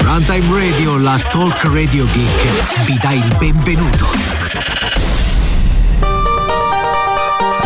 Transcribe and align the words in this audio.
Runtime 0.00 0.58
Radio, 0.58 0.98
la 0.98 1.16
talk 1.30 1.62
radio 1.64 2.06
geek, 2.06 2.84
vi 2.84 2.98
dà 3.00 3.12
il 3.12 3.36
benvenuto. 3.38 4.06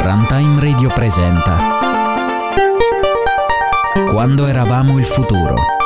Runtime 0.03 0.61
Radio 0.61 0.89
presenta 0.89 1.57
Quando 4.11 4.47
eravamo 4.47 4.99
il 4.99 5.07
futuro. 5.07 5.80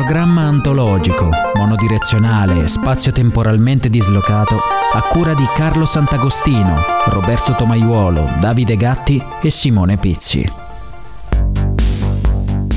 Programma 0.00 0.44
antologico, 0.44 1.28
monodirezionale 1.56 2.62
e 2.62 2.68
spazio-temporalmente 2.68 3.90
dislocato 3.90 4.56
a 4.94 5.02
cura 5.02 5.34
di 5.34 5.44
Carlo 5.54 5.84
Sant'Agostino, 5.84 6.74
Roberto 7.08 7.54
Tomaiuolo, 7.54 8.36
Davide 8.40 8.78
Gatti 8.78 9.22
e 9.42 9.50
Simone 9.50 9.98
Pizzi. 9.98 10.69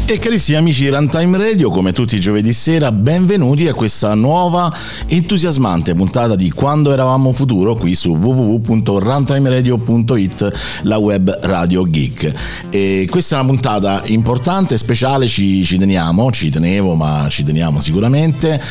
E 0.05 0.19
carissimi 0.19 0.57
amici 0.57 0.83
di 0.83 0.89
Runtime 0.89 1.37
Radio, 1.37 1.69
come 1.69 1.93
tutti 1.93 2.15
i 2.15 2.19
giovedì 2.19 2.51
sera, 2.51 2.91
benvenuti 2.91 3.69
a 3.69 3.73
questa 3.73 4.13
nuova 4.15 4.69
entusiasmante 5.07 5.93
puntata 5.93 6.35
di 6.35 6.51
Quando 6.51 6.91
eravamo 6.91 7.31
futuro 7.31 7.75
qui 7.75 7.95
su 7.95 8.11
www.runtimeradio.it, 8.11 10.51
la 10.81 10.97
web 10.97 11.39
radio 11.43 11.83
geek. 11.83 12.33
E 12.69 13.07
questa 13.09 13.37
è 13.37 13.39
una 13.39 13.47
puntata 13.47 14.01
importante, 14.07 14.77
speciale, 14.77 15.25
ci, 15.25 15.63
ci 15.63 15.77
teniamo, 15.77 16.33
ci 16.33 16.49
tenevo, 16.49 16.95
ma 16.95 17.27
ci 17.29 17.43
teniamo 17.43 17.79
sicuramente. 17.79 18.61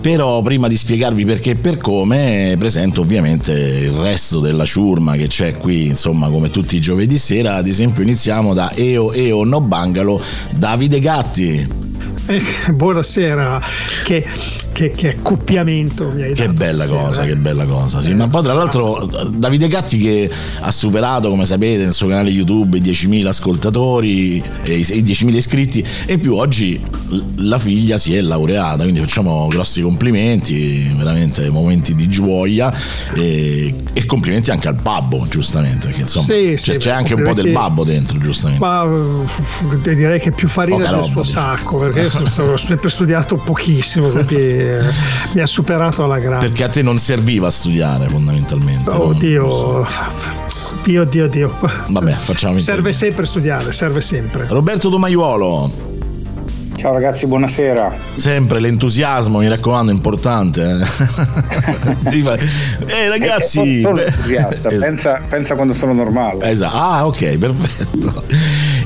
Però 0.00 0.40
prima 0.42 0.68
di 0.68 0.76
spiegarvi 0.76 1.24
perché 1.24 1.50
e 1.50 1.56
per 1.56 1.76
come, 1.76 2.54
presento 2.56 3.00
ovviamente 3.00 3.50
il 3.52 3.90
resto 3.90 4.38
della 4.38 4.64
ciurma 4.64 5.16
che 5.16 5.26
c'è 5.26 5.56
qui, 5.56 5.86
insomma, 5.86 6.30
come 6.30 6.50
tutti 6.50 6.76
i 6.76 6.80
giovedì 6.80 7.18
sera. 7.18 7.56
Ad 7.56 7.66
esempio, 7.66 8.04
iniziamo 8.04 8.54
da 8.54 8.70
EO 8.74 9.12
EO 9.12 9.42
No 9.44 9.60
Bungalow, 9.60 10.20
Davide 10.50 10.77
Gatti. 10.86 11.66
Eh, 12.26 12.42
buonasera, 12.72 13.60
che, 14.04 14.24
che, 14.78 14.92
che 14.92 15.08
accoppiamento 15.08 16.08
mi 16.14 16.22
hai 16.22 16.34
Che 16.34 16.46
dato 16.46 16.52
bella 16.56 16.84
stasera, 16.84 17.06
cosa, 17.08 17.22
eh. 17.22 17.26
che 17.26 17.36
bella 17.36 17.64
cosa. 17.66 18.00
Sì, 18.00 18.14
ma 18.14 18.28
poi 18.28 18.42
tra 18.44 18.52
l'altro 18.52 19.10
Davide 19.28 19.66
Gatti 19.66 19.98
che 19.98 20.30
ha 20.60 20.70
superato, 20.70 21.28
come 21.30 21.44
sapete, 21.44 21.82
nel 21.82 21.92
suo 21.92 22.06
canale 22.06 22.30
YouTube 22.30 22.78
i 22.78 22.80
10.000 22.80 23.26
ascoltatori, 23.26 24.40
e 24.62 24.74
i 24.76 24.82
10.000 24.82 25.34
iscritti 25.34 25.84
e 26.06 26.18
più 26.18 26.36
oggi 26.36 26.80
la 27.38 27.58
figlia 27.58 27.98
si 27.98 28.14
è 28.14 28.20
laureata, 28.20 28.82
quindi 28.84 29.00
facciamo 29.00 29.48
grossi 29.48 29.80
complimenti, 29.80 30.92
veramente 30.96 31.50
momenti 31.50 31.96
di 31.96 32.08
gioia 32.08 32.72
e, 33.14 33.74
e 33.92 34.06
complimenti 34.06 34.52
anche 34.52 34.68
al 34.68 34.74
babbo, 34.76 35.26
giustamente, 35.28 35.86
perché 35.86 36.02
insomma 36.02 36.26
Sì, 36.26 36.52
c'è, 36.56 36.72
sì, 36.74 36.78
c'è 36.78 36.90
anche 36.92 37.14
un 37.14 37.22
po' 37.22 37.32
del 37.34 37.50
babbo 37.50 37.82
dentro, 37.82 38.16
giustamente. 38.18 38.64
Ma 38.64 38.84
eh, 38.84 39.94
direi 39.94 40.20
che 40.20 40.30
più 40.30 40.46
farina 40.46 40.76
Poca 40.76 40.88
del 40.90 40.96
roba, 40.98 41.08
suo 41.10 41.22
dici. 41.22 41.32
sacco, 41.32 41.78
perché 41.78 42.06
ho 42.42 42.56
sempre 42.56 42.88
studiato 42.88 43.36
pochissimo, 43.36 44.08
quindi 44.08 44.67
eh, 44.68 44.80
mi 45.32 45.40
ha 45.40 45.46
superato 45.46 46.04
alla 46.04 46.18
grande. 46.18 46.46
Perché 46.46 46.64
a 46.64 46.68
te 46.68 46.82
non 46.82 46.98
serviva 46.98 47.50
studiare 47.50 48.08
fondamentalmente. 48.08 48.90
Oh 48.90 49.08
non- 49.10 49.18
Dio, 49.18 49.86
Dio, 50.82 51.04
Dio, 51.04 51.28
Dio. 51.28 51.52
Vabbè, 51.88 52.12
facciamo 52.12 52.58
Serve 52.58 52.92
sempre 52.92 53.26
studiare, 53.26 53.72
serve 53.72 54.00
sempre. 54.00 54.46
Roberto 54.48 54.88
Domaiuolo. 54.88 55.96
Ciao 56.76 56.92
ragazzi, 56.92 57.26
buonasera. 57.26 57.92
Sempre 58.14 58.60
l'entusiasmo, 58.60 59.38
mi 59.40 59.48
raccomando, 59.48 59.90
è 59.90 59.94
importante. 59.94 60.62
eh. 60.62 60.86
Eh, 62.86 63.08
ragazzi, 63.08 63.78
Eh, 63.78 63.80
sono 63.82 63.94
beh, 63.94 64.04
entusiasta, 64.06 64.68
pensa, 64.68 65.20
pensa 65.28 65.54
quando 65.56 65.74
sono 65.74 65.92
normale. 65.92 66.48
Esatto. 66.50 66.76
Ah, 66.76 67.06
ok, 67.06 67.36
perfetto. 67.36 68.22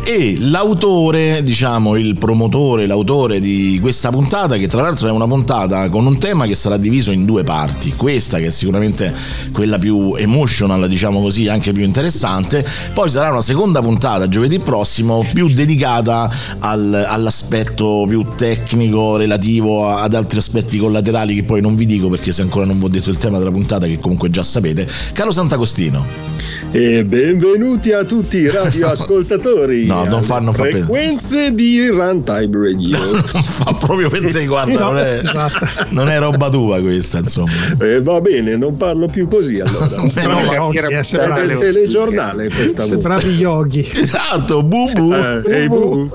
E 0.04 0.36
l'autore, 0.40 1.44
diciamo, 1.44 1.96
il 1.96 2.18
promotore, 2.18 2.86
l'autore 2.86 3.38
di 3.38 3.78
questa 3.80 4.10
puntata, 4.10 4.56
che 4.56 4.66
tra 4.66 4.82
l'altro 4.82 5.06
è 5.06 5.12
una 5.12 5.28
puntata 5.28 5.88
con 5.88 6.04
un 6.06 6.18
tema 6.18 6.46
che 6.46 6.56
sarà 6.56 6.76
diviso 6.76 7.12
in 7.12 7.24
due 7.24 7.44
parti. 7.44 7.92
Questa 7.92 8.38
che 8.38 8.46
è 8.46 8.50
sicuramente 8.50 9.14
quella 9.52 9.78
più 9.78 10.14
emotional, 10.16 10.88
diciamo 10.88 11.20
così, 11.22 11.46
anche 11.46 11.72
più 11.72 11.84
interessante. 11.84 12.66
Poi 12.92 13.08
sarà 13.08 13.30
una 13.30 13.42
seconda 13.42 13.80
puntata 13.80 14.28
giovedì 14.28 14.58
prossimo 14.58 15.24
più 15.32 15.48
dedicata 15.48 16.28
al- 16.58 17.06
all'aspetto 17.08 18.04
più 18.08 18.26
tecnico 18.34 19.16
relativo 19.16 19.88
ad 19.88 20.14
altri 20.14 20.38
aspetti 20.38 20.78
collaterali 20.78 21.36
che 21.36 21.44
poi 21.44 21.60
non 21.60 21.76
vi 21.76 21.86
dico 21.86 22.08
perché 22.08 22.32
se 22.32 22.42
ancora 22.42 22.66
non 22.66 22.78
vi 22.78 22.84
ho 22.84 22.88
detto 22.88 23.10
il 23.10 23.18
tema 23.18 23.38
della 23.38 23.52
puntata 23.52 23.86
che 23.86 23.98
comunque 24.00 24.30
già 24.30 24.42
sapete. 24.42 24.86
Caro 25.12 25.30
Sant'Agostino. 25.30 26.31
E 26.70 27.04
benvenuti 27.04 27.92
a 27.92 28.04
tutti 28.04 28.38
i 28.38 28.50
radioascoltatori. 28.50 29.86
No, 29.92 30.04
non 30.04 30.14
alle 30.14 30.22
fa- 30.22 30.40
non 30.40 30.54
fa 30.54 30.64
frequenze 30.64 31.54
di 31.54 31.86
Runtime 31.88 32.48
Radio. 32.52 32.96
fa 33.26 33.74
proprio 33.74 34.08
per 34.08 34.32
te, 34.32 34.46
guarda, 34.46 34.78
non 34.78 34.96
è, 34.98 35.20
Esatto. 35.22 35.66
non 35.90 36.08
è 36.08 36.18
roba 36.18 36.48
tua 36.48 36.80
questa, 36.80 37.18
insomma. 37.18 37.50
Eh, 37.80 38.00
va 38.00 38.20
bene, 38.20 38.56
non 38.56 38.76
parlo 38.76 39.06
più 39.06 39.28
così 39.28 39.60
allora. 39.60 39.80
Eh, 40.22 40.26
no, 40.26 40.40
ma- 40.40 40.54
Yogi, 40.54 40.78
eh, 40.78 40.98
È 40.98 41.02
sembravi, 41.02 41.46
del 41.46 41.58
telegiornale 41.58 42.48
questa 42.48 42.82
voce. 42.82 42.88
sembravi 42.94 43.28
yogi. 43.36 43.90
Esatto, 43.94 44.62
bubu. 44.62 45.12
Eh, 45.14 45.42
ehi, 45.46 45.68
bu. 45.68 46.10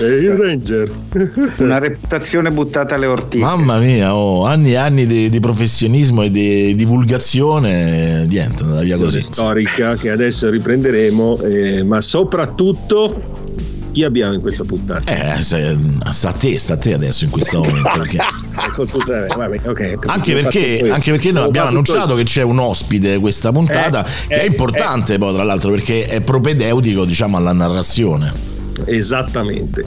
Ehi, 0.00 0.24
il 0.24 0.32
Ranger. 0.32 0.90
Una 1.58 1.78
reputazione 1.78 2.50
buttata 2.50 2.94
alle 2.94 3.06
ortiche. 3.06 3.42
Mamma 3.42 3.78
mia, 3.78 4.14
oh, 4.14 4.44
anni 4.44 4.72
e 4.72 4.76
anni 4.76 5.06
di, 5.06 5.28
di 5.28 5.40
professionismo 5.40 6.22
e 6.22 6.30
di 6.30 6.74
divulgazione, 6.74 8.22
eh, 8.22 8.26
niente, 8.26 8.62
andata 8.62 8.82
via 8.82 8.96
così. 8.96 9.22
Storica 9.22 9.96
che 9.96 10.10
adesso 10.10 10.48
riprenderemo, 10.50 11.42
eh, 11.42 11.82
ma 11.82 12.00
soprattutto 12.00 13.44
chi 13.92 14.04
abbiamo 14.04 14.34
in 14.34 14.40
questa 14.40 14.62
puntata? 14.64 15.10
Eh, 15.38 15.42
se- 15.42 15.76
sta 16.10 16.28
a 16.28 16.32
te, 16.32 16.58
sta 16.58 16.74
a 16.74 16.76
te 16.76 16.92
adesso 16.92 17.24
in 17.24 17.30
questo 17.30 17.62
momento. 17.62 17.90
Perché, 17.94 18.18
Ecco, 18.66 18.86
scusate, 18.86 19.26
vabbè, 19.34 19.56
ok, 19.56 19.66
ho 19.66 19.72
capito, 19.72 20.08
anche, 20.08 20.32
perché, 20.34 20.88
anche 20.90 21.10
perché 21.10 21.32
noi 21.32 21.44
abbiamo 21.44 21.68
annunciato 21.68 22.14
che 22.14 22.24
c'è 22.24 22.42
un 22.42 22.58
ospite 22.58 23.18
questa 23.18 23.52
puntata 23.52 24.04
Eh, 24.04 24.28
che 24.28 24.40
è 24.40 24.44
eh, 24.44 24.46
importante 24.46 25.18
poi 25.18 25.34
tra 25.34 25.44
l'altro 25.44 25.70
perché 25.70 26.06
è 26.06 26.20
propedeutico 26.20 27.04
diciamo 27.04 27.36
alla 27.36 27.52
narrazione. 27.52 28.54
Esattamente. 28.84 29.84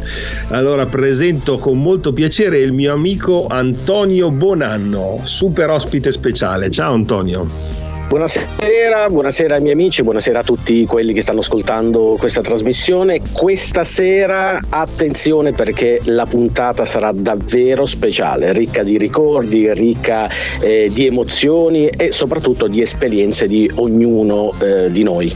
Allora 0.49 0.85
presento 0.85 1.57
con 1.57 1.81
molto 1.81 2.11
piacere 2.11 2.59
il 2.59 2.73
mio 2.73 2.93
amico 2.93 3.47
Antonio 3.47 4.31
Bonanno, 4.31 5.21
super 5.23 5.69
ospite 5.69 6.11
speciale. 6.11 6.69
Ciao 6.69 6.93
Antonio. 6.93 7.79
Buonasera, 8.09 9.07
buonasera 9.07 9.53
ai 9.53 9.61
miei 9.61 9.73
amici, 9.73 10.01
buonasera 10.01 10.39
a 10.39 10.43
tutti 10.43 10.83
quelli 10.87 11.13
che 11.13 11.21
stanno 11.21 11.41
ascoltando 11.41 12.15
questa 12.17 12.41
trasmissione. 12.41 13.21
Questa 13.31 13.83
sera 13.83 14.59
attenzione 14.67 15.51
perché 15.51 15.99
la 16.05 16.25
puntata 16.25 16.85
sarà 16.85 17.11
davvero 17.13 17.85
speciale, 17.85 18.51
ricca 18.51 18.81
di 18.81 18.97
ricordi, 18.97 19.71
ricca 19.73 20.27
eh, 20.59 20.89
di 20.91 21.05
emozioni 21.05 21.85
e 21.85 22.11
soprattutto 22.11 22.65
di 22.65 22.81
esperienze 22.81 23.45
di 23.45 23.69
ognuno 23.75 24.53
eh, 24.59 24.89
di 24.89 25.03
noi. 25.03 25.31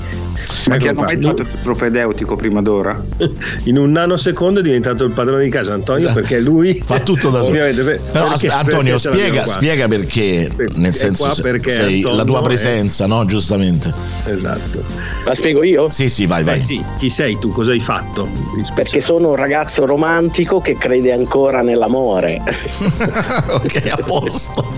Ma 0.67 0.77
ti 0.77 0.88
Ecco 0.88 0.99
hanno 0.99 1.07
mai 1.07 1.21
fatto 1.21 1.41
il 1.41 1.47
propedeutico 1.61 2.35
prima 2.35 2.61
d'ora? 2.61 3.02
In 3.66 3.78
un 3.78 3.91
nanosecondo 3.91 4.59
è 4.59 4.63
diventato 4.63 5.03
il 5.03 5.11
padrone 5.13 5.43
di 5.43 5.49
casa 5.49 5.73
Antonio 5.73 6.05
Esatto. 6.05 6.19
perché 6.22 6.40
lui 6.40 6.79
Fa 6.84 6.99
tutto 6.99 7.29
da 7.29 7.41
solo. 7.41 7.58
Per- 7.58 7.84
Però 7.84 7.99
perché- 8.28 8.34
aspe- 8.34 8.47
Antonio, 8.49 8.96
perché 8.97 9.17
spiega, 9.17 9.46
spiega 9.47 9.87
perché, 9.87 10.49
nel 10.75 10.91
è 10.91 10.96
senso 10.96 11.41
perché 11.41 11.69
sei 11.69 11.96
Antonio 11.97 12.17
la 12.17 12.23
tua 12.25 12.40
è- 12.40 12.43
presenza, 12.43 13.05
no? 13.08 13.25
Giustamente. 13.25 13.93
Esatto. 14.25 14.84
La 15.25 15.34
spiego 15.34 15.63
io? 15.63 15.90
Sì, 15.90 16.09
sì, 16.09 16.25
vai, 16.25 16.43
vai. 16.43 16.59
Eh 16.59 16.63
sì, 16.63 16.84
chi 16.97 17.09
sei 17.09 17.37
tu? 17.40 17.52
Cosa 17.52 17.72
hai 17.72 17.79
fatto? 17.79 18.29
Perché 18.75 18.99
sono 19.02 19.29
un 19.29 19.35
ragazzo 19.35 19.85
romantico 19.85 20.59
che 20.59 20.78
crede 20.78 21.11
ancora 21.13 21.61
nell'amore. 21.61 22.41
ok, 23.49 23.81
a 23.91 23.97
posto. 24.05 24.72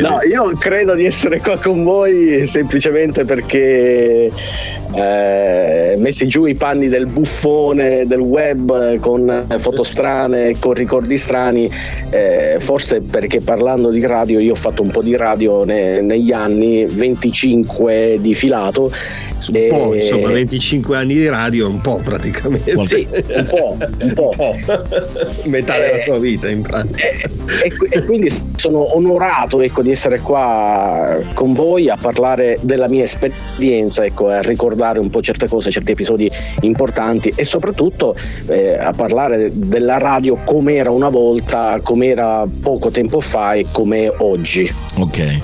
No, 0.00 0.18
io 0.28 0.52
credo 0.58 0.94
di 0.94 1.04
essere 1.04 1.40
qua 1.40 1.58
con 1.58 1.82
voi 1.82 2.46
semplicemente 2.46 3.24
perché 3.24 4.30
eh, 4.94 5.94
messi 5.98 6.26
giù 6.28 6.46
i 6.46 6.54
panni 6.54 6.88
del 6.88 7.06
buffone 7.06 8.04
del 8.06 8.20
web 8.20 8.98
con 8.98 9.44
foto 9.58 9.82
strane, 9.82 10.56
con 10.58 10.74
ricordi 10.74 11.16
strani, 11.16 11.68
eh, 12.10 12.56
forse 12.60 13.00
perché 13.00 13.40
parlando 13.40 13.90
di 13.90 14.04
radio 14.06 14.38
io 14.38 14.52
ho 14.52 14.56
fatto 14.56 14.82
un 14.82 14.90
po' 14.90 15.02
di 15.02 15.16
radio 15.16 15.64
ne, 15.64 16.00
negli 16.00 16.32
anni, 16.32 16.86
25 16.86 18.18
di 18.20 18.34
filato. 18.34 18.92
Un 19.52 19.66
po', 19.68 19.94
insomma, 19.94 20.28
25 20.30 20.96
anni 20.96 21.14
di 21.14 21.28
radio, 21.28 21.68
un 21.68 21.80
po' 21.80 22.00
praticamente. 22.02 22.82
Sì, 22.84 23.06
un 23.10 23.46
po', 23.46 23.76
un 23.78 24.12
po'. 24.14 24.32
Metà 25.46 25.76
della 25.76 26.04
tua 26.04 26.18
vita 26.18 26.48
in 26.48 26.62
pratica. 26.62 27.02
E, 27.62 27.72
e, 27.90 28.02
quindi 28.04 28.32
sono 28.56 28.96
onorato 28.96 29.60
ecco, 29.60 29.82
di 29.82 29.90
essere 29.90 30.20
qua 30.20 31.18
con 31.34 31.52
voi 31.52 31.88
a 31.88 31.96
parlare 32.00 32.58
della 32.62 32.88
mia 32.88 33.04
esperienza, 33.04 34.04
ecco, 34.04 34.28
a 34.28 34.40
ricordare 34.40 34.98
un 34.98 35.10
po' 35.10 35.20
certe 35.20 35.46
cose, 35.46 35.70
certi 35.70 35.92
episodi 35.92 36.30
importanti 36.60 37.32
e 37.34 37.44
soprattutto 37.44 38.16
eh, 38.46 38.78
a 38.78 38.92
parlare 38.92 39.50
della 39.52 39.98
radio 39.98 40.36
come 40.44 40.74
era 40.74 40.90
una 40.90 41.08
volta, 41.08 41.80
come 41.82 42.06
era 42.06 42.44
poco 42.62 42.90
tempo 42.90 43.20
fa 43.20 43.54
e 43.54 43.66
come 43.70 44.12
oggi. 44.18 44.70
Ok, 44.96 45.40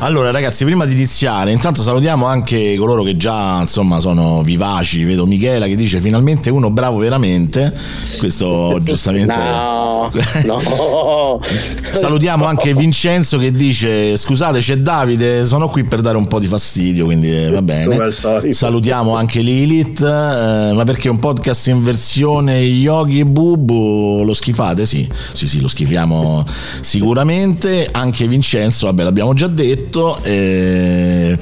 allora 0.00 0.30
ragazzi, 0.30 0.64
prima 0.64 0.84
di 0.86 0.92
iniziare, 0.92 1.52
intanto 1.52 1.82
salutiamo 1.82 2.26
anche 2.26 2.74
coloro 2.76 3.02
che 3.02 3.16
già 3.16 3.33
insomma 3.60 4.00
sono 4.00 4.42
vivaci. 4.42 5.04
Vedo 5.04 5.26
Michela 5.26 5.66
che 5.66 5.76
dice 5.76 6.00
finalmente 6.00 6.50
uno 6.50 6.70
bravo 6.70 6.98
veramente. 6.98 7.72
Questo 8.18 8.80
giustamente. 8.82 9.34
no, 9.34 10.10
no. 10.44 11.40
Salutiamo 11.92 12.44
anche 12.44 12.74
Vincenzo 12.74 13.38
che 13.38 13.52
dice 13.52 14.16
scusate 14.16 14.58
c'è 14.58 14.76
Davide, 14.76 15.44
sono 15.44 15.68
qui 15.68 15.84
per 15.84 16.00
dare 16.00 16.16
un 16.16 16.26
po' 16.26 16.38
di 16.38 16.46
fastidio, 16.46 17.04
quindi 17.04 17.34
eh, 17.34 17.50
va 17.50 17.62
bene. 17.62 18.10
Salutiamo 18.10 19.14
anche 19.14 19.40
Lilith, 19.40 20.00
eh, 20.00 20.72
ma 20.74 20.84
perché 20.84 21.08
un 21.08 21.18
podcast 21.18 21.68
in 21.68 21.82
versione 21.82 22.58
Yogi 22.60 23.20
e 23.20 23.24
Bubu 23.24 24.22
lo 24.24 24.32
schifate? 24.34 24.86
Sì, 24.86 25.08
sì, 25.32 25.46
sì, 25.46 25.60
lo 25.60 25.68
schifiamo 25.68 26.44
sicuramente. 26.80 27.88
Anche 27.90 28.26
Vincenzo, 28.26 28.86
vabbè, 28.86 29.02
l'abbiamo 29.02 29.34
già 29.34 29.46
detto. 29.46 30.18
Eh, 30.22 31.38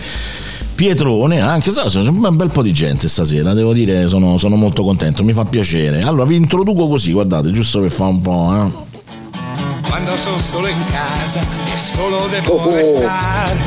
Pietrone, 0.82 1.40
anche 1.40 1.70
se 1.70 1.80
c'è 1.86 2.08
un 2.08 2.34
bel 2.34 2.50
po' 2.50 2.60
di 2.60 2.72
gente 2.72 3.06
stasera, 3.06 3.54
devo 3.54 3.72
dire, 3.72 4.08
sono, 4.08 4.36
sono, 4.36 4.56
molto 4.56 4.82
contento, 4.82 5.22
mi 5.22 5.32
fa 5.32 5.44
piacere. 5.44 6.02
Allora 6.02 6.24
vi 6.24 6.34
introduco 6.34 6.88
così, 6.88 7.12
guardate, 7.12 7.52
giusto 7.52 7.78
per 7.78 7.92
fare 7.92 8.10
un 8.10 8.20
po'. 8.20 8.52
Eh. 8.52 9.78
Quando 9.88 10.10
sono 10.16 10.40
solo 10.40 10.66
in 10.66 10.84
casa 10.90 11.40
e 11.72 11.78
solo 11.78 12.26
devo 12.32 12.54
oh, 12.54 12.64
oh. 12.64 12.74
restare 12.74 13.60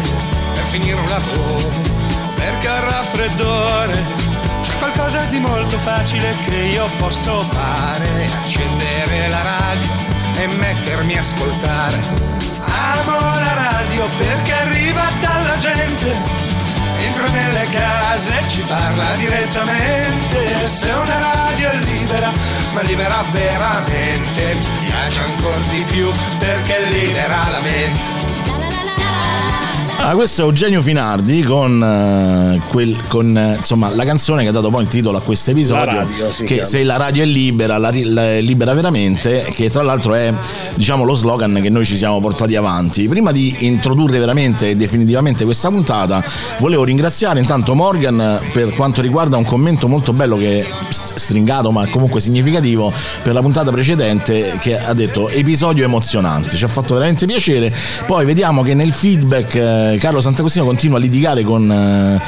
per 0.55 0.63
finire 0.63 0.99
un 0.99 1.07
lavoro, 1.07 1.69
perché 2.35 2.67
al 2.67 2.81
raffreddore 2.81 4.03
c'è 4.61 4.77
qualcosa 4.79 5.23
di 5.29 5.39
molto 5.39 5.77
facile 5.77 6.35
che 6.43 6.73
io 6.73 6.85
posso 6.99 7.43
fare, 7.43 8.25
accendere 8.25 9.29
la 9.29 9.41
radio 9.41 9.89
e 10.35 10.47
mettermi 10.47 11.15
a 11.15 11.21
ascoltare. 11.21 11.97
Amo 12.59 13.19
la 13.39 13.53
radio 13.53 14.05
perché 14.17 14.51
arriva 14.51 15.03
dalla 15.21 15.57
gente 15.59 16.44
entra 17.15 17.27
nelle 17.29 17.67
case 17.69 18.33
ci 18.47 18.61
parla 18.61 19.05
direttamente. 19.15 20.67
Se 20.67 20.89
una 20.89 21.17
radio 21.17 21.69
è 21.69 21.77
libera, 21.77 22.31
ma 22.73 22.81
libera 22.81 23.23
veramente, 23.31 24.57
mi 24.81 24.85
piace 24.85 25.21
ancora 25.21 25.57
di 25.69 25.85
più 25.89 26.11
perché 26.39 26.79
libera 26.89 27.47
la 27.51 27.59
mente. 27.61 28.24
Ah, 30.07 30.13
questo 30.13 30.43
è 30.43 30.45
Eugenio 30.45 30.83
Finardi 30.83 31.41
con, 31.41 31.81
uh, 31.81 32.61
quel, 32.67 32.95
con 33.07 33.25
uh, 33.35 33.57
insomma, 33.57 33.89
la 33.89 34.05
canzone 34.05 34.43
che 34.43 34.49
ha 34.49 34.51
dato 34.51 34.69
poi 34.69 34.83
il 34.83 34.87
titolo 34.87 35.17
a 35.17 35.21
questo 35.21 35.49
episodio. 35.49 35.83
Radio, 35.83 36.27
che 36.27 36.43
chiama. 36.45 36.63
se 36.63 36.83
la 36.83 36.97
radio 36.97 37.23
è 37.23 37.25
libera, 37.25 37.79
la, 37.79 37.89
la, 37.91 38.33
è 38.33 38.41
libera 38.41 38.75
veramente, 38.75 39.43
che 39.55 39.67
tra 39.71 39.81
l'altro 39.81 40.13
è 40.13 40.31
diciamo, 40.75 41.05
lo 41.05 41.15
slogan 41.15 41.59
che 41.59 41.71
noi 41.71 41.85
ci 41.85 41.97
siamo 41.97 42.19
portati 42.19 42.55
avanti. 42.55 43.07
Prima 43.07 43.31
di 43.31 43.55
introdurre 43.61 44.19
veramente 44.19 44.69
e 44.69 44.75
definitivamente 44.75 45.43
questa 45.43 45.69
puntata, 45.69 46.23
volevo 46.59 46.83
ringraziare 46.83 47.39
intanto 47.39 47.73
Morgan 47.73 48.41
per 48.53 48.75
quanto 48.75 49.01
riguarda 49.01 49.37
un 49.37 49.45
commento 49.45 49.87
molto 49.87 50.13
bello 50.13 50.37
che 50.37 50.67
stringato 50.89 51.71
ma 51.71 51.87
comunque 51.87 52.19
significativo 52.19 52.93
per 53.23 53.33
la 53.33 53.41
puntata 53.41 53.71
precedente 53.71 54.55
che 54.59 54.77
ha 54.77 54.93
detto 54.93 55.29
episodio 55.29 55.83
emozionante. 55.83 56.55
Ci 56.55 56.63
ha 56.63 56.67
fatto 56.67 56.93
veramente 56.93 57.25
piacere. 57.25 57.73
Poi 58.05 58.23
vediamo 58.23 58.61
che 58.61 58.75
nel 58.75 58.93
feedback 58.93 59.93
eh, 59.95 59.97
Carlo 59.97 60.21
Sant'Agostino 60.21 60.65
continua 60.65 60.97
a 60.97 61.01
litigare 61.01 61.43
con, 61.43 61.71
eh, 61.71 62.21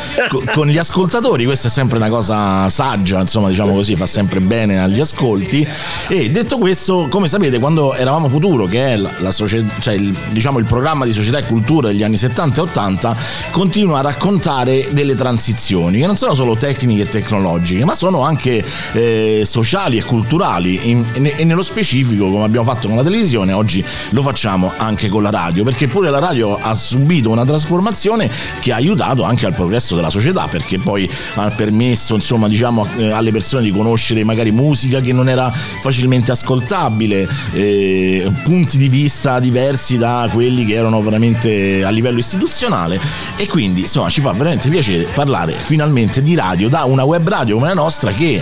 con, 0.53 0.67
gli 0.67 0.77
ascoltatori, 0.77 1.45
questa 1.45 1.67
è 1.67 1.71
sempre 1.71 1.97
una 1.97 2.09
cosa 2.09 2.69
saggia, 2.69 3.19
insomma 3.19 3.49
diciamo 3.49 3.73
così, 3.73 3.95
fa 3.95 4.05
sempre 4.05 4.39
bene 4.39 4.79
agli 4.79 4.99
ascolti. 4.99 5.67
E 6.07 6.29
detto 6.29 6.57
questo, 6.57 7.07
come 7.09 7.27
sapete, 7.27 7.59
quando 7.59 7.93
eravamo 7.93 8.29
Futuro, 8.29 8.65
che 8.65 8.93
è 8.93 8.97
la, 8.97 9.11
la 9.19 9.31
società, 9.31 9.73
cioè 9.79 9.93
il, 9.93 10.15
diciamo 10.31 10.59
il 10.59 10.65
programma 10.65 11.05
di 11.05 11.11
società 11.11 11.37
e 11.37 11.43
cultura 11.43 11.89
degli 11.89 12.03
anni 12.03 12.17
70 12.17 12.61
e 12.61 12.63
80, 12.63 13.17
continua 13.51 13.99
a 13.99 14.01
raccontare 14.01 14.87
delle 14.91 15.15
transizioni, 15.15 15.99
che 15.99 16.05
non 16.05 16.15
sono 16.15 16.33
solo 16.33 16.55
tecniche 16.55 17.03
e 17.03 17.07
tecnologiche, 17.07 17.85
ma 17.85 17.95
sono 17.95 18.21
anche 18.21 18.63
eh, 18.93 19.43
sociali 19.45 19.97
e 19.97 20.03
culturali. 20.03 20.89
In, 20.89 21.05
in, 21.13 21.31
e 21.35 21.43
nello 21.43 21.61
specifico, 21.61 22.29
come 22.29 22.43
abbiamo 22.43 22.65
fatto 22.65 22.87
con 22.87 22.97
la 22.97 23.03
televisione, 23.03 23.53
oggi 23.53 23.83
lo 24.09 24.21
facciamo 24.21 24.71
anche 24.77 25.09
con 25.09 25.23
la 25.23 25.29
radio, 25.29 25.63
perché 25.63 25.87
pure 25.87 26.09
la 26.09 26.19
radio 26.19 26.57
ha 26.59 26.73
subito 26.73 27.29
una 27.29 27.45
trasformazione 27.57 28.29
che 28.61 28.71
ha 28.71 28.75
aiutato 28.75 29.23
anche 29.23 29.45
al 29.45 29.53
progresso 29.53 29.95
della 29.95 30.09
società 30.09 30.47
perché 30.47 30.77
poi 30.77 31.09
ha 31.35 31.49
permesso 31.49 32.15
insomma 32.15 32.47
diciamo 32.47 32.87
eh, 32.97 33.11
alle 33.11 33.31
persone 33.31 33.63
di 33.63 33.71
conoscere 33.71 34.23
magari 34.23 34.51
musica 34.51 34.99
che 34.99 35.11
non 35.11 35.27
era 35.27 35.51
facilmente 35.51 36.31
ascoltabile 36.31 37.27
eh, 37.53 38.31
punti 38.43 38.77
di 38.77 38.89
vista 38.89 39.39
diversi 39.39 39.97
da 39.97 40.29
quelli 40.31 40.65
che 40.65 40.73
erano 40.73 41.01
veramente 41.01 41.83
a 41.83 41.89
livello 41.89 42.19
istituzionale. 42.19 42.99
E 43.35 43.47
quindi 43.47 43.81
insomma 43.81 44.09
ci 44.09 44.21
fa 44.21 44.31
veramente 44.31 44.69
piacere 44.69 45.07
parlare 45.13 45.57
finalmente 45.59 46.21
di 46.21 46.35
radio 46.35 46.69
da 46.69 46.83
una 46.83 47.03
web 47.03 47.27
radio 47.27 47.55
come 47.55 47.67
la 47.67 47.73
nostra 47.73 48.11
che 48.11 48.41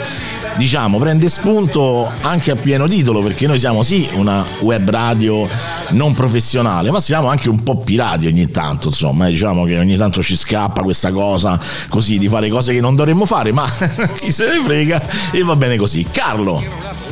diciamo 0.58 0.98
prende 1.00 1.30
spunto 1.30 2.10
anche 2.22 2.52
a 2.52 2.56
pieno 2.56 2.88
titolo 2.88 3.22
perché 3.22 3.48
noi 3.48 3.60
siamo 3.60 3.84
sì 3.84 4.08
una 4.14 4.46
web 4.62 4.90
radio 4.90 5.48
non 5.90 6.14
professionale 6.14 6.92
ma 6.92 7.00
siamo 7.00 7.28
anche 7.28 7.50
un 7.50 7.62
po' 7.64 7.78
pirati 7.78 8.28
ogni 8.28 8.50
tanto 8.50 8.88
insomma, 8.88 9.28
eh, 9.28 9.32
diciamo 9.32 9.66
che 9.66 9.78
ogni 9.78 9.98
tanto 9.98 10.22
ci 10.22 10.36
scappa 10.36 10.82
questa 10.82 11.12
cosa 11.12 11.60
così 11.90 12.18
di 12.18 12.28
fare 12.28 12.50
cose 12.50 12.74
che 12.74 12.82
non 12.82 12.96
dovremmo 12.96 13.26
fare, 13.26 13.52
ma 13.52 13.68
chi 14.20 14.32
se 14.32 14.48
ne 14.48 14.62
frega 14.62 15.02
e 15.32 15.44
va 15.44 15.56
bene 15.56 15.78
così. 15.78 16.06
Carlo. 16.10 17.05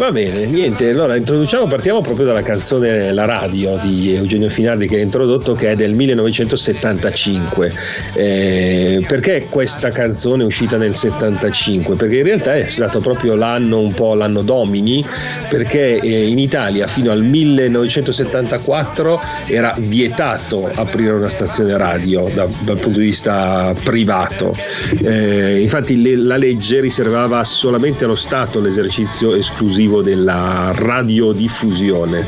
Va 0.00 0.12
bene, 0.12 0.46
niente, 0.46 0.88
allora 0.88 1.14
introduciamo, 1.14 1.66
partiamo 1.66 2.00
proprio 2.00 2.24
dalla 2.24 2.40
canzone 2.40 3.12
La 3.12 3.26
radio 3.26 3.78
di 3.82 4.14
Eugenio 4.14 4.48
Finardi 4.48 4.88
che 4.88 4.96
ha 4.96 5.02
introdotto 5.02 5.52
che 5.52 5.72
è 5.72 5.74
del 5.76 5.92
1975. 5.92 7.70
Eh, 8.14 9.04
perché 9.06 9.46
questa 9.50 9.90
canzone 9.90 10.42
è 10.42 10.46
uscita 10.46 10.78
nel 10.78 10.96
75? 10.96 11.96
Perché 11.96 12.16
in 12.16 12.22
realtà 12.22 12.56
è 12.56 12.66
stato 12.70 13.00
proprio 13.00 13.34
l'anno 13.34 13.78
un 13.78 13.92
po' 13.92 14.14
l'anno 14.14 14.40
domini, 14.40 15.04
perché 15.50 16.00
eh, 16.00 16.28
in 16.28 16.38
Italia 16.38 16.86
fino 16.86 17.10
al 17.10 17.22
1974 17.22 19.20
era 19.48 19.74
vietato 19.76 20.66
aprire 20.76 21.12
una 21.12 21.28
stazione 21.28 21.76
radio 21.76 22.30
da, 22.32 22.48
dal 22.60 22.78
punto 22.78 23.00
di 23.00 23.04
vista 23.04 23.74
privato. 23.84 24.56
Eh, 25.02 25.60
infatti 25.60 26.00
le, 26.00 26.16
la 26.16 26.38
legge 26.38 26.80
riservava 26.80 27.44
solamente 27.44 28.04
allo 28.04 28.16
Stato 28.16 28.60
l'esercizio 28.60 29.34
esclusivo 29.34 29.88
motivo 29.90 30.02
della 30.02 30.72
radiodiffusione. 30.74 32.24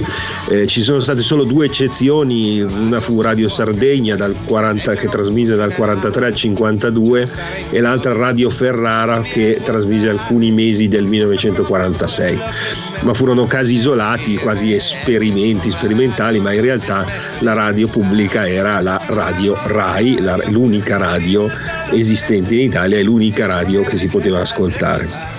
Eh, 0.49 0.67
ci 0.67 0.83
sono 0.83 0.99
state 0.99 1.23
solo 1.23 1.45
due 1.45 1.67
eccezioni, 1.67 2.61
una 2.61 3.01
fu 3.01 3.21
Radio 3.21 3.49
Sardegna 3.49 4.17
40, 4.45 4.95
che 4.95 5.09
trasmise 5.09 5.55
dal 5.55 5.73
43 5.73 6.27
al 6.27 6.35
52 6.35 7.29
e 7.71 7.81
l'altra 7.81 8.13
Radio 8.13 8.51
Ferrara 8.51 9.21
che 9.23 9.61
trasmise 9.63 10.09
alcuni 10.09 10.51
mesi 10.51 10.89
del 10.89 11.05
1946 11.05 12.39
ma 13.03 13.15
furono 13.15 13.47
casi 13.47 13.75
isolati, 13.75 14.37
quasi 14.37 14.73
esperimenti 14.73 15.71
sperimentali, 15.71 16.39
ma 16.39 16.53
in 16.53 16.61
realtà 16.61 17.05
la 17.41 17.53
radio 17.53 17.89
pubblica 17.89 18.47
era 18.47 18.81
la 18.81 19.01
radio 19.07 19.57
RAI, 19.61 20.21
la, 20.21 20.39
l'unica 20.51 20.99
radio 20.99 21.51
esistente 21.91 22.55
in 22.55 22.61
Italia 22.61 22.99
e 22.99 23.03
l'unica 23.03 23.47
radio 23.47 23.83
che 23.83 23.97
si 23.97 24.07
poteva 24.07 24.39
ascoltare 24.39 25.32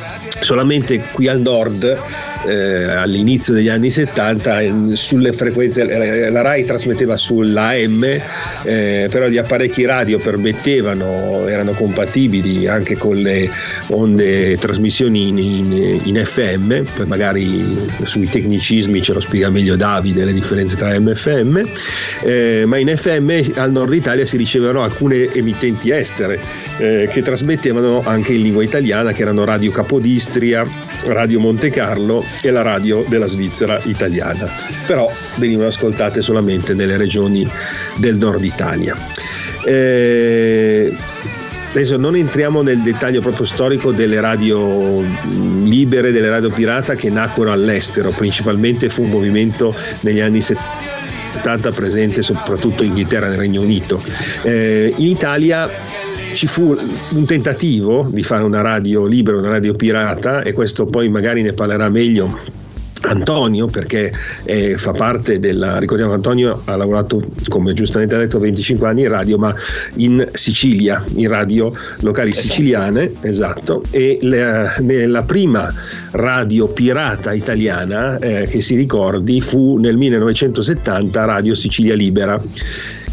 solamente 0.44 1.02
qui 1.16 1.28
al 1.28 1.42
nord 1.42 2.33
eh, 2.46 2.84
all'inizio 2.86 3.54
degli 3.54 3.70
anni 3.70 3.90
70 3.90 4.62
eh, 4.62 4.74
sulle 4.94 5.34
frequenze, 5.34 6.30
la 6.30 6.42
RAI 6.42 6.66
trasmetteva 6.66 7.16
sulla 7.16 7.70
AM, 7.70 8.04
eh, 8.04 9.08
però 9.10 9.28
gli 9.28 9.38
apparecchi 9.38 9.86
radio 9.86 10.18
permettevano, 10.20 11.48
erano 11.48 11.72
compatibili 11.72 12.68
anche 12.68 12.98
con 12.98 13.16
le 13.16 13.50
onde 13.88 14.58
trasmissioni 14.58 15.30
in, 15.30 15.38
in, 15.38 16.00
in 16.04 16.24
FM, 16.24 16.84
poi 16.96 17.06
magari 17.06 17.78
sui 18.04 18.28
tecnicismi 18.28 19.02
ce 19.02 19.14
lo 19.14 19.20
spiega 19.20 19.50
meglio 19.50 19.76
Davide 19.76 20.26
le 20.26 20.34
differenze 20.34 20.76
tra 20.76 20.90
AM 20.90 21.10
e 21.10 21.16
FM, 21.16 21.62
eh, 22.24 22.64
ma 22.66 22.78
in 22.78 22.96
FM 22.96 23.58
al 23.58 23.72
nord 23.72 23.94
Italia 23.94 24.26
si 24.26 24.38
ricevevano 24.38 24.84
alcune 24.84 25.32
emittenti 25.34 25.92
estere 25.92 26.40
eh, 26.78 27.10
che 27.12 27.22
trasmettevano 27.22 28.02
anche 28.06 28.34
in 28.34 28.42
lingua 28.42 28.64
italiana, 28.64 29.12
che 29.12 29.22
erano 29.22 29.44
Radio 29.44 29.72
Capodistria, 29.72 30.66
Radio 31.06 31.40
Monte 31.40 31.70
Carlo 31.70 32.24
e 32.42 32.52
la 32.52 32.62
radio 32.62 33.04
della 33.08 33.28
Svizzera 33.28 33.80
italiana, 33.84 34.50
però 34.86 35.12
venivano 35.36 35.68
ascoltate 35.68 36.22
solamente 36.22 36.74
nelle 36.74 36.98
regioni 36.98 37.48
del 37.98 38.16
nord 38.16 38.44
Italia. 38.44 38.96
Eh, 39.66 40.94
Adesso 41.74 41.98
non 41.98 42.16
entriamo 42.16 42.62
nel 42.62 42.82
dettaglio 42.82 43.20
proprio 43.20 43.48
storico 43.48 43.92
delle 43.92 44.22
radio 44.22 45.02
libere, 45.64 46.12
delle 46.12 46.30
radio 46.30 46.52
pirata 46.52 46.94
che 46.94 47.10
nacquero 47.10 47.52
all'estero, 47.52 48.12
principalmente 48.12 48.90
fu 48.90 49.02
un 49.02 49.10
movimento 49.10 49.76
negli 50.02 50.20
anni 50.20 50.40
70 50.40 51.72
presente 51.72 52.22
soprattutto 52.22 52.84
in 52.84 52.90
Inghilterra 52.90 53.26
e 53.26 53.30
nel 53.30 53.40
Regno 53.40 53.62
Unito. 53.62 54.00
Eh, 54.44 54.94
in 54.98 55.08
Italia 55.08 55.68
ci 56.34 56.48
fu 56.48 56.76
un 57.14 57.26
tentativo 57.26 58.08
di 58.12 58.24
fare 58.24 58.44
una 58.44 58.62
radio 58.62 59.06
libera, 59.06 59.38
una 59.38 59.50
radio 59.50 59.74
pirata 59.74 60.42
e 60.42 60.54
questo 60.54 60.86
poi 60.86 61.10
magari 61.10 61.42
ne 61.42 61.54
parlerà 61.54 61.90
meglio 61.90 62.62
Antonio 63.06 63.66
perché 63.66 64.12
eh, 64.44 64.78
fa 64.78 64.92
parte 64.92 65.40
della 65.40 65.78
ricordiamo 65.78 66.14
Antonio 66.14 66.62
ha 66.66 66.76
lavorato 66.76 67.22
come 67.50 67.74
giustamente 67.74 68.16
ha 68.16 68.18
detto 68.18 68.40
25 68.40 68.88
anni 68.88 69.02
in 69.02 69.10
radio 69.10 69.38
ma 69.38 69.54
in 69.96 70.30
Sicilia 70.34 71.04
in 71.16 71.28
radio 71.28 71.74
locali 72.02 72.30
esatto. 72.30 72.48
siciliane 72.48 73.12
esatto 73.22 73.84
e 73.92 74.20
la, 74.22 74.74
la 74.80 75.24
prima 75.24 75.74
radio 76.12 76.68
pirata 76.68 77.34
italiana 77.34 78.18
eh, 78.20 78.48
che 78.48 78.62
si 78.62 78.76
ricordi 78.76 79.42
fu 79.42 79.78
nel 79.78 79.98
1970 79.98 81.26
Radio 81.26 81.56
Sicilia 81.56 81.96
Libera 81.96 82.42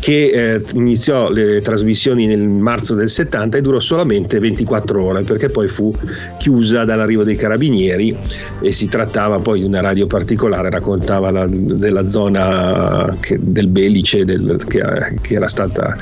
che 0.01 0.31
eh, 0.31 0.63
iniziò 0.75 1.29
le 1.29 1.61
trasmissioni 1.61 2.27
nel 2.27 2.49
marzo 2.49 2.95
del 2.95 3.11
70 3.11 3.59
e 3.59 3.61
durò 3.61 3.79
solamente 3.79 4.39
24 4.39 5.05
ore 5.05 5.23
perché 5.23 5.49
poi 5.49 5.69
fu 5.69 5.95
chiusa 6.39 6.85
dall'arrivo 6.85 7.23
dei 7.23 7.37
carabinieri 7.37 8.17
e 8.61 8.73
si 8.73 8.89
trattava 8.89 9.39
poi 9.39 9.61
di 9.61 9.67
una 9.67 9.81
radio 9.81 10.07
particolare, 10.07 10.71
raccontava 10.71 11.31
la, 11.31 11.47
della 11.47 12.09
zona 12.09 13.15
che, 13.21 13.39
del 13.41 13.69
Belice 13.69 14.25
del, 14.25 14.59
che, 14.67 14.83
che 15.21 15.35
era 15.35 15.49
stata 15.49 15.97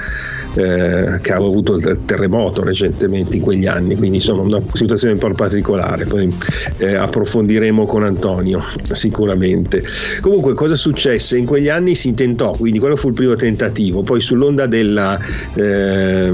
eh, 0.58 1.20
che 1.20 1.32
aveva 1.32 1.46
avuto 1.46 1.76
il 1.76 2.00
terremoto 2.04 2.64
recentemente 2.64 3.36
in 3.36 3.42
quegli 3.42 3.66
anni, 3.66 3.94
quindi 3.94 4.16
insomma 4.16 4.42
una 4.42 4.60
situazione 4.72 5.14
un 5.14 5.20
po' 5.20 5.32
particolare, 5.32 6.04
poi 6.04 6.32
eh, 6.78 6.94
approfondiremo 6.96 7.86
con 7.86 8.02
Antonio 8.02 8.64
sicuramente. 8.90 9.82
Comunque 10.20 10.54
cosa 10.54 10.74
successe? 10.74 11.38
In 11.38 11.46
quegli 11.46 11.68
anni 11.68 11.94
si 11.94 12.08
intentò, 12.08 12.50
quindi 12.50 12.80
quello 12.80 12.96
fu 12.96 13.08
il 13.08 13.14
primo 13.14 13.36
tentativo, 13.36 14.02
poi 14.02 14.20
sull'onda 14.20 14.66
della 14.66 15.18
eh, 15.54 16.30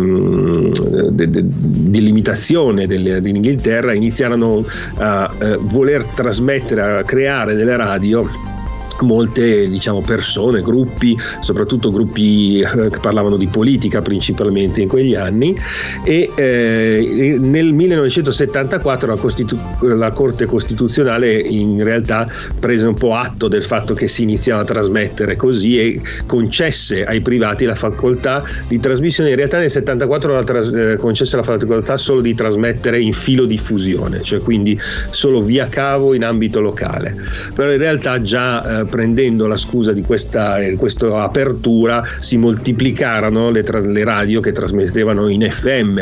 de, 1.11 1.31
de, 1.31 1.43
delimitazione 1.45 2.87
del, 2.87 3.21
dell'Inghilterra 3.21 3.93
iniziarono 3.93 4.65
a 4.97 5.31
eh, 5.39 5.59
voler 5.61 6.05
trasmettere, 6.15 6.81
a 6.81 7.03
creare 7.03 7.55
delle 7.55 7.77
radio 7.77 8.53
molte 9.01 9.69
diciamo, 9.69 10.01
persone, 10.01 10.63
gruppi, 10.63 11.17
soprattutto 11.41 11.91
gruppi 11.91 12.61
eh, 12.61 12.91
che 12.91 12.99
parlavano 13.01 13.37
di 13.37 13.47
politica 13.47 14.03
principalmente 14.03 14.81
in 14.81 14.89
quegli 14.89 15.15
anni 15.15 15.57
e 16.05 16.31
eh, 16.35 17.37
nel 17.41 17.73
1974 17.73 19.09
la, 19.09 19.17
Costitu- 19.17 19.83
la, 19.83 20.11
Corte 20.13 20.47
Costituzionale 20.47 21.33
in 21.39 21.83
realtà 21.83 22.27
prese 22.59 22.87
un 22.87 22.95
po' 22.95 23.15
atto 23.15 23.49
del 23.49 23.65
fatto 23.65 23.95
che 23.95 24.09
si 24.09 24.23
iniziava 24.23 24.63
a 24.63 24.65
trasmettere 24.65 25.37
così 25.37 25.79
e 25.79 26.01
concesse 26.27 27.05
ai 27.05 27.21
privati 27.21 27.65
la 27.65 27.75
facoltà 27.75 28.43
di 28.69 28.79
trasmissione. 28.79 29.31
In 29.31 29.37
realtà 29.37 29.59
nel 29.59 29.71
74 29.71 30.33
la 30.33 30.45
tras- 30.45 30.73
eh, 30.73 30.97
concesse 30.97 31.37
la 31.37 31.43
facoltà 31.43 31.97
solo 31.97 32.21
di 32.21 32.35
trasmettere 32.35 33.01
in 33.01 33.13
filo 33.13 33.45
diffusione, 33.45 34.23
cioè 34.23 34.41
quindi 34.41 34.79
solo 35.11 35.41
via 35.41 35.69
cavo 35.69 36.15
in 36.15 36.25
ambito 36.25 36.61
locale. 36.61 37.17
Però 37.55 37.71
in 37.71 37.79
realtà 37.79 38.21
già 38.21 38.81
eh, 38.81 38.85
prendendo 38.95 39.49
la 39.49 39.57
scusa 39.57 39.93
di 39.93 40.03
questa, 40.03 40.61
eh, 40.61 40.77
questa 40.77 41.25
apertura 41.25 42.05
si 42.21 42.37
moltiplicarono 42.37 43.51
le, 43.51 43.65
tra, 43.65 43.81
le, 43.81 44.05
radio 44.05 44.39
che 44.39 44.53
trasmettevano 44.53 45.27
in 45.27 45.45
FM. 45.51 46.01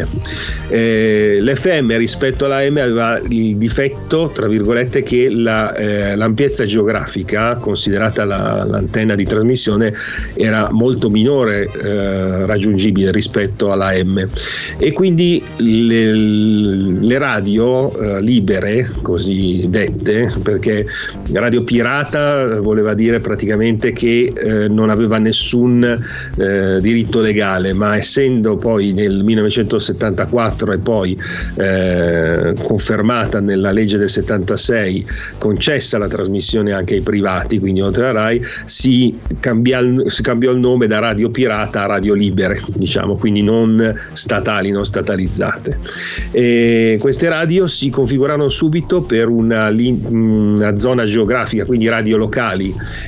Eh, 0.69 1.39
L'FM 1.41 1.97
rispetto 1.97 2.45
alla 2.45 2.69
M 2.69 2.77
aveva 2.77 3.19
il 3.31 3.57
difetto, 3.57 4.31
tra 4.35 4.47
virgolette, 4.47 5.03
che 5.03 5.31
la, 5.31 5.75
eh, 5.75 6.15
l'ampiezza 6.17 6.67
geografica, 6.67 7.55
considerata 7.55 8.27
la, 8.27 8.63
l'antenna 8.69 9.15
di 9.15 9.25
trasmissione, 9.25 9.95
era 10.35 10.69
molto 10.71 11.09
minore 11.09 11.71
eh, 11.73 12.45
raggiungibile 12.45 13.11
rispetto 13.11 13.73
alla 13.73 13.93
M. 14.05 14.23
E 14.77 14.93
quindi 14.93 15.43
le, 15.57 16.13
le 16.13 17.17
radio 17.17 17.91
eh, 17.99 18.21
libere, 18.21 18.91
così 19.01 19.65
dette, 19.71 20.31
perché 20.43 20.85
radio 21.33 21.63
pirata 21.63 22.61
voleva 22.73 22.95
dire 22.95 23.21
praticamente 23.21 23.93
che 23.93 24.33
eh, 24.35 24.69
non 24.69 24.89
aveva 24.89 25.19
nessun 25.19 25.85
eh, 25.85 26.79
diritto 26.81 27.21
legale, 27.21 27.75
ma 27.75 27.97
essendo 27.97 28.57
poi 28.57 28.93
nel 28.93 29.23
1974 29.23 30.73
e 30.73 30.79
poi 30.79 31.19
eh, 31.57 32.55
confermata 32.63 33.41
nella 33.41 33.71
legge 33.71 33.99
del 33.99 34.09
76 34.09 35.07
concessa 35.37 35.99
la 35.99 36.09
trasmissione 36.09 36.73
anche 36.73 36.95
ai 36.95 37.03
privati, 37.03 37.59
quindi 37.59 37.83
oltre 37.83 38.09
alla 38.09 38.23
RAI, 38.23 38.41
si, 38.65 39.19
cambia, 39.39 39.81
si 40.07 40.23
cambiò 40.23 40.51
il 40.53 40.59
nome 40.59 40.87
da 40.87 40.99
Radio 40.99 41.29
Pirata 41.31 41.83
a 41.83 41.87
Radio 41.87 42.15
Libere, 42.15 42.63
diciamo, 42.69 43.17
quindi 43.17 43.43
non 43.43 43.95
statali, 44.15 44.71
non 44.71 44.87
statalizzate. 44.87 45.79
E 46.31 46.97
queste 47.01 47.29
radio 47.29 47.67
si 47.67 47.91
configurarono 47.91 48.49
subito 48.49 49.03
per 49.03 49.29
una, 49.29 49.69
una 49.69 50.79
zona 50.79 51.05
geografica, 51.05 51.67
quindi 51.67 51.89
radio 51.89 52.17
locali 52.17 52.62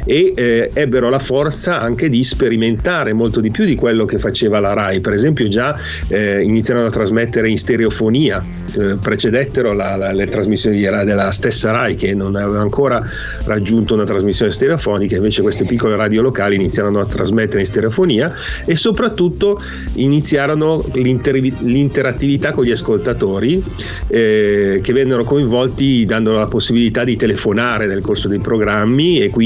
e 0.04 0.32
eh, 0.34 0.70
ebbero 0.72 1.10
la 1.10 1.18
forza 1.18 1.80
anche 1.80 2.08
di 2.08 2.24
sperimentare 2.24 3.12
molto 3.12 3.40
di 3.40 3.50
più 3.50 3.64
di 3.64 3.74
quello 3.74 4.04
che 4.04 4.18
faceva 4.18 4.60
la 4.60 4.72
RAI. 4.72 5.00
Per 5.00 5.12
esempio 5.12 5.48
già 5.48 5.76
eh, 6.08 6.40
iniziarono 6.42 6.86
a 6.86 6.90
trasmettere 6.90 7.48
in 7.48 7.58
stereofonia, 7.58 8.42
eh, 8.78 8.96
precedettero 9.00 9.72
la, 9.72 9.96
la, 9.96 10.12
le 10.12 10.26
trasmissioni 10.26 10.80
della 10.80 11.30
stessa 11.30 11.70
RAI 11.70 11.94
che 11.94 12.14
non 12.14 12.36
aveva 12.36 12.60
ancora 12.60 13.02
raggiunto 13.44 13.94
una 13.94 14.04
trasmissione 14.04 14.50
stereofonica, 14.50 15.16
invece 15.16 15.42
queste 15.42 15.64
piccole 15.64 15.96
radio 15.96 16.22
locali 16.22 16.54
iniziarono 16.54 17.00
a 17.00 17.06
trasmettere 17.06 17.60
in 17.60 17.66
stereofonia 17.66 18.32
e 18.64 18.76
soprattutto 18.76 19.60
iniziarono 19.94 20.84
l'inter- 20.94 21.60
l'interattività 21.60 22.52
con 22.52 22.64
gli 22.64 22.70
ascoltatori 22.70 23.62
eh, 24.08 24.80
che 24.82 24.92
vennero 24.92 25.24
coinvolti 25.24 26.04
dando 26.04 26.32
la 26.32 26.46
possibilità 26.46 27.04
di 27.04 27.16
telefonare 27.16 27.86
nel 27.86 28.00
corso 28.00 28.28
dei 28.28 28.38
programmi 28.38 29.20
e 29.20 29.28
quindi 29.28 29.43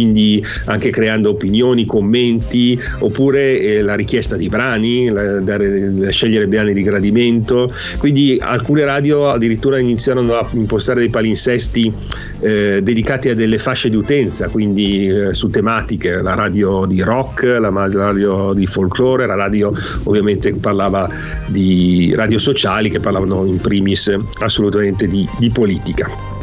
anche 0.66 0.90
creando 0.90 1.30
opinioni, 1.30 1.84
commenti, 1.84 2.78
oppure 3.00 3.60
eh, 3.60 3.82
la 3.82 3.94
richiesta 3.94 4.36
di 4.36 4.48
brani, 4.48 5.08
la, 5.08 5.40
dare, 5.40 5.92
la 5.96 6.10
scegliere 6.10 6.46
brani 6.46 6.72
di 6.72 6.82
gradimento. 6.82 7.72
Quindi 7.98 8.38
alcune 8.40 8.84
radio 8.84 9.30
addirittura 9.30 9.78
iniziarono 9.78 10.34
a 10.34 10.46
impostare 10.52 11.00
dei 11.00 11.10
palinsesti 11.10 11.92
eh, 12.40 12.80
dedicati 12.82 13.28
a 13.28 13.34
delle 13.34 13.58
fasce 13.58 13.88
di 13.88 13.96
utenza, 13.96 14.48
quindi 14.48 15.08
eh, 15.08 15.34
su 15.34 15.48
tematiche, 15.48 16.22
la 16.22 16.34
radio 16.34 16.86
di 16.86 17.00
rock, 17.02 17.44
la, 17.44 17.70
la 17.70 17.88
radio 17.88 18.52
di 18.52 18.66
folklore, 18.66 19.26
la 19.26 19.34
radio 19.34 19.72
ovviamente 20.04 20.52
parlava 20.54 21.08
di 21.46 22.12
radio 22.14 22.38
sociali 22.38 22.90
che 22.90 23.00
parlavano 23.00 23.44
in 23.44 23.58
primis 23.58 24.14
assolutamente 24.40 25.06
di, 25.06 25.28
di 25.38 25.50
politica. 25.50 26.37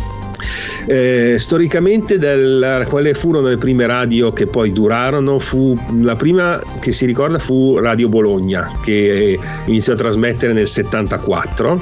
Eh, 0.87 1.37
storicamente 1.39 2.19
del, 2.19 2.85
quelle 2.87 3.13
furono 3.13 3.47
le 3.47 3.57
prime 3.57 3.87
radio 3.87 4.31
che 4.31 4.45
poi 4.45 4.71
durarono, 4.71 5.39
fu, 5.39 5.75
la 6.01 6.15
prima 6.15 6.61
che 6.79 6.91
si 6.91 7.05
ricorda 7.05 7.39
fu 7.39 7.77
Radio 7.77 8.07
Bologna 8.07 8.71
che 8.83 9.39
iniziò 9.65 9.93
a 9.93 9.97
trasmettere 9.97 10.53
nel 10.53 10.67
74, 10.67 11.81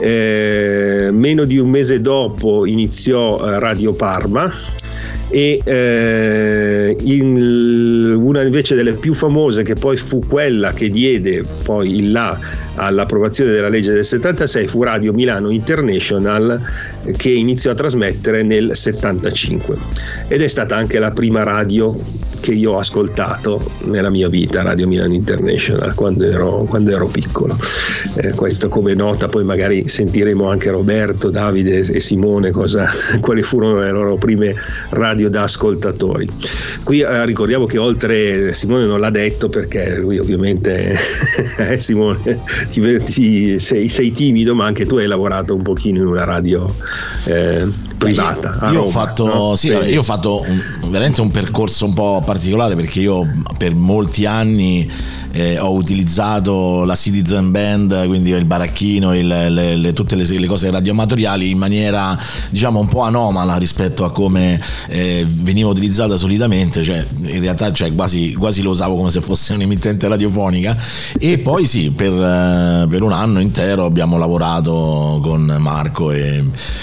eh, 0.00 1.08
meno 1.12 1.44
di 1.44 1.58
un 1.58 1.68
mese 1.68 2.00
dopo 2.00 2.64
iniziò 2.64 3.38
eh, 3.38 3.58
Radio 3.58 3.92
Parma 3.92 4.50
e 5.30 5.60
eh, 5.62 6.96
in, 7.02 8.14
una 8.16 8.42
invece 8.42 8.74
delle 8.74 8.92
più 8.92 9.12
famose 9.12 9.62
che 9.62 9.74
poi 9.74 9.96
fu 9.96 10.20
quella 10.26 10.72
che 10.72 10.88
diede 10.88 11.44
poi 11.64 11.96
il 11.96 12.12
là 12.12 12.38
all'approvazione 12.78 13.50
della 13.50 13.68
legge 13.68 13.92
del 13.92 14.04
76 14.04 14.66
fu 14.66 14.82
Radio 14.82 15.12
Milano 15.12 15.50
International 15.50 16.60
che 17.16 17.30
iniziò 17.30 17.72
a 17.72 17.74
trasmettere 17.74 18.42
nel 18.42 18.70
75 18.74 19.76
ed 20.28 20.42
è 20.42 20.46
stata 20.46 20.76
anche 20.76 20.98
la 20.98 21.10
prima 21.10 21.42
radio 21.42 21.96
che 22.40 22.52
io 22.52 22.72
ho 22.72 22.78
ascoltato 22.78 23.60
nella 23.84 24.10
mia 24.10 24.28
vita, 24.28 24.62
Radio 24.62 24.86
Milano 24.86 25.14
International, 25.14 25.94
quando 25.94 26.24
ero, 26.24 26.64
quando 26.68 26.90
ero 26.90 27.06
piccolo. 27.06 27.58
Eh, 28.16 28.32
questo 28.32 28.68
come 28.68 28.94
nota, 28.94 29.28
poi 29.28 29.44
magari 29.44 29.88
sentiremo 29.88 30.48
anche 30.48 30.70
Roberto, 30.70 31.30
Davide 31.30 31.78
e 31.78 32.00
Simone 32.00 32.50
cosa, 32.50 32.88
quali 33.20 33.42
furono 33.42 33.80
le 33.80 33.90
loro 33.90 34.16
prime 34.16 34.54
radio 34.90 35.28
da 35.28 35.42
ascoltatori. 35.42 36.28
Qui 36.84 37.00
eh, 37.00 37.26
ricordiamo 37.26 37.66
che 37.66 37.78
oltre, 37.78 38.52
Simone 38.54 38.86
non 38.86 39.00
l'ha 39.00 39.10
detto 39.10 39.48
perché 39.48 39.96
lui 39.96 40.18
ovviamente, 40.18 40.94
eh, 41.58 41.78
Simone, 41.78 42.40
ti, 42.70 42.98
ti, 43.04 43.58
sei, 43.58 43.88
sei, 43.88 44.12
timido, 44.12 44.54
ma 44.54 44.66
anche 44.66 44.86
tu 44.86 44.96
hai 44.96 45.06
lavorato 45.06 45.54
un 45.54 45.62
pochino 45.62 46.00
in 46.00 46.06
una 46.06 46.24
radio 46.24 46.72
eh, 47.26 47.66
privata. 47.98 48.58
Io, 48.68 48.72
io, 48.72 48.82
ho 48.82 48.86
fatto, 48.86 49.54
sì, 49.56 49.68
io 49.68 50.00
ho 50.00 50.04
fatto 50.04 50.44
un, 50.46 50.90
veramente 50.90 51.20
un 51.20 51.30
percorso 51.30 51.84
un 51.84 51.92
po' 51.92 52.22
particolare 52.24 52.74
perché 52.74 53.00
io 53.00 53.26
per 53.58 53.74
molti 53.74 54.24
anni 54.24 54.90
eh, 55.32 55.58
ho 55.58 55.72
utilizzato 55.72 56.84
la 56.84 56.94
Citizen 56.94 57.50
Band, 57.50 58.06
quindi 58.06 58.30
il 58.30 58.44
baracchino, 58.44 59.14
il, 59.14 59.26
le, 59.26 59.76
le, 59.76 59.92
tutte 59.92 60.16
le, 60.16 60.24
le, 60.24 60.46
cose 60.46 60.70
radioamatoriali 60.70 61.50
in 61.50 61.58
maniera 61.58 62.18
diciamo 62.50 62.80
un 62.80 62.88
po' 62.88 63.02
anomala 63.02 63.56
rispetto 63.56 64.04
a 64.04 64.10
come 64.10 64.60
eh, 64.88 65.26
veniva 65.28 65.68
utilizzata 65.68 66.16
solitamente, 66.16 66.82
cioè 66.82 67.04
in 67.20 67.40
realtà 67.40 67.72
cioè, 67.72 67.94
quasi, 67.94 68.32
quasi, 68.34 68.62
lo 68.62 68.70
usavo 68.70 68.96
come 68.96 69.10
se 69.10 69.20
fosse 69.20 69.54
un'emittente 69.54 70.08
radiofonica 70.08 70.76
e 71.18 71.38
poi 71.38 71.66
sì, 71.66 71.90
per, 71.90 72.12
eh, 72.12 72.86
per 72.88 73.02
un 73.02 73.12
anno 73.12 73.40
intero 73.40 73.84
abbiamo 73.84 74.18
lavorato 74.18 75.20
con 75.22 75.56
Marco 75.58 76.10
e, 76.10 76.42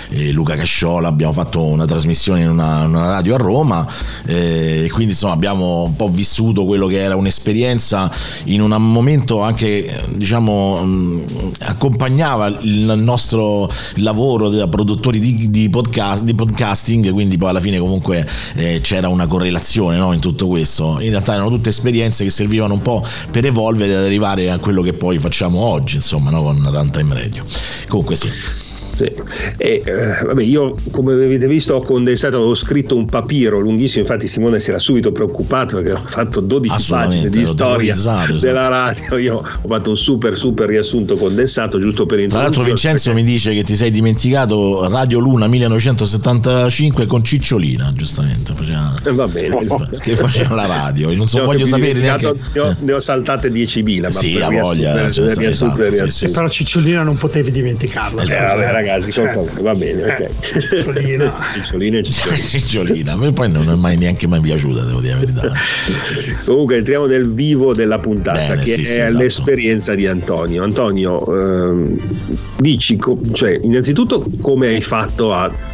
e, 0.10 0.32
Luca 0.32 0.56
Casciola, 0.56 1.05
abbiamo 1.08 1.34
fatto 1.34 1.62
una 1.62 1.86
trasmissione 1.86 2.42
in 2.42 2.50
una, 2.50 2.86
una 2.86 3.10
radio 3.12 3.36
a 3.36 3.38
Roma 3.38 3.88
e 4.26 4.88
quindi 4.92 5.14
insomma 5.14 5.34
abbiamo 5.34 5.84
un 5.84 5.96
po' 5.96 6.10
vissuto 6.10 6.66
quello 6.66 6.88
che 6.88 7.00
era 7.00 7.16
un'esperienza 7.16 8.12
in 8.46 8.62
un 8.62 8.72
momento 8.80 9.42
anche 9.42 10.04
diciamo 10.14 11.24
accompagnava 11.60 12.48
il 12.62 12.94
nostro 12.98 13.70
lavoro 13.96 14.50
da 14.50 14.68
produttori 14.68 15.20
di, 15.20 15.50
di, 15.50 15.70
podcast, 15.70 16.24
di 16.24 16.34
podcasting 16.34 17.12
quindi 17.12 17.38
poi 17.38 17.50
alla 17.50 17.60
fine 17.62 17.80
comunque 17.80 18.28
eh, 18.56 18.80
c'era 18.82 19.08
una 19.08 19.28
correlazione 19.28 19.98
no, 19.98 20.14
in 20.14 20.20
tutto 20.20 20.48
questo. 20.48 21.00
In 21.00 21.10
realtà 21.10 21.34
erano 21.34 21.50
tutte 21.50 21.70
esperienze 21.70 22.24
che 22.24 22.30
servivano 22.30 22.74
un 22.74 22.82
po' 22.82 23.06
per 23.32 23.46
evolvere 23.46 23.96
ad 23.96 24.04
arrivare 24.04 24.50
a 24.52 24.58
quello 24.58 24.82
che 24.82 24.94
poi 24.94 25.20
facciamo 25.20 25.60
oggi 25.60 25.98
insomma 25.98 26.30
no, 26.32 26.44
con 26.44 26.70
Runtime 26.72 27.14
Radio. 27.14 27.46
Comunque 27.88 28.16
sì 28.16 28.65
sì. 28.96 29.12
E, 29.58 29.82
eh, 29.84 30.26
vabbè, 30.26 30.42
io 30.42 30.76
come 30.92 31.14
avete 31.14 31.48
visto 31.48 31.76
ho 31.76 31.82
condensato, 31.82 32.38
ho 32.38 32.54
scritto 32.56 32.96
un 32.96 33.06
papiro 33.06 33.60
lunghissimo, 33.60 34.02
infatti 34.02 34.28
Simone 34.28 34.60
si 34.60 34.70
era 34.70 34.80
subito 34.80 35.12
preoccupato 35.12 35.78
perché 35.78 35.92
ho 35.92 36.02
fatto 36.04 36.40
12 36.40 36.90
pagine 36.90 37.30
di 37.30 37.46
storia 37.46 37.96
della 38.40 38.68
radio, 38.68 39.18
io 39.18 39.38
ho 39.38 39.68
fatto 39.68 39.90
un 39.90 39.98
super 39.98 40.38
super 40.38 40.68
riassunto 40.68 41.16
condensato 41.16 41.80
giusto 41.80 42.06
per 42.06 42.26
Tra 42.28 42.42
l'altro 42.42 42.64
Vincenzo 42.64 43.12
perché... 43.12 43.26
mi 43.26 43.32
dice 43.32 43.54
che 43.54 43.64
ti 43.64 43.76
sei 43.76 43.92
dimenticato 43.92 44.88
Radio 44.90 45.20
Luna 45.20 45.48
1975 45.48 47.06
con 47.06 47.24
Cicciolina, 47.24 47.92
giustamente, 47.94 48.54
faceva, 48.54 48.94
eh, 49.04 49.12
va 49.12 49.28
bene, 49.28 49.58
che 50.02 50.16
faceva 50.16 50.56
la 50.56 50.66
radio, 50.66 51.14
non 51.14 51.28
so, 51.28 51.44
voglio 51.44 51.66
sapere 51.66 52.00
neanche... 52.00 52.34
Ne 52.54 52.60
ho, 52.60 52.76
ne 52.80 52.94
ho 52.94 53.00
saltate 53.00 53.50
10.000, 53.50 54.02
ma 54.02 54.12
sì, 54.12 54.38
la 54.38 54.50
voglia, 54.50 54.94
per, 54.94 55.14
cioè, 55.14 55.34
per 55.34 55.50
esatto, 55.50 55.92
sì, 55.94 56.28
sì, 56.28 56.32
però 56.32 56.48
Cicciolina 56.48 57.04
non 57.04 57.18
potevi 57.18 57.52
dimenticarla. 57.52 58.24
Eh, 58.24 58.56
vabbè, 58.56 58.72
ragazzi, 58.86 59.12
cioè, 59.12 59.38
va 59.62 59.74
bene, 59.74 60.04
ok. 60.04 60.30
Cicciolina. 60.40 61.34
Cicciolina 61.54 61.98
e 61.98 62.04
Cicciolina. 62.04 62.44
Cicciolina, 62.46 63.12
a 63.14 63.16
me 63.18 63.32
poi 63.32 63.52
non 63.52 63.70
è 63.70 63.76
mai 63.76 63.98
neanche 63.98 64.28
mai 64.28 64.42
piaciuta, 64.42 64.84
devo 64.84 65.02
dire 65.02 65.14
la 65.14 65.20
verità. 65.20 65.52
Comunque 66.46 66.78
entriamo 66.78 67.06
nel 67.06 67.28
vivo 67.28 67.74
della 67.74 68.00
puntata, 68.00 68.40
Bene, 68.40 68.62
che 68.62 68.66
sì, 68.66 68.82
è 68.82 68.86
sì, 68.86 69.02
esatto. 69.02 69.18
l'esperienza 69.18 69.96
di 69.96 70.08
Antonio. 70.08 70.64
Antonio, 70.64 71.26
ehm, 71.36 72.00
dici, 72.60 72.96
co- 72.98 73.20
cioè, 73.34 73.60
innanzitutto 73.62 74.26
come 74.42 74.68
hai 74.68 74.82
fatto 74.82 75.32
a 75.32 75.74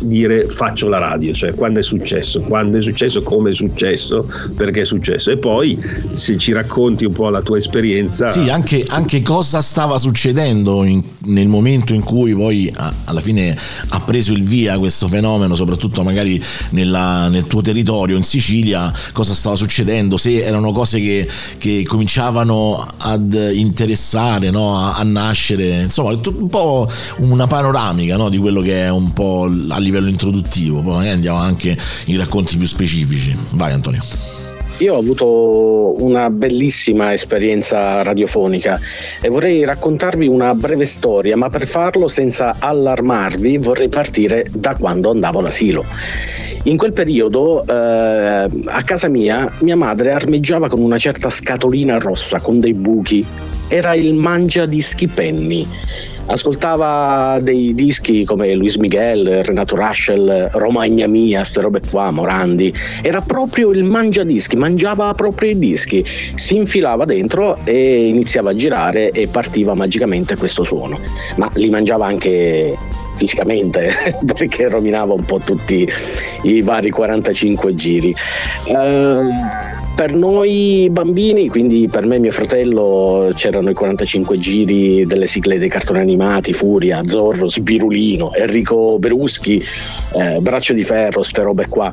dire 0.00 0.48
faccio 0.48 0.88
la 0.88 0.98
radio, 0.98 1.32
cioè 1.32 1.54
quando 1.54 1.78
è 1.78 1.82
successo, 1.82 2.40
quando 2.40 2.78
è 2.78 2.82
successo, 2.82 3.22
come 3.22 3.50
è 3.50 3.54
successo, 3.54 4.28
perché 4.56 4.82
è 4.82 4.84
successo 4.84 5.30
e 5.30 5.36
poi 5.36 5.78
se 6.14 6.36
ci 6.38 6.52
racconti 6.52 7.04
un 7.04 7.12
po' 7.12 7.28
la 7.28 7.40
tua 7.40 7.58
esperienza. 7.58 8.28
Sì, 8.28 8.48
anche, 8.48 8.84
anche 8.88 9.22
cosa 9.22 9.60
stava 9.60 9.98
succedendo 9.98 10.82
in, 10.84 11.02
nel 11.24 11.48
momento 11.48 11.94
in 11.94 12.02
cui 12.02 12.34
poi 12.34 12.72
alla 13.04 13.20
fine 13.20 13.56
ha 13.88 14.00
preso 14.00 14.32
il 14.32 14.42
via 14.42 14.78
questo 14.78 15.08
fenomeno, 15.08 15.54
soprattutto 15.54 16.02
magari 16.02 16.42
nella, 16.70 17.28
nel 17.28 17.46
tuo 17.46 17.60
territorio 17.60 18.16
in 18.16 18.22
Sicilia, 18.22 18.92
cosa 19.12 19.34
stava 19.34 19.56
succedendo, 19.56 20.16
se 20.16 20.42
erano 20.42 20.72
cose 20.72 21.00
che, 21.00 21.28
che 21.58 21.84
cominciavano 21.86 22.86
ad 22.98 23.32
interessare, 23.52 24.50
no? 24.50 24.78
a, 24.78 24.94
a, 24.94 25.02
nascere, 25.02 25.82
insomma 25.82 26.10
un 26.10 26.48
po' 26.48 26.88
una 27.18 27.46
panoramica 27.46 28.16
no? 28.16 28.28
di 28.28 28.38
quello 28.38 28.60
che 28.60 28.84
è 28.84 28.90
un 28.90 29.12
po' 29.12 29.48
a 29.68 29.78
livello 29.78 30.08
introduttivo, 30.08 30.82
poi 30.82 30.94
magari 30.94 31.14
andiamo 31.14 31.38
anche 31.38 31.76
in 32.06 32.16
racconti 32.16 32.56
più 32.56 32.66
specifici. 32.66 33.36
Vai 33.50 33.72
Antonio. 33.72 34.43
Io 34.78 34.94
ho 34.94 34.98
avuto 34.98 36.02
una 36.02 36.30
bellissima 36.30 37.12
esperienza 37.12 38.02
radiofonica 38.02 38.78
e 39.20 39.28
vorrei 39.28 39.64
raccontarvi 39.64 40.26
una 40.26 40.52
breve 40.54 40.84
storia, 40.84 41.36
ma 41.36 41.48
per 41.48 41.64
farlo 41.64 42.08
senza 42.08 42.56
allarmarvi 42.58 43.58
vorrei 43.58 43.88
partire 43.88 44.46
da 44.50 44.74
quando 44.74 45.10
andavo 45.10 45.38
all'asilo. 45.38 45.84
In 46.64 46.76
quel 46.76 46.92
periodo 46.92 47.64
eh, 47.64 47.72
a 47.72 48.82
casa 48.84 49.08
mia 49.08 49.52
mia 49.60 49.76
madre 49.76 50.12
armeggiava 50.12 50.68
con 50.68 50.80
una 50.80 50.98
certa 50.98 51.30
scatolina 51.30 51.98
rossa 51.98 52.40
con 52.40 52.58
dei 52.58 52.74
buchi. 52.74 53.24
Era 53.68 53.94
il 53.94 54.14
mangia 54.14 54.66
dischi 54.66 55.06
penny 55.06 55.66
ascoltava 56.26 57.38
dei 57.40 57.74
dischi 57.74 58.24
come 58.24 58.54
Luis 58.54 58.76
Miguel, 58.76 59.44
Renato 59.44 59.76
Raschel, 59.76 60.50
Romagna 60.52 61.06
Mia, 61.06 61.44
ste 61.44 61.60
robe 61.60 61.80
qua, 61.88 62.10
Morandi. 62.10 62.72
Era 63.02 63.20
proprio 63.20 63.70
il 63.70 63.84
mangia 63.84 64.24
dischi, 64.24 64.56
mangiava 64.56 65.12
proprio 65.14 65.50
i 65.50 65.58
dischi, 65.58 66.04
si 66.36 66.56
infilava 66.56 67.04
dentro 67.04 67.58
e 67.64 68.08
iniziava 68.08 68.50
a 68.50 68.54
girare 68.54 69.10
e 69.10 69.28
partiva 69.28 69.74
magicamente 69.74 70.36
questo 70.36 70.62
suono. 70.62 70.98
Ma 71.36 71.50
li 71.54 71.70
mangiava 71.70 72.06
anche 72.06 72.76
fisicamente 73.16 74.18
perché 74.26 74.68
rovinava 74.68 75.12
un 75.14 75.24
po' 75.24 75.38
tutti 75.38 75.88
i 76.42 76.62
vari 76.62 76.90
45 76.90 77.74
giri. 77.74 78.14
Uh, 78.66 79.83
per 79.94 80.12
noi 80.12 80.88
bambini, 80.90 81.48
quindi 81.48 81.88
per 81.88 82.04
me 82.04 82.16
e 82.16 82.18
mio 82.18 82.32
fratello, 82.32 83.30
c'erano 83.32 83.70
i 83.70 83.74
45 83.74 84.38
giri 84.38 85.06
delle 85.06 85.28
sigle 85.28 85.56
dei 85.58 85.68
cartoni 85.68 86.00
animati, 86.00 86.52
Furia, 86.52 87.02
Zorro, 87.06 87.48
Sbirulino, 87.48 88.34
Enrico 88.34 88.98
Beruschi, 88.98 89.62
eh, 90.14 90.40
Braccio 90.40 90.72
di 90.72 90.82
Ferro, 90.82 91.22
ste 91.22 91.42
robe 91.42 91.66
qua. 91.68 91.92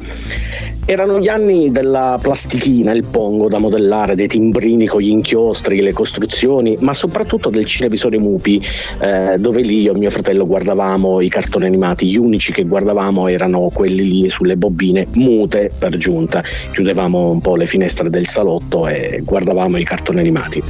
Erano 0.83 1.19
gli 1.19 1.27
anni 1.27 1.71
della 1.71 2.17
plastichina, 2.19 2.91
il 2.91 3.03
pongo 3.03 3.47
da 3.47 3.59
modellare, 3.59 4.15
dei 4.15 4.27
timbrini 4.27 4.87
con 4.87 4.99
gli 4.99 5.09
inchiostri, 5.09 5.79
le 5.79 5.93
costruzioni, 5.93 6.75
ma 6.79 6.93
soprattutto 6.93 7.49
del 7.49 7.65
cinevisore 7.65 8.17
Mupi, 8.17 8.59
eh, 8.99 9.35
dove 9.37 9.61
lì 9.61 9.81
io 9.81 9.93
e 9.93 9.97
mio 9.97 10.09
fratello 10.09 10.47
guardavamo 10.47 11.21
i 11.21 11.29
cartoni 11.29 11.65
animati. 11.65 12.09
Gli 12.09 12.17
unici 12.17 12.51
che 12.51 12.63
guardavamo 12.63 13.27
erano 13.27 13.69
quelli 13.71 14.03
lì 14.07 14.29
sulle 14.29 14.57
bobine 14.57 15.05
mute 15.13 15.71
per 15.77 15.97
giunta. 15.97 16.43
Chiudevamo 16.71 17.29
un 17.29 17.41
po' 17.41 17.55
le 17.55 17.67
finestre 17.67 17.90
del 18.09 18.27
salotto 18.27 18.87
e 18.87 19.21
guardavamo 19.23 19.77
i 19.77 19.83
cartoni 19.83 20.19
animati. 20.19 20.61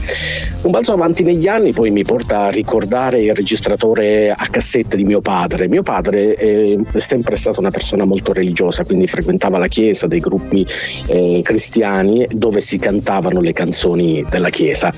Un 0.63 0.71
balzo 0.71 0.93
avanti 0.93 1.23
negli 1.23 1.47
anni 1.47 1.71
poi 1.71 1.91
mi 1.91 2.03
porta 2.03 2.45
a 2.45 2.49
ricordare 2.49 3.21
il 3.21 3.33
registratore 3.33 4.31
a 4.31 4.47
cassette 4.49 4.97
di 4.97 5.03
mio 5.03 5.21
padre. 5.21 5.67
Mio 5.67 5.83
padre 5.83 6.33
è 6.33 6.77
sempre 6.95 7.35
stato 7.35 7.59
una 7.59 7.71
persona 7.71 8.05
molto 8.05 8.33
religiosa, 8.33 8.83
quindi 8.83 9.07
frequentava 9.07 9.57
la 9.57 9.67
chiesa 9.67 10.07
dei 10.07 10.19
gruppi 10.19 10.65
eh, 11.07 11.41
cristiani 11.43 12.27
dove 12.29 12.61
si 12.61 12.77
cantavano 12.77 13.41
le 13.41 13.53
canzoni 13.53 14.25
della 14.29 14.49
chiesa 14.49 14.93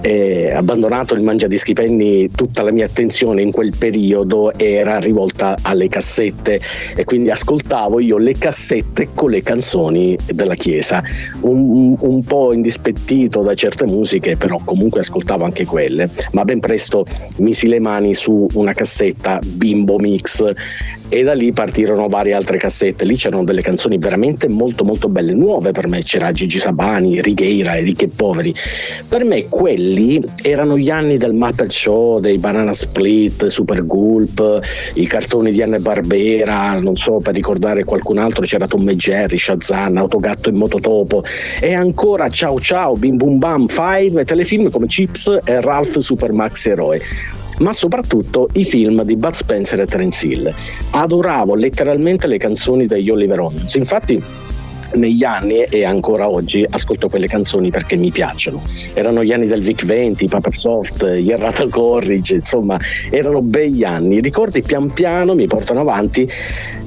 eh, 0.00 0.52
abbandonato 0.52 1.14
il 1.14 1.22
mangia 1.22 1.46
di 1.46 1.56
stipendi 1.56 2.30
tutta 2.34 2.62
la 2.62 2.70
mia 2.70 2.86
attenzione 2.86 3.42
in 3.42 3.50
quel 3.50 3.72
periodo 3.76 4.52
era 4.56 4.98
rivolta 4.98 5.56
alle 5.62 5.88
cassette 5.88 6.60
e 6.94 7.04
quindi 7.04 7.30
ascoltavo 7.30 8.00
io 8.00 8.18
le 8.18 8.34
cassette 8.34 9.08
con 9.14 9.30
le 9.30 9.42
canzoni 9.42 10.16
della 10.32 10.54
chiesa. 10.54 11.02
Un, 11.40 11.96
un 11.98 12.24
po' 12.24 12.52
indispettito 12.52 13.42
da 13.42 13.54
certe 13.54 13.86
musiche 13.86 14.36
però 14.36 14.58
comunque 14.64 15.00
ascoltavo 15.00 15.44
anche 15.44 15.64
quelle 15.64 16.08
ma 16.32 16.44
ben 16.44 16.60
presto 16.60 17.04
misi 17.38 17.68
le 17.68 17.80
mani 17.80 18.14
su 18.14 18.46
una 18.54 18.72
cassetta 18.72 19.38
bimbo 19.44 19.98
mix 19.98 20.52
e 21.08 21.22
da 21.22 21.34
lì 21.34 21.52
partirono 21.52 22.08
varie 22.08 22.34
altre 22.34 22.58
cassette. 22.58 23.04
Lì 23.04 23.16
c'erano 23.16 23.44
delle 23.44 23.62
canzoni 23.62 23.98
veramente 23.98 24.48
molto 24.48 24.84
molto 24.84 25.08
belle, 25.08 25.32
nuove 25.34 25.72
per 25.72 25.88
me. 25.88 26.02
C'era 26.02 26.32
Gigi 26.32 26.58
Sabani, 26.58 27.20
Righeira, 27.20 27.74
Ricchi 27.74 28.04
e 28.04 28.08
Poveri. 28.08 28.54
Per 29.08 29.24
me 29.24 29.48
quelli 29.48 30.22
erano 30.42 30.76
gli 30.76 30.90
anni 30.90 31.16
del 31.16 31.32
Muppet 31.32 31.70
Show, 31.70 32.20
dei 32.20 32.38
Banana 32.38 32.72
Split, 32.72 33.46
Super 33.46 33.84
Gulp, 33.86 34.60
i 34.94 35.06
cartoni 35.06 35.50
di 35.50 35.62
Anne 35.62 35.78
Barbera, 35.78 36.78
non 36.78 36.96
so 36.96 37.18
per 37.18 37.34
ricordare 37.34 37.84
qualcun 37.84 38.18
altro, 38.18 38.44
c'era 38.44 38.66
Tom 38.66 38.88
e 38.88 38.96
Jerry, 38.96 39.38
Shazam, 39.38 39.96
Autogatto 39.96 40.48
e 40.48 40.52
Mototopo 40.52 41.24
e 41.60 41.74
ancora 41.74 42.28
Ciao 42.28 42.58
Ciao, 42.58 42.96
Bim 42.96 43.16
Bum 43.16 43.38
Bam, 43.38 43.66
Five 43.66 44.24
telefilm 44.24 44.70
come 44.70 44.86
Chips 44.86 45.38
e 45.44 45.60
Ralph 45.60 45.98
Super 45.98 46.32
Max 46.32 46.66
Eroe 46.66 47.00
ma 47.60 47.72
soprattutto 47.72 48.48
i 48.54 48.64
film 48.64 49.02
di 49.02 49.16
Bud 49.16 49.32
Spencer 49.32 49.80
e 49.80 49.86
Terence 49.86 50.26
Hill. 50.26 50.54
Adoravo 50.90 51.54
letteralmente 51.54 52.26
le 52.26 52.38
canzoni 52.38 52.86
degli 52.86 53.10
Oliver 53.10 53.40
Onions. 53.40 53.74
Infatti 53.74 54.22
negli 54.94 55.24
anni 55.24 55.62
e 55.62 55.84
ancora 55.84 56.28
oggi 56.28 56.64
ascolto 56.68 57.08
quelle 57.08 57.26
canzoni 57.26 57.70
perché 57.70 57.96
mi 57.96 58.10
piacciono. 58.10 58.62
Erano 58.94 59.22
gli 59.22 59.32
anni 59.32 59.46
del 59.46 59.62
Vic 59.62 59.84
20, 59.84 60.26
Paper 60.26 60.56
Soft, 60.56 61.06
gli 61.06 61.30
Errata 61.30 61.66
Corrige, 61.68 62.36
insomma, 62.36 62.78
erano 63.10 63.42
begli 63.42 63.84
anni. 63.84 64.16
I 64.16 64.20
ricordi 64.20 64.62
pian 64.62 64.92
piano 64.92 65.34
mi 65.34 65.46
portano 65.46 65.80
avanti 65.80 66.26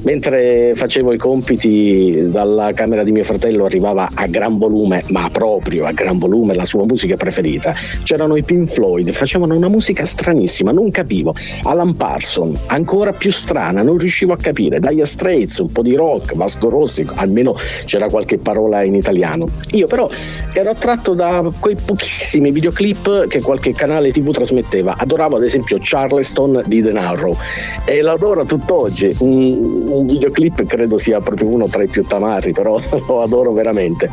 Mentre 0.04 0.74
facevo 0.74 1.14
i 1.14 1.18
compiti 1.18 2.28
dalla 2.30 2.72
camera 2.74 3.04
di 3.04 3.12
mio 3.12 3.24
fratello 3.24 3.66
arrivava 3.66 4.10
a 4.12 4.26
gran 4.26 4.58
volume, 4.58 5.04
ma 5.10 5.30
proprio 5.30 5.86
a 5.86 5.92
gran 5.92 6.18
volume, 6.18 6.56
la 6.56 6.66
sua 6.66 6.86
musica 6.86 7.16
preferita. 7.16 7.76
C'erano 8.04 8.36
i 8.36 8.42
Pink 8.42 8.68
Floyd, 8.68 9.12
facevano 9.12 9.56
una 9.56 9.68
musica 9.68 10.04
stranissima, 10.06 10.72
non 10.72 10.90
capivo. 10.90 11.36
Alan 11.64 11.96
Parson, 11.96 12.54
ancora 12.68 13.14
più 13.14 13.32
strana, 13.32 13.84
non 13.84 13.98
riuscivo 13.98 14.34
a 14.34 14.38
capire. 14.38 14.80
Dire 14.80 15.06
Straits, 15.06 15.60
un 15.60 15.72
po' 15.72 15.84
di 15.84 15.96
rock, 15.96 16.36
Vasco 16.36 16.70
Rossi, 16.70 17.06
almeno 17.16 17.56
c'era 17.92 18.08
qualche 18.08 18.38
parola 18.38 18.84
in 18.84 18.96
italiano. 18.96 19.50
Io 19.72 19.86
però 19.86 20.10
ero 20.54 20.70
attratto 20.70 21.14
da 21.14 21.52
quei 21.60 21.76
pochissimi 21.76 22.52
videoclip 22.52 23.28
che 23.28 23.42
qualche 23.42 23.74
canale 23.74 24.12
tv 24.12 24.32
trasmetteva. 24.32 24.96
Adoravo 24.98 25.36
ad 25.36 25.44
esempio 25.44 25.78
Charleston 25.78 26.62
di 26.68 26.82
The 26.82 26.94
Narrow 26.94 27.36
e 27.84 28.02
l'adoro 28.02 28.46
tutt'oggi. 28.46 29.14
Un, 29.20 29.88
un 29.88 30.08
videoclip 30.08 30.66
credo 30.66 30.98
sia 30.98 31.20
proprio 31.20 31.50
uno 31.50 31.68
tra 31.68 31.84
i 31.84 31.88
più 31.88 32.06
tamarri, 32.06 32.54
però 32.54 32.80
lo 33.08 33.24
adoro 33.24 33.52
veramente. 33.52 34.10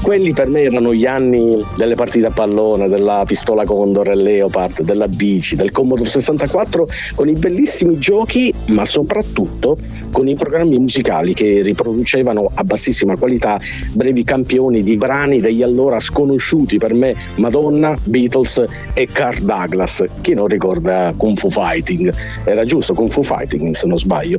Quelli 0.00 0.32
per 0.32 0.46
me 0.46 0.62
erano 0.62 0.94
gli 0.94 1.04
anni 1.04 1.60
delle 1.76 1.96
partite 1.96 2.26
a 2.26 2.30
pallone, 2.30 2.88
della 2.88 3.24
pistola 3.26 3.64
Condor 3.64 4.10
e 4.10 4.14
Leopard, 4.14 4.82
della 4.82 5.08
bici, 5.08 5.56
del 5.56 5.72
Commodore 5.72 6.08
64 6.08 6.86
con 7.16 7.28
i 7.28 7.32
bellissimi 7.32 7.98
giochi, 7.98 8.54
ma 8.68 8.84
soprattutto 8.84 9.76
con 10.12 10.28
i 10.28 10.36
programmi 10.36 10.78
musicali 10.78 11.34
che 11.34 11.62
riproducevano 11.62 12.48
a 12.54 12.62
bassissima 13.08 13.16
qualità 13.16 13.58
brevi 13.92 14.24
campioni 14.24 14.82
di 14.82 14.96
brani 14.96 15.40
degli 15.40 15.62
allora 15.62 15.98
sconosciuti 16.00 16.76
per 16.78 16.92
me 16.92 17.14
Madonna, 17.36 17.96
Beatles 18.04 18.62
e 18.92 19.06
Carl 19.06 19.42
Douglas. 19.42 20.04
Chi 20.20 20.34
non 20.34 20.46
ricorda 20.46 21.14
Kung 21.16 21.36
Fu 21.36 21.48
Fighting? 21.48 22.12
Era 22.44 22.64
giusto 22.64 22.94
Kung 22.94 23.10
Fu 23.10 23.22
Fighting 23.22 23.74
se 23.74 23.86
non 23.86 23.98
sbaglio. 23.98 24.38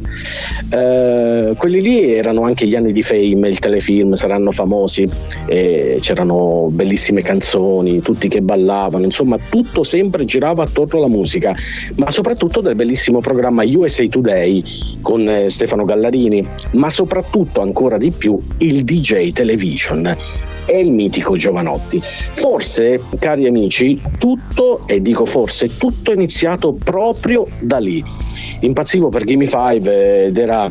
Eh, 0.71 1.53
quelli 1.57 1.81
lì 1.81 2.13
erano 2.13 2.43
anche 2.43 2.67
gli 2.67 2.75
anni 2.75 2.91
di 2.91 3.01
fame, 3.01 3.49
il 3.49 3.59
telefilm, 3.59 4.13
saranno 4.13 4.51
famosi, 4.51 5.07
eh, 5.47 5.97
c'erano 5.99 6.67
bellissime 6.71 7.21
canzoni, 7.21 8.01
tutti 8.01 8.27
che 8.27 8.41
ballavano, 8.41 9.05
insomma 9.05 9.37
tutto 9.49 9.83
sempre 9.83 10.25
girava 10.25 10.63
attorno 10.63 10.99
alla 10.99 11.07
musica, 11.07 11.55
ma 11.95 12.11
soprattutto 12.11 12.61
del 12.61 12.75
bellissimo 12.75 13.19
programma 13.19 13.63
USA 13.65 14.05
Today 14.07 14.63
con 15.01 15.27
eh, 15.27 15.49
Stefano 15.49 15.85
Gallarini, 15.85 16.45
ma 16.73 16.89
soprattutto 16.89 17.61
ancora 17.61 17.97
di 17.97 18.11
più 18.11 18.37
il 18.59 18.83
DJ 18.83 19.31
Television 19.31 20.15
e 20.65 20.79
il 20.79 20.91
mitico 20.91 21.35
Giovanotti. 21.35 21.99
Forse, 22.01 23.01
cari 23.19 23.47
amici, 23.47 23.99
tutto, 24.17 24.87
e 24.87 25.01
dico 25.01 25.25
forse, 25.25 25.75
tutto 25.77 26.11
è 26.11 26.13
iniziato 26.13 26.73
proprio 26.73 27.47
da 27.59 27.79
lì 27.79 28.03
impazzivo 28.61 29.09
per 29.09 29.23
Gimme 29.23 29.47
5 29.47 30.25
ed 30.25 30.37
era 30.37 30.69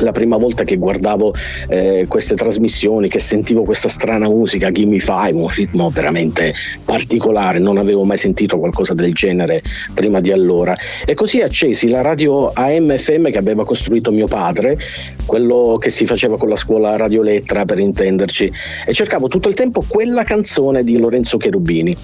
la 0.00 0.12
prima 0.12 0.36
volta 0.36 0.64
che 0.64 0.76
guardavo 0.76 1.34
eh, 1.68 2.06
queste 2.08 2.34
trasmissioni, 2.34 3.08
che 3.08 3.18
sentivo 3.18 3.62
questa 3.62 3.88
strana 3.88 4.28
musica, 4.28 4.70
Gimme 4.70 5.00
Five, 5.00 5.32
un 5.32 5.48
ritmo 5.48 5.90
veramente 5.90 6.54
particolare, 6.84 7.58
non 7.58 7.78
avevo 7.78 8.04
mai 8.04 8.16
sentito 8.16 8.58
qualcosa 8.58 8.94
del 8.94 9.12
genere 9.12 9.62
prima 9.94 10.20
di 10.20 10.32
allora. 10.32 10.76
E 11.04 11.14
così 11.14 11.40
accesi 11.40 11.88
la 11.88 12.00
radio 12.00 12.50
AM-FM 12.52 13.30
che 13.30 13.38
aveva 13.38 13.64
costruito 13.64 14.10
mio 14.10 14.26
padre, 14.26 14.78
quello 15.26 15.76
che 15.80 15.90
si 15.90 16.06
faceva 16.06 16.36
con 16.38 16.48
la 16.48 16.56
scuola 16.56 16.96
Radio 16.96 17.22
Lettra 17.22 17.64
per 17.64 17.78
intenderci, 17.78 18.50
e 18.86 18.92
cercavo 18.92 19.28
tutto 19.28 19.48
il 19.48 19.54
tempo 19.54 19.84
quella 19.86 20.24
canzone 20.24 20.82
di 20.84 20.98
Lorenzo 20.98 21.36
Cherubini. 21.36 21.96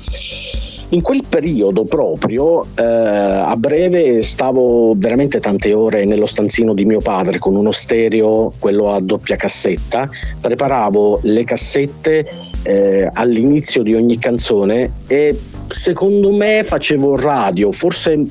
In 0.91 1.03
quel 1.03 1.23
periodo 1.29 1.85
proprio, 1.85 2.65
eh, 2.75 2.83
a 2.83 3.55
breve, 3.57 4.23
stavo 4.23 4.95
veramente 4.97 5.39
tante 5.39 5.75
ore 5.75 6.07
nello 6.07 6.25
stanzino 6.25 6.73
di 6.73 6.87
mio 6.87 7.01
padre 7.01 7.39
con 7.39 7.57
uno 7.57 7.73
stereo, 7.73 8.51
quello 8.59 8.95
a 8.95 9.01
doppia 9.01 9.37
cassetta, 9.37 10.09
preparavo 10.41 11.21
le 11.25 11.45
cassette 11.45 12.27
eh, 12.63 13.07
all'inizio 13.13 13.83
di 13.83 13.95
ogni 13.95 14.19
canzone 14.19 14.93
e 15.07 15.39
secondo 15.67 16.35
me 16.35 16.63
facevo 16.65 17.17
radio, 17.17 17.71
forse 17.71 18.25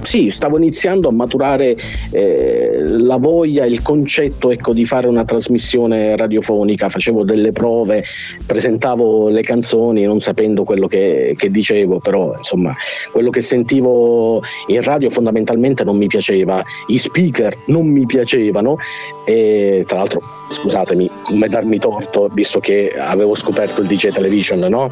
sì, 0.00 0.30
stavo 0.30 0.56
iniziando 0.56 1.08
a 1.08 1.12
maturare 1.12 1.76
eh, 2.10 2.82
la 2.86 3.16
voglia, 3.16 3.66
il 3.66 3.82
concetto 3.82 4.50
ecco, 4.50 4.72
di 4.72 4.84
fare 4.84 5.08
una 5.08 5.24
trasmissione 5.24 6.16
radiofonica, 6.16 6.88
facevo 6.88 7.24
delle 7.24 7.52
prove, 7.52 8.04
presentavo 8.46 9.28
le 9.28 9.42
canzoni 9.42 10.04
non 10.04 10.20
sapendo 10.20 10.64
quello 10.64 10.86
che, 10.86 11.34
che 11.36 11.50
dicevo, 11.50 11.98
però 11.98 12.34
insomma 12.36 12.74
quello 13.12 13.30
che 13.30 13.42
sentivo 13.42 14.42
in 14.68 14.82
radio 14.82 15.10
fondamentalmente 15.10 15.84
non 15.84 15.96
mi 15.96 16.06
piaceva, 16.06 16.62
i 16.86 16.98
speaker 16.98 17.56
non 17.66 17.86
mi 17.90 18.06
piacevano. 18.06 18.76
E 19.24 19.84
tra 19.86 19.98
l'altro 19.98 20.22
scusatemi 20.50 21.10
come 21.22 21.48
darmi 21.48 21.78
torto 21.78 22.30
visto 22.32 22.60
che 22.60 22.94
avevo 22.96 23.34
scoperto 23.34 23.82
il 23.82 23.86
DJ 23.86 24.08
Television, 24.08 24.60
no? 24.60 24.90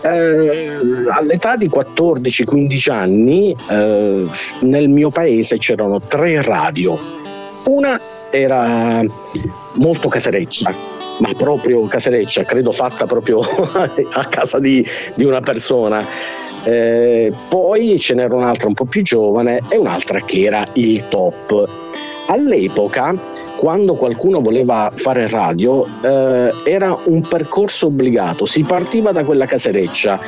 Eh, 0.00 0.76
all'età 1.10 1.56
di 1.56 1.68
14-15 1.68 2.90
anni 2.90 3.54
eh, 3.68 4.26
nel 4.60 4.88
mio 4.88 5.10
paese 5.10 5.58
c'erano 5.58 6.00
tre 6.00 6.40
radio. 6.42 6.98
Una 7.64 8.00
era 8.30 9.02
molto 9.74 10.08
casereccia, 10.08 10.72
ma 11.18 11.32
proprio 11.34 11.86
casereccia, 11.86 12.44
credo 12.44 12.72
fatta 12.72 13.06
proprio 13.06 13.40
a 14.12 14.24
casa 14.28 14.58
di, 14.58 14.84
di 15.14 15.24
una 15.24 15.40
persona. 15.40 16.04
Eh, 16.64 17.32
poi 17.48 17.98
ce 17.98 18.14
n'era 18.14 18.34
un'altra 18.34 18.68
un 18.68 18.74
po' 18.74 18.84
più 18.84 19.02
giovane 19.02 19.60
e 19.68 19.76
un'altra 19.76 20.20
che 20.20 20.42
era 20.42 20.66
il 20.74 21.08
top. 21.08 21.68
All'epoca 22.28 23.14
quando 23.58 23.96
qualcuno 23.96 24.40
voleva 24.40 24.88
fare 24.94 25.28
radio 25.28 25.84
eh, 26.00 26.54
era 26.64 26.96
un 27.06 27.22
percorso 27.22 27.86
obbligato, 27.86 28.46
si 28.46 28.62
partiva 28.62 29.10
da 29.10 29.24
quella 29.24 29.46
casereccia, 29.46 30.20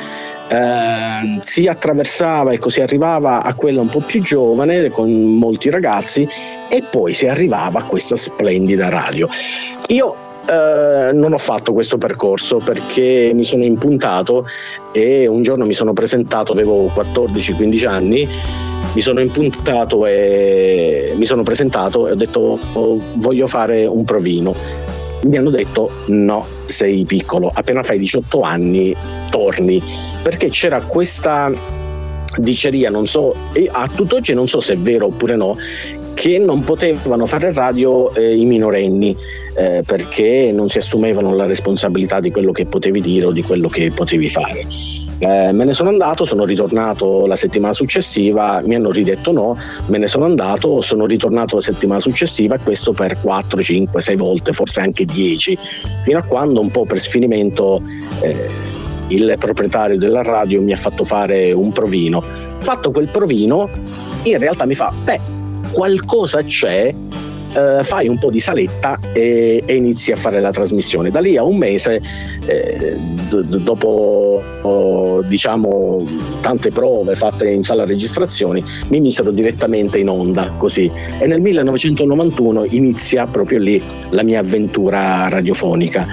eh, 0.49 1.37
si 1.39 1.65
attraversava 1.65 2.51
e 2.51 2.59
così 2.59 2.81
arrivava 2.81 3.41
a 3.41 3.53
quella 3.53 3.79
un 3.79 3.87
po' 3.87 4.01
più 4.01 4.21
giovane 4.21 4.89
con 4.89 5.09
molti 5.09 5.69
ragazzi 5.69 6.27
e 6.69 6.83
poi 6.91 7.13
si 7.13 7.25
arrivava 7.25 7.79
a 7.79 7.83
questa 7.83 8.17
splendida 8.17 8.89
radio. 8.89 9.29
Io 9.87 10.13
eh, 10.51 11.13
non 11.13 11.31
ho 11.31 11.37
fatto 11.37 11.71
questo 11.71 11.97
percorso 11.97 12.57
perché 12.57 13.31
mi 13.33 13.45
sono 13.45 13.63
impuntato 13.63 14.45
e 14.91 15.25
un 15.25 15.43
giorno 15.43 15.65
mi 15.65 15.73
sono 15.73 15.93
presentato, 15.93 16.51
avevo 16.51 16.87
14-15 16.87 17.87
anni 17.87 18.27
mi 18.93 18.99
sono 18.99 19.21
impuntato 19.21 20.05
e 20.05 21.13
mi 21.15 21.25
sono 21.25 21.43
presentato 21.43 22.07
e 22.07 22.11
ho 22.11 22.15
detto 22.15 22.59
oh, 22.73 22.99
voglio 23.15 23.47
fare 23.47 23.85
un 23.85 24.03
provino. 24.03 24.53
Mi 25.23 25.37
hanno 25.37 25.51
detto 25.51 25.89
no, 26.07 26.45
sei 26.65 27.05
piccolo, 27.05 27.49
appena 27.53 27.83
fai 27.83 27.99
18 27.99 28.41
anni 28.41 28.93
torni, 29.29 29.81
perché 30.21 30.49
c'era 30.49 30.81
questa 30.81 31.51
diceria, 32.37 32.89
non 32.89 33.05
so, 33.07 33.33
a 33.71 33.87
tutt'oggi 33.87 34.33
non 34.33 34.47
so 34.47 34.59
se 34.59 34.73
è 34.73 34.77
vero 34.77 35.05
oppure 35.05 35.35
no, 35.35 35.55
che 36.13 36.37
non 36.37 36.63
potevano 36.63 37.25
fare 37.25 37.53
radio 37.53 38.13
eh, 38.13 38.35
i 38.35 38.45
minorenni 38.45 39.15
eh, 39.55 39.83
perché 39.85 40.51
non 40.53 40.69
si 40.69 40.77
assumevano 40.77 41.33
la 41.33 41.45
responsabilità 41.45 42.19
di 42.19 42.31
quello 42.31 42.51
che 42.51 42.65
potevi 42.65 43.01
dire 43.01 43.25
o 43.25 43.31
di 43.31 43.43
quello 43.43 43.67
che 43.67 43.91
potevi 43.91 44.29
fare. 44.29 44.65
Eh, 45.19 45.51
me 45.51 45.65
ne 45.65 45.73
sono 45.73 45.89
andato, 45.89 46.25
sono 46.25 46.45
ritornato 46.45 47.27
la 47.27 47.35
settimana 47.35 47.73
successiva, 47.73 48.61
mi 48.65 48.73
hanno 48.73 48.89
ridetto 48.89 49.31
no, 49.31 49.55
me 49.87 49.99
ne 49.99 50.07
sono 50.07 50.25
andato, 50.25 50.81
sono 50.81 51.05
ritornato 51.05 51.55
la 51.55 51.61
settimana 51.61 51.99
successiva 51.99 52.55
e 52.55 52.59
questo 52.59 52.91
per 52.91 53.19
4, 53.19 53.61
5, 53.61 54.01
6 54.01 54.15
volte, 54.15 54.51
forse 54.51 54.81
anche 54.81 55.05
10, 55.05 55.57
fino 56.03 56.17
a 56.17 56.23
quando 56.23 56.59
un 56.59 56.71
po' 56.71 56.85
per 56.85 56.99
sfinimento 56.99 57.83
eh, 58.21 58.49
il 59.09 59.35
proprietario 59.37 59.97
della 59.97 60.23
radio 60.23 60.61
mi 60.61 60.71
ha 60.71 60.77
fatto 60.77 61.03
fare 61.03 61.51
un 61.51 61.71
provino. 61.71 62.23
Fatto 62.59 62.91
quel 62.91 63.09
provino, 63.09 63.69
in 64.23 64.37
realtà 64.39 64.65
mi 64.65 64.75
fa, 64.75 64.91
beh, 65.03 65.40
qualcosa 65.71 66.43
c'è 66.43 66.93
eh, 67.53 67.83
fai 67.83 68.07
un 68.07 68.17
po' 68.17 68.29
di 68.29 68.39
saletta 68.39 68.97
e, 69.13 69.61
e, 69.65 69.75
inizi 69.75 70.11
a 70.11 70.15
fare 70.15 70.39
la 70.39 70.51
trasmissione. 70.51 71.09
Da 71.09 71.19
lì 71.19 71.37
a 71.37 71.43
un 71.43 71.57
mese, 71.57 72.01
eh, 72.45 72.95
d- 73.29 73.57
dopo 73.57 74.41
oh, 74.61 75.21
diciamo 75.23 76.05
tante 76.41 76.71
prove 76.71 77.15
fatte 77.15 77.49
in 77.49 77.63
sala 77.63 77.85
registrazioni, 77.85 78.63
mi 78.87 78.99
misero 78.99 79.31
direttamente 79.31 79.99
in 79.99 80.09
onda 80.09 80.53
così. 80.57 80.89
E 81.19 81.25
nel 81.27 81.41
1991 81.41 82.65
inizia 82.69 83.27
proprio 83.27 83.59
lì 83.59 83.81
la 84.09 84.23
mia 84.23 84.39
avventura 84.39 85.27
radiofonica. 85.27 86.07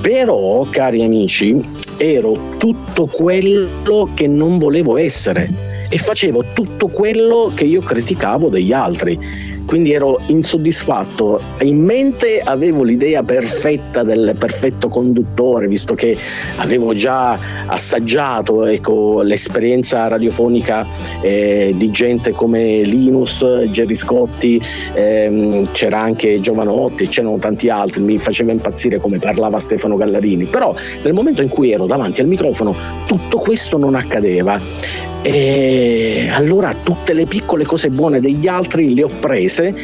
Però, 0.00 0.66
cari 0.70 1.04
amici, 1.04 1.60
ero 1.96 2.56
tutto 2.58 3.06
quello 3.06 4.08
che 4.14 4.26
non 4.26 4.58
volevo 4.58 4.96
essere 4.96 5.71
e 5.92 5.98
facevo 5.98 6.42
tutto 6.54 6.88
quello 6.88 7.52
che 7.54 7.64
io 7.64 7.82
criticavo 7.82 8.48
degli 8.48 8.72
altri. 8.72 9.50
Quindi 9.66 9.92
ero 9.92 10.18
insoddisfatto. 10.26 11.40
In 11.60 11.82
mente 11.84 12.40
avevo 12.40 12.82
l'idea 12.82 13.22
perfetta 13.22 14.02
del 14.02 14.34
perfetto 14.38 14.88
conduttore, 14.88 15.68
visto 15.68 15.94
che 15.94 16.16
avevo 16.56 16.94
già 16.94 17.38
assaggiato 17.66 18.64
ecco, 18.64 19.20
l'esperienza 19.22 20.08
radiofonica 20.08 20.86
eh, 21.20 21.72
di 21.76 21.90
gente 21.90 22.32
come 22.32 22.80
Linus, 22.80 23.44
Gerry 23.70 23.94
Scotti, 23.94 24.60
ehm, 24.94 25.70
c'era 25.72 26.00
anche 26.00 26.40
Giovanotti, 26.40 27.06
c'erano 27.06 27.38
tanti 27.38 27.68
altri, 27.68 28.00
mi 28.00 28.18
faceva 28.18 28.50
impazzire 28.50 28.98
come 28.98 29.18
parlava 29.18 29.58
Stefano 29.58 29.96
Gallarini, 29.96 30.46
però 30.46 30.74
nel 31.02 31.12
momento 31.12 31.42
in 31.42 31.50
cui 31.50 31.70
ero 31.70 31.86
davanti 31.86 32.22
al 32.22 32.26
microfono 32.28 32.74
tutto 33.06 33.38
questo 33.38 33.76
non 33.76 33.94
accadeva 33.94 35.10
e 35.22 36.28
allora 36.30 36.74
tutte 36.74 37.12
le 37.12 37.26
piccole 37.26 37.64
cose 37.64 37.88
buone 37.88 38.20
degli 38.20 38.48
altri 38.48 38.92
le 38.92 39.04
ho 39.04 39.10
prese, 39.20 39.74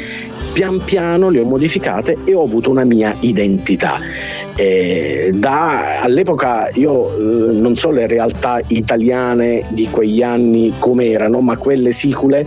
pian 0.52 0.80
piano 0.84 1.28
le 1.28 1.40
ho 1.40 1.44
modificate 1.44 2.16
e 2.24 2.34
ho 2.34 2.42
avuto 2.42 2.70
una 2.70 2.84
mia 2.84 3.14
identità. 3.20 4.00
Da, 5.30 6.00
all'epoca 6.00 6.68
io 6.74 7.14
eh, 7.14 7.52
non 7.52 7.76
so 7.76 7.92
le 7.92 8.08
realtà 8.08 8.60
italiane 8.66 9.66
di 9.68 9.86
quegli 9.88 10.20
anni 10.20 10.74
come 10.80 11.10
erano, 11.10 11.40
ma 11.40 11.56
quelle 11.56 11.92
sicule 11.92 12.44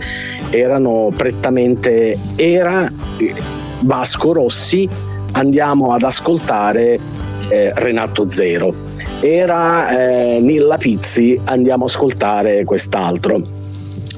erano 0.50 1.10
prettamente 1.16 2.18
era 2.36 2.86
eh, 3.16 3.34
Vasco 3.80 4.34
Rossi, 4.34 4.86
andiamo 5.32 5.94
ad 5.94 6.02
ascoltare 6.02 6.98
eh, 7.48 7.72
Renato 7.76 8.28
Zero 8.28 8.91
era 9.22 9.88
eh, 9.90 10.40
Nilla 10.40 10.76
Pizzi, 10.76 11.40
andiamo 11.44 11.84
a 11.84 11.86
ascoltare 11.86 12.64
quest'altro 12.64 13.61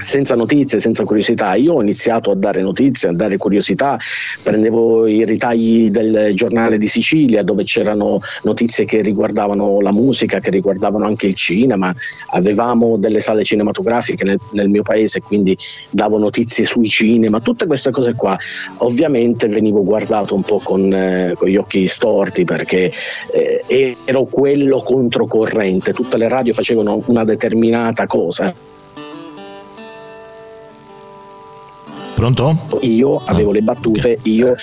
senza 0.05 0.37
notizie, 0.37 0.79
senza 0.79 1.05
curiosità. 1.05 1.55
Io 1.55 1.75
ho 1.75 1.83
iniziato 1.83 2.31
a 2.31 2.37
dare 2.37 2.63
notizie, 2.63 3.09
a 3.09 3.13
dare 3.13 3.37
curiosità, 3.37 3.99
prendevo 4.43 5.07
i 5.07 5.25
ritagli 5.25 5.91
del 5.91 6.33
giornale 6.35 6.79
di 6.79 6.87
Sicilia 6.87 7.43
dove 7.43 7.65
c'erano 7.65 8.21
notizie 8.43 8.85
che 8.85 9.01
riguardavano 9.01 9.81
la 9.81 9.93
musica, 9.93 10.39
che 10.39 10.51
riguardavano 10.51 11.07
anche 11.07 11.27
il 11.27 11.35
cinema, 11.35 11.93
avevamo 12.31 12.97
delle 12.99 13.21
sale 13.21 13.43
cinematografiche 13.43 14.25
nel, 14.25 14.39
nel 14.53 14.69
mio 14.69 14.83
paese, 14.83 15.21
quindi 15.21 15.57
davo 15.91 16.19
notizie 16.19 16.65
sui 16.65 16.89
cinema, 16.89 17.41
tutte 17.41 17.67
queste 17.67 17.91
cose 17.91 18.15
qua. 18.15 18.39
Ovviamente 18.79 19.49
venivo 19.49 19.83
guardato 19.83 20.35
un 20.35 20.43
po' 20.43 20.61
con, 20.63 20.93
eh, 20.93 21.33
con 21.37 21.49
gli 21.49 21.57
occhi 21.57 21.87
storti 21.87 22.45
perché 22.45 22.93
eh, 23.33 23.97
ero 24.05 24.25
quello 24.25 24.81
controcorrente, 24.81 25.93
tutte 25.93 26.19
le 26.19 26.29
radio 26.29 26.53
facevano 26.53 27.01
una 27.07 27.25
determinata 27.25 28.07
cosa 28.07 28.55
Pronto? 32.25 32.79
Io 32.81 33.21
avevo 33.27 33.53
le 33.53 33.61
battute, 33.61 34.17
io... 34.23 34.55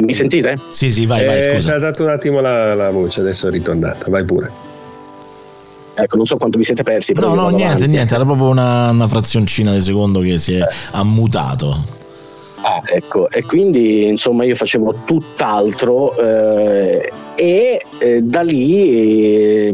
Mi 0.00 0.12
sentite? 0.12 0.58
Sì, 0.68 0.92
sì, 0.92 1.06
vai, 1.06 1.24
vai, 1.24 1.38
eh, 1.38 1.52
scusa. 1.52 1.76
È 1.76 1.78
dato 1.78 2.02
un 2.02 2.10
attimo 2.10 2.40
la, 2.40 2.74
la 2.74 2.90
voce, 2.90 3.20
adesso 3.20 3.48
è 3.48 3.50
ritornata, 3.50 4.10
vai 4.10 4.22
pure. 4.22 4.50
Ecco, 5.94 6.16
non 6.16 6.26
so 6.26 6.36
quanto 6.36 6.58
vi 6.58 6.64
siete 6.64 6.82
persi. 6.82 7.14
No, 7.14 7.34
no, 7.34 7.48
niente, 7.48 7.64
avanti. 7.64 7.86
niente, 7.86 8.14
era 8.14 8.26
proprio 8.26 8.48
una, 8.48 8.90
una 8.90 9.08
frazioncina 9.08 9.72
di 9.72 9.80
secondo 9.80 10.20
che 10.20 10.36
si 10.36 10.56
è 10.56 10.66
ammutato. 10.90 11.84
Ah, 12.60 12.82
ecco, 12.84 13.30
e 13.30 13.44
quindi 13.44 14.06
insomma 14.06 14.44
io 14.44 14.54
facevo 14.54 14.96
tutt'altro 15.06 16.14
eh, 16.18 17.10
e 17.40 17.80
eh, 18.00 18.20
da 18.20 18.42
lì 18.42 18.84
eh, 18.84 19.72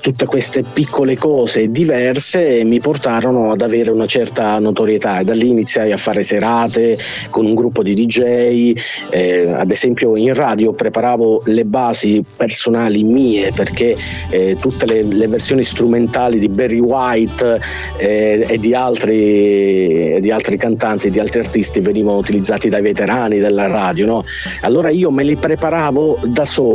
tutte 0.00 0.26
queste 0.26 0.64
piccole 0.64 1.16
cose 1.16 1.70
diverse 1.70 2.64
mi 2.64 2.80
portarono 2.80 3.52
ad 3.52 3.60
avere 3.60 3.92
una 3.92 4.06
certa 4.06 4.58
notorietà 4.58 5.20
e 5.20 5.24
da 5.24 5.32
lì 5.32 5.50
iniziai 5.50 5.92
a 5.92 5.96
fare 5.96 6.24
serate 6.24 6.98
con 7.30 7.46
un 7.46 7.54
gruppo 7.54 7.84
di 7.84 7.94
DJ, 7.94 8.72
eh, 9.10 9.48
ad 9.56 9.70
esempio 9.70 10.16
in 10.16 10.34
radio 10.34 10.72
preparavo 10.72 11.42
le 11.44 11.64
basi 11.64 12.24
personali 12.36 13.04
mie 13.04 13.52
perché 13.54 13.94
eh, 14.30 14.56
tutte 14.58 14.84
le, 14.84 15.04
le, 15.04 15.28
versioni 15.28 15.62
strumentali 15.62 16.40
di 16.40 16.48
Barry 16.48 16.80
White 16.80 17.60
eh, 17.96 18.44
e 18.48 18.58
di 18.58 18.74
altri, 18.74 20.18
di 20.20 20.32
altri 20.32 20.56
cantanti, 20.56 21.10
di 21.10 21.20
altri 21.20 21.38
artisti 21.38 21.78
venivano 21.78 22.18
utilizzati 22.18 22.68
dai 22.68 22.82
veterani 22.82 23.38
della 23.38 23.68
radio. 23.68 24.04
No? 24.04 24.24
Allora 24.62 24.90
io 24.90 25.12
me 25.12 25.22
li 25.22 25.36
preparavo 25.36 26.18
da 26.24 26.44
solo 26.44 26.71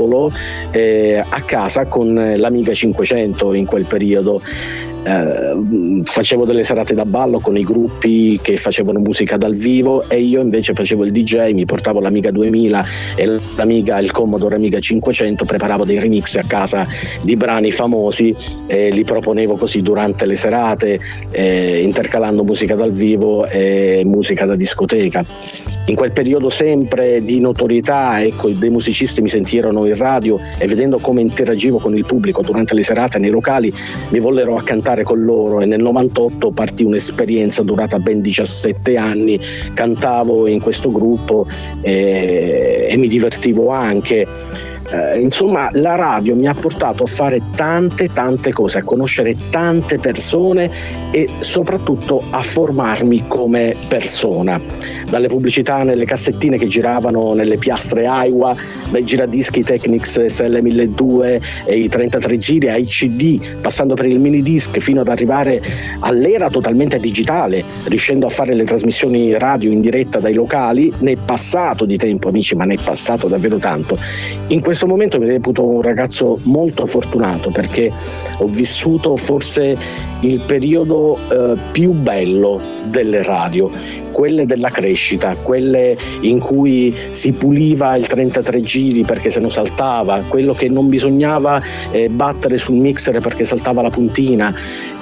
eh, 0.72 1.24
a 1.28 1.42
casa 1.42 1.86
con 1.86 2.14
l'Amiga 2.14 2.74
500 2.74 3.54
in 3.54 3.66
quel 3.66 3.86
periodo. 3.86 4.42
Eh, 5.08 6.02
facevo 6.04 6.44
delle 6.44 6.66
serate 6.66 6.94
da 6.94 7.06
ballo 7.06 7.40
con 7.40 7.58
i 7.58 7.64
gruppi 7.64 8.38
che 8.42 8.58
facevano 8.58 9.00
musica 9.00 9.38
dal 9.38 9.56
vivo 9.56 10.10
e 10.10 10.20
io 10.20 10.42
invece 10.42 10.74
facevo 10.74 11.06
il 11.06 11.12
DJ, 11.12 11.54
mi 11.54 11.64
portavo 11.64 12.02
l'Amiga 12.02 12.30
2000 12.30 12.86
e 13.16 13.40
l'Amiga, 13.56 14.00
il 14.00 14.12
Commodore 14.12 14.56
Amiga 14.56 14.80
500, 14.80 15.46
preparavo 15.46 15.86
dei 15.86 16.00
remix 16.00 16.36
a 16.36 16.44
casa 16.46 16.86
di 17.22 17.38
brani 17.38 17.72
famosi 17.72 18.36
e 18.68 18.90
li 18.90 19.06
proponevo 19.06 19.56
così 19.56 19.82
durante 19.82 20.26
le 20.26 20.36
serate, 20.36 21.00
eh, 21.32 21.82
intercalando 21.82 22.44
musica 22.44 22.76
dal 22.76 22.92
vivo 22.92 23.46
e 23.46 24.02
musica 24.04 24.46
da 24.46 24.58
discoteca 24.58 25.77
in 25.88 25.96
quel 25.96 26.12
periodo 26.12 26.50
sempre 26.50 27.24
di 27.24 27.40
notorietà, 27.40 28.22
ecco, 28.22 28.50
dei 28.50 28.70
musicisti 28.70 29.22
mi 29.22 29.30
sentirono 29.30 29.86
in 29.86 29.96
radio 29.96 30.38
e 30.58 30.68
vedendo 30.68 31.00
come 31.00 31.22
interagivo 31.22 31.78
con 31.78 31.96
il 31.96 32.06
pubblico 32.06 32.42
durante 32.42 32.74
le 32.74 32.84
serate 32.84 33.18
nei 33.20 33.30
locali 33.30 33.74
mi 34.10 34.20
vollero 34.20 34.58
a 34.58 34.64
cantare 34.64 35.04
con 35.04 35.24
loro. 35.24 35.62
E 35.62 35.66
nel 35.66 35.82
98 35.82 36.52
partì 36.52 36.84
un'esperienza 36.84 37.64
durata 37.64 38.00
ben 38.00 38.22
17 38.22 38.98
anni, 38.98 39.40
cantavo 39.74 40.48
in 40.48 40.60
questo 40.60 40.92
gruppo 40.92 41.48
e, 41.82 42.88
e 42.90 42.98
mi 42.98 43.08
divertivo 43.08 43.70
anche 43.70 44.28
eh, 44.90 45.20
insomma 45.20 45.70
la 45.74 45.96
radio 45.96 46.36
mi 46.36 46.48
ha 46.48 46.54
portato 46.54 47.04
a 47.04 47.08
fare 47.08 47.42
tante 47.56 48.08
tante 48.08 48.54
cose, 48.54 48.80
a 48.80 48.84
conoscere 48.84 49.36
tante 49.50 50.00
persone 50.00 50.70
e 51.12 51.28
soprattutto 51.40 52.24
a 52.30 52.42
formarmi 52.42 53.26
come 53.28 53.76
persona. 53.88 54.60
Dalle 55.10 55.28
pubblicità 55.28 55.84
nelle 55.84 56.06
cassettine 56.06 56.58
che 56.58 56.68
giravano 56.68 57.34
nelle 57.34 57.58
piastre 57.58 58.06
Aiwa, 58.08 58.56
dai 58.90 59.04
giradischi 59.04 59.64
Technics 59.64 60.18
SL1200 60.20 61.42
e 61.66 61.80
i 61.80 61.90
33 61.90 62.38
giri 62.38 62.70
ai 62.70 62.86
CD, 62.86 63.40
passando 63.62 63.94
per 63.96 64.06
il 64.06 64.20
mini 64.20 64.42
disc 64.42 64.78
fino 64.80 65.02
ad 65.02 65.08
arrivare 65.08 65.62
all'era 66.00 66.50
totalmente 66.50 67.00
digitale, 67.00 67.64
riuscendo 67.86 68.26
a 68.26 68.30
fare 68.30 68.54
le 68.54 68.64
trasmissioni 68.64 69.38
radio 69.38 69.72
in 69.72 69.82
diretta 69.82 70.20
dai 70.20 70.34
locali, 70.34 70.92
ne 71.00 71.16
passato 71.16 71.86
di 71.86 71.98
tempo 71.98 72.28
amici, 72.28 72.56
ma 72.56 72.66
ne 72.66 72.76
è 72.76 72.78
passato 72.84 73.28
davvero 73.28 73.58
tanto. 73.58 73.98
In 74.48 74.62
questo 74.62 74.77
questo 74.78 74.96
momento 74.96 75.18
mi 75.18 75.26
reputo 75.26 75.66
un 75.66 75.82
ragazzo 75.82 76.38
molto 76.44 76.86
fortunato 76.86 77.50
perché 77.50 77.92
ho 78.38 78.46
vissuto 78.46 79.18
forse 79.18 79.76
il 80.20 80.40
periodo 80.42 81.18
eh, 81.32 81.58
più 81.72 81.94
bello 81.94 82.62
delle 82.84 83.24
radio, 83.24 83.72
quelle 84.12 84.46
della 84.46 84.70
crescita, 84.70 85.36
quelle 85.36 85.98
in 86.22 86.38
cui 86.40 86.96
si 87.10 87.34
puliva 87.34 87.96
il 87.96 88.06
33 88.06 88.62
giri 88.62 89.04
perché 89.04 89.32
se 89.32 89.40
non 89.40 89.50
saltava, 89.50 90.22
quello 90.28 90.54
che 90.54 90.70
non 90.70 90.90
bisognava 90.90 91.60
eh, 91.90 92.10
battere 92.10 92.58
sul 92.58 92.76
mixer 92.76 93.20
perché 93.20 93.46
saltava 93.46 93.82
la 93.82 93.90
puntina, 93.90 94.54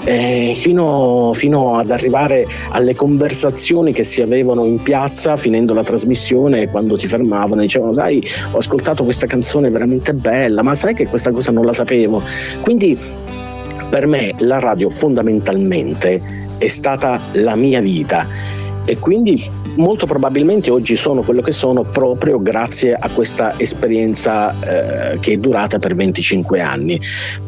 eh, 0.05 0.53
fino, 0.55 1.31
fino, 1.33 1.77
ad 1.77 1.89
arrivare 1.89 2.45
alle 2.69 2.93
conversazioni 2.93 3.91
che 3.91 4.03
si 4.03 4.21
avevano 4.21 4.63
in 4.65 4.81
piazza 4.81 5.35
finendo 5.35 5.73
la 5.73 5.83
trasmissione 5.83 6.69
quando 6.69 6.95
si 6.95 7.07
fermavano 7.07 7.61
dicevano 7.61 7.93
sai 7.93 8.23
ho 8.51 8.57
ascoltato 8.57 9.03
questa 9.03 9.25
canzone 9.25 9.64
veramente 9.69 10.13
bella 10.13 10.61
ma 10.63 10.75
sai 10.75 10.93
che 10.93 11.07
questa 11.07 11.31
cosa 11.31 11.51
non 11.51 11.65
la 11.65 11.73
sapevo? 11.73 12.21
Quindi 12.61 12.97
per 13.89 14.07
me 14.07 14.33
la 14.39 14.59
radio 14.59 14.89
fondamentalmente 14.89 16.21
è 16.57 16.67
stata 16.67 17.19
la 17.33 17.55
mia 17.55 17.81
vita 17.81 18.27
e 18.85 18.97
quindi 18.97 19.43
molto 19.75 20.05
probabilmente 20.05 20.69
oggi 20.69 20.95
sono 20.95 21.21
quello 21.21 21.41
che 21.41 21.51
sono 21.51 21.83
proprio 21.83 22.41
grazie 22.41 22.93
a 22.93 23.09
questa 23.09 23.57
esperienza 23.59 24.53
eh, 25.13 25.19
che 25.19 25.33
è 25.33 25.37
durata 25.37 25.79
per 25.79 25.95
25 25.95 26.61
anni. 26.61 26.99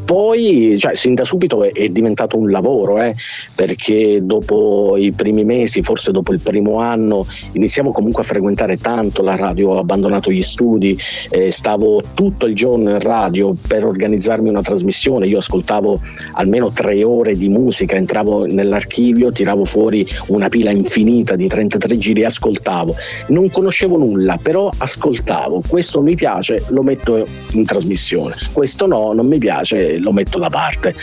Poi, 0.08 0.76
cioè, 0.78 0.96
sin 0.96 1.16
da 1.16 1.26
subito 1.26 1.66
è, 1.66 1.72
è 1.74 1.90
diventato 1.90 2.38
un 2.38 2.50
lavoro, 2.50 3.02
eh, 3.02 3.14
perché 3.54 4.20
dopo 4.22 4.96
i 4.96 5.12
primi 5.12 5.44
mesi, 5.44 5.82
forse 5.82 6.12
dopo 6.12 6.32
il 6.32 6.40
primo 6.40 6.80
anno, 6.80 7.28
iniziavo 7.52 7.92
comunque 7.92 8.22
a 8.22 8.26
frequentare 8.26 8.78
tanto 8.78 9.22
la 9.22 9.36
radio, 9.36 9.72
ho 9.72 9.80
abbandonato 9.80 10.32
gli 10.32 10.42
studi, 10.42 10.98
eh, 11.30 11.52
stavo 11.52 12.02
tutto 12.14 12.46
il 12.46 12.56
giorno 12.56 12.92
in 12.92 13.00
radio 13.00 13.54
per 13.68 13.86
organizzarmi 13.86 14.48
una 14.48 14.62
trasmissione, 14.62 15.28
io 15.28 15.40
ascoltavo 15.40 16.00
almeno 16.34 16.72
tre 16.72 17.04
ore 17.04 17.36
di 17.36 17.50
musica, 17.50 17.98
entravo 17.98 18.46
nell'archivio, 18.46 19.34
tiravo 19.34 19.66
fuori 19.66 20.08
una 20.28 20.48
pila 20.48 20.72
infinita 20.72 21.36
di 21.36 21.50
33 21.50 21.98
giri 21.98 22.17
e 22.22 22.26
ascoltavo. 22.26 22.96
Non 23.28 23.50
conoscevo 23.50 23.98
nulla, 23.98 24.38
però 24.42 24.70
ascoltavo, 24.76 25.64
questo 25.68 26.02
mi 26.02 26.16
piace, 26.16 26.64
lo 26.70 26.84
metto 26.84 27.26
in 27.52 27.66
trasmissione, 27.66 28.36
questo 28.52 28.86
no, 28.88 29.14
non 29.14 29.28
mi 29.28 29.38
piace, 29.38 29.98
lo 29.98 30.12
metto 30.12 30.40
da 30.40 30.50
parte. 30.50 30.94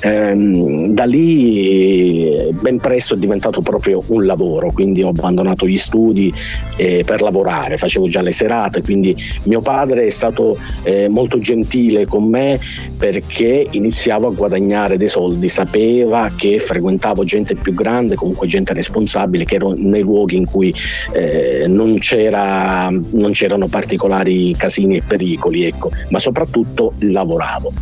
Ehm, 0.00 0.92
da 0.92 1.04
lì 1.04 2.50
ben 2.52 2.78
presto 2.78 3.14
è 3.14 3.16
diventato 3.18 3.60
proprio 3.60 4.02
un 4.08 4.24
lavoro, 4.24 4.70
quindi 4.72 5.02
ho 5.02 5.08
abbandonato 5.08 5.66
gli 5.66 5.76
studi 5.76 6.32
eh, 6.76 7.02
per 7.04 7.22
lavorare, 7.22 7.76
facevo 7.76 8.08
già 8.08 8.22
le 8.22 8.32
serate, 8.32 8.82
quindi 8.82 9.14
mio 9.44 9.60
padre 9.60 10.06
è 10.06 10.10
stato 10.10 10.58
eh, 10.84 11.08
molto 11.08 11.38
gentile 11.38 12.06
con 12.06 12.28
me 12.28 12.58
perché 12.96 13.66
iniziavo 13.70 14.28
a 14.28 14.32
guadagnare 14.32 14.96
dei 14.96 15.08
soldi, 15.08 15.48
sapeva 15.48 16.30
che 16.36 16.58
frequentavo 16.58 17.24
gente 17.24 17.54
più 17.54 17.74
grande, 17.74 18.14
comunque 18.14 18.46
gente 18.46 18.72
responsabile, 18.72 19.44
che 19.44 19.56
ero 19.56 19.74
nei 19.74 20.02
luoghi 20.02 20.36
in 20.36 20.46
cui 20.50 20.74
eh, 21.12 21.64
non, 21.66 21.98
c'era, 21.98 22.88
non 22.90 23.32
c'erano 23.32 23.68
particolari 23.68 24.54
casini 24.56 24.96
e 24.96 25.02
pericoli, 25.06 25.64
ecco, 25.64 25.90
ma 26.10 26.18
soprattutto 26.18 26.92
lavoravo. 26.98 27.72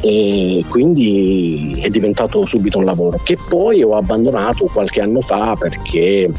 E 0.00 0.64
quindi 0.68 1.80
è 1.82 1.88
diventato 1.88 2.44
subito 2.44 2.78
un 2.78 2.84
lavoro 2.84 3.20
che 3.22 3.36
poi 3.48 3.82
ho 3.82 3.96
abbandonato 3.96 4.66
qualche 4.66 5.00
anno 5.00 5.20
fa 5.20 5.56
perché 5.58 6.30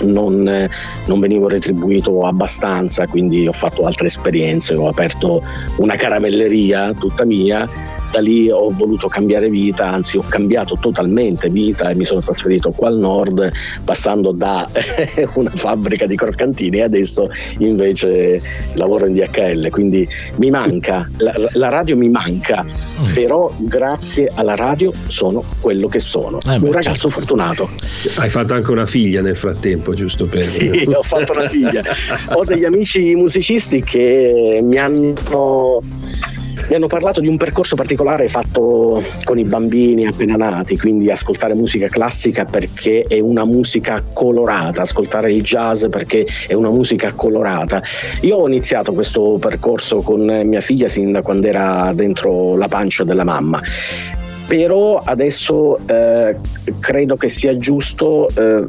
non, 0.00 0.68
non, 1.06 1.20
venivo 1.20 1.48
retribuito 1.48 2.26
abbastanza, 2.26 3.06
quindi 3.06 3.46
ho 3.46 3.52
fatto 3.52 3.82
altre 3.82 4.06
esperienze, 4.06 4.74
ho 4.74 4.88
aperto 4.88 5.42
una 5.76 5.94
caramelleria 5.94 6.92
tutta 6.98 7.24
mia 7.24 7.68
da 8.12 8.20
lì 8.20 8.50
ho 8.50 8.68
voluto 8.68 9.08
cambiare 9.08 9.48
vita, 9.48 9.90
anzi 9.90 10.18
ho 10.18 10.24
cambiato 10.28 10.76
totalmente 10.78 11.48
vita 11.48 11.88
e 11.88 11.94
mi 11.94 12.04
sono 12.04 12.20
trasferito 12.20 12.70
qua 12.70 12.88
al 12.88 12.98
nord 12.98 13.50
passando 13.84 14.32
da 14.32 14.68
una 15.34 15.50
fabbrica 15.54 16.06
di 16.06 16.14
croccantini 16.14 16.76
e 16.76 16.82
adesso 16.82 17.30
invece 17.58 18.42
lavoro 18.74 19.06
in 19.06 19.14
DHL, 19.14 19.70
quindi 19.70 20.06
mi 20.36 20.50
manca, 20.50 21.08
la, 21.16 21.32
la 21.52 21.70
radio 21.70 21.96
mi 21.96 22.10
manca, 22.10 22.62
mm. 22.64 23.14
però 23.14 23.50
grazie 23.56 24.30
alla 24.34 24.54
radio 24.56 24.92
sono 25.06 25.42
quello 25.60 25.88
che 25.88 25.98
sono, 25.98 26.36
eh 26.38 26.58
beh, 26.58 26.66
un 26.66 26.72
ragazzo 26.72 27.08
certo. 27.08 27.08
fortunato. 27.08 27.70
Hai 28.16 28.28
fatto 28.28 28.52
anche 28.52 28.70
una 28.70 28.86
figlia 28.86 29.22
nel 29.22 29.36
frattempo, 29.36 29.94
giusto 29.94 30.26
per... 30.26 30.42
Sì, 30.42 30.84
ho 30.86 31.02
fatto 31.02 31.32
una 31.32 31.48
figlia. 31.48 31.82
ho 32.34 32.44
degli 32.44 32.64
amici 32.64 33.14
musicisti 33.14 33.82
che 33.82 34.60
mi 34.62 34.76
hanno 34.76 35.80
mi 36.68 36.74
hanno 36.76 36.86
parlato 36.86 37.20
di 37.20 37.28
un 37.28 37.36
percorso 37.36 37.76
particolare 37.76 38.28
fatto 38.28 39.02
con 39.24 39.38
i 39.38 39.44
bambini 39.44 40.06
appena 40.06 40.36
nati, 40.36 40.78
quindi 40.78 41.10
ascoltare 41.10 41.54
musica 41.54 41.88
classica 41.88 42.44
perché 42.44 43.04
è 43.06 43.18
una 43.20 43.44
musica 43.44 44.02
colorata, 44.12 44.82
ascoltare 44.82 45.32
il 45.32 45.42
jazz 45.42 45.86
perché 45.86 46.26
è 46.46 46.54
una 46.54 46.70
musica 46.70 47.12
colorata. 47.12 47.82
Io 48.22 48.36
ho 48.36 48.46
iniziato 48.46 48.92
questo 48.92 49.38
percorso 49.40 49.96
con 49.96 50.20
mia 50.44 50.60
figlia 50.60 50.88
sin 50.88 51.12
da 51.12 51.22
quando 51.22 51.46
era 51.46 51.92
dentro 51.94 52.56
la 52.56 52.68
pancia 52.68 53.04
della 53.04 53.24
mamma 53.24 53.60
però 54.46 54.98
adesso 54.98 55.78
eh, 55.86 56.36
credo 56.78 57.16
che 57.16 57.30
sia 57.30 57.56
giusto 57.56 58.28
eh, 58.28 58.64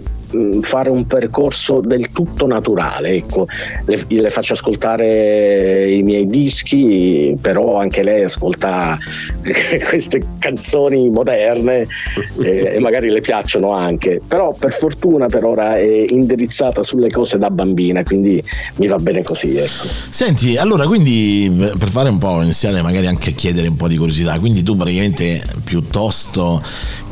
fare 0.62 0.90
un 0.90 1.06
percorso 1.06 1.82
del 1.82 2.10
tutto 2.12 2.48
naturale. 2.48 3.10
Ecco, 3.10 3.48
le, 3.86 4.04
le, 4.08 4.30
faccio 4.30 4.54
ascoltare 4.54 5.92
i 5.92 6.04
miei 6.04 6.26
dischi, 6.26 7.36
però 7.40 7.80
anche 7.80 8.04
lei 8.04 8.24
ascolta 8.24 8.98
queste 9.90 10.22
canzoni 10.40 11.10
moderne 11.10 11.88
e, 12.42 12.74
e 12.76 12.80
magari 12.80 13.10
le 13.10 13.22
piacciono 13.22 13.72
anche. 13.72 14.22
Però 14.28 14.54
per 14.54 14.74
fortuna 14.74 15.28
per 15.28 15.46
ora 15.46 15.78
è 15.78 16.06
indirizzata 16.08 16.84
sulle 16.84 17.10
cose 17.10 17.38
da 17.38 17.50
bambina, 17.50 18.04
quindi 18.04 18.44
mi 18.78 18.88
va 18.88 18.98
bene 18.98 19.24
così. 19.24 19.56
Ecco. 19.56 19.88
Senti, 20.10 20.58
allora 20.58 20.86
quindi 20.86 21.52
per 21.78 21.90
fare 21.90 22.10
un 22.10 22.18
po', 22.18 22.42
iniziare 22.42 22.82
magari 22.82 23.08
anche 23.08 23.32
a 23.32 23.34
chiedere 23.34 23.68
un 23.68 23.76
po' 23.76 23.88
di 23.88 23.98
curiosità, 23.98 24.40
quindi 24.40 24.64
tu 24.64 24.76
praticamente 24.76 25.42
piuttosto 25.64 26.62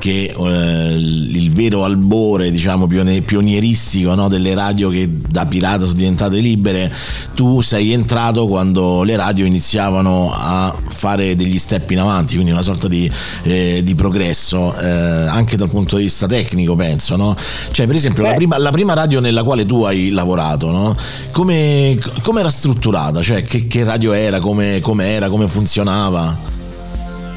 che 0.02 0.34
eh, 0.36 0.96
il 0.96 1.52
vero 1.52 1.84
albore, 1.84 2.50
diciamo, 2.50 2.88
pionieristico 3.20 4.16
no, 4.16 4.30
delle 4.30 4.54
radio 4.54 4.90
che 4.90 5.10
da 5.28 5.46
pirata 5.46 5.84
sono 5.84 5.98
diventate 5.98 6.38
libere, 6.38 6.90
tu 7.36 7.60
sei 7.60 7.92
entrato 7.92 8.48
quando 8.48 9.04
le 9.04 9.18
radio 9.18 9.44
iniziavano 9.44 10.32
a 10.34 10.74
fare 10.88 11.36
degli 11.36 11.60
step 11.60 11.92
in 11.92 12.00
avanti, 12.00 12.36
quindi 12.36 12.52
una 12.52 12.62
sorta 12.62 12.88
di, 12.88 13.12
eh, 13.44 13.82
di 13.84 13.94
progresso, 13.94 14.74
eh, 14.78 14.88
anche 14.88 15.58
dal 15.58 15.70
punto 15.70 15.98
di 15.98 16.04
vista 16.04 16.28
tecnico, 16.28 16.76
penso. 16.76 17.18
No? 17.18 17.36
Cioè, 17.72 17.86
per 17.86 17.96
esempio, 17.96 18.24
la 18.24 18.34
prima, 18.34 18.58
la 18.58 18.72
prima, 18.72 18.94
radio 18.94 19.20
nella 19.20 19.44
quale 19.44 19.66
tu 19.66 19.84
hai 19.84 20.10
lavorato, 20.10 20.70
no? 20.70 20.96
come, 21.32 21.98
come 22.22 22.40
era 22.40 22.50
strutturata? 22.50 23.22
Cioè, 23.22 23.42
che, 23.44 23.68
che 23.68 23.84
radio 23.84 24.14
era, 24.14 24.40
come, 24.40 24.80
come 24.80 25.06
era, 25.08 25.30
come 25.30 25.48
funzionava? 25.48 26.60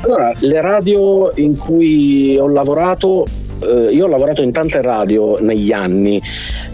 Allora, 0.04 0.34
le 0.38 0.60
radio 0.60 1.32
in 1.36 1.56
cui 1.56 2.36
ho 2.36 2.46
lavorato 2.46 3.24
eh, 3.64 3.92
io 3.92 4.04
ho 4.04 4.08
lavorato 4.08 4.42
in 4.42 4.52
tante 4.52 4.82
radio 4.82 5.38
negli 5.40 5.72
anni, 5.72 6.20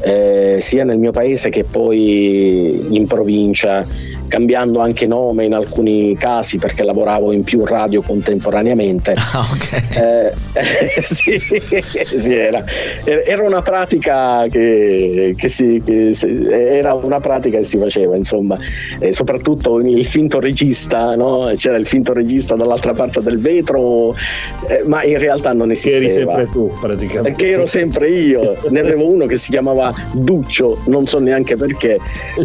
eh, 0.02 0.58
sia 0.60 0.84
nel 0.84 0.98
mio 0.98 1.10
paese 1.10 1.48
che 1.48 1.64
poi 1.64 2.94
in 2.94 3.06
provincia 3.06 3.86
cambiando 4.30 4.78
anche 4.78 5.06
nome 5.06 5.44
in 5.44 5.54
alcuni 5.54 6.16
casi 6.16 6.56
perché 6.56 6.84
lavoravo 6.84 7.32
in 7.32 7.42
più 7.42 7.64
radio 7.66 8.00
contemporaneamente. 8.00 9.14
Ah, 9.32 9.46
okay. 9.52 9.80
eh, 10.02 11.02
sì, 11.02 11.38
sì 11.38 12.34
era, 12.34 12.64
era, 13.04 13.42
una 13.42 13.62
pratica 13.62 14.46
che, 14.48 15.34
che, 15.36 15.48
si, 15.48 15.80
che 15.84 16.12
si, 16.14 16.46
era 16.48 16.94
una 16.94 17.20
pratica 17.20 17.58
che 17.58 17.64
si 17.64 17.78
faceva, 17.78 18.16
insomma, 18.16 18.58
e 18.98 19.12
soprattutto 19.12 19.78
il 19.78 20.04
finto 20.04 20.40
regista, 20.40 21.14
no? 21.14 21.50
c'era 21.54 21.76
il 21.76 21.86
finto 21.86 22.12
regista 22.12 22.56
dall'altra 22.56 22.92
parte 22.92 23.20
del 23.20 23.38
vetro, 23.38 24.14
eh, 24.66 24.82
ma 24.86 25.04
in 25.04 25.18
realtà 25.18 25.52
non 25.52 25.70
esisteva. 25.70 25.98
Che 25.98 26.04
eri 26.04 26.12
sempre 26.12 26.48
tu 26.50 26.72
praticamente. 26.80 27.32
Che 27.32 27.50
ero 27.50 27.66
sempre 27.66 28.10
io, 28.10 28.56
ne 28.68 28.80
avevo 28.80 29.08
uno 29.08 29.26
che 29.26 29.38
si 29.38 29.50
chiamava 29.50 29.92
Duccio, 30.12 30.78
non 30.86 31.06
so 31.06 31.18
neanche 31.18 31.56
perché, 31.56 31.98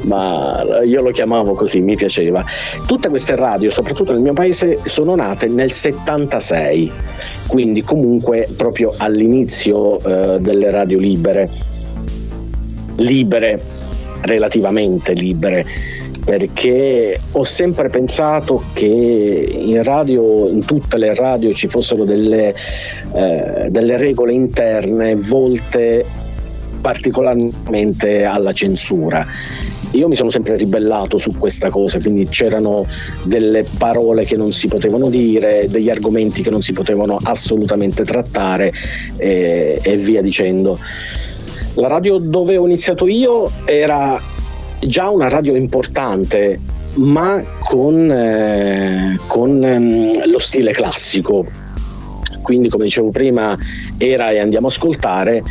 ma 0.04 0.64
io 0.84 1.02
lo 1.02 1.12
chiamavo 1.12 1.54
così 1.54 1.75
sì, 1.76 1.82
mi 1.82 1.96
piaceva. 1.96 2.44
Tutte 2.86 3.10
queste 3.10 3.36
radio, 3.36 3.70
soprattutto 3.70 4.14
nel 4.14 4.22
mio 4.22 4.34
paese, 4.34 4.80
sono 4.84 5.16
nate 5.16 5.48
nel 5.48 5.72
76, 5.72 6.92
quindi 7.48 7.82
comunque 7.82 8.48
proprio 8.56 8.94
all'inizio 8.96 10.00
eh, 10.00 10.40
delle 10.40 10.72
radio 10.72 10.98
libere. 10.98 11.50
Libere, 12.98 13.62
relativamente 14.22 15.12
libere 15.14 15.66
perché 16.26 17.20
ho 17.34 17.44
sempre 17.44 17.90
pensato 17.90 18.64
che 18.74 18.88
in 18.88 19.84
radio, 19.84 20.50
in 20.50 20.66
tutte 20.66 20.98
le 20.98 21.14
radio 21.14 21.54
ci 21.54 21.68
fossero 21.68 22.04
delle, 22.04 22.56
eh, 23.14 23.68
delle 23.70 23.98
regole 23.98 24.34
interne 24.34 25.16
volte 25.16 26.04
particolarmente 26.82 28.24
alla 28.24 28.54
censura 28.54 29.28
io 29.96 30.08
mi 30.08 30.16
sono 30.16 30.30
sempre 30.30 30.58
ribellato 30.58 31.18
su 31.18 31.32
questa 31.38 31.70
cosa, 31.70 32.00
quindi 32.00 32.28
c'erano 32.28 32.86
delle 33.24 33.66
parole 33.78 34.26
che 34.26 34.36
non 34.36 34.52
si 34.52 34.68
potevano 34.68 35.10
dire, 35.10 35.68
degli 35.70 35.90
argomenti 35.90 36.42
che 36.42 36.50
non 36.50 36.62
si 36.62 36.74
potevano 36.74 37.18
assolutamente 37.22 38.04
trattare 38.04 38.72
e, 39.18 39.80
e 39.82 39.98
via 39.98 40.22
dicendo. 40.22 40.78
La 41.76 41.88
radio 41.88 42.18
dove 42.18 42.58
ho 42.58 42.66
iniziato 42.66 43.08
io 43.08 43.50
era 43.66 44.22
già 44.80 45.10
una 45.10 45.30
radio 45.30 45.56
importante, 45.56 46.60
ma 46.96 47.44
con, 47.60 48.10
eh, 48.10 49.20
con 49.28 49.64
eh, 49.64 50.28
lo 50.28 50.40
stile 50.40 50.72
classico. 50.72 51.46
Quindi, 52.42 52.70
come 52.70 52.84
dicevo 52.84 53.10
prima, 53.10 53.58
era 53.98 54.30
e 54.30 54.38
andiamo 54.40 54.68
a 54.68 54.70
ascoltare 54.70 55.44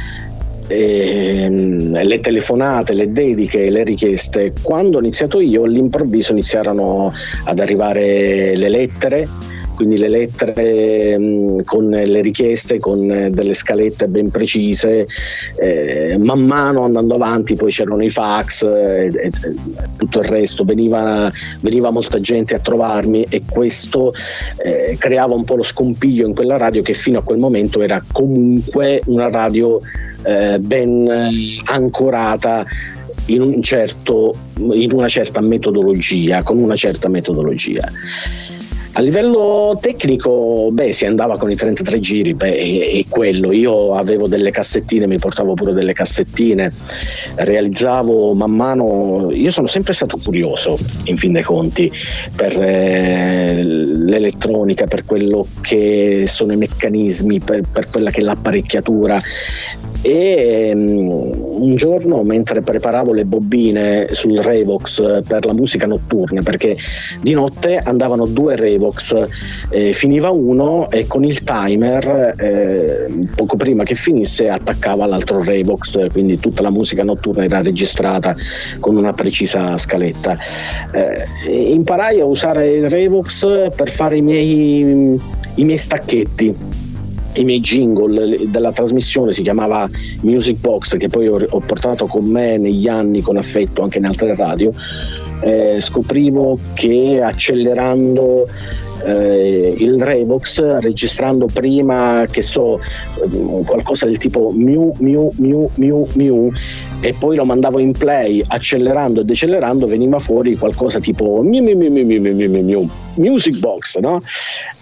ehm, 0.68 2.02
le 2.02 2.20
telefonate, 2.20 2.92
le 2.94 3.10
dediche, 3.12 3.70
le 3.70 3.84
richieste. 3.84 4.52
Quando 4.62 4.98
ho 4.98 5.00
iniziato 5.00 5.40
io, 5.40 5.64
all'improvviso 5.64 6.32
iniziarono 6.32 7.12
ad 7.44 7.58
arrivare 7.58 8.56
le 8.56 8.68
lettere 8.68 9.28
quindi 9.74 9.98
le 9.98 10.08
lettere 10.08 11.18
mh, 11.18 11.64
con 11.64 11.88
le 11.88 12.20
richieste, 12.20 12.78
con 12.78 13.28
delle 13.30 13.54
scalette 13.54 14.08
ben 14.08 14.30
precise. 14.30 15.06
Eh, 15.56 16.16
man 16.18 16.40
mano 16.40 16.84
andando 16.84 17.14
avanti 17.14 17.54
poi 17.54 17.70
c'erano 17.70 18.02
i 18.02 18.10
fax 18.10 18.62
e, 18.64 19.10
e, 19.12 19.26
e 19.26 19.32
tutto 19.96 20.20
il 20.20 20.28
resto, 20.28 20.64
veniva, 20.64 21.30
veniva, 21.60 21.90
molta 21.90 22.20
gente 22.20 22.54
a 22.54 22.58
trovarmi 22.58 23.26
e 23.28 23.42
questo 23.48 24.12
eh, 24.56 24.96
creava 24.98 25.34
un 25.34 25.44
po' 25.44 25.56
lo 25.56 25.62
scompiglio 25.62 26.26
in 26.26 26.34
quella 26.34 26.56
radio 26.56 26.82
che 26.82 26.94
fino 26.94 27.18
a 27.18 27.22
quel 27.22 27.38
momento 27.38 27.82
era 27.82 28.02
comunque 28.12 29.00
una 29.06 29.30
radio 29.30 29.80
eh, 30.24 30.58
ben 30.58 31.08
ancorata 31.64 32.64
in, 33.26 33.40
un 33.40 33.62
certo, 33.62 34.34
in 34.58 34.92
una 34.92 35.08
certa 35.08 35.40
metodologia, 35.40 36.42
con 36.42 36.58
una 36.58 36.76
certa 36.76 37.08
metodologia. 37.08 37.90
A 38.96 39.00
livello 39.00 39.76
tecnico, 39.82 40.68
beh, 40.70 40.92
si 40.92 41.04
andava 41.04 41.36
con 41.36 41.50
i 41.50 41.56
33 41.56 41.98
giri, 41.98 42.36
è, 42.38 43.04
quello. 43.08 43.50
Io 43.50 43.96
avevo 43.96 44.28
delle 44.28 44.52
cassettine, 44.52 45.08
mi 45.08 45.18
portavo 45.18 45.54
pure 45.54 45.72
delle 45.72 45.92
cassettine, 45.92 46.72
realizzavo 47.34 48.34
man 48.34 48.52
mano. 48.52 49.30
Io 49.32 49.50
sono 49.50 49.66
sempre 49.66 49.94
stato 49.94 50.16
curioso, 50.22 50.78
in 51.06 51.16
fin 51.16 51.32
dei 51.32 51.42
conti, 51.42 51.90
per 52.36 52.56
eh, 52.62 53.64
l'elettronica, 53.64 54.86
per 54.86 55.04
quello 55.04 55.44
che 55.60 56.26
sono 56.28 56.52
i 56.52 56.56
meccanismi, 56.56 57.40
per, 57.40 57.62
per 57.72 57.90
quella 57.90 58.10
che 58.10 58.20
è 58.20 58.22
l'apparecchiatura 58.22 59.20
e 60.02 60.72
um, 60.74 61.62
un 61.62 61.74
giorno 61.76 62.22
mentre 62.22 62.60
preparavo 62.60 63.12
le 63.12 63.24
bobine 63.24 64.08
sul 64.10 64.36
Revox 64.38 65.22
per 65.26 65.46
la 65.46 65.52
musica 65.52 65.86
notturna 65.86 66.42
perché 66.42 66.76
di 67.20 67.32
notte 67.32 67.76
andavano 67.76 68.26
due 68.26 68.56
Revox 68.56 69.26
eh, 69.70 69.92
finiva 69.92 70.30
uno 70.30 70.90
e 70.90 71.06
con 71.06 71.24
il 71.24 71.42
timer 71.42 72.34
eh, 72.38 73.06
poco 73.34 73.56
prima 73.56 73.84
che 73.84 73.94
finisse 73.94 74.48
attaccava 74.48 75.06
l'altro 75.06 75.42
Revox 75.42 76.08
quindi 76.10 76.38
tutta 76.38 76.62
la 76.62 76.70
musica 76.70 77.02
notturna 77.02 77.44
era 77.44 77.62
registrata 77.62 78.34
con 78.80 78.96
una 78.96 79.12
precisa 79.12 79.76
scaletta. 79.76 80.36
Eh, 80.92 81.72
imparai 81.72 82.20
a 82.20 82.24
usare 82.24 82.68
il 82.68 82.88
Revox 82.88 83.74
per 83.74 83.90
fare 83.90 84.18
i 84.18 84.22
miei, 84.22 85.18
i 85.54 85.64
miei 85.64 85.78
stacchetti 85.78 86.83
i 87.34 87.44
miei 87.44 87.60
jingle 87.60 88.48
della 88.48 88.72
trasmissione 88.72 89.32
si 89.32 89.42
chiamava 89.42 89.88
Music 90.22 90.58
Box 90.60 90.96
che 90.96 91.08
poi 91.08 91.28
ho, 91.28 91.62
portato 91.64 92.06
con 92.06 92.24
me 92.24 92.58
negli 92.58 92.88
anni 92.88 93.20
con 93.20 93.36
affetto 93.36 93.82
anche 93.82 93.98
in 93.98 94.04
altre 94.04 94.34
radio 94.34 94.72
eh, 95.40 95.80
scoprivo 95.80 96.58
che 96.74 97.20
accelerando 97.22 98.46
eh, 99.04 99.74
il 99.76 100.02
Revox 100.02 100.78
registrando 100.78 101.46
prima 101.52 102.26
che 102.30 102.42
so 102.42 102.80
qualcosa 103.64 104.06
del 104.06 104.18
tipo 104.18 104.52
miu 104.54 104.94
miu 105.00 105.30
miu 105.38 105.68
miu 105.76 106.06
miu 106.14 106.50
e 107.00 107.14
poi 107.18 107.36
lo 107.36 107.44
mandavo 107.44 107.78
in 107.78 107.92
play 107.92 108.42
accelerando 108.46 109.20
e 109.20 109.24
decelerando 109.24 109.86
veniva 109.86 110.18
fuori 110.18 110.56
qualcosa 110.56 111.00
tipo 111.00 111.42
miu 111.42 111.62
miu 111.62 111.76
miu 111.76 111.90
miu 111.90 112.20
miu 112.20 112.34
miu 112.34 112.62
miu 112.62 112.90
music 113.16 113.58
box 113.58 113.98
no? 113.98 114.20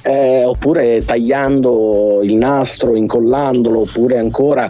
Eh, 0.03 0.45
oppure 0.45 1.05
tagliando 1.05 2.21
il 2.23 2.35
nastro, 2.35 2.97
incollandolo, 2.97 3.81
oppure 3.81 4.19
ancora 4.19 4.69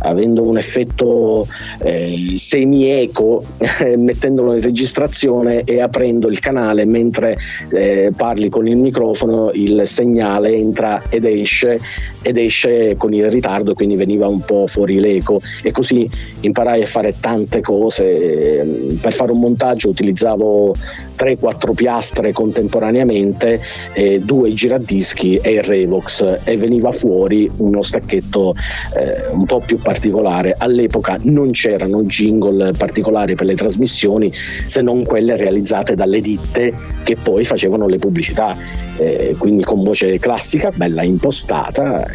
avendo 0.00 0.46
un 0.46 0.58
effetto 0.58 1.46
eh, 1.82 2.34
semi-eco, 2.36 3.42
mettendolo 3.96 4.54
in 4.54 4.60
registrazione 4.60 5.62
e 5.64 5.80
aprendo 5.80 6.28
il 6.28 6.38
canale 6.38 6.84
mentre 6.84 7.36
eh, 7.72 8.12
parli 8.14 8.50
con 8.50 8.68
il 8.68 8.76
microfono, 8.76 9.50
il 9.54 9.82
segnale 9.86 10.52
entra 10.52 11.02
ed 11.08 11.24
esce 11.24 11.80
ed 12.24 12.38
esce 12.38 12.96
con 12.96 13.12
il 13.12 13.30
ritardo, 13.30 13.74
quindi 13.74 13.96
veniva 13.96 14.26
un 14.26 14.40
po' 14.40 14.66
fuori 14.66 14.98
l'eco 14.98 15.40
e 15.62 15.70
così 15.72 16.08
imparai 16.40 16.82
a 16.82 16.86
fare 16.86 17.14
tante 17.20 17.60
cose. 17.60 18.96
Per 19.00 19.12
fare 19.12 19.30
un 19.30 19.40
montaggio 19.40 19.90
utilizzavo 19.90 20.74
3-4 21.16 21.74
piastre 21.74 22.32
contemporaneamente, 22.32 23.03
eh, 23.12 24.18
due 24.20 24.52
giradischi 24.52 25.36
e 25.36 25.52
il 25.52 25.62
Revox 25.62 26.40
e 26.44 26.56
veniva 26.56 26.90
fuori 26.92 27.50
uno 27.56 27.82
stacchetto 27.82 28.54
eh, 28.96 29.32
un 29.32 29.44
po' 29.44 29.60
più 29.60 29.78
particolare. 29.78 30.54
All'epoca 30.56 31.18
non 31.22 31.50
c'erano 31.50 32.02
jingle 32.04 32.72
particolari 32.72 33.34
per 33.34 33.46
le 33.46 33.54
trasmissioni 33.54 34.32
se 34.66 34.82
non 34.82 35.04
quelle 35.04 35.36
realizzate 35.36 35.94
dalle 35.94 36.20
ditte 36.20 36.72
che 37.02 37.16
poi 37.16 37.44
facevano 37.44 37.86
le 37.86 37.98
pubblicità, 37.98 38.56
eh, 38.96 39.34
quindi 39.38 39.64
con 39.64 39.82
voce 39.82 40.18
classica, 40.18 40.70
bella 40.74 41.02
impostata, 41.02 42.06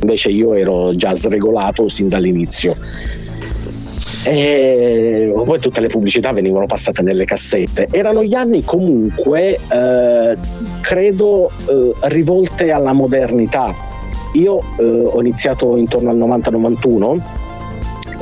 invece 0.00 0.30
io 0.30 0.54
ero 0.54 0.94
già 0.94 1.14
sregolato 1.14 1.88
sin 1.88 2.08
dall'inizio 2.08 2.76
e 4.24 5.32
poi 5.44 5.58
tutte 5.58 5.80
le 5.80 5.88
pubblicità 5.88 6.32
venivano 6.32 6.66
passate 6.66 7.02
nelle 7.02 7.24
cassette. 7.24 7.88
Erano 7.90 8.22
gli 8.22 8.34
anni 8.34 8.62
comunque, 8.64 9.58
eh, 9.68 10.36
credo, 10.80 11.50
eh, 11.68 11.92
rivolte 12.08 12.70
alla 12.70 12.92
modernità. 12.92 13.74
Io 14.34 14.60
eh, 14.78 14.84
ho 14.84 15.20
iniziato 15.20 15.76
intorno 15.76 16.10
al 16.10 16.16
90-91 16.16 17.20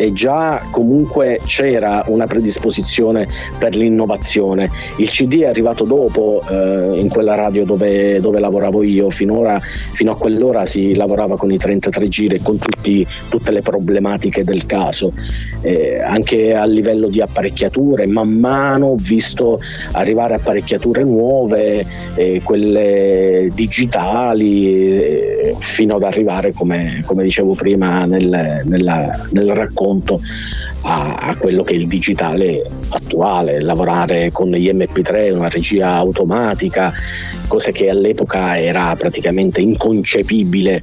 e 0.01 0.15
già 0.15 0.63
comunque 0.71 1.43
c'era 1.45 2.03
una 2.07 2.27
predisposizione 2.27 3.29
per 3.59 3.75
l'innovazione. 3.75 4.71
Il 4.97 5.11
CD 5.11 5.43
è 5.43 5.47
arrivato 5.47 5.85
dopo 5.85 6.43
eh, 6.49 6.99
in 6.99 7.11
quella 7.11 7.35
radio 7.35 7.67
dove, 7.67 8.19
dove, 8.19 8.41
lavoravo 8.41 8.83
io, 8.83 9.11
finora, 9.11 9.61
fino 9.61 10.13
a 10.13 10.17
quell'ora 10.17 10.65
si 10.65 10.95
lavorava 10.95 11.37
con 11.37 11.53
i 11.53 11.59
33 11.59 12.09
giri 12.09 12.37
e 12.37 12.41
con 12.43 12.57
tutti, 12.57 13.07
tutte 13.29 13.53
le 13.53 13.61
problematiche 13.61 14.43
del 14.43 14.65
caso. 14.65 15.13
Eh, 15.61 16.01
anche 16.01 16.55
a 16.55 16.65
livello 16.65 17.09
di 17.09 17.21
apparecchiature, 17.21 18.07
man 18.07 18.31
mano 18.31 18.87
ho 18.87 18.97
visto 18.97 19.61
arrivare 19.93 20.37
apparecchiature 20.37 21.05
nuove, 21.05 21.85
eh, 22.15 22.41
quelle 22.43 23.51
digitali, 23.53 24.97
eh, 24.97 25.57
fino 25.59 25.97
ad 25.97 26.05
arrivare, 26.05 26.55
come, 26.55 27.03
come 27.05 27.23
dicevo 27.23 27.53
prima, 27.53 28.07
nel, 28.07 28.63
nella, 28.65 29.27
nel 29.33 29.51
racconto 29.51 29.89
punto. 29.91 30.21
A, 30.83 31.15
a, 31.15 31.37
quello 31.37 31.63
che 31.63 31.75
è 31.75 31.77
il 31.77 31.87
digitale 31.87 32.63
attuale, 32.89 33.61
lavorare 33.61 34.31
con 34.33 34.51
gli 34.51 34.71
MP3, 34.71 35.35
una 35.35 35.49
regia 35.49 35.95
automatica, 35.95 36.93
cosa 37.51 37.73
che 37.73 37.91
all'epoca 37.91 38.59
era 38.59 38.95
praticamente 38.97 39.61
inconcepibile 39.61 40.83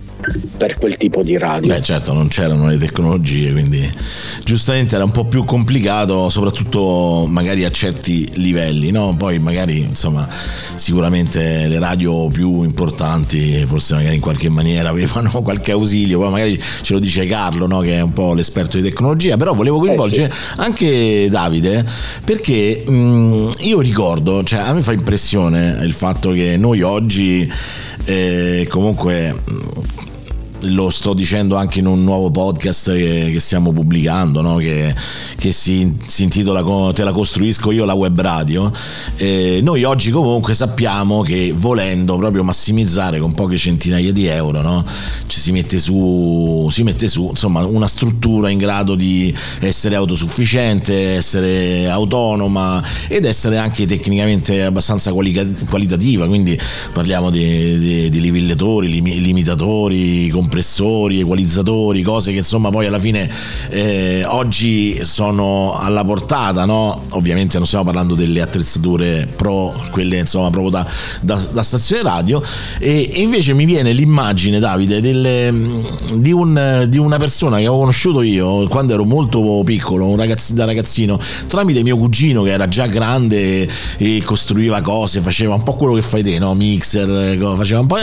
per 0.58 0.78
quel 0.78 0.98
tipo 0.98 1.24
di 1.24 1.38
radio. 1.38 1.68
Beh 1.68 1.82
certo, 1.82 2.12
non 2.12 2.28
c'erano 2.28 2.68
le 2.68 2.78
tecnologie, 2.78 3.52
quindi 3.54 3.90
giustamente 4.44 4.96
era 4.96 5.06
un 5.06 5.12
po' 5.12 5.26
più 5.26 5.46
complicato, 5.46 6.30
soprattutto 6.30 7.26
magari 7.28 7.64
a 7.64 7.72
certi 7.72 8.28
livelli, 8.36 8.92
no? 8.92 9.16
Poi 9.18 9.40
magari, 9.40 9.80
insomma, 9.80 10.28
sicuramente 10.30 11.68
le 11.68 11.80
radio 11.80 12.28
più 12.28 12.64
importanti, 12.64 13.64
forse 13.66 13.96
magari 13.96 14.16
in 14.16 14.22
qualche 14.22 14.50
maniera 14.50 14.90
avevano 14.90 15.30
qualche 15.42 15.72
ausilio, 15.72 16.20
poi 16.20 16.32
magari 16.32 16.62
ce 16.82 16.94
lo 16.94 17.00
dice 17.00 17.26
Carlo, 17.26 17.66
no? 17.66 17.80
Che 17.80 17.94
è 17.94 18.02
un 18.02 18.14
po' 18.14 18.34
l'esperto 18.34 18.78
di 18.78 18.84
tecnologia, 18.84 19.38
però 19.38 19.54
volevo 19.54 19.80
coinvolgere 19.88 20.28
eh 20.28 20.32
sì. 20.32 20.54
anche 20.58 21.28
Davide 21.30 21.86
perché 22.24 22.84
mh, 22.86 23.52
io 23.60 23.80
ricordo, 23.80 24.44
cioè 24.44 24.60
a 24.60 24.74
me 24.74 24.82
fa 24.82 24.92
impressione 24.92 25.80
il 25.82 25.94
fatto 25.94 26.32
che 26.32 26.58
noi 26.58 26.82
oggi 26.82 27.52
eh, 28.06 28.68
comunque 28.70 29.36
lo 30.68 30.90
sto 30.90 31.14
dicendo 31.14 31.56
anche 31.56 31.80
in 31.80 31.86
un 31.88 32.04
nuovo 32.04 32.30
podcast 32.30 32.94
che, 32.94 33.30
che 33.32 33.40
stiamo 33.40 33.72
pubblicando, 33.72 34.42
no? 34.42 34.58
che, 34.58 34.94
che 35.38 35.52
si, 35.52 35.94
si, 36.06 36.24
intitola 36.24 36.64
Te 36.94 37.04
la 37.04 37.12
costruisco 37.12 37.72
io 37.72 37.86
la 37.86 37.94
web 37.94 38.20
radio. 38.20 38.72
Eh, 39.16 39.60
noi 39.64 39.84
oggi 39.84 40.12
comunque 40.12 40.54
sappiamo 40.54 41.22
che 41.22 41.54
volendo 41.56 42.18
proprio 42.18 42.44
massimizzare 42.44 43.20
con 43.20 43.34
poche 43.34 43.58
centinaia 43.58 44.12
di 44.12 44.28
euro, 44.28 44.62
no? 44.62 44.86
Ci 45.28 45.40
si 45.40 45.52
mette 45.52 45.80
su, 45.80 46.68
si 46.70 46.84
mette 46.84 47.08
su 47.08 47.28
insomma, 47.30 47.66
una 47.66 47.88
struttura 47.88 48.50
in 48.50 48.58
grado 48.58 48.96
di 48.96 49.34
essere 49.60 49.96
autosufficiente, 49.96 51.16
essere 51.16 51.90
autonoma 51.90 52.84
ed 53.08 53.26
essere 53.26 53.58
anche 53.58 53.86
tecnicamente 53.86 54.64
abbastanza 54.64 55.12
qualitativa. 55.12 56.28
Quindi 56.28 56.60
parliamo 56.92 57.30
di, 57.30 57.80
di, 57.80 58.10
di 58.10 58.22
livellatori, 58.22 59.02
limitatori, 59.02 60.30
compressori 60.30 60.57
compressori, 60.58 61.20
equalizzatori, 61.20 62.02
cose 62.02 62.32
che 62.32 62.38
insomma 62.38 62.70
poi 62.70 62.88
alla 62.88 63.00
fine 63.00 63.30
eh, 63.70 64.24
oggi 64.26 65.00
sono 65.04 65.78
alla 65.78 66.04
portata, 66.04 66.66
no? 66.66 67.04
Ovviamente 67.12 67.58
non 67.58 67.68
stiamo 67.68 67.86
parlando 67.86 68.16
delle 68.16 68.42
attrezzature 68.42 69.28
pro, 69.36 69.74
quelle 69.92 70.18
insomma 70.18 70.50
proprio 70.50 70.72
da, 70.72 70.88
da, 71.22 71.40
da 71.52 71.62
stazione 71.62 72.02
radio 72.02 72.42
e, 72.80 73.10
e, 73.14 73.22
invece 73.22 73.54
mi 73.54 73.66
viene 73.66 73.92
l'immagine 73.92 74.60
Davide 74.60 75.00
delle, 75.00 75.54
di, 76.14 76.32
un, 76.32 76.86
di, 76.90 76.98
una 76.98 77.18
persona 77.18 77.58
che 77.58 77.68
ho 77.68 77.78
conosciuto 77.78 78.22
io 78.22 78.68
quando 78.68 78.94
ero 78.94 79.06
molto 79.06 79.62
piccolo, 79.64 80.16
ragazz, 80.16 80.52
da 80.52 80.66
ragazzino, 80.66 81.20
tramite 81.48 81.84
mio 81.84 81.98
cugino 81.98 82.42
che 82.42 82.52
era 82.52 82.68
già 82.68 82.88
grande 82.88 83.70
e 83.98 84.22
costruiva 84.26 84.82
cose, 84.82 85.20
faceva 85.20 85.54
un 85.54 85.64
po' 85.64 85.76
quello 85.76 85.94
che 85.94 86.02
fai 86.02 86.24
te, 86.24 86.40
no? 86.40 86.56
Mixer, 86.56 87.38
faceva 87.56 87.82
un 87.82 87.88
po' 87.88 87.98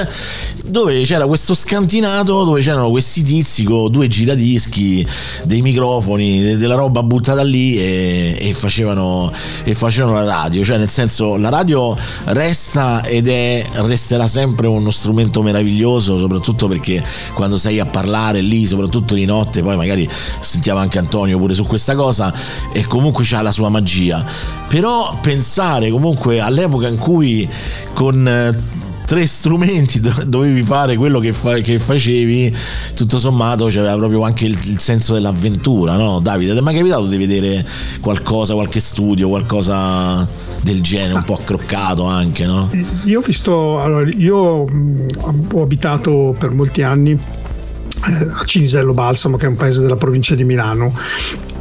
dove 0.67 1.03
c'era 1.03 1.27
questo 1.27 1.55
scantinato 1.55 2.34
dove 2.43 2.61
c'erano 2.61 2.91
questi 2.91 3.23
tizi 3.23 3.63
con 3.63 3.93
due 3.93 4.09
giradischi, 4.09 5.07
dei 5.45 5.63
microfoni, 5.63 6.57
della 6.57 6.75
roba 6.75 7.03
buttata 7.05 7.43
lì 7.43 7.79
e, 7.79 8.37
e, 8.41 8.53
facevano, 8.53 9.31
e 9.63 9.75
facevano 9.75 10.15
la 10.15 10.25
radio, 10.25 10.65
cioè 10.65 10.79
nel 10.79 10.89
senso 10.89 11.37
la 11.37 11.51
radio 11.51 11.97
resta 12.25 13.05
ed 13.05 13.29
è, 13.29 13.65
resterà 13.75 14.27
sempre 14.27 14.67
uno 14.67 14.91
strumento 14.91 15.43
meraviglioso, 15.43 16.19
soprattutto 16.19 16.67
perché 16.67 17.05
quando 17.35 17.57
sei 17.57 17.79
a 17.79 17.87
parlare 17.87 18.41
lì, 18.41 18.67
soprattutto 18.67 19.15
di 19.15 19.25
notte, 19.25 19.63
poi 19.63 19.77
magari 19.77 20.09
sentiamo 20.41 20.81
anche 20.81 20.99
Antonio 20.99 21.39
pure 21.39 21.55
su 21.55 21.65
questa 21.65 21.95
cosa 21.95 22.35
e 22.73 22.87
comunque 22.87 23.25
c'ha 23.25 23.43
la 23.43 23.53
sua 23.53 23.69
magia. 23.69 24.25
Però 24.67 25.17
pensare 25.21 25.91
comunque 25.91 26.41
all'epoca 26.41 26.89
in 26.89 26.99
cui 26.99 27.49
con 27.93 28.27
eh, 28.27 28.83
tre 29.05 29.27
strumenti 29.27 30.01
dovevi 30.27 30.63
fare 30.63 30.97
quello 30.97 31.19
che, 31.21 31.33
fa, 31.33 31.59
che 31.59 31.79
facevi, 31.79 32.55
tutto 32.95 33.19
sommato 33.19 33.67
c'era 33.67 33.95
proprio 33.97 34.23
anche 34.23 34.47
il, 34.47 34.59
il, 34.65 34.79
senso 34.79 35.15
dell'avventura, 35.15 35.97
no? 35.97 36.21
Davide, 36.21 36.53
ti 36.53 36.59
è 36.59 36.63
mai 36.63 36.75
capitato 36.75 37.07
di 37.07 37.17
vedere 37.17 37.67
qualcosa, 38.01 38.55
qualche 38.55 38.81
studio, 38.81 39.29
qualcosa 39.29 40.27
del 40.63 40.81
genere, 40.81 41.15
un 41.15 41.25
po' 41.25 41.35
accroccato 41.35 42.05
anche, 42.05 42.47
no? 42.47 42.71
Io 43.05 43.21
ho 43.21 43.23
visto, 43.23 43.81
allora, 43.81 44.09
io 44.09 44.37
ho 44.37 45.63
abitato 45.63 46.35
per 46.39 46.51
molti 46.51 46.83
anni 46.83 47.13
eh, 47.13 48.27
a 48.39 48.45
Cinisello 48.45 48.95
Balsamo, 48.95 49.37
che 49.37 49.47
è 49.47 49.49
un 49.49 49.57
paese 49.57 49.83
della 49.83 49.97
provincia 49.97 50.35
di 50.35 50.45
Milano, 50.45 50.95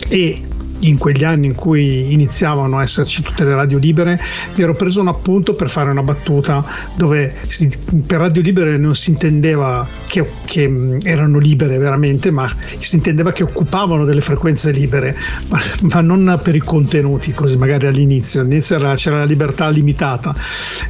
e 0.08 0.42
in 0.84 0.98
quegli 0.98 1.24
anni 1.24 1.48
in 1.48 1.56
cui 1.56 2.14
iniziavano 2.14 2.78
a 2.78 2.82
esserci 2.82 3.22
tutte 3.22 3.44
le 3.44 3.56
radio 3.56 3.78
libere, 3.78 4.20
mi 4.56 4.64
ero 4.64 4.74
preso 4.74 5.02
un 5.02 5.08
appunto 5.08 5.54
per 5.54 5.70
fare 5.70 5.90
una 5.90 6.02
battuta 6.02 6.64
dove 6.96 7.36
si, 7.48 7.70
per 8.06 8.20
radio 8.20 8.42
libere 8.42 8.78
non 8.78 8.96
si 8.96 9.12
intendeva 9.12 9.88
che, 10.08 10.28
che, 10.46 11.00
erano 11.04 11.40
libere 11.40 11.78
veramente, 11.78 12.32
ma 12.32 12.52
si 12.80 12.96
intendeva 12.96 13.32
che 13.32 13.44
occupavano 13.44 14.06
delle 14.06 14.22
frequenze 14.22 14.72
libere, 14.72 15.16
ma, 15.50 15.60
ma 15.82 16.02
non 16.02 16.40
per 16.42 16.56
i 16.56 16.60
contenuti, 16.60 17.32
così 17.32 17.58
magari 17.58 17.88
all'inizio. 17.88 18.42
All'inizio 18.42 18.76
era, 18.76 18.96
c'era 18.96 19.20
la 19.20 19.26
libertà 19.26 19.70
limitata, 19.70 20.36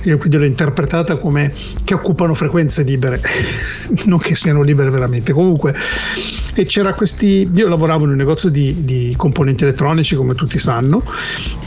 io 0.03 0.17
quindi 0.17 0.37
l'ho 0.37 0.45
interpretata 0.45 1.17
come 1.17 1.53
che 1.83 1.93
occupano 1.93 2.33
frequenze 2.33 2.83
libere, 2.83 3.21
non 4.05 4.19
che 4.19 4.35
siano 4.35 4.61
libere 4.61 4.89
veramente. 4.89 5.33
Comunque, 5.33 5.75
e 6.55 6.65
c'era 6.65 6.93
questi, 6.93 7.49
io 7.53 7.67
lavoravo 7.67 8.05
in 8.05 8.11
un 8.11 8.17
negozio 8.17 8.49
di, 8.49 8.83
di 8.83 9.13
componenti 9.17 9.63
elettronici 9.63 9.82
elettronici 9.83 10.15
come 10.15 10.33
tutti 10.33 10.57
sanno 10.57 11.03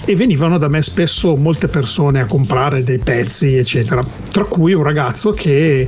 e 0.04 0.14
venivano 0.14 0.58
da 0.58 0.68
me 0.68 0.80
spesso 0.82 1.36
molte 1.36 1.68
persone 1.68 2.20
a 2.20 2.26
comprare 2.26 2.82
dei 2.82 2.98
pezzi 2.98 3.56
eccetera. 3.56 4.02
Tra 4.30 4.44
cui 4.44 4.72
un 4.72 4.82
ragazzo 4.82 5.30
che 5.32 5.86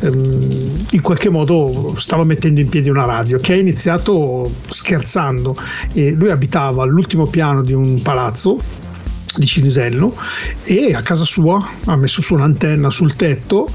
ehm, 0.00 0.86
in 0.90 1.00
qualche 1.00 1.30
modo 1.30 1.94
stava 1.96 2.24
mettendo 2.24 2.60
in 2.60 2.68
piedi 2.68 2.88
una 2.88 3.04
radio 3.04 3.38
che 3.38 3.54
ha 3.54 3.56
iniziato 3.56 4.50
scherzando. 4.68 5.56
E 5.92 6.12
lui 6.12 6.30
abitava 6.30 6.82
all'ultimo 6.82 7.26
piano 7.26 7.62
di 7.62 7.72
un 7.72 8.00
palazzo 8.02 8.82
di 9.36 9.46
Cinisello 9.46 10.14
e 10.62 10.94
a 10.94 11.02
casa 11.02 11.24
sua 11.24 11.70
ha 11.86 11.96
messo 11.96 12.22
su 12.22 12.34
un'antenna 12.34 12.90
sul 12.90 13.14
tetto, 13.16 13.68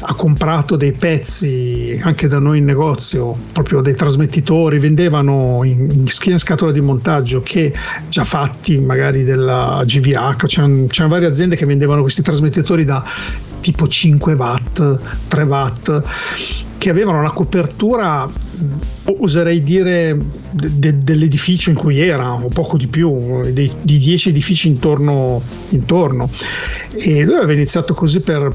ha 0.00 0.14
comprato 0.14 0.76
dei 0.76 0.92
pezzi 0.92 1.98
anche 2.02 2.28
da 2.28 2.38
noi 2.38 2.58
in 2.58 2.64
negozio, 2.64 3.36
proprio 3.52 3.80
dei 3.80 3.94
trasmettitori, 3.94 4.78
vendevano 4.78 5.60
in, 5.64 5.90
in 5.90 6.38
scatola 6.38 6.72
di 6.72 6.80
montaggio 6.80 7.40
che 7.40 7.72
già 8.08 8.24
fatti 8.24 8.78
magari 8.78 9.24
della 9.24 9.82
GVH, 9.84 10.46
c'erano, 10.46 10.86
c'erano 10.86 11.14
varie 11.14 11.28
aziende 11.28 11.56
che 11.56 11.66
vendevano 11.66 12.02
questi 12.02 12.22
trasmettitori 12.22 12.84
da 12.84 13.04
tipo 13.60 13.86
5 13.86 14.32
watt, 14.34 14.98
3 15.28 15.42
watt 15.42 16.02
che 16.80 16.88
avevano 16.88 17.20
la 17.20 17.30
copertura, 17.30 18.26
oserei 19.18 19.62
dire, 19.62 20.16
de- 20.50 20.98
dell'edificio 20.98 21.70
in 21.70 21.76
cui 21.76 22.00
era, 22.00 22.32
o 22.32 22.48
poco 22.48 22.76
di 22.76 22.86
più, 22.86 23.50
dei, 23.52 23.70
di 23.82 23.98
10 23.98 24.28
edifici 24.30 24.68
intorno, 24.68 25.42
intorno. 25.70 26.30
E 26.94 27.24
lui 27.24 27.36
aveva 27.36 27.52
iniziato 27.52 27.94
così 27.94 28.20
per, 28.20 28.52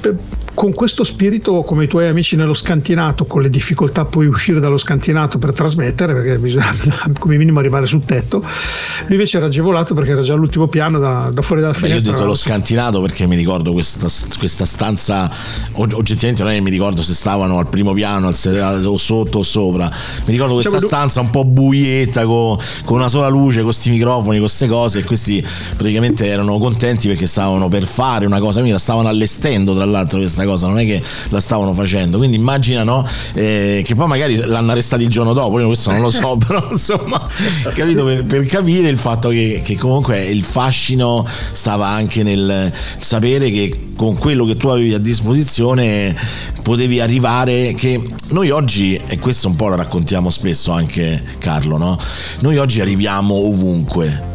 per 0.00 0.16
con 0.60 0.74
questo 0.74 1.04
spirito, 1.04 1.62
come 1.62 1.84
i 1.84 1.86
tuoi 1.86 2.06
amici 2.06 2.36
nello 2.36 2.52
scantinato, 2.52 3.24
con 3.24 3.40
le 3.40 3.48
difficoltà 3.48 4.04
poi 4.04 4.26
uscire 4.26 4.60
dallo 4.60 4.76
scantinato 4.76 5.38
per 5.38 5.54
trasmettere, 5.54 6.12
perché 6.12 6.38
bisogna 6.38 6.76
come 7.18 7.38
minimo 7.38 7.60
arrivare 7.60 7.86
sul 7.86 8.04
tetto, 8.04 8.40
lui 8.40 9.12
invece 9.12 9.38
era 9.38 9.46
agevolato 9.46 9.94
perché 9.94 10.10
era 10.10 10.20
già 10.20 10.34
all'ultimo 10.34 10.68
piano 10.68 10.98
da, 10.98 11.30
da 11.32 11.40
fuori 11.40 11.62
dalla 11.62 11.72
finestra. 11.72 11.98
Beh, 11.98 12.04
io 12.04 12.10
ho 12.10 12.12
detto 12.12 12.26
lo 12.26 12.34
scantinato 12.34 13.00
perché 13.00 13.26
mi 13.26 13.36
ricordo 13.36 13.72
questa, 13.72 14.06
questa 14.36 14.66
stanza, 14.66 15.30
oggettivamente 15.76 16.42
non 16.42 16.52
è 16.52 16.56
che 16.56 16.60
mi 16.60 16.68
ricordo 16.68 17.00
se 17.00 17.14
stavano 17.14 17.56
al 17.56 17.70
primo 17.70 17.94
piano 17.94 18.28
o 18.28 18.98
sotto 18.98 19.38
o 19.38 19.42
sopra, 19.42 19.90
mi 20.26 20.32
ricordo 20.32 20.52
questa 20.52 20.72
diciamo, 20.72 20.88
stanza 20.88 21.20
un 21.22 21.30
po' 21.30 21.46
buietta 21.46 22.26
con, 22.26 22.58
con 22.84 22.98
una 22.98 23.08
sola 23.08 23.28
luce, 23.28 23.60
con 23.60 23.70
questi 23.70 23.88
microfoni, 23.88 24.36
con 24.36 24.40
queste 24.40 24.68
cose 24.68 24.98
e 24.98 25.04
questi 25.04 25.42
praticamente 25.74 26.26
erano 26.26 26.58
contenti 26.58 27.08
perché 27.08 27.24
stavano 27.24 27.70
per 27.70 27.86
fare 27.86 28.26
una 28.26 28.40
cosa, 28.40 28.60
mi 28.60 28.70
la 28.70 28.78
stavano 28.78 29.08
allestendo 29.08 29.74
tra 29.74 29.86
l'altro 29.86 30.18
questa 30.18 30.42
cosa 30.42 30.48
cosa, 30.50 30.66
non 30.66 30.78
è 30.78 30.84
che 30.84 31.02
la 31.28 31.40
stavano 31.40 31.72
facendo. 31.72 32.18
Quindi 32.18 32.36
immagina 32.36 32.84
no, 32.84 33.06
eh, 33.34 33.82
che 33.84 33.94
poi 33.94 34.06
magari 34.06 34.36
l'hanno 34.36 34.72
arrestata 34.72 35.02
il 35.02 35.08
giorno 35.08 35.32
dopo, 35.32 35.58
io 35.60 35.66
questo 35.66 35.90
non 35.90 36.00
lo 36.00 36.10
so, 36.10 36.36
però 36.44 36.66
insomma, 36.70 37.28
capito, 37.74 38.04
per, 38.04 38.24
per 38.24 38.44
capire 38.46 38.88
il 38.88 38.98
fatto 38.98 39.28
che, 39.28 39.60
che 39.64 39.76
comunque 39.76 40.24
il 40.24 40.42
fascino 40.42 41.26
stava 41.52 41.86
anche 41.88 42.22
nel 42.22 42.72
sapere 42.98 43.50
che 43.50 43.88
con 43.96 44.16
quello 44.16 44.46
che 44.46 44.56
tu 44.56 44.68
avevi 44.68 44.94
a 44.94 44.98
disposizione 44.98 46.16
potevi 46.62 47.00
arrivare 47.00 47.74
che 47.74 48.02
noi 48.30 48.48
oggi 48.48 48.94
e 48.94 49.18
questo 49.18 49.48
un 49.48 49.56
po' 49.56 49.68
lo 49.68 49.76
raccontiamo 49.76 50.30
spesso 50.30 50.72
anche 50.72 51.22
Carlo 51.38 51.76
no? 51.76 51.98
noi 52.38 52.56
oggi 52.56 52.80
arriviamo 52.80 53.34
ovunque 53.34 54.29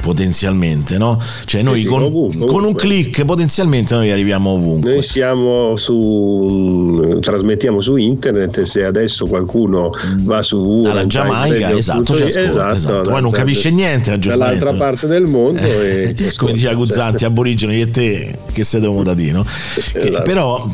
potenzialmente, 0.00 0.98
no? 0.98 1.20
Cioè 1.44 1.62
noi 1.62 1.80
sì, 1.80 1.86
con, 1.86 2.02
ovunque, 2.02 2.46
con, 2.46 2.64
un 2.64 2.74
click 2.74 3.24
potenzialmente 3.24 3.94
noi 3.94 4.10
arriviamo 4.10 4.50
ovunque. 4.50 4.92
Noi 4.92 5.02
siamo 5.02 5.76
su 5.76 7.18
trasmettiamo 7.20 7.80
su 7.80 7.96
internet 7.96 8.62
se 8.62 8.84
adesso 8.84 9.26
qualcuno 9.26 9.90
va 10.20 10.42
su 10.42 10.80
dalla 10.80 11.06
Giamaica, 11.06 11.72
esatto, 11.72 12.14
ci 12.14 12.22
ascolta, 12.22 12.48
esatto, 12.48 12.74
esatto. 12.74 13.10
Poi 13.10 13.22
non 13.22 13.30
capisce 13.30 13.70
niente, 13.70 14.18
dall'altra 14.18 14.72
parte 14.72 15.06
del 15.06 15.26
mondo 15.26 15.60
e 15.60 16.14
come 16.36 16.52
diceva 16.52 16.74
Guzzanti, 16.74 17.24
aborigeni 17.26 17.80
e 17.80 17.90
te 17.90 18.38
che 18.52 18.64
sei 18.64 18.80
da 18.80 19.14
dire, 19.14 19.32
no? 19.32 19.44
Esatto. 19.44 20.22
Però 20.22 20.68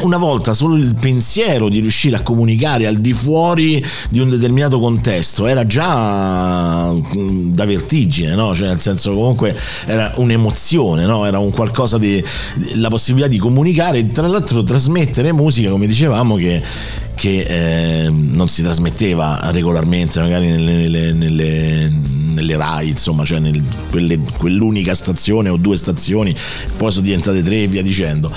una 0.00 0.16
volta 0.16 0.54
solo 0.54 0.76
il 0.76 0.94
pensiero 0.94 1.68
di 1.68 1.80
riuscire 1.80 2.16
a 2.16 2.20
comunicare 2.20 2.86
al 2.86 2.96
di 2.96 3.12
fuori 3.12 3.84
di 4.08 4.20
un 4.20 4.28
determinato 4.28 4.78
contesto 4.78 5.46
era 5.46 5.66
già 5.66 6.92
mm, 6.92 7.52
da 7.52 7.64
vertigine, 7.64 8.34
no? 8.34 8.53
Cioè, 8.54 8.68
nel 8.68 8.80
senso, 8.80 9.12
comunque 9.14 9.56
era 9.86 10.12
un'emozione, 10.16 11.04
no? 11.04 11.26
Era 11.26 11.38
un 11.38 11.50
qualcosa 11.50 11.98
di. 11.98 12.22
la 12.74 12.88
possibilità 12.88 13.28
di 13.28 13.38
comunicare 13.38 13.98
e 13.98 14.10
tra 14.10 14.26
l'altro 14.26 14.62
trasmettere 14.62 15.32
musica, 15.32 15.70
come 15.70 15.86
dicevamo, 15.86 16.36
che 16.36 16.62
che 17.14 17.42
eh, 18.06 18.10
non 18.10 18.48
si 18.48 18.62
trasmetteva 18.62 19.50
regolarmente 19.52 20.20
magari 20.20 20.48
nelle, 20.48 20.72
nelle, 20.72 21.12
nelle, 21.12 21.92
nelle 22.34 22.56
RAI, 22.56 22.88
insomma, 22.88 23.24
cioè 23.24 23.38
nel, 23.38 23.62
quelle, 23.90 24.18
quell'unica 24.18 24.94
stazione 24.94 25.48
o 25.48 25.56
due 25.56 25.76
stazioni, 25.76 26.34
poi 26.76 26.90
sono 26.90 27.04
diventate 27.04 27.42
tre 27.42 27.62
e 27.62 27.66
via 27.66 27.82
dicendo. 27.82 28.30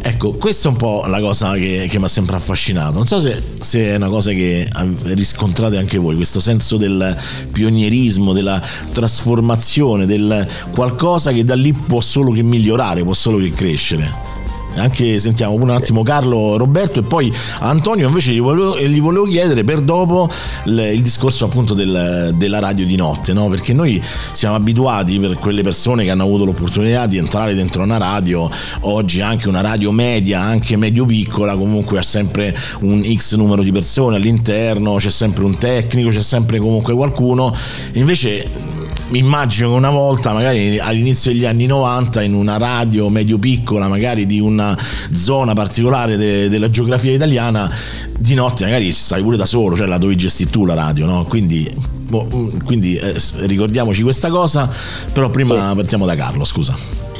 Ecco, 0.00 0.32
questa 0.32 0.68
è 0.68 0.72
un 0.72 0.78
po' 0.78 1.04
la 1.06 1.20
cosa 1.20 1.52
che, 1.54 1.86
che 1.88 1.98
mi 1.98 2.04
ha 2.04 2.08
sempre 2.08 2.36
affascinato. 2.36 2.94
Non 2.94 3.06
so 3.06 3.20
se, 3.20 3.40
se, 3.60 3.90
è 3.90 3.96
una 3.96 4.08
cosa 4.08 4.32
che 4.32 4.68
riscontrate 5.04 5.76
anche 5.76 5.98
voi, 5.98 6.16
questo 6.16 6.40
senso 6.40 6.76
del 6.76 7.16
pionierismo, 7.52 8.32
della 8.32 8.60
trasformazione, 8.92 10.06
del 10.06 10.46
qualcosa 10.72 11.32
che 11.32 11.44
da 11.44 11.54
lì 11.54 11.72
può 11.72 12.00
solo 12.00 12.32
che 12.32 12.42
migliorare, 12.42 13.02
può 13.02 13.14
solo 13.14 13.38
che 13.38 13.50
crescere. 13.50 14.40
Anche 14.76 15.18
sentiamo 15.18 15.54
un 15.54 15.70
attimo 15.70 16.02
Carlo, 16.02 16.56
Roberto 16.56 17.00
e 17.00 17.02
poi 17.02 17.32
Antonio 17.60 18.08
invece 18.08 18.32
gli 18.32 18.40
volevo, 18.40 18.78
gli 18.78 19.00
volevo 19.00 19.24
chiedere 19.24 19.64
per 19.64 19.80
dopo 19.80 20.28
il, 20.66 20.90
il 20.94 21.02
discorso 21.02 21.44
appunto 21.44 21.74
del, 21.74 22.32
della 22.36 22.58
radio 22.58 22.86
di 22.86 22.96
notte, 22.96 23.32
no? 23.32 23.48
perché 23.48 23.72
noi 23.72 24.02
siamo 24.32 24.54
abituati 24.54 25.18
per 25.18 25.36
quelle 25.38 25.62
persone 25.62 26.04
che 26.04 26.10
hanno 26.10 26.24
avuto 26.24 26.44
l'opportunità 26.44 27.06
di 27.06 27.18
entrare 27.18 27.54
dentro 27.54 27.82
una 27.82 27.98
radio, 27.98 28.50
oggi 28.80 29.20
anche 29.20 29.48
una 29.48 29.60
radio 29.60 29.90
media, 29.92 30.40
anche 30.40 30.76
medio 30.76 31.04
piccola, 31.04 31.56
comunque 31.56 31.98
ha 31.98 32.02
sempre 32.02 32.56
un 32.80 33.02
X 33.14 33.36
numero 33.36 33.62
di 33.62 33.72
persone 33.72 34.16
all'interno, 34.16 34.96
c'è 34.96 35.10
sempre 35.10 35.44
un 35.44 35.56
tecnico, 35.58 36.10
c'è 36.10 36.22
sempre 36.22 36.58
comunque 36.58 36.94
qualcuno, 36.94 37.54
invece 37.92 38.81
immagino 39.14 39.70
che 39.70 39.76
una 39.76 39.90
volta, 39.90 40.32
magari 40.32 40.78
all'inizio 40.78 41.32
degli 41.32 41.44
anni 41.44 41.66
90, 41.66 42.22
in 42.22 42.34
una 42.34 42.56
radio 42.56 43.08
medio 43.08 43.38
piccola, 43.38 43.88
magari 43.88 44.26
di 44.26 44.40
una 44.40 44.76
zona 45.12 45.52
particolare 45.54 46.16
de- 46.16 46.48
della 46.48 46.70
geografia 46.70 47.12
italiana, 47.12 47.70
di 48.18 48.34
notte 48.34 48.64
magari 48.64 48.90
stai 48.92 49.22
pure 49.22 49.36
da 49.36 49.46
solo, 49.46 49.76
cioè 49.76 49.86
la 49.86 49.98
dovevi 49.98 50.18
gestire 50.18 50.50
tu 50.50 50.64
la 50.64 50.74
radio, 50.74 51.06
no? 51.06 51.24
Quindi, 51.24 51.68
boh, 52.08 52.24
quindi 52.64 52.96
eh, 52.96 53.16
ricordiamoci 53.42 54.02
questa 54.02 54.30
cosa, 54.30 54.70
però 55.12 55.30
prima 55.30 55.68
sì. 55.70 55.74
partiamo 55.76 56.06
da 56.06 56.14
Carlo, 56.14 56.44
scusa. 56.44 57.10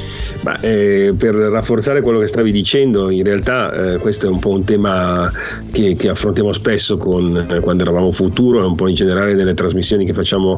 Ma, 0.43 0.59
eh, 0.59 1.13
per 1.17 1.35
rafforzare 1.35 2.01
quello 2.01 2.19
che 2.19 2.27
stavi 2.27 2.51
dicendo, 2.51 3.09
in 3.09 3.23
realtà 3.23 3.93
eh, 3.93 3.97
questo 3.97 4.27
è 4.27 4.29
un 4.29 4.39
po' 4.39 4.49
un 4.49 4.65
tema 4.65 5.31
che, 5.71 5.95
che 5.95 6.09
affrontiamo 6.09 6.51
spesso 6.51 6.97
con, 6.97 7.47
eh, 7.49 7.59
quando 7.61 7.83
eravamo 7.83 8.11
futuro 8.11 8.61
e 8.61 8.65
un 8.65 8.75
po' 8.75 8.89
in 8.89 8.95
generale 8.95 9.33
nelle 9.35 9.53
trasmissioni 9.53 10.05
che 10.05 10.11
facciamo 10.13 10.57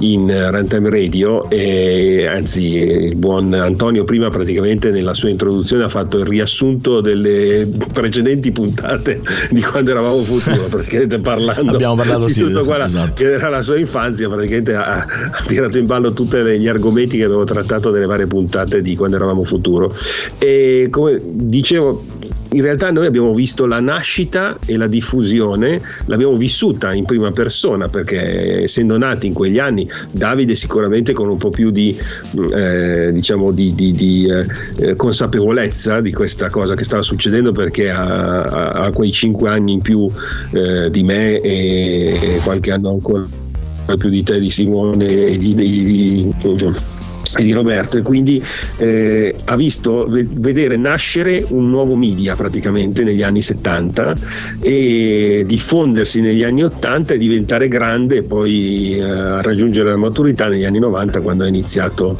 in 0.00 0.26
Runtime 0.50 0.90
Radio. 0.90 1.48
E, 1.48 2.26
anzi, 2.26 2.74
il 2.76 3.16
buon 3.16 3.54
Antonio 3.54 4.04
prima 4.04 4.28
praticamente 4.28 4.90
nella 4.90 5.14
sua 5.14 5.30
introduzione 5.30 5.84
ha 5.84 5.88
fatto 5.88 6.18
il 6.18 6.26
riassunto 6.26 7.00
delle 7.00 7.68
precedenti 7.92 8.52
puntate 8.52 9.20
di 9.50 9.62
quando 9.62 9.90
eravamo 9.90 10.22
futuro, 10.22 10.64
praticamente 10.68 11.18
parlando 11.20 11.72
Abbiamo 11.72 11.96
parlato 11.96 12.26
di 12.26 12.32
sì, 12.32 12.40
tutto 12.42 12.64
quello 12.64 12.84
esatto. 12.84 13.12
che 13.14 13.32
era 13.32 13.48
la 13.48 13.62
sua 13.62 13.78
infanzia, 13.78 14.28
praticamente 14.28 14.74
ha, 14.74 15.06
ha 15.30 15.44
tirato 15.46 15.78
in 15.78 15.86
ballo 15.86 16.12
tutti 16.12 16.36
gli 16.36 16.68
argomenti 16.68 17.16
che 17.16 17.24
avevo 17.24 17.44
trattato 17.44 17.90
nelle 17.90 18.06
varie 18.06 18.26
puntate 18.26 18.82
di 18.82 18.94
quando 18.94 19.16
eravamo 19.16 19.21
futuro. 19.44 19.94
E 20.38 20.88
come 20.90 21.20
dicevo, 21.22 22.04
in 22.52 22.62
realtà 22.62 22.90
noi 22.90 23.06
abbiamo 23.06 23.32
visto 23.34 23.66
la 23.66 23.80
nascita 23.80 24.58
e 24.66 24.76
la 24.76 24.86
diffusione, 24.86 25.80
l'abbiamo 26.06 26.36
vissuta 26.36 26.92
in 26.92 27.04
prima 27.04 27.30
persona 27.30 27.88
perché 27.88 28.64
essendo 28.64 28.98
nati 28.98 29.26
in 29.26 29.32
quegli 29.32 29.58
anni, 29.58 29.88
Davide 30.10 30.54
sicuramente 30.54 31.12
con 31.12 31.28
un 31.28 31.38
po' 31.38 31.50
più 31.50 31.70
di, 31.70 31.96
eh, 32.54 33.10
diciamo 33.12 33.50
di, 33.52 33.74
di, 33.74 33.92
di 33.92 34.28
eh, 34.78 34.96
consapevolezza 34.96 36.00
di 36.00 36.12
questa 36.12 36.50
cosa 36.50 36.74
che 36.74 36.84
stava 36.84 37.02
succedendo 37.02 37.52
perché 37.52 37.90
ha, 37.90 38.42
ha 38.42 38.90
quei 38.90 39.12
cinque 39.12 39.48
anni 39.48 39.72
in 39.72 39.80
più 39.80 40.10
eh, 40.52 40.90
di 40.90 41.02
me 41.02 41.40
e 41.40 42.40
qualche 42.44 42.70
anno 42.70 42.90
ancora 42.90 43.24
più 43.98 44.10
di 44.10 44.22
te, 44.22 44.38
di 44.38 44.50
Simone 44.50 45.06
e 45.06 45.36
di, 45.38 45.54
di, 45.54 45.84
di 45.84 46.34
e 47.36 47.42
di 47.42 47.52
Roberto 47.52 47.96
e 47.96 48.02
quindi 48.02 48.42
eh, 48.78 49.34
ha 49.44 49.56
visto 49.56 50.06
vedere 50.08 50.76
nascere 50.76 51.44
un 51.48 51.70
nuovo 51.70 51.96
media 51.96 52.34
praticamente 52.34 53.02
negli 53.04 53.22
anni 53.22 53.42
70 53.42 54.14
e 54.60 55.44
diffondersi 55.46 56.20
negli 56.20 56.42
anni 56.42 56.64
80 56.64 57.14
e 57.14 57.18
diventare 57.18 57.68
grande 57.68 58.16
e 58.16 58.22
poi 58.22 58.98
eh, 58.98 59.42
raggiungere 59.42 59.90
la 59.90 59.96
maturità 59.96 60.48
negli 60.48 60.64
anni 60.64 60.78
90 60.78 61.20
quando 61.20 61.44
ha 61.44 61.46
iniziato, 61.46 62.18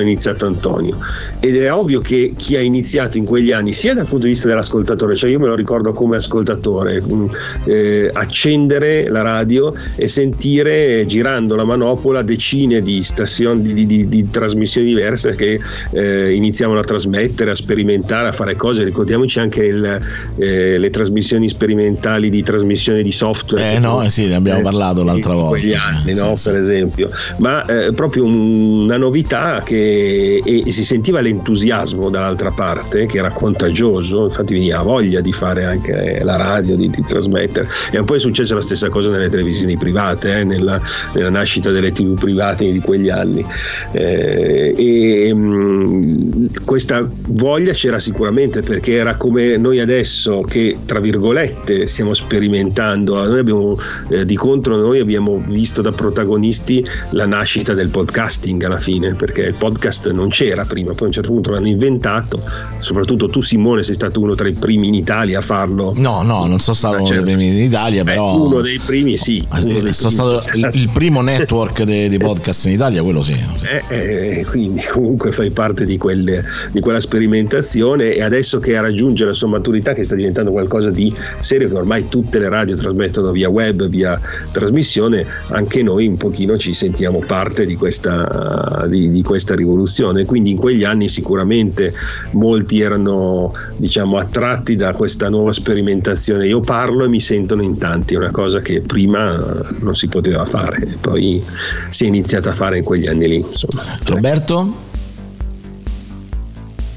iniziato 0.00 0.46
Antonio. 0.46 0.98
Ed 1.40 1.56
è 1.56 1.72
ovvio 1.72 2.00
che 2.00 2.32
chi 2.36 2.56
ha 2.56 2.60
iniziato 2.60 3.18
in 3.18 3.24
quegli 3.24 3.52
anni 3.52 3.72
sia 3.72 3.94
dal 3.94 4.06
punto 4.06 4.24
di 4.24 4.32
vista 4.32 4.48
dell'ascoltatore 4.48 5.16
cioè 5.16 5.30
io 5.30 5.38
me 5.38 5.46
lo 5.46 5.54
ricordo 5.54 5.92
come 5.92 6.16
ascoltatore 6.16 7.02
mm, 7.02 7.26
eh, 7.64 8.10
accendere 8.12 9.08
la 9.08 9.22
radio 9.22 9.74
e 9.96 10.08
sentire 10.08 11.04
girando 11.06 11.56
la 11.56 11.64
manopola 11.64 12.22
decine 12.22 12.82
di 12.82 13.02
stazioni 13.02 13.62
di, 13.62 13.72
di, 13.74 13.86
di, 13.86 14.08
di 14.08 14.30
trasmissioni 14.46 14.86
diverse 14.86 15.34
che 15.34 15.60
eh, 15.92 16.34
iniziavano 16.34 16.78
a 16.78 16.82
trasmettere, 16.84 17.50
a 17.50 17.54
sperimentare, 17.54 18.28
a 18.28 18.32
fare 18.32 18.54
cose. 18.54 18.84
Ricordiamoci 18.84 19.38
anche 19.38 19.64
il, 19.64 20.00
eh, 20.38 20.78
le 20.78 20.90
trasmissioni 20.90 21.48
sperimentali 21.48 22.30
di 22.30 22.42
trasmissione 22.42 23.02
di 23.02 23.12
software. 23.12 23.74
Eh 23.74 23.78
no, 23.78 24.08
sì, 24.08 24.26
ne 24.26 24.36
abbiamo 24.36 24.62
parlato 24.62 25.02
l'altra 25.02 25.34
volta. 25.34 25.58
Quegli 25.58 25.74
anni, 25.74 26.14
sì, 26.14 26.22
no? 26.22 26.36
Sì, 26.36 26.50
per 26.50 26.60
esempio. 26.60 27.10
Ma 27.38 27.64
eh, 27.64 27.92
proprio 27.92 28.24
una 28.24 28.96
novità 28.96 29.62
che 29.64 30.40
e, 30.44 30.62
e 30.66 30.72
si 30.72 30.84
sentiva 30.84 31.20
l'entusiasmo 31.20 32.10
dall'altra 32.10 32.50
parte, 32.50 33.06
che 33.06 33.18
era 33.18 33.30
contagioso, 33.30 34.24
infatti 34.24 34.54
veniva 34.54 34.82
voglia 34.82 35.20
di 35.20 35.32
fare 35.32 35.64
anche 35.64 36.20
la 36.22 36.36
radio, 36.36 36.76
di, 36.76 36.88
di 36.88 37.04
trasmettere. 37.06 37.68
E 37.90 38.02
poi 38.02 38.16
è 38.16 38.20
successa 38.20 38.54
la 38.54 38.60
stessa 38.60 38.88
cosa 38.88 39.10
nelle 39.10 39.28
televisioni 39.28 39.76
private, 39.76 40.40
eh, 40.40 40.44
nella, 40.44 40.80
nella, 41.14 41.30
nascita 41.30 41.70
delle 41.70 41.92
tv 41.92 42.18
private 42.18 42.70
di 42.70 42.80
quegli 42.80 43.08
anni. 43.08 43.44
Eh, 43.92 44.35
eh, 44.36 44.74
e 44.76 45.34
mh, 45.34 45.38
mm, 45.38 46.46
questa 46.64 47.08
voglia 47.28 47.72
c'era 47.72 47.98
sicuramente 47.98 48.60
perché 48.60 48.94
era 48.94 49.14
come 49.14 49.56
noi 49.56 49.80
adesso 49.80 50.42
che 50.42 50.76
tra 50.84 51.00
virgolette 51.00 51.86
stiamo 51.86 52.12
sperimentando. 52.12 53.14
Noi 53.14 53.38
abbiamo 53.38 53.78
eh, 54.10 54.26
di 54.26 54.36
contro 54.36 54.76
noi 54.76 55.00
abbiamo 55.00 55.42
visto 55.46 55.80
da 55.80 55.92
protagonisti 55.92 56.84
la 57.10 57.26
nascita 57.26 57.72
del 57.72 57.88
podcasting 57.88 58.62
alla 58.64 58.78
fine 58.78 59.14
perché 59.14 59.42
il 59.42 59.54
podcast 59.54 60.10
non 60.10 60.28
c'era 60.28 60.64
prima 60.64 60.92
poi 60.92 61.04
a 61.04 61.06
un 61.06 61.12
certo 61.12 61.30
punto 61.30 61.50
l'hanno 61.50 61.68
inventato. 61.68 62.42
Soprattutto 62.78 63.28
tu 63.28 63.40
Simone 63.40 63.82
sei 63.82 63.94
stato 63.94 64.20
uno 64.20 64.34
tra 64.34 64.48
i 64.48 64.52
primi 64.52 64.88
in 64.88 64.94
Italia 64.94 65.38
a 65.38 65.42
farlo. 65.42 65.92
No 65.96 66.22
no 66.22 66.46
non 66.46 66.58
sono 66.58 66.76
stato 66.76 67.02
uno 67.02 67.08
dei 67.08 67.22
primi 67.22 67.46
in 67.46 67.62
Italia 67.62 68.04
però 68.04 68.36
Beh, 68.36 68.44
uno 68.44 68.60
dei 68.60 68.80
primi 68.84 69.16
sì. 69.16 69.44
Ah, 69.48 69.60
sono 69.60 69.74
primi. 69.78 69.92
stato 69.92 70.42
il, 70.54 70.70
il 70.74 70.90
primo 70.90 71.22
network 71.22 71.82
dei, 71.82 72.08
dei, 72.08 72.18
podcast 72.18 72.66
in 72.66 72.72
Italia 72.72 73.02
quello 73.02 73.22
sì, 73.22 73.34
sì. 73.56 73.66
Eh, 73.66 73.82
eh, 74.30 74.44
quindi 74.44 74.82
comunque 74.92 75.32
fai 75.32 75.50
parte 75.50 75.84
di, 75.84 75.96
quelle, 75.98 76.44
di, 76.70 76.80
quella 76.80 77.00
sperimentazione 77.00 78.14
e 78.14 78.22
adesso 78.22 78.58
che 78.58 78.80
raggiunge 78.80 79.24
la 79.24 79.32
sua 79.32 79.48
maturità 79.48 79.92
che 79.92 80.02
sta 80.02 80.14
diventando 80.14 80.50
qualcosa 80.50 80.90
di 80.90 81.12
serio 81.40 81.68
che 81.68 81.74
ormai 81.74 82.08
tutte 82.08 82.38
le 82.38 82.48
radio 82.48 82.76
trasmettono 82.76 83.32
via 83.32 83.48
web, 83.48 83.86
via 83.88 84.18
trasmissione, 84.52 85.26
anche 85.48 85.82
noi 85.82 86.06
un 86.06 86.16
pochino 86.16 86.56
ci 86.58 86.72
sentiamo 86.72 87.22
parte 87.26 87.66
di 87.66 87.76
questa, 87.76 88.86
di, 88.88 89.10
di 89.10 89.22
questa 89.22 89.54
rivoluzione. 89.54 90.24
Quindi 90.24 90.50
in 90.50 90.56
quegli 90.56 90.84
anni 90.84 91.08
sicuramente 91.08 91.94
molti 92.32 92.80
erano 92.80 93.52
diciamo 93.76 94.16
attratti 94.18 94.76
da 94.76 94.92
questa 94.92 95.28
nuova 95.28 95.52
sperimentazione. 95.52 96.46
Io 96.46 96.60
parlo 96.60 97.04
e 97.04 97.08
mi 97.08 97.20
sentono 97.20 97.62
in 97.62 97.76
tanti, 97.78 98.14
è 98.14 98.16
una 98.16 98.30
cosa 98.30 98.60
che 98.60 98.80
prima 98.80 99.60
non 99.80 99.94
si 99.94 100.06
poteva 100.06 100.44
fare, 100.44 100.86
poi 101.00 101.42
si 101.90 102.04
è 102.04 102.06
iniziata 102.06 102.50
a 102.50 102.54
fare 102.54 102.78
in 102.78 102.84
quegli 102.84 103.06
anni 103.06 103.28
lì. 103.28 103.36
Insomma. 103.36 104.15
Roberto? 104.16 104.74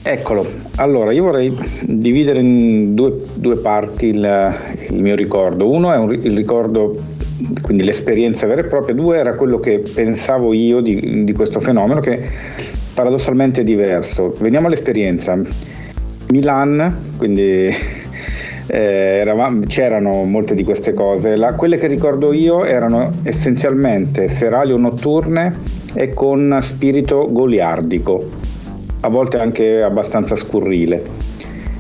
Eccolo, 0.02 0.48
allora 0.76 1.12
io 1.12 1.24
vorrei 1.24 1.54
dividere 1.82 2.40
in 2.40 2.96
due, 2.96 3.14
due 3.34 3.58
parti 3.58 4.06
il, 4.08 4.56
il, 4.88 5.02
mio 5.02 5.16
ricordo. 5.16 5.70
Uno 5.70 5.92
è 5.92 5.98
un, 5.98 6.14
il 6.14 6.34
ricordo, 6.34 6.96
quindi 7.62 7.84
l'esperienza 7.84 8.48
vera 8.48 8.62
e 8.62 8.68
propria, 8.68 8.96
due 8.96 9.18
era 9.18 9.36
quello 9.36 9.60
che 9.60 9.84
pensavo 9.94 10.54
io 10.54 10.80
di, 10.80 11.26
di 11.26 11.34
questo 11.34 11.60
fenomeno 11.60 12.00
che 12.00 12.22
paradossalmente 12.94 13.62
è 13.62 13.64
diverso. 13.66 14.34
Veniamo 14.40 14.68
all'esperienza. 14.68 15.38
Milan, 16.30 17.16
quindi 17.18 17.68
eh, 18.66 18.78
eravamo, 18.78 19.64
c'erano 19.68 20.24
molte 20.24 20.56
di 20.56 20.64
queste 20.64 20.94
cose. 20.94 21.36
La, 21.36 21.54
quelle 21.54 21.76
che 21.76 21.88
ricordo 21.88 22.32
io 22.32 22.64
erano 22.64 23.12
essenzialmente 23.24 24.30
serali 24.30 24.72
o 24.72 24.78
notturne 24.78 25.79
e 25.94 26.14
con 26.14 26.58
spirito 26.62 27.28
goliardico, 27.30 28.30
a 29.02 29.10
volte 29.10 29.40
anche 29.40 29.82
abbastanza 29.82 30.36
scurrile. 30.36 31.28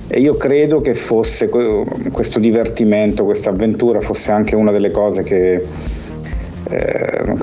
E 0.07 0.19
io 0.19 0.35
credo 0.35 0.81
che 0.81 0.95
fosse 0.95 1.47
questo 1.47 2.39
divertimento, 2.39 3.25
questa 3.25 3.51
avventura 3.51 3.99
fosse 3.99 4.31
anche 4.31 4.55
una 4.55 4.71
delle 4.71 4.89
cose 4.89 5.21
che 5.21 5.63
eh, 6.69 7.35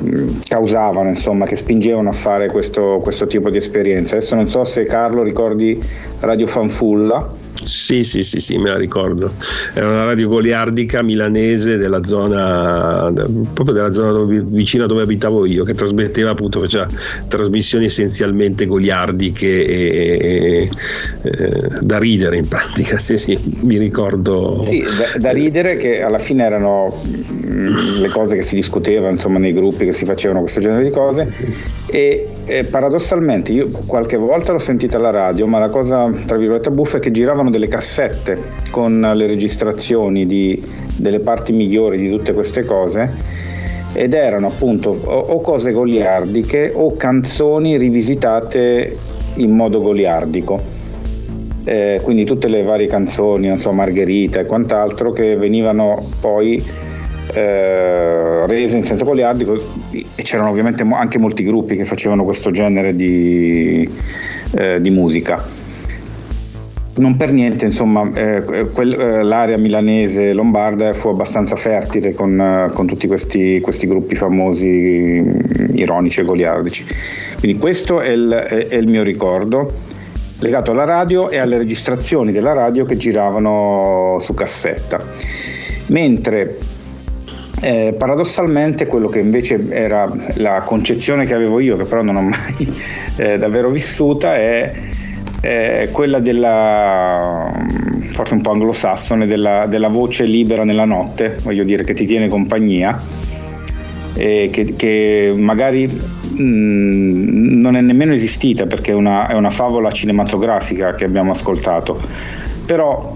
causavano, 0.48 1.08
insomma, 1.08 1.46
che 1.46 1.56
spingevano 1.56 2.08
a 2.08 2.12
fare 2.12 2.48
questo, 2.48 2.98
questo 3.02 3.26
tipo 3.26 3.50
di 3.50 3.58
esperienza. 3.58 4.16
Adesso 4.16 4.34
non 4.34 4.48
so 4.48 4.64
se 4.64 4.84
Carlo 4.84 5.22
ricordi 5.22 5.80
Radio 6.20 6.46
Fanfulla 6.46 7.44
sì, 7.66 8.04
sì, 8.04 8.22
sì, 8.22 8.38
sì, 8.40 8.56
me 8.56 8.70
la 8.70 8.76
ricordo. 8.76 9.32
Era 9.74 9.88
una 9.88 10.04
radio 10.04 10.28
goliardica 10.28 11.02
milanese 11.02 11.76
della 11.76 12.04
zona, 12.04 13.12
proprio 13.52 13.74
della 13.74 13.92
zona 13.92 14.12
dove, 14.12 14.40
vicina 14.40 14.86
dove 14.86 15.02
abitavo 15.02 15.44
io, 15.46 15.64
che 15.64 15.74
trasmetteva 15.74 16.30
appunto, 16.30 16.60
faceva 16.60 16.86
trasmissioni 17.28 17.86
essenzialmente 17.86 18.66
goliardiche 18.66 19.64
e, 19.64 20.18
e, 20.20 20.70
e 21.22 21.50
da 21.80 21.98
ridere 21.98 22.38
in 22.38 22.48
pratica. 22.48 22.98
Sì, 23.06 23.18
sì, 23.18 23.38
mi 23.60 23.78
ricordo. 23.78 24.64
Sì, 24.66 24.82
da, 24.82 25.18
da 25.18 25.30
ridere 25.30 25.76
che 25.76 26.02
alla 26.02 26.18
fine 26.18 26.44
erano 26.44 27.02
le 27.48 28.08
cose 28.08 28.36
che 28.36 28.42
si 28.42 28.56
discutevano 28.56 29.12
insomma, 29.12 29.38
nei 29.38 29.52
gruppi 29.52 29.84
che 29.84 29.92
si 29.92 30.04
facevano 30.04 30.40
questo 30.40 30.60
genere 30.60 30.82
di 30.82 30.90
cose 30.90 31.32
e, 31.86 32.28
e, 32.44 32.64
paradossalmente 32.64 33.52
io 33.52 33.68
qualche 33.86 34.16
volta 34.16 34.52
l'ho 34.52 34.58
sentita 34.58 34.96
alla 34.96 35.10
radio 35.10 35.46
ma 35.46 35.58
la 35.58 35.68
cosa 35.68 36.10
tra 36.26 36.36
virgolette 36.36 36.70
buffa 36.70 36.96
è 36.96 37.00
che 37.00 37.10
giravano 37.10 37.50
delle 37.50 37.68
cassette 37.68 38.40
con 38.70 39.00
le 39.00 39.26
registrazioni 39.26 40.26
di, 40.26 40.60
delle 40.96 41.20
parti 41.20 41.52
migliori 41.52 41.98
di 41.98 42.10
tutte 42.10 42.32
queste 42.32 42.64
cose 42.64 43.44
ed 43.92 44.12
erano 44.12 44.48
appunto 44.48 44.90
o, 44.90 45.18
o 45.18 45.40
cose 45.40 45.72
goliardiche 45.72 46.72
o 46.74 46.94
canzoni 46.96 47.78
rivisitate 47.78 48.94
in 49.36 49.54
modo 49.54 49.80
goliardico. 49.80 50.74
Eh, 51.64 52.00
quindi 52.02 52.24
tutte 52.24 52.46
le 52.46 52.62
varie 52.62 52.86
canzoni, 52.86 53.48
non 53.48 53.58
so, 53.58 53.72
Margherita 53.72 54.38
e 54.38 54.46
quant'altro 54.46 55.10
che 55.10 55.36
venivano 55.36 56.10
poi 56.20 56.62
eh, 57.36 58.46
rese 58.46 58.76
in 58.76 58.84
senso 58.84 59.04
goliardico 59.04 59.54
e 59.90 60.22
c'erano 60.22 60.48
ovviamente 60.48 60.82
anche 60.90 61.18
molti 61.18 61.44
gruppi 61.44 61.76
che 61.76 61.84
facevano 61.84 62.24
questo 62.24 62.50
genere 62.50 62.94
di, 62.94 63.88
eh, 64.56 64.80
di 64.80 64.90
musica 64.90 65.64
non 66.96 67.16
per 67.16 67.30
niente, 67.30 67.66
insomma, 67.66 68.10
eh, 68.14 68.42
quel, 68.72 68.98
eh, 68.98 69.22
l'area 69.22 69.58
milanese 69.58 70.32
lombarda 70.32 70.94
fu 70.94 71.08
abbastanza 71.08 71.54
fertile 71.56 72.14
con, 72.14 72.40
eh, 72.40 72.70
con 72.72 72.86
tutti 72.86 73.06
questi, 73.06 73.60
questi, 73.60 73.86
gruppi 73.86 74.14
famosi, 74.14 74.66
mm, 74.66 75.38
ironici 75.74 76.20
e 76.20 76.24
goliardici. 76.24 76.86
Quindi 77.38 77.58
questo 77.58 78.00
è 78.00 78.08
il, 78.08 78.30
è, 78.30 78.68
è 78.68 78.76
il, 78.76 78.88
mio 78.88 79.02
ricordo, 79.02 79.70
legato 80.40 80.70
alla 80.70 80.84
radio 80.84 81.28
e 81.28 81.36
alle 81.36 81.58
registrazioni 81.58 82.32
della 82.32 82.54
radio 82.54 82.86
che 82.86 82.96
giravano 82.96 84.16
su 84.18 84.32
cassetta. 84.32 85.02
Mentre 85.88 86.56
eh, 87.60 87.94
paradossalmente 87.96 88.86
quello 88.86 89.08
che 89.08 89.18
invece 89.18 89.66
era 89.70 90.10
la 90.34 90.60
concezione 90.62 91.24
che 91.24 91.34
avevo 91.34 91.60
io, 91.60 91.76
che 91.76 91.84
però 91.84 92.02
non 92.02 92.16
ho 92.16 92.22
mai 92.22 92.54
eh, 93.16 93.38
davvero 93.38 93.70
vissuta, 93.70 94.36
è 94.36 94.72
eh, 95.40 95.88
quella 95.92 96.18
della 96.20 97.52
forse 98.10 98.34
un 98.34 98.40
po' 98.40 98.52
anglosassone 98.52 99.26
della, 99.26 99.66
della, 99.66 99.88
voce 99.88 100.24
libera 100.24 100.64
nella 100.64 100.84
notte, 100.84 101.36
voglio 101.42 101.64
dire 101.64 101.82
che 101.82 101.92
ti 101.92 102.06
tiene 102.06 102.28
compagnia 102.28 102.98
e 104.14 104.48
che, 104.50 104.74
che 104.76 105.34
magari 105.36 105.86
mh, 105.86 106.42
mm, 106.42 107.60
non 107.60 107.76
è 107.76 107.80
nemmeno 107.80 108.14
esistita 108.14 108.66
perché 108.66 108.92
è 108.92 108.94
una, 108.94 109.28
è 109.28 109.34
una 109.34 109.50
favola 109.50 109.90
cinematografica 109.90 110.94
che 110.94 111.04
abbiamo 111.04 111.32
ascoltato, 111.32 112.00
però 112.64 113.12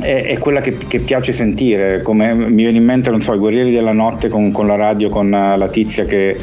è, 0.00 0.24
è, 0.24 0.38
quella 0.38 0.60
che, 0.60 0.76
che, 0.76 1.00
piace 1.00 1.32
sentire, 1.32 2.02
come 2.02 2.34
mi 2.34 2.62
viene 2.62 2.78
in 2.78 2.84
mente, 2.84 3.10
non 3.10 3.22
so, 3.22 3.34
i 3.34 3.38
guerrieri 3.38 3.70
della 3.70 3.92
notte 3.92 4.28
con, 4.28 4.50
con 4.52 4.66
la 4.66 4.76
radio, 4.76 5.08
con 5.08 5.30
la 5.30 5.68
tizia 5.68 6.04
che 6.04 6.36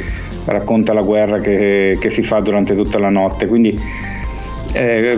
racconta 0.45 0.93
la 0.93 1.01
guerra 1.01 1.39
che, 1.39 1.97
che 1.99 2.10
si 2.10 2.24
fa 2.24 2.39
durante 2.39 2.76
tutta 2.76 2.99
la 2.99 3.10
notte, 3.10 3.47
quindi 3.47 3.78
eh, 4.74 5.18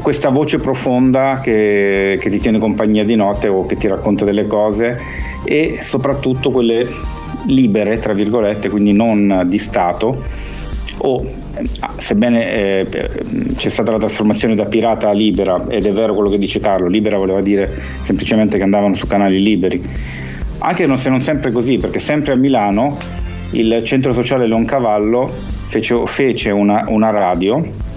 questa 0.00 0.30
voce 0.30 0.58
profonda 0.58 1.40
che, 1.42 2.18
che, 2.20 2.30
ti 2.30 2.38
tiene 2.38 2.58
compagnia 2.58 3.04
di 3.04 3.14
notte 3.14 3.48
o 3.48 3.66
che 3.66 3.76
ti 3.76 3.86
racconta 3.88 4.24
delle 4.24 4.46
cose 4.46 4.98
e 5.44 5.78
soprattutto 5.82 6.50
quelle 6.50 6.88
libere, 7.46 7.98
tra 7.98 8.12
virgolette, 8.12 8.68
quindi 8.68 8.92
non 8.92 9.44
di 9.46 9.58
Stato 9.58 10.22
o 10.98 11.39
sebbene 11.96 12.54
eh, 12.54 12.86
c'è 13.56 13.68
stata 13.68 13.92
la 13.92 13.98
trasformazione 13.98 14.54
da 14.54 14.64
pirata 14.64 15.08
a 15.08 15.12
libera 15.12 15.66
ed 15.68 15.86
è 15.86 15.92
vero 15.92 16.14
quello 16.14 16.30
che 16.30 16.38
dice 16.38 16.60
Carlo, 16.60 16.88
libera 16.88 17.16
voleva 17.16 17.40
dire 17.40 17.70
semplicemente 18.02 18.56
che 18.56 18.62
andavano 18.62 18.94
su 18.94 19.06
canali 19.06 19.42
liberi, 19.42 19.82
anche 20.58 20.98
se 20.98 21.08
non 21.08 21.20
sempre 21.20 21.52
così, 21.52 21.78
perché 21.78 21.98
sempre 21.98 22.32
a 22.32 22.36
Milano 22.36 22.98
il 23.52 23.82
centro 23.84 24.12
sociale 24.12 24.46
Leoncavallo 24.46 25.32
fece, 25.68 26.02
fece 26.06 26.50
una, 26.50 26.84
una 26.86 27.10
radio 27.10 27.88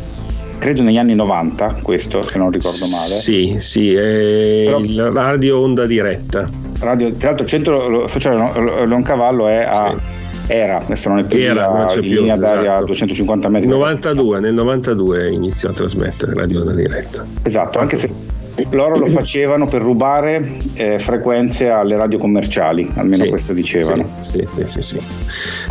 credo 0.57 0.81
negli 0.81 0.97
anni 0.97 1.13
90 1.13 1.79
questo 1.81 2.21
se 2.21 2.37
non 2.37 2.49
ricordo 2.49 2.87
male. 2.87 3.15
Sì 3.15 3.57
sì 3.59 3.93
è 3.93 4.63
Però, 4.65 4.79
il 4.79 5.01
radio 5.11 5.59
onda 5.59 5.85
diretta. 5.85 6.47
Radio, 6.79 7.13
tra 7.13 7.29
l'altro 7.29 7.43
il 7.43 7.49
centro 7.49 8.07
sociale 8.07 8.85
Leoncavallo 8.85 9.47
è 9.47 9.57
a 9.57 9.93
sì 9.97 10.12
era, 10.47 10.77
adesso 10.77 11.09
non 11.09 11.19
è 11.19 11.23
più 11.23 11.39
era, 11.39 11.67
non 11.67 11.85
c'è 11.87 11.95
in 11.95 12.01
più, 12.01 12.19
linea 12.21 12.35
d'aria 12.35 12.61
esatto. 12.61 12.83
a 12.83 12.85
250 12.85 13.49
metri. 13.49 13.67
92, 13.67 14.39
nel 14.39 14.53
92 14.53 15.31
iniziò 15.31 15.69
a 15.69 15.73
trasmettere 15.73 16.33
Radio 16.33 16.61
Onda 16.61 16.73
Diretta. 16.73 17.25
Esatto, 17.43 17.79
anche 17.79 17.97
se 17.97 18.09
loro 18.71 18.97
lo 18.97 19.07
facevano 19.07 19.65
per 19.65 19.81
rubare 19.81 20.57
eh, 20.75 20.99
frequenze 20.99 21.69
alle 21.69 21.95
radio 21.95 22.19
commerciali, 22.19 22.89
almeno 22.95 23.23
sì, 23.23 23.29
questo 23.29 23.53
dicevano. 23.53 24.07
Sì, 24.19 24.47
sì, 24.49 24.63
sì, 24.67 24.81
sì, 24.81 24.99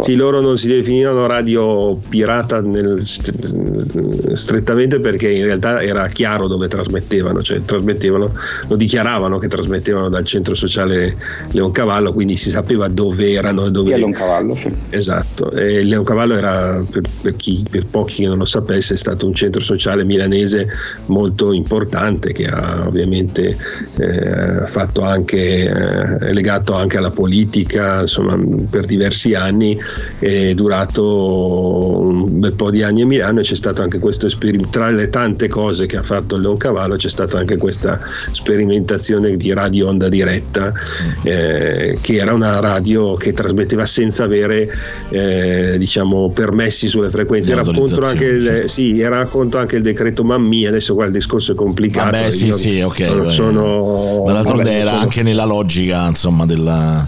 sì. 0.01 0.15
loro 0.15 0.41
non 0.41 0.59
si 0.59 0.67
definivano 0.67 1.27
radio 1.27 1.97
pirata 2.09 2.61
nel, 2.61 3.01
strettamente 4.35 4.99
perché 4.99 5.31
in 5.31 5.45
realtà 5.45 5.83
era 5.83 6.07
chiaro 6.09 6.49
dove 6.49 6.67
trasmettevano, 6.67 7.43
cioè 7.43 7.63
trasmettevano, 7.65 8.33
lo 8.69 8.77
dichiaravano 8.77 9.39
che 9.39 9.49
trasmettevano 9.49 10.09
dal 10.09 10.25
centro 10.25 10.55
sociale 10.55 11.17
Leoncavallo, 11.53 12.13
quindi 12.13 12.37
si 12.37 12.51
sapeva 12.51 12.89
dove 12.89 13.33
erano 13.33 13.67
e 13.67 13.71
dove... 13.71 13.97
Leoncavallo, 13.97 14.55
sì. 14.57 14.75
Esatto, 14.91 15.53
e 15.53 15.83
Leoncavallo 15.85 16.35
era, 16.35 16.83
per, 16.91 17.03
per, 17.21 17.37
chi, 17.37 17.65
per 17.69 17.87
pochi 17.87 18.23
che 18.23 18.29
non 18.29 18.39
lo 18.39 18.45
sapesse, 18.45 18.95
è 18.95 18.97
stato 18.97 19.27
un 19.27 19.35
centro 19.35 19.61
sociale 19.61 20.05
milanese 20.05 20.69
molto 21.07 21.53
importante 21.53 22.33
che 22.33 22.47
ha 22.47 22.72
ovviamente 22.87 23.57
eh, 23.97 24.67
fatto 24.67 25.03
anche, 25.03 25.65
eh, 25.65 26.33
legato 26.33 26.75
anche 26.75 26.99
alla 26.99 27.11
politica, 27.11 28.01
insomma 28.03 28.39
per 28.71 28.87
diversi 28.87 29.35
anni, 29.35 29.79
è 30.19 30.55
durato 30.55 31.99
un 32.01 32.41
bel 32.41 32.55
po' 32.55 32.71
di 32.71 32.83
anni 32.83 33.03
a 33.03 33.07
Milano 33.07 33.41
e 33.41 33.43
c'è 33.43 33.55
stato 33.55 33.83
anche 33.83 33.99
questo 33.99 34.27
esperimento, 34.27 34.71
tra 34.71 34.91
le 34.91 35.09
tante 35.11 35.49
cose 35.49 35.87
che 35.87 35.97
ha 35.97 36.03
fatto 36.03 36.37
il 36.37 36.43
Leoncavallo 36.43 36.97
c'è 36.97 37.09
stata 37.09 37.39
anche 37.39 37.57
questa 37.57 38.01
sperimentazione 38.33 39.37
di 39.37 39.53
radio 39.53 39.89
onda 39.89 40.09
diretta, 40.09 40.73
eh, 41.23 41.99
che 42.01 42.17
era 42.17 42.33
una 42.33 42.61
radio 42.61 43.15
che 43.15 43.33
trasmetteva 43.33 43.87
senza 43.87 44.25
avere 44.25 44.69
eh, 45.11 45.75
diciamo, 45.79 46.31
permessi 46.31 46.89
sulle 46.89 47.11
frequenze, 47.11 47.53
era 47.53 47.63
contro, 47.63 48.07
anche 48.07 48.25
il, 48.25 48.65
sì, 48.67 49.01
era 49.01 49.25
contro 49.27 49.61
anche 49.61 49.77
il 49.77 49.83
decreto 49.83 50.25
Mammi, 50.25 50.67
adesso 50.67 50.95
qua 50.95 51.07
il 51.07 51.13
discorso 51.13 51.53
è 51.53 51.55
complicato. 51.55 52.11
Vabbè, 52.11 52.31
sì, 52.31 52.53
sì, 52.63 52.81
ok. 52.81 53.33
Sono, 53.33 54.23
ma 54.25 54.33
d'altronde 54.33 54.73
era 54.73 54.91
sono... 54.91 55.03
anche 55.03 55.23
nella 55.23 55.45
logica, 55.45 56.07
insomma, 56.07 56.47
della, 56.47 57.07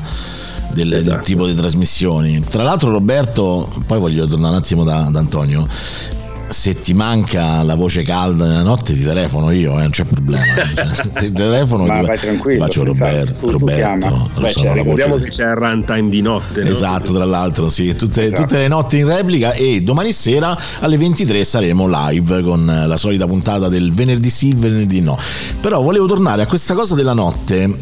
del, 0.73 0.93
esatto. 0.93 1.17
del, 1.17 1.25
tipo 1.25 1.47
di 1.47 1.55
trasmissioni. 1.55 2.41
Tra 2.41 2.63
l'altro, 2.63 2.91
Roberto, 2.91 3.71
poi 3.87 3.99
voglio 3.99 4.27
tornare 4.27 4.55
un 4.55 4.59
attimo 4.61 4.85
da, 4.85 5.09
da 5.11 5.19
Antonio 5.19 5.67
se 6.55 6.79
ti 6.79 6.95
manca 6.95 7.65
la 7.65 7.75
voce 7.75 8.03
calda 8.03 8.47
nella 8.47 8.63
notte 8.63 8.95
ti 8.95 9.03
telefono 9.03 9.51
io, 9.51 9.77
eh, 9.77 9.83
non 9.83 9.91
c'è 9.91 10.05
problema. 10.05 10.43
Cioè, 10.95 11.13
ti 11.13 11.33
telefono 11.33 11.87
Ma 11.87 11.99
ti, 11.99 12.07
vai 12.07 12.19
tranquillo, 12.19 12.55
ti 12.55 12.61
faccio 12.61 12.85
Roberto. 12.85 13.35
Tu, 13.35 13.47
tu 13.47 13.51
Roberto 13.51 14.31
Beh, 14.41 14.51
cioè, 14.51 14.73
ricordiamo 14.73 15.17
che 15.17 15.31
c'è 15.31 15.45
il 15.45 15.57
runtime 15.57 16.09
di 16.09 16.21
notte. 16.21 16.63
No? 16.63 16.71
Esatto, 16.71 17.13
tra 17.13 17.25
l'altro, 17.25 17.69
sì, 17.69 17.95
tutte, 17.97 18.27
esatto. 18.27 18.43
tutte, 18.43 18.59
le 18.59 18.69
notti 18.69 18.99
in 18.99 19.07
replica 19.07 19.53
e 19.53 19.81
domani 19.81 20.13
sera 20.13 20.57
alle 20.81 20.97
23 20.97 21.43
saremo 21.43 21.89
live 21.89 22.43
con 22.43 22.65
la 22.65 22.97
solita 22.97 23.27
puntata 23.27 23.69
del 23.69 23.93
venerdì 23.93 24.31
sì, 24.31 24.49
il 24.49 24.57
venerdì 24.57 25.01
no. 25.01 25.19
Però 25.61 25.83
volevo 25.83 26.07
tornare 26.07 26.43
a 26.43 26.47
questa 26.47 26.75
cosa 26.75 26.95
della 26.95 27.15
notte 27.15 27.77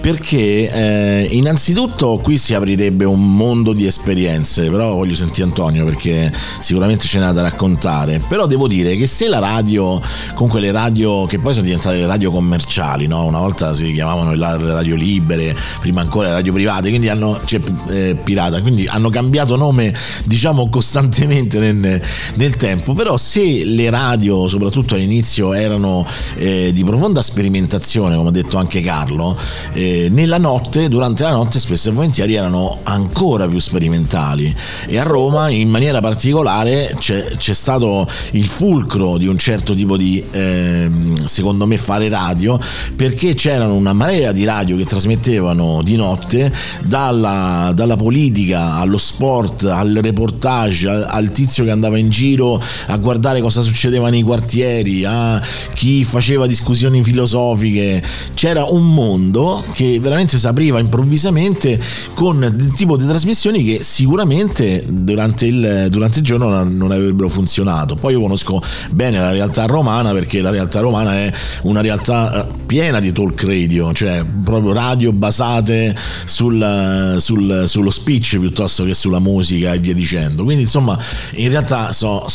perché 0.00 0.72
eh, 0.72 1.28
innanzitutto 1.32 2.18
qui 2.22 2.38
si 2.38 2.54
aprirebbe 2.54 3.04
un 3.04 3.36
mondo 3.36 3.72
di 3.72 3.86
esperienze, 3.86 4.70
però 4.70 4.94
voglio 4.94 5.14
sentire 5.14 5.46
Antonio 5.46 5.84
perché 5.84 6.32
sicuramente 6.60 7.06
ce 7.06 7.18
n'ha 7.18 7.32
da 7.32 7.42
raccontare 7.42 8.05
particolare, 8.06 8.20
però 8.28 8.46
devo 8.46 8.68
dire 8.68 8.96
che 8.96 9.06
se 9.06 9.28
la 9.28 9.38
radio, 9.38 10.00
comunque 10.34 10.60
le 10.60 10.70
radio 10.70 11.26
che 11.26 11.38
poi 11.38 11.52
sono 11.52 11.66
diventate 11.66 11.96
le 11.96 12.06
radio 12.06 12.30
commerciali, 12.30 13.06
no? 13.06 13.24
una 13.24 13.40
volta 13.40 13.74
si 13.74 13.92
chiamavano 13.92 14.34
le 14.34 14.72
radio 14.72 14.94
libere, 14.94 15.54
prima 15.80 16.00
ancora 16.00 16.28
le 16.28 16.34
radio 16.34 16.52
private, 16.52 16.88
quindi 16.88 17.08
hanno, 17.08 17.38
cioè, 17.44 17.60
eh, 17.88 18.16
pirata, 18.22 18.60
quindi 18.60 18.86
hanno 18.86 19.10
cambiato 19.10 19.56
nome 19.56 19.94
diciamo 20.24 20.68
costantemente 20.68 21.58
nel, 21.58 22.00
nel, 22.34 22.56
tempo, 22.56 22.94
però 22.94 23.16
se 23.16 23.64
le 23.64 23.90
radio 23.90 24.48
soprattutto 24.48 24.94
all'inizio 24.94 25.52
erano 25.52 26.06
eh, 26.36 26.70
di 26.72 26.84
profonda 26.84 27.20
sperimentazione, 27.20 28.16
come 28.16 28.28
ha 28.28 28.32
detto 28.32 28.56
anche 28.56 28.80
Carlo, 28.80 29.36
eh, 29.72 30.08
nella 30.10 30.38
notte, 30.38 30.88
durante 30.88 31.24
la 31.24 31.30
notte 31.30 31.58
spesso 31.58 31.90
e 31.90 31.92
volentieri 31.92 32.34
erano 32.34 32.78
ancora 32.84 33.48
più 33.48 33.58
sperimentali. 33.58 34.54
E 34.86 34.98
a 34.98 35.02
Roma 35.02 35.48
in 35.48 35.68
maniera 35.68 36.00
particolare 36.00 36.94
c'è, 36.98 37.30
c'è 37.36 37.52
stato 37.52 37.85
stato 37.86 38.08
il 38.32 38.46
fulcro 38.46 39.16
di 39.16 39.26
un 39.26 39.38
certo 39.38 39.72
tipo 39.72 39.96
di, 39.96 40.22
ehm, 40.30 41.24
secondo 41.24 41.66
me, 41.66 41.76
fare 41.78 42.08
radio, 42.08 42.58
perché 42.96 43.34
c'erano 43.34 43.74
una 43.74 43.92
marea 43.92 44.32
di 44.32 44.44
radio 44.44 44.76
che 44.76 44.84
trasmettevano 44.84 45.82
di 45.82 45.96
notte, 45.96 46.52
dalla, 46.82 47.72
dalla 47.74 47.96
politica 47.96 48.74
allo 48.74 48.98
sport, 48.98 49.64
al 49.64 49.98
reportage, 50.02 50.88
al, 50.88 51.06
al 51.08 51.32
tizio 51.32 51.64
che 51.64 51.70
andava 51.70 51.98
in 51.98 52.10
giro 52.10 52.60
a 52.86 52.96
guardare 52.96 53.40
cosa 53.40 53.60
succedeva 53.60 54.10
nei 54.10 54.22
quartieri, 54.22 55.04
a 55.04 55.40
chi 55.74 56.04
faceva 56.04 56.46
discussioni 56.46 57.02
filosofiche. 57.02 58.02
C'era 58.34 58.64
un 58.64 58.92
mondo 58.92 59.64
che 59.72 59.98
veramente 60.00 60.38
si 60.38 60.46
apriva 60.46 60.80
improvvisamente 60.80 61.80
con 62.14 62.40
del 62.40 62.72
tipo 62.72 62.96
di 62.96 63.06
trasmissioni 63.06 63.64
che 63.64 63.82
sicuramente 63.82 64.84
durante 64.88 65.46
il, 65.46 65.86
durante 65.90 66.18
il 66.18 66.24
giorno 66.24 66.64
non 66.64 66.90
avrebbero 66.90 67.28
funzionato. 67.28 67.75
Poi 67.84 68.12
io 68.12 68.20
conosco 68.20 68.62
bene 68.90 69.18
la 69.18 69.32
realtà 69.32 69.66
romana 69.66 70.12
perché 70.12 70.40
la 70.40 70.50
realtà 70.50 70.80
romana 70.80 71.14
è 71.14 71.32
una 71.62 71.80
realtà 71.80 72.46
piena 72.64 72.98
di 72.98 73.12
talk 73.12 73.42
radio, 73.44 73.92
cioè 73.92 74.24
proprio 74.44 74.72
radio 74.72 75.12
basate 75.12 75.94
sul, 76.24 77.16
sul, 77.18 77.64
sullo 77.66 77.90
speech 77.90 78.38
piuttosto 78.38 78.84
che 78.84 78.94
sulla 78.94 79.18
musica 79.18 79.72
e 79.72 79.78
via 79.78 79.94
dicendo. 79.94 80.44
Quindi 80.44 80.62
insomma 80.62 80.98
in 81.32 81.48
realtà 81.48 81.92
so, 81.92 82.26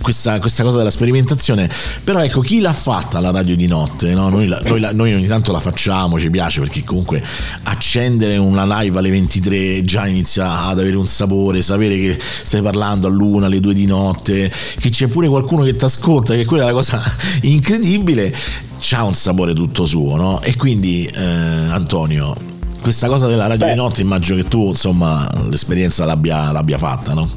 questa, 0.00 0.38
questa 0.38 0.62
cosa 0.62 0.78
della 0.78 0.90
sperimentazione, 0.90 1.68
però 2.04 2.22
ecco 2.22 2.40
chi 2.40 2.60
l'ha 2.60 2.72
fatta 2.72 3.20
la 3.20 3.30
radio 3.30 3.56
di 3.56 3.66
notte? 3.66 4.14
No? 4.14 4.28
Noi, 4.28 4.46
noi, 4.64 4.88
noi 4.92 5.14
ogni 5.14 5.26
tanto 5.26 5.52
la 5.52 5.60
facciamo, 5.60 6.18
ci 6.18 6.30
piace 6.30 6.60
perché 6.60 6.84
comunque 6.84 7.22
accendere 7.64 8.36
una 8.36 8.80
live 8.80 8.98
alle 8.98 9.10
23 9.10 9.82
già 9.82 10.06
inizia 10.06 10.64
ad 10.66 10.78
avere 10.78 10.96
un 10.96 11.06
sapore, 11.06 11.62
sapere 11.62 11.96
che 11.96 12.18
stai 12.20 12.62
parlando 12.62 13.06
all'una, 13.06 13.46
alle 13.46 13.60
due 13.60 13.74
di 13.74 13.86
notte, 13.86 14.52
che 14.78 14.90
c'è 14.90 15.06
pure 15.08 15.28
qualcuno 15.28 15.62
che 15.64 15.76
ti 15.76 15.84
ascolta, 15.84 16.34
che 16.34 16.44
quella 16.44 16.64
è 16.64 16.66
la 16.66 16.72
cosa 16.72 17.02
incredibile, 17.42 18.34
c'ha 18.78 19.04
un 19.04 19.14
sapore 19.14 19.52
tutto 19.52 19.84
suo, 19.84 20.16
no? 20.16 20.40
E 20.42 20.56
quindi 20.56 21.04
eh, 21.06 21.22
Antonio, 21.70 22.34
questa 22.80 23.08
cosa 23.08 23.26
della 23.26 23.46
radio 23.46 23.66
Beh. 23.66 23.72
di 23.72 23.78
notte 23.78 24.00
immagino 24.00 24.36
che 24.36 24.48
tu 24.48 24.68
insomma 24.68 25.28
l'esperienza 25.48 26.04
l'abbia, 26.04 26.50
l'abbia 26.50 26.78
fatta, 26.78 27.14
no? 27.14 27.28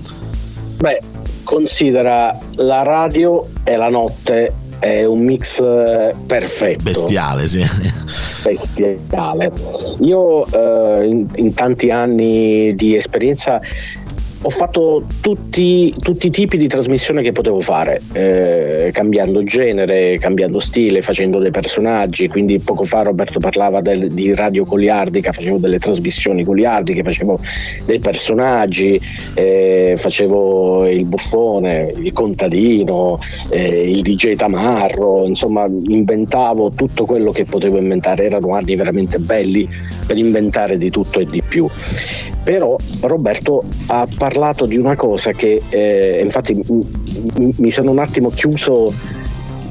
Beh, 0.78 1.00
considera 1.44 2.38
la 2.56 2.84
radio 2.84 3.48
e 3.64 3.76
la 3.76 3.90
notte 3.90 4.54
è 4.80 5.06
un 5.06 5.20
mix 5.20 5.62
eh, 5.62 6.14
perfetto. 6.28 6.84
Bestiale, 6.84 7.48
sì. 7.48 7.64
Bestiale. 8.44 9.52
Io 10.00 10.46
eh, 10.46 11.08
in, 11.08 11.28
in 11.36 11.54
tanti 11.54 11.90
anni 11.90 12.76
di 12.76 12.96
esperienza 12.96 13.62
ho 14.46 14.50
fatto 14.50 15.04
tutti, 15.22 15.94
tutti, 16.02 16.28
i 16.28 16.30
tipi 16.30 16.58
di 16.58 16.68
trasmissione 16.68 17.22
che 17.22 17.32
potevo 17.32 17.62
fare, 17.62 18.02
eh, 18.12 18.90
cambiando 18.92 19.42
genere, 19.44 20.18
cambiando 20.18 20.60
stile, 20.60 21.02
facendo 21.02 21.40
dei 21.40 21.52
personaggi. 21.52 22.28
Quindi 22.28 22.60
poco 22.60 22.84
fa 22.84 23.04
Roberto 23.04 23.40
parlava 23.40 23.80
del, 23.80 24.12
di 24.12 24.36
Radio 24.36 24.66
Goliardica, 24.66 25.32
facevo 25.32 25.60
delle 25.60 25.80
trasmissioni 25.80 26.44
goliardiche, 26.44 27.04
facevo 27.04 27.40
dei 27.86 28.00
personaggi, 28.00 29.00
eh, 29.34 29.96
facevo 29.98 30.88
il 30.88 31.06
buffone, 31.06 31.94
il 31.96 32.12
contadino, 32.12 33.20
eh, 33.50 33.90
il 33.90 34.02
DJ 34.02 34.36
Tamarro, 34.36 35.26
insomma 35.26 35.66
inventavo 35.66 36.72
tutto 36.72 37.06
quello 37.06 37.32
che 37.32 37.46
potevo 37.46 37.78
inventare. 37.78 38.26
Erano 38.26 38.56
anni 38.56 38.76
veramente 38.76 39.20
belli 39.20 39.70
per 40.06 40.18
inventare 40.18 40.76
di 40.78 40.90
tutto 40.90 41.22
e 41.22 41.26
di 41.26 41.42
più 41.48 41.66
però 42.44 42.76
Roberto 43.02 43.64
ha 43.88 44.08
parlato 44.18 44.66
di 44.66 44.78
una 44.78 44.96
cosa 44.96 45.32
che 45.32 45.62
eh, 45.70 46.20
infatti 46.22 46.54
m- 46.54 47.52
mi 47.56 47.70
sono 47.70 47.92
un 47.92 48.00
attimo 48.00 48.30
chiuso 48.30 48.94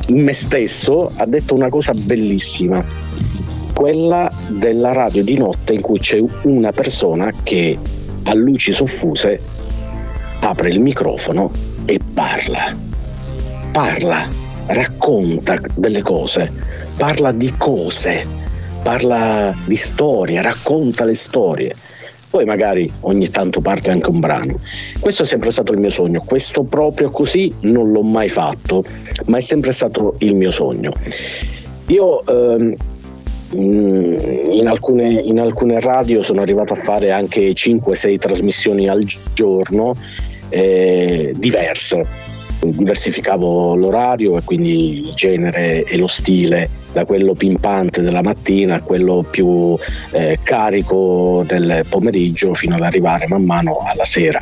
in 0.09 0.23
me 0.23 0.33
stesso, 0.33 1.11
ha 1.15 1.27
detto 1.27 1.55
una 1.55 1.69
cosa 1.69 1.93
bellissima, 1.95 2.85
quella 3.75 4.33
della 4.49 4.93
radio 4.93 5.23
di 5.23 5.37
notte 5.37 5.75
in 5.75 5.81
cui 5.81 5.99
c'è 5.99 6.21
una 6.43 6.73
persona 6.73 7.31
che 7.43 7.79
a 8.25 8.35
luci 8.35 8.73
soffuse 8.73 9.41
apre 10.41 10.71
il 10.71 10.81
microfono 10.81 11.51
e 11.85 11.99
parla, 12.13 12.75
parla, 13.71 14.29
racconta 14.67 15.59
delle 15.75 16.03
cose, 16.03 16.51
parla 16.97 17.33
di 17.33 17.53
cose, 17.57 18.27
parla 18.83 19.55
di 19.65 19.77
storie, 19.77 20.41
racconta 20.41 21.05
le 21.05 21.15
storie 21.15 21.75
poi 22.33 22.47
magari 22.47 22.91
ogni 23.01 23.29
tanto 23.29 23.61
parte 23.61 23.91
anche 23.91 24.09
un 24.09 24.19
brano. 24.19 24.59
Questo 24.99 25.25
è 25.25 25.27
sempre 25.27 25.51
stato 25.51 25.73
il 25.73 25.79
mio 25.79 25.91
sogno, 25.91 26.23
questo 26.25 26.63
proprio 26.63 27.11
così 27.11 27.53
non 27.61 27.93
l'ho 27.93 28.03
mai 28.03 28.31
fatto, 28.31 28.83
ma 29.27 29.37
è 29.37 29.41
sempre 29.43 29.71
stato 29.71 30.15
il 30.21 30.35
mio 30.35 30.51
sogno. 30.51 30.93
Io 31.89 32.25
ehm, 32.25 32.73
in 33.53 34.65
alcune, 34.67 35.13
in 35.13 35.39
alcune 35.39 35.79
radio 35.79 36.23
sono 36.23 36.41
arrivato 36.41 36.73
a 36.73 36.77
fare 36.77 37.11
anche 37.11 37.51
5-6 37.51 38.19
trasmissioni 38.19 38.89
al 38.89 39.05
giorno 39.35 39.93
eh, 40.49 41.35
diverse 41.37 42.31
diversificavo 42.63 43.75
l'orario 43.75 44.37
e 44.37 44.43
quindi 44.43 44.99
il 44.99 45.13
genere 45.15 45.83
e 45.83 45.97
lo 45.97 46.07
stile 46.07 46.69
da 46.93 47.05
quello 47.05 47.35
pimpante 47.35 48.03
della 48.03 48.23
mattina 48.23 48.77
a 48.77 48.81
quello 48.81 49.27
più 49.29 49.77
eh, 50.13 50.39
carico 50.43 51.43
del 51.47 51.85
pomeriggio 51.89 52.55
fino 52.55 52.77
ad 52.77 52.83
arrivare 52.83 53.27
man 53.27 53.45
mano 53.45 53.79
alla 53.85 54.05
sera. 54.05 54.41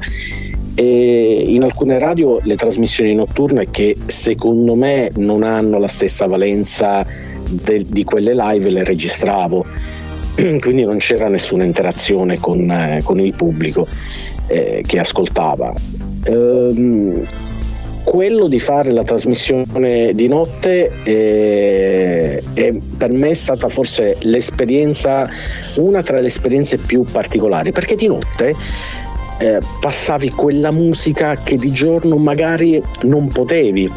E 0.75 1.45
in 1.47 1.63
alcune 1.63 1.99
radio 1.99 2.39
le 2.43 2.57
trasmissioni 2.57 3.15
notturne 3.15 3.71
che 3.71 3.97
secondo 4.07 4.75
me 4.75 5.11
non 5.17 5.43
hanno 5.43 5.79
la 5.79 5.89
stessa 5.89 6.27
valenza 6.27 7.05
de, 7.51 7.85
di 7.87 8.05
quelle 8.05 8.35
live 8.35 8.71
le 8.71 8.85
registravo, 8.85 9.67
quindi 10.61 10.85
non 10.85 10.99
c'era 10.99 11.29
nessuna 11.29 11.65
interazione 11.65 12.39
con, 12.39 12.71
eh, 12.71 13.01
con 13.03 13.21
il 13.21 13.35
pubblico 13.35 13.87
eh, 14.47 14.83
che 14.87 14.99
ascoltava. 14.99 15.73
Ehm, 16.25 17.27
quello 18.05 18.49
di 18.49 18.59
fare 18.59 18.91
la 18.91 19.05
trasmissione 19.05 20.13
di 20.15 20.29
notte 20.29 20.91
eh, 21.05 22.43
è, 22.55 22.73
per 22.97 23.11
me 23.11 23.31
è 23.31 23.35
stata 23.35 23.69
forse 23.69 24.17
l'esperienza, 24.21 25.29
una 25.77 26.03
tra 26.03 26.21
le 26.21 26.27
esperienze 26.27 26.77
più 26.77 27.03
particolari, 27.03 27.73
perché 27.73 27.97
di 27.97 28.07
notte 28.07 28.55
eh, 29.39 29.59
passavi 29.81 30.31
quella 30.31 30.71
musica 30.71 31.37
che 31.43 31.57
di 31.57 31.71
giorno 31.73 32.17
magari 32.17 32.83
non 33.03 33.29
potevi 33.29 33.91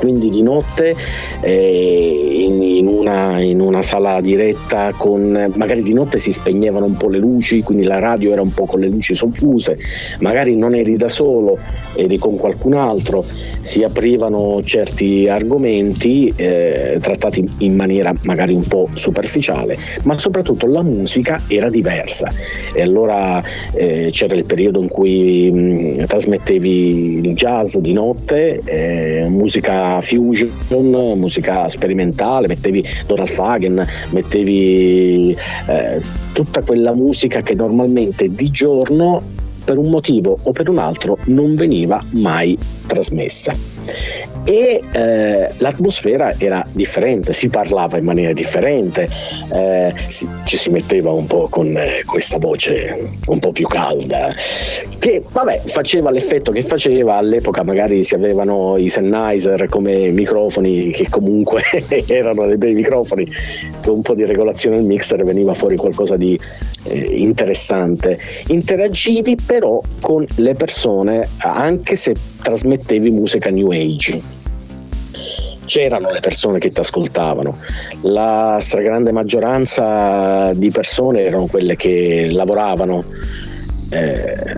quindi 0.00 0.30
di 0.30 0.42
notte 0.42 0.96
eh, 1.42 2.44
in, 2.46 2.62
in, 2.62 2.86
una, 2.86 3.38
in, 3.42 3.60
una, 3.60 3.82
sala 3.82 4.22
diretta 4.22 4.94
con 4.96 5.52
magari 5.56 5.82
di 5.82 5.92
notte 5.92 6.18
si 6.18 6.32
spegnevano 6.32 6.86
un 6.86 6.96
po' 6.96 7.10
le 7.10 7.18
luci 7.18 7.62
quindi 7.62 7.84
la 7.84 7.98
radio 7.98 8.32
era 8.32 8.40
un 8.40 8.54
po' 8.54 8.64
con 8.64 8.80
le 8.80 8.88
luci 8.88 9.14
soffuse 9.14 9.76
magari 10.20 10.56
non 10.56 10.74
eri 10.74 10.96
da 10.96 11.08
solo 11.08 11.58
eri 11.96 12.16
con 12.16 12.36
qualcun 12.36 12.72
altro 12.72 13.24
si 13.60 13.82
aprivano 13.82 14.62
certi 14.64 15.28
argomenti 15.28 16.32
eh, 16.34 16.98
trattati 17.00 17.46
in 17.58 17.76
maniera 17.76 18.12
magari 18.22 18.54
un 18.54 18.66
po' 18.66 18.88
superficiale 18.94 19.76
ma 20.04 20.16
soprattutto 20.16 20.66
la 20.66 20.82
musica 20.82 21.40
era 21.48 21.68
diversa. 21.68 22.30
E 22.72 22.80
allora 22.80 23.42
eh, 23.74 24.08
c'era 24.12 24.34
il 24.36 24.44
periodo 24.44 24.80
in 24.80 24.88
cui 24.88 25.50
mh, 25.50 26.06
trasmettevi 26.06 27.26
il 27.26 27.34
jazz 27.34 27.76
di 27.76 27.92
notte 27.92 28.60
eh, 28.64 29.26
fusion, 30.00 31.18
musica 31.18 31.68
sperimentale, 31.68 32.46
mettevi 32.46 32.84
Donald 33.06 33.30
Fagen, 33.30 33.86
mettevi 34.10 35.36
eh, 35.66 36.00
tutta 36.32 36.62
quella 36.62 36.94
musica 36.94 37.40
che 37.40 37.54
normalmente 37.54 38.32
di 38.32 38.50
giorno 38.50 39.22
per 39.64 39.78
un 39.78 39.90
motivo 39.90 40.38
o 40.42 40.52
per 40.52 40.68
un 40.68 40.78
altro 40.78 41.18
non 41.26 41.54
veniva 41.54 42.02
mai 42.12 42.56
trasmessa 42.86 43.79
e 44.44 44.80
eh, 44.92 45.50
l'atmosfera 45.58 46.34
era 46.38 46.64
differente, 46.72 47.32
si 47.32 47.48
parlava 47.48 47.98
in 47.98 48.04
maniera 48.04 48.32
differente, 48.32 49.08
eh, 49.52 49.94
si, 50.08 50.28
ci 50.44 50.56
si 50.56 50.70
metteva 50.70 51.12
un 51.12 51.26
po' 51.26 51.48
con 51.48 51.66
eh, 51.76 52.02
questa 52.04 52.38
voce 52.38 53.10
un 53.26 53.38
po' 53.38 53.52
più 53.52 53.66
calda, 53.66 54.32
che 54.98 55.22
vabbè 55.30 55.62
faceva 55.66 56.10
l'effetto 56.10 56.52
che 56.52 56.62
faceva, 56.62 57.16
all'epoca 57.16 57.62
magari 57.62 58.02
si 58.02 58.14
avevano 58.14 58.76
i 58.76 58.88
Sennheiser 58.88 59.66
come 59.66 60.10
microfoni 60.10 60.90
che 60.90 61.08
comunque 61.08 61.62
erano 62.08 62.46
dei 62.46 62.56
bei 62.56 62.74
microfoni, 62.74 63.26
con 63.82 63.96
un 63.96 64.02
po' 64.02 64.14
di 64.14 64.24
regolazione 64.24 64.76
al 64.76 64.84
mixer 64.84 65.22
veniva 65.24 65.54
fuori 65.54 65.76
qualcosa 65.76 66.16
di 66.16 66.38
eh, 66.84 66.98
interessante. 66.98 68.18
Interagivi 68.48 69.36
però 69.36 69.80
con 70.00 70.26
le 70.36 70.54
persone 70.54 71.28
anche 71.38 71.96
se 71.96 72.14
trasmettevi 72.40 73.10
musica 73.10 73.50
new 73.50 73.70
age. 73.70 74.20
C'erano 75.64 76.10
le 76.10 76.20
persone 76.20 76.58
che 76.58 76.70
ti 76.70 76.80
ascoltavano, 76.80 77.56
la 78.02 78.58
stragrande 78.60 79.12
maggioranza 79.12 80.52
di 80.52 80.70
persone 80.70 81.22
erano 81.22 81.46
quelle 81.46 81.76
che 81.76 82.28
lavoravano. 82.30 83.04
Eh, 83.92 84.56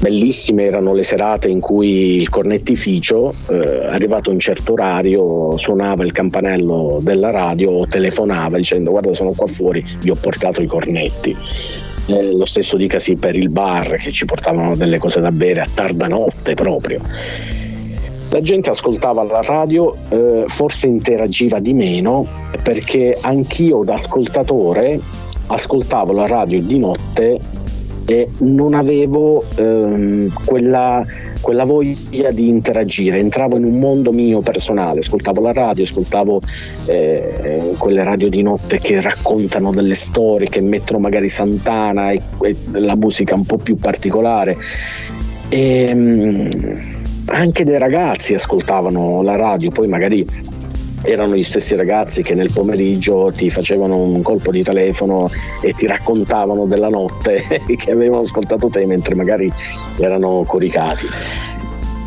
bellissime 0.00 0.64
erano 0.64 0.94
le 0.94 1.02
serate 1.02 1.48
in 1.48 1.60
cui 1.60 2.16
il 2.16 2.30
cornettificio, 2.30 3.32
eh, 3.50 3.86
arrivato 3.86 4.30
a 4.30 4.32
un 4.32 4.38
certo 4.38 4.72
orario, 4.72 5.56
suonava 5.58 6.02
il 6.02 6.12
campanello 6.12 6.98
della 7.02 7.30
radio 7.30 7.70
o 7.72 7.86
telefonava 7.86 8.56
dicendo 8.56 8.90
guarda 8.90 9.12
sono 9.12 9.32
qua 9.32 9.46
fuori, 9.46 9.84
vi 10.00 10.10
ho 10.10 10.16
portato 10.18 10.62
i 10.62 10.66
cornetti. 10.66 11.36
Eh, 12.10 12.32
lo 12.32 12.44
stesso 12.44 12.76
dicasi 12.76 13.14
per 13.14 13.36
il 13.36 13.50
bar 13.50 13.96
che 13.96 14.10
ci 14.10 14.24
portavano 14.24 14.74
delle 14.74 14.98
cose 14.98 15.20
da 15.20 15.30
bere 15.30 15.60
a 15.60 15.68
tarda 15.72 16.08
notte 16.08 16.54
proprio. 16.54 17.00
La 18.30 18.40
gente 18.40 18.70
ascoltava 18.70 19.22
la 19.22 19.42
radio, 19.42 19.94
eh, 20.08 20.44
forse 20.46 20.86
interagiva 20.86 21.60
di 21.60 21.72
meno 21.72 22.26
perché 22.62 23.16
anch'io 23.20 23.82
da 23.84 23.94
ascoltatore 23.94 25.00
ascoltavo 25.46 26.12
la 26.12 26.26
radio 26.26 26.60
di 26.60 26.78
notte 26.78 27.40
e 28.06 28.28
non 28.38 28.74
avevo 28.74 29.44
ehm, 29.56 30.32
quella, 30.44 31.04
quella, 31.40 31.64
voglia 31.64 32.30
di 32.30 32.48
interagire, 32.48 33.18
entravo 33.18 33.56
in 33.56 33.64
un 33.64 33.78
mondo 33.78 34.12
mio 34.12 34.40
personale, 34.40 35.00
ascoltavo 35.00 35.40
la 35.40 35.52
radio, 35.52 35.84
ascoltavo 35.84 36.40
eh, 36.86 37.74
quelle 37.78 38.04
radio 38.04 38.28
di 38.28 38.42
notte 38.42 38.78
che 38.78 39.00
raccontano 39.00 39.72
delle 39.72 39.94
storie, 39.94 40.48
che 40.48 40.60
mettono 40.60 40.98
magari 40.98 41.28
Santana 41.28 42.10
e, 42.10 42.20
e 42.42 42.56
la 42.72 42.96
musica 42.96 43.34
un 43.34 43.44
po' 43.44 43.56
più 43.56 43.76
particolare. 43.76 44.56
E, 45.48 45.84
ehm, 45.88 46.98
anche 47.26 47.64
dei 47.64 47.78
ragazzi 47.78 48.34
ascoltavano 48.34 49.22
la 49.22 49.36
radio, 49.36 49.70
poi 49.70 49.86
magari 49.86 50.26
erano 51.02 51.34
gli 51.34 51.42
stessi 51.42 51.74
ragazzi 51.76 52.22
che 52.22 52.34
nel 52.34 52.52
pomeriggio 52.52 53.32
ti 53.34 53.50
facevano 53.50 53.96
un 53.96 54.22
colpo 54.22 54.50
di 54.50 54.62
telefono 54.62 55.30
e 55.62 55.72
ti 55.72 55.86
raccontavano 55.86 56.66
della 56.66 56.88
notte 56.88 57.42
che 57.76 57.90
avevano 57.90 58.22
ascoltato 58.22 58.68
te 58.68 58.84
mentre 58.86 59.14
magari 59.14 59.50
erano 59.98 60.44
coricati. 60.46 61.06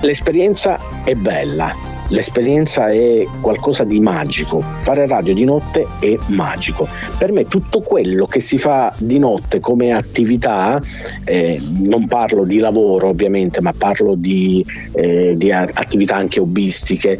L'esperienza 0.01 0.79
è 1.05 1.15
bella, 1.15 1.73
l'esperienza 2.09 2.89
è 2.89 3.25
qualcosa 3.39 3.85
di 3.85 4.01
magico. 4.01 4.59
Fare 4.59 5.07
radio 5.07 5.33
di 5.33 5.45
notte 5.45 5.87
è 5.99 6.17
magico. 6.27 6.87
Per 7.17 7.31
me 7.31 7.47
tutto 7.47 7.79
quello 7.79 8.25
che 8.25 8.41
si 8.41 8.57
fa 8.57 8.93
di 8.97 9.17
notte 9.17 9.61
come 9.61 9.93
attività, 9.93 10.81
eh, 11.23 11.61
non 11.79 12.07
parlo 12.07 12.43
di 12.43 12.57
lavoro 12.57 13.07
ovviamente, 13.07 13.61
ma 13.61 13.71
parlo 13.71 14.15
di, 14.15 14.65
eh, 14.93 15.35
di 15.37 15.51
attività 15.51 16.15
anche 16.15 16.41
hobbistiche, 16.41 17.17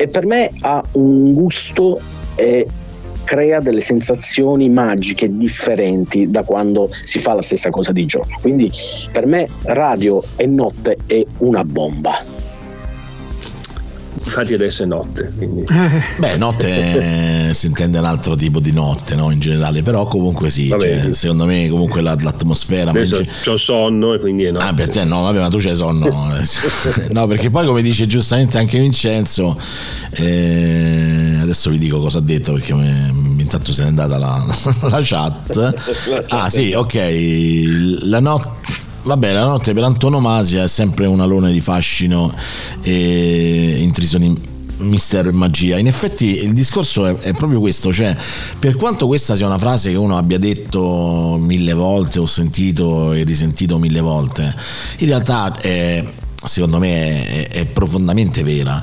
e 0.00 0.08
per 0.08 0.24
me 0.24 0.50
ha 0.62 0.82
un 0.92 1.34
gusto 1.34 2.00
e 2.34 2.66
crea 3.24 3.60
delle 3.60 3.82
sensazioni 3.82 4.70
magiche 4.70 5.28
differenti 5.28 6.30
da 6.30 6.42
quando 6.42 6.88
si 7.04 7.18
fa 7.18 7.34
la 7.34 7.42
stessa 7.42 7.68
cosa 7.68 7.92
di 7.92 8.06
giorno. 8.06 8.38
Quindi 8.40 8.72
per 9.12 9.26
me 9.26 9.46
radio 9.64 10.22
e 10.36 10.46
notte 10.46 10.96
è 11.06 11.22
una 11.38 11.64
bomba 11.64 12.39
infatti 14.24 14.54
adesso 14.54 14.82
è 14.82 14.86
notte. 14.86 15.32
Quindi... 15.36 15.64
Beh, 16.18 16.36
notte 16.36 17.50
si 17.54 17.66
intende 17.66 17.98
un 17.98 18.04
altro 18.04 18.34
tipo 18.34 18.60
di 18.60 18.72
notte, 18.72 19.14
no? 19.14 19.30
In 19.30 19.40
generale, 19.40 19.82
però 19.82 20.04
comunque 20.04 20.48
sì, 20.50 20.68
cioè, 20.68 21.12
secondo 21.12 21.46
me 21.46 21.68
comunque 21.68 22.00
l'atmosfera... 22.00 22.90
Adesso 22.90 23.16
mangi... 23.16 23.48
ho 23.48 23.56
sonno 23.56 24.14
e 24.14 24.18
quindi 24.18 24.44
è 24.44 24.50
notte. 24.50 24.64
Ah, 24.64 24.74
per 24.74 24.88
te 24.88 25.04
no, 25.04 25.22
vabbè, 25.22 25.40
ma 25.40 25.48
tu 25.48 25.58
c'hai 25.58 25.76
sonno. 25.76 26.06
no, 27.10 27.26
perché 27.26 27.50
poi 27.50 27.66
come 27.66 27.82
dice 27.82 28.06
giustamente 28.06 28.58
anche 28.58 28.78
Vincenzo, 28.78 29.58
eh, 30.12 31.38
adesso 31.40 31.70
vi 31.70 31.78
dico 31.78 32.00
cosa 32.00 32.18
ha 32.18 32.22
detto 32.22 32.52
perché 32.52 32.74
mi, 32.74 33.40
intanto 33.40 33.72
se 33.72 33.82
n'è 33.82 33.88
andata 33.88 34.18
la, 34.18 34.44
la 34.88 35.00
chat. 35.02 36.26
Ah 36.28 36.48
sì, 36.48 36.72
ok, 36.72 38.02
la 38.02 38.20
notte 38.20 38.88
Vabbè, 39.02 39.32
la 39.32 39.44
notte 39.44 39.72
per 39.72 39.84
antonomasia 39.84 40.64
è 40.64 40.68
sempre 40.68 41.06
un 41.06 41.20
alone 41.20 41.52
di 41.52 41.60
fascino 41.60 42.32
e 42.82 43.78
intriso 43.80 44.18
di 44.18 44.48
mistero 44.80 45.28
e 45.28 45.32
magia. 45.32 45.78
In 45.78 45.86
effetti 45.86 46.42
il 46.42 46.52
discorso 46.52 47.06
è, 47.06 47.14
è, 47.16 47.32
proprio 47.32 47.60
questo, 47.60 47.92
cioè 47.92 48.14
per 48.58 48.76
quanto 48.76 49.06
questa 49.06 49.36
sia 49.36 49.46
una 49.46 49.58
frase 49.58 49.90
che 49.90 49.96
uno 49.96 50.16
abbia 50.16 50.38
detto 50.38 51.38
mille 51.40 51.72
volte 51.72 52.18
o 52.18 52.26
sentito 52.26 53.12
e 53.12 53.24
risentito 53.24 53.78
mille 53.78 54.00
volte, 54.00 54.54
in 54.98 55.06
realtà 55.06 55.58
è, 55.58 56.04
secondo 56.44 56.78
me 56.78 57.26
è, 57.28 57.48
è 57.48 57.66
profondamente 57.66 58.42
vera. 58.42 58.82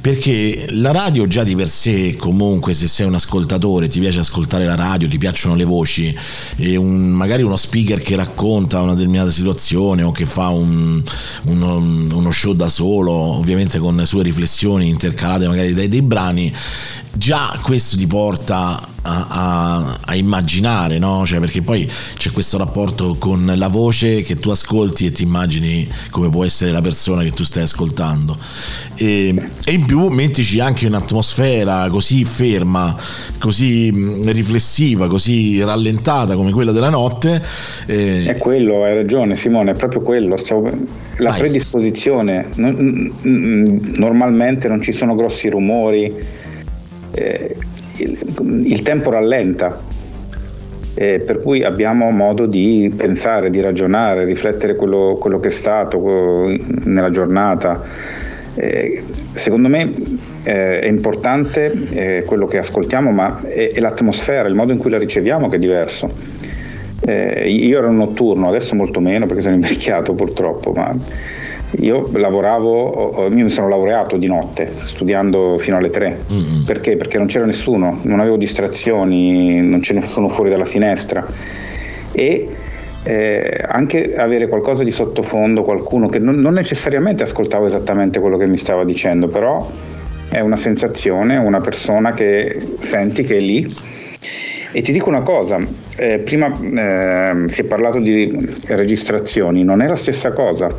Perché 0.00 0.66
la 0.70 0.92
radio 0.92 1.26
già 1.26 1.44
di 1.44 1.54
per 1.54 1.68
sé 1.68 2.16
comunque 2.16 2.72
se 2.72 2.88
sei 2.88 3.06
un 3.06 3.14
ascoltatore 3.14 3.86
ti 3.86 4.00
piace 4.00 4.20
ascoltare 4.20 4.64
la 4.64 4.74
radio 4.74 5.06
ti 5.06 5.18
piacciono 5.18 5.54
le 5.54 5.64
voci 5.64 6.16
e 6.56 6.76
un, 6.76 7.10
magari 7.10 7.42
uno 7.42 7.56
speaker 7.56 8.00
che 8.00 8.16
racconta 8.16 8.80
una 8.80 8.94
determinata 8.94 9.30
situazione 9.30 10.02
o 10.02 10.10
che 10.10 10.24
fa 10.24 10.48
un, 10.48 11.02
uno, 11.44 11.76
uno, 11.76 12.32
show 12.32 12.54
da 12.54 12.68
solo 12.68 13.12
ovviamente 13.12 13.78
con 13.78 13.94
le 13.94 14.06
sue 14.06 14.22
riflessioni 14.22 14.88
intercalate 14.88 15.46
magari 15.48 15.74
dai 15.74 15.88
dei 15.88 16.00
brani 16.00 16.50
già 17.12 17.58
questo 17.62 17.98
ti 17.98 18.06
porta 18.06 18.88
a, 19.02 19.98
a, 20.04 20.14
immaginare, 20.14 20.98
no? 20.98 21.24
Cioè, 21.24 21.40
perché 21.40 21.62
poi 21.62 21.90
c'è 22.16 22.30
questo 22.30 22.58
rapporto 22.58 23.16
con 23.18 23.50
la 23.56 23.68
voce 23.68 24.22
che 24.22 24.34
tu 24.34 24.50
ascolti 24.50 25.06
e 25.06 25.12
ti 25.12 25.22
immagini 25.22 25.88
come 26.10 26.28
può 26.28 26.44
essere 26.44 26.70
la 26.70 26.82
persona 26.82 27.22
che 27.22 27.30
tu 27.30 27.42
stai 27.42 27.62
ascoltando. 27.62 28.36
E, 28.96 29.34
e 29.64 29.72
in 29.72 29.86
più 29.86 30.08
mettici 30.08 30.60
anche 30.60 30.86
un'atmosfera 30.86 31.88
così 31.88 32.24
ferma, 32.24 32.94
così 33.38 33.90
riflessiva, 34.26 35.08
così 35.08 35.62
rallentata 35.62 36.34
come 36.34 36.50
quella 36.52 36.72
della 36.72 36.90
notte. 36.90 37.42
Eh... 37.86 38.24
È 38.26 38.36
quello, 38.36 38.84
hai 38.84 38.94
ragione 38.94 39.36
Simone, 39.36 39.70
è 39.72 39.74
proprio 39.74 40.02
quello. 40.02 40.36
La 41.16 41.30
Vai. 41.30 41.38
predisposizione, 41.38 42.48
normalmente 43.96 44.68
non 44.68 44.82
ci 44.82 44.92
sono 44.92 45.14
grossi 45.14 45.48
rumori. 45.48 46.12
Eh, 47.12 47.56
il, 48.02 48.66
il 48.66 48.82
tempo 48.82 49.10
rallenta, 49.10 49.78
eh, 50.94 51.20
per 51.20 51.40
cui 51.40 51.62
abbiamo 51.64 52.10
modo 52.10 52.46
di 52.46 52.92
pensare, 52.96 53.50
di 53.50 53.60
ragionare, 53.60 54.24
riflettere 54.24 54.74
quello, 54.74 55.16
quello 55.18 55.38
che 55.38 55.48
è 55.48 55.52
stato 55.52 55.98
nella 56.84 57.10
giornata. 57.10 57.82
Eh, 58.54 59.02
secondo 59.32 59.68
me 59.68 59.92
eh, 60.42 60.80
è 60.80 60.86
importante 60.86 61.72
eh, 61.92 62.24
quello 62.24 62.46
che 62.46 62.58
ascoltiamo, 62.58 63.10
ma 63.10 63.40
è, 63.42 63.72
è, 63.72 63.80
l'atmosfera, 63.80 64.48
il 64.48 64.54
modo 64.54 64.72
in 64.72 64.78
cui 64.78 64.90
la 64.90 64.98
riceviamo 64.98 65.48
che 65.48 65.56
è 65.56 65.58
diverso. 65.58 66.10
Eh, 67.02 67.50
io 67.50 67.78
ero 67.78 67.90
notturno, 67.90 68.48
adesso 68.48 68.74
molto 68.74 69.00
meno 69.00 69.26
perché 69.26 69.42
sono 69.42 69.54
invecchiato 69.54 70.12
purtroppo, 70.12 70.72
ma 70.72 70.94
io 71.78 72.10
lavoravo, 72.12 73.28
io 73.28 73.44
mi 73.44 73.50
sono 73.50 73.68
laureato 73.68 74.16
di 74.16 74.26
notte, 74.26 74.72
studiando 74.76 75.56
fino 75.58 75.76
alle 75.76 75.90
3. 75.90 76.20
Mm-hmm. 76.32 76.64
Perché? 76.64 76.96
Perché 76.96 77.16
non 77.18 77.28
c'era 77.28 77.44
nessuno, 77.44 78.00
non 78.02 78.18
avevo 78.18 78.36
distrazioni, 78.36 79.60
non 79.60 79.80
ce 79.80 79.94
ne 79.94 80.02
sono 80.02 80.28
fuori 80.28 80.50
dalla 80.50 80.64
finestra. 80.64 81.24
E 82.12 82.48
eh, 83.04 83.64
anche 83.68 84.16
avere 84.16 84.48
qualcosa 84.48 84.82
di 84.82 84.90
sottofondo, 84.90 85.62
qualcuno 85.62 86.08
che 86.08 86.18
non, 86.18 86.36
non 86.36 86.54
necessariamente 86.54 87.22
ascoltavo 87.22 87.66
esattamente 87.66 88.18
quello 88.18 88.36
che 88.36 88.46
mi 88.46 88.56
stava 88.56 88.84
dicendo, 88.84 89.28
però 89.28 89.70
è 90.28 90.40
una 90.40 90.56
sensazione, 90.56 91.36
una 91.36 91.60
persona 91.60 92.12
che 92.12 92.58
senti 92.80 93.22
che 93.22 93.36
è 93.36 93.40
lì. 93.40 93.74
E 94.72 94.82
ti 94.82 94.92
dico 94.92 95.08
una 95.08 95.22
cosa, 95.22 95.58
eh, 95.96 96.18
prima 96.18 96.46
eh, 96.52 97.48
si 97.48 97.62
è 97.62 97.64
parlato 97.64 97.98
di 97.98 98.54
registrazioni, 98.66 99.64
non 99.64 99.82
è 99.82 99.88
la 99.88 99.96
stessa 99.96 100.30
cosa 100.32 100.72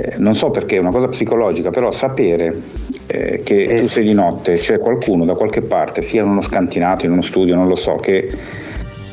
eh, 0.00 0.14
non 0.16 0.34
so 0.34 0.50
perché, 0.50 0.76
è 0.76 0.78
una 0.78 0.90
cosa 0.90 1.08
psicologica, 1.08 1.70
però 1.70 1.90
sapere 1.90 2.58
eh, 3.06 3.42
che 3.44 3.64
eh, 3.64 3.80
tu 3.80 3.86
sei 3.86 4.04
di 4.04 4.14
notte, 4.14 4.54
c'è 4.54 4.78
qualcuno 4.78 5.26
da 5.26 5.34
qualche 5.34 5.60
parte, 5.60 6.00
sia 6.00 6.22
in 6.22 6.28
uno 6.28 6.40
scantinato, 6.40 7.04
in 7.04 7.12
uno 7.12 7.22
studio, 7.22 7.54
non 7.54 7.68
lo 7.68 7.76
so, 7.76 7.96
che 7.96 8.30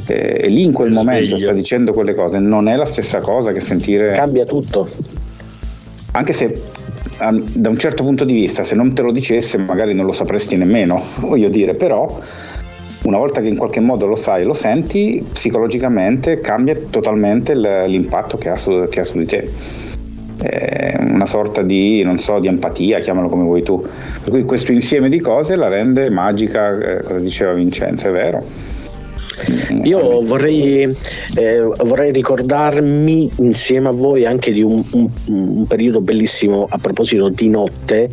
eh, 0.08 0.48
lì 0.48 0.64
in 0.64 0.72
quel 0.72 0.92
momento 0.92 1.38
sta 1.38 1.52
dicendo 1.52 1.92
quelle 1.92 2.14
cose, 2.14 2.40
non 2.40 2.70
è 2.70 2.76
la 2.76 2.86
stessa 2.86 3.20
cosa 3.20 3.52
che 3.52 3.60
sentire... 3.60 4.14
Cambia 4.14 4.46
tutto. 4.46 4.88
Anche 6.14 6.32
se 6.32 6.62
da 7.18 7.70
un 7.70 7.78
certo 7.78 8.04
punto 8.04 8.24
di 8.24 8.34
vista, 8.34 8.64
se 8.64 8.76
non 8.76 8.94
te 8.94 9.02
lo 9.02 9.12
dicesse, 9.12 9.58
magari 9.58 9.94
non 9.94 10.06
lo 10.06 10.14
sapresti 10.14 10.56
nemmeno, 10.56 11.02
voglio 11.20 11.50
dire, 11.50 11.74
però 11.74 12.08
una 13.04 13.18
volta 13.18 13.42
che 13.42 13.50
in 13.50 13.58
qualche 13.58 13.80
modo 13.80 14.06
lo 14.06 14.16
sai 14.16 14.44
e 14.44 14.46
lo 14.46 14.54
senti, 14.54 15.26
psicologicamente 15.34 16.40
cambia 16.40 16.78
totalmente 16.90 17.56
l'impatto 17.56 18.38
che 18.38 18.50
ha 18.50 18.56
su, 18.56 18.88
che 18.90 19.00
ha 19.02 19.04
su 19.04 19.18
di 19.18 19.26
te 19.26 19.86
eh, 20.42 20.96
una 21.00 21.26
sorta 21.26 21.62
di, 21.62 22.04
non 22.04 22.20
so, 22.20 22.40
di 22.40 22.48
empatia, 22.48 23.00
chiamalo 23.00 23.28
come 23.28 23.44
vuoi 23.44 23.64
tu. 23.64 23.82
Per 23.82 24.30
cui 24.30 24.44
questo 24.44 24.72
insieme 24.72 25.10
di 25.10 25.20
cose 25.20 25.56
la 25.56 25.68
rende 25.68 26.10
magica, 26.10 26.78
eh, 26.78 27.04
cosa 27.04 27.20
diceva 27.20 27.54
Vincenzo, 27.54 28.08
è 28.08 28.12
vero. 28.12 28.44
Io 29.84 30.22
vorrei, 30.22 30.82
eh, 31.36 31.62
vorrei, 31.62 32.12
ricordarmi 32.12 33.30
insieme 33.38 33.90
a 33.90 33.92
voi 33.92 34.26
anche 34.26 34.52
di 34.52 34.64
un, 34.64 34.84
un, 34.92 35.08
un, 35.28 35.68
periodo 35.68 36.02
bellissimo 36.02 36.66
a 36.68 36.78
proposito 36.80 37.30
di 37.30 37.48
notte 37.48 38.10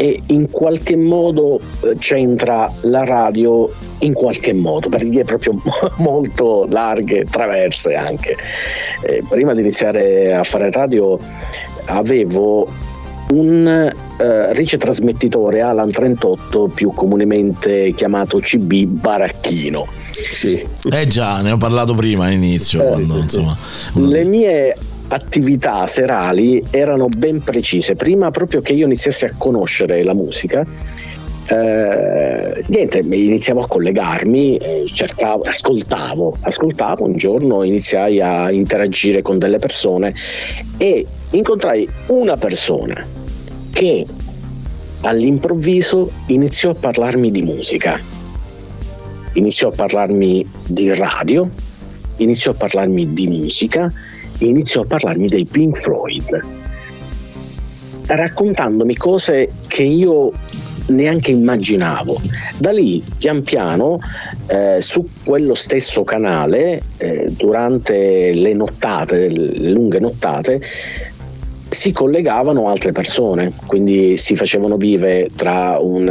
e 0.00 0.18
in 0.28 0.50
qualche 0.50 0.96
modo 0.96 1.60
eh, 1.82 1.94
c'entra 1.98 2.72
la 2.84 3.04
radio 3.04 3.70
in 3.98 4.14
qualche 4.14 4.54
modo 4.54 4.88
per 4.88 5.06
vie 5.06 5.24
proprio 5.24 5.60
molto 5.98 6.66
larghe, 6.70 7.26
traverse 7.26 7.94
anche. 7.94 8.34
Eh, 9.02 9.22
prima 9.28 9.52
di 9.52 9.60
iniziare 9.60 10.32
a 10.32 10.42
fare 10.42 10.70
radio 10.70 11.18
avevo 11.84 12.66
un 13.32 13.66
eh, 13.66 14.52
ricetrasmettitore 14.54 15.60
Alan 15.60 15.90
38 15.90 16.68
più 16.74 16.92
comunemente 16.94 17.92
chiamato 17.94 18.38
CB 18.38 18.72
baracchino. 18.84 19.86
Sì. 20.12 20.66
Eh 20.90 21.06
già, 21.08 21.42
ne 21.42 21.50
ho 21.50 21.58
parlato 21.58 21.92
prima 21.92 22.24
all'inizio. 22.24 22.82
Eh, 22.82 22.86
quando, 22.86 23.18
insomma, 23.18 23.54
Le 23.92 24.24
mie 24.24 24.74
attività 25.10 25.86
serali 25.86 26.62
erano 26.70 27.08
ben 27.08 27.42
precise. 27.42 27.94
Prima 27.94 28.30
proprio 28.30 28.60
che 28.60 28.72
io 28.72 28.86
iniziassi 28.86 29.24
a 29.24 29.34
conoscere 29.36 30.02
la 30.04 30.14
musica, 30.14 30.64
eh, 31.48 32.64
niente, 32.66 32.98
iniziavo 32.98 33.62
a 33.62 33.66
collegarmi, 33.66 34.56
eh, 34.56 34.84
cercavo, 34.86 35.42
ascoltavo, 35.42 36.36
ascoltavo, 36.42 37.04
un 37.04 37.16
giorno 37.16 37.64
iniziai 37.64 38.20
a 38.20 38.52
interagire 38.52 39.20
con 39.20 39.38
delle 39.38 39.58
persone 39.58 40.14
e 40.76 41.04
incontrai 41.30 41.88
una 42.06 42.36
persona 42.36 43.04
che 43.72 44.06
all'improvviso 45.00 46.10
iniziò 46.26 46.70
a 46.70 46.74
parlarmi 46.74 47.32
di 47.32 47.42
musica, 47.42 47.98
iniziò 49.32 49.68
a 49.68 49.72
parlarmi 49.72 50.48
di 50.66 50.94
radio, 50.94 51.48
iniziò 52.18 52.52
a 52.52 52.54
parlarmi 52.54 53.12
di 53.12 53.26
musica, 53.26 53.92
iniziò 54.48 54.82
a 54.82 54.86
parlarmi 54.86 55.28
dei 55.28 55.44
Pink 55.44 55.78
Floyd, 55.78 56.40
raccontandomi 58.06 58.96
cose 58.96 59.52
che 59.66 59.82
io 59.82 60.32
neanche 60.88 61.30
immaginavo. 61.30 62.20
Da 62.58 62.70
lì, 62.70 63.02
pian 63.18 63.42
piano, 63.42 63.98
eh, 64.46 64.78
su 64.80 65.06
quello 65.24 65.54
stesso 65.54 66.02
canale, 66.02 66.82
eh, 66.96 67.32
durante 67.36 68.32
le 68.32 68.52
nottate, 68.54 69.28
le 69.28 69.70
lunghe 69.70 69.98
nottate, 69.98 70.60
si 71.70 71.92
collegavano 71.92 72.66
altre 72.66 72.90
persone, 72.90 73.52
quindi 73.66 74.16
si 74.16 74.34
facevano 74.34 74.76
vive 74.76 75.28
tra 75.36 75.78
un, 75.80 76.08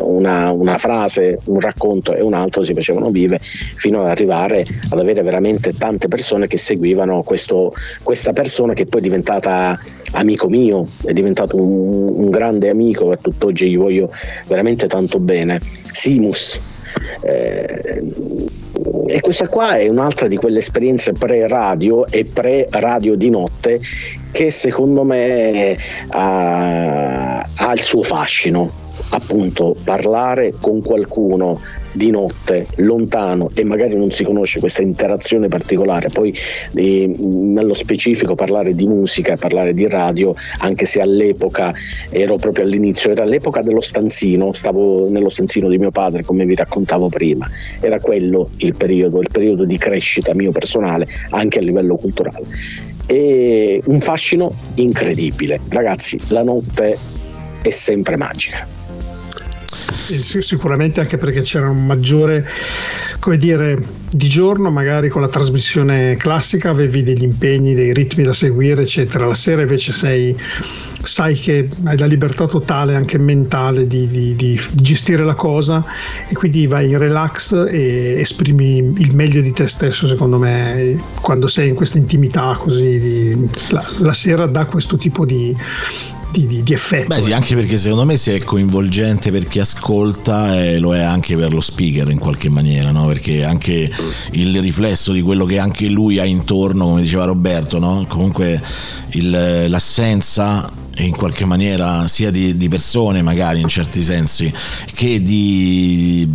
una, 0.00 0.50
una, 0.52 0.78
frase, 0.78 1.38
un 1.44 1.60
racconto 1.60 2.14
e 2.14 2.22
un 2.22 2.32
altro, 2.32 2.64
si 2.64 2.72
facevano 2.72 3.10
vive 3.10 3.38
fino 3.38 4.00
ad 4.00 4.08
arrivare 4.08 4.64
ad 4.88 4.98
avere 4.98 5.22
veramente 5.22 5.74
tante 5.74 6.08
persone 6.08 6.46
che 6.46 6.56
seguivano 6.56 7.22
questo, 7.22 7.74
questa 8.02 8.32
persona 8.32 8.72
che 8.72 8.86
poi 8.86 9.00
è 9.00 9.02
diventata 9.02 9.78
amico 10.12 10.48
mio, 10.48 10.86
è 11.04 11.12
diventato 11.12 11.56
un, 11.56 12.12
un 12.16 12.30
grande 12.30 12.70
amico 12.70 13.12
e 13.12 13.18
tutt'oggi 13.18 13.68
gli 13.68 13.76
voglio 13.76 14.10
veramente 14.46 14.86
tanto 14.86 15.18
bene. 15.18 15.60
Simus. 15.92 16.58
Eh, 17.20 18.02
e 19.06 19.20
questa 19.20 19.46
qua 19.46 19.76
è 19.76 19.88
un'altra 19.88 20.26
di 20.26 20.36
quelle 20.36 20.58
esperienze 20.58 21.12
pre-radio 21.12 22.06
e 22.06 22.24
pre-radio 22.24 23.14
di 23.14 23.30
notte 23.30 23.80
che 24.32 24.50
secondo 24.50 25.04
me 25.04 25.76
ha, 26.08 27.38
ha 27.40 27.72
il 27.72 27.82
suo 27.82 28.02
fascino. 28.02 28.80
Appunto, 29.10 29.74
parlare 29.84 30.52
con 30.58 30.82
qualcuno 30.82 31.58
di 31.92 32.10
notte, 32.10 32.66
lontano 32.76 33.50
e 33.54 33.64
magari 33.64 33.96
non 33.96 34.10
si 34.10 34.24
conosce 34.24 34.58
questa 34.60 34.82
interazione 34.82 35.48
particolare, 35.48 36.08
poi 36.08 36.34
eh, 36.74 37.14
nello 37.18 37.74
specifico 37.74 38.34
parlare 38.34 38.74
di 38.74 38.86
musica 38.86 39.34
e 39.34 39.36
parlare 39.36 39.74
di 39.74 39.86
radio, 39.86 40.34
anche 40.58 40.86
se 40.86 41.00
all'epoca 41.00 41.72
ero 42.10 42.36
proprio 42.36 42.64
all'inizio, 42.64 43.10
era 43.10 43.24
l'epoca 43.24 43.62
dello 43.62 43.80
stanzino, 43.80 44.52
stavo 44.52 45.08
nello 45.10 45.28
stanzino 45.28 45.68
di 45.68 45.78
mio 45.78 45.90
padre 45.90 46.24
come 46.24 46.44
vi 46.44 46.54
raccontavo 46.54 47.08
prima, 47.08 47.48
era 47.80 48.00
quello 48.00 48.48
il 48.58 48.74
periodo, 48.74 49.20
il 49.20 49.28
periodo 49.30 49.64
di 49.64 49.76
crescita 49.76 50.34
mio 50.34 50.52
personale 50.52 51.06
anche 51.30 51.58
a 51.58 51.62
livello 51.62 51.96
culturale. 51.96 52.46
E 53.06 53.80
un 53.84 54.00
fascino 54.00 54.54
incredibile, 54.76 55.60
ragazzi, 55.68 56.20
la 56.28 56.42
notte 56.42 56.96
è 57.62 57.70
sempre 57.70 58.16
magica 58.16 58.80
sicuramente 59.82 61.00
anche 61.00 61.16
perché 61.18 61.40
c'era 61.40 61.68
un 61.68 61.84
maggiore 61.84 62.48
come 63.18 63.36
dire 63.36 63.78
di 64.10 64.28
giorno 64.28 64.70
magari 64.70 65.08
con 65.08 65.20
la 65.20 65.28
trasmissione 65.28 66.16
classica 66.16 66.70
avevi 66.70 67.02
degli 67.02 67.22
impegni 67.22 67.74
dei 67.74 67.92
ritmi 67.92 68.22
da 68.22 68.32
seguire 68.32 68.82
eccetera. 68.82 69.26
La 69.26 69.34
sera 69.34 69.62
invece 69.62 69.92
sei 69.92 70.36
sai 71.02 71.34
che 71.34 71.68
hai 71.84 71.98
la 71.98 72.06
libertà 72.06 72.46
totale 72.46 72.94
anche 72.94 73.18
mentale 73.18 73.86
di, 73.86 74.06
di, 74.06 74.36
di 74.36 74.60
gestire 74.74 75.24
la 75.24 75.34
cosa 75.34 75.84
e 76.28 76.34
quindi 76.34 76.66
vai 76.66 76.90
in 76.90 76.98
relax 76.98 77.66
e 77.68 78.16
esprimi 78.18 78.94
il 78.98 79.14
meglio 79.14 79.40
di 79.40 79.52
te 79.52 79.66
stesso 79.66 80.06
secondo 80.06 80.38
me 80.38 81.00
quando 81.20 81.46
sei 81.46 81.70
in 81.70 81.74
questa 81.74 81.98
intimità 81.98 82.56
così 82.58 82.98
di, 82.98 83.48
la, 83.70 83.84
la 83.98 84.12
sera 84.12 84.46
dà 84.46 84.64
questo 84.66 84.96
tipo 84.96 85.24
di 85.24 85.54
di, 86.32 86.46
di, 86.46 86.62
di 86.62 86.72
effetto. 86.72 87.06
Beh, 87.06 87.22
sì, 87.22 87.32
anche 87.32 87.54
perché 87.54 87.78
secondo 87.78 88.04
me 88.04 88.16
se 88.16 88.36
è 88.36 88.38
coinvolgente 88.42 89.30
per 89.30 89.46
chi 89.46 89.60
ascolta 89.60 90.60
e 90.64 90.78
lo 90.78 90.94
è 90.94 91.00
anche 91.00 91.36
per 91.36 91.52
lo 91.52 91.60
speaker 91.60 92.08
in 92.10 92.18
qualche 92.18 92.48
maniera, 92.48 92.90
no? 92.90 93.06
Perché 93.06 93.44
anche 93.44 93.90
il 94.32 94.60
riflesso 94.60 95.12
di 95.12 95.20
quello 95.20 95.44
che 95.44 95.58
anche 95.58 95.88
lui 95.88 96.18
ha 96.18 96.24
intorno, 96.24 96.86
come 96.86 97.02
diceva 97.02 97.24
Roberto, 97.24 97.78
no? 97.78 98.04
Comunque 98.08 98.60
il, 99.10 99.66
l'assenza 99.68 100.80
in 100.98 101.12
qualche 101.12 101.44
maniera 101.46 102.06
sia 102.06 102.30
di, 102.30 102.56
di, 102.56 102.68
persone 102.68 103.22
magari 103.22 103.60
in 103.60 103.68
certi 103.68 104.02
sensi 104.02 104.52
che 104.94 105.22
di, 105.22 106.28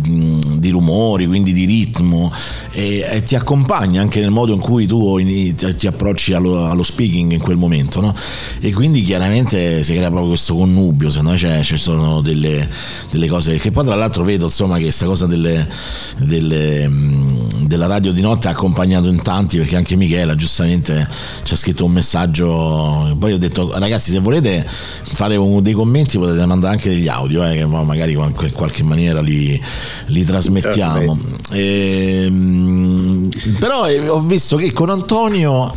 di 0.56 0.70
rumori 0.70 1.26
quindi 1.26 1.52
di 1.52 1.64
ritmo 1.64 2.32
e, 2.72 3.06
e, 3.08 3.22
ti 3.22 3.36
accompagna 3.36 4.00
anche 4.00 4.20
nel 4.20 4.30
modo 4.30 4.52
in 4.52 4.58
cui 4.58 4.86
tu 4.86 5.20
ti 5.54 5.86
approcci 5.86 6.32
allo, 6.32 6.68
allo 6.68 6.82
speaking 6.82 7.32
in 7.32 7.40
quel 7.40 7.56
momento 7.56 8.00
no? 8.00 8.14
e 8.60 8.72
quindi 8.72 9.02
chiaramente 9.02 9.84
si 9.84 9.94
crea 9.94 10.08
proprio 10.08 10.28
questo 10.28 10.56
connubio 10.56 11.08
se 11.08 11.20
no 11.22 11.34
c'è, 11.34 11.62
ci 11.62 11.76
sono 11.76 12.20
delle, 12.20 12.68
delle, 13.10 13.28
cose 13.28 13.56
che 13.56 13.70
poi 13.70 13.84
tra 13.84 13.94
l'altro 13.94 14.24
vedo 14.24 14.46
insomma 14.46 14.76
che 14.76 14.84
questa 14.84 15.06
cosa 15.06 15.26
delle, 15.26 15.68
delle, 16.16 16.90
della 17.60 17.86
radio 17.86 18.10
di 18.10 18.20
notte 18.20 18.48
ha 18.48 18.52
accompagnato 18.52 19.08
in 19.08 19.22
tanti 19.22 19.58
perché 19.58 19.76
anche 19.76 19.94
Michela 19.94 20.34
giustamente 20.34 21.08
ci 21.44 21.54
ha 21.54 21.56
scritto 21.56 21.84
un 21.84 21.92
messaggio 21.92 23.16
poi 23.18 23.32
ho 23.32 23.38
detto 23.38 23.70
ragazzi 23.78 24.10
se 24.10 24.18
volete 24.18 24.47
volete 24.48 24.66
fare 24.68 25.38
dei 25.60 25.72
commenti 25.72 26.18
potete 26.18 26.46
mandare 26.46 26.74
anche 26.74 26.88
degli 26.88 27.08
audio 27.08 27.44
eh, 27.44 27.56
che 27.56 27.66
magari 27.66 28.12
in 28.12 28.52
qualche 28.52 28.82
maniera 28.82 29.20
li, 29.20 29.60
li 30.06 30.24
trasmettiamo. 30.24 31.18
E, 31.52 32.24
ehm, 32.24 33.28
però 33.58 33.88
eh, 33.88 34.08
ho 34.08 34.20
visto 34.20 34.56
che 34.56 34.72
con 34.72 34.90
Antonio 34.90 35.74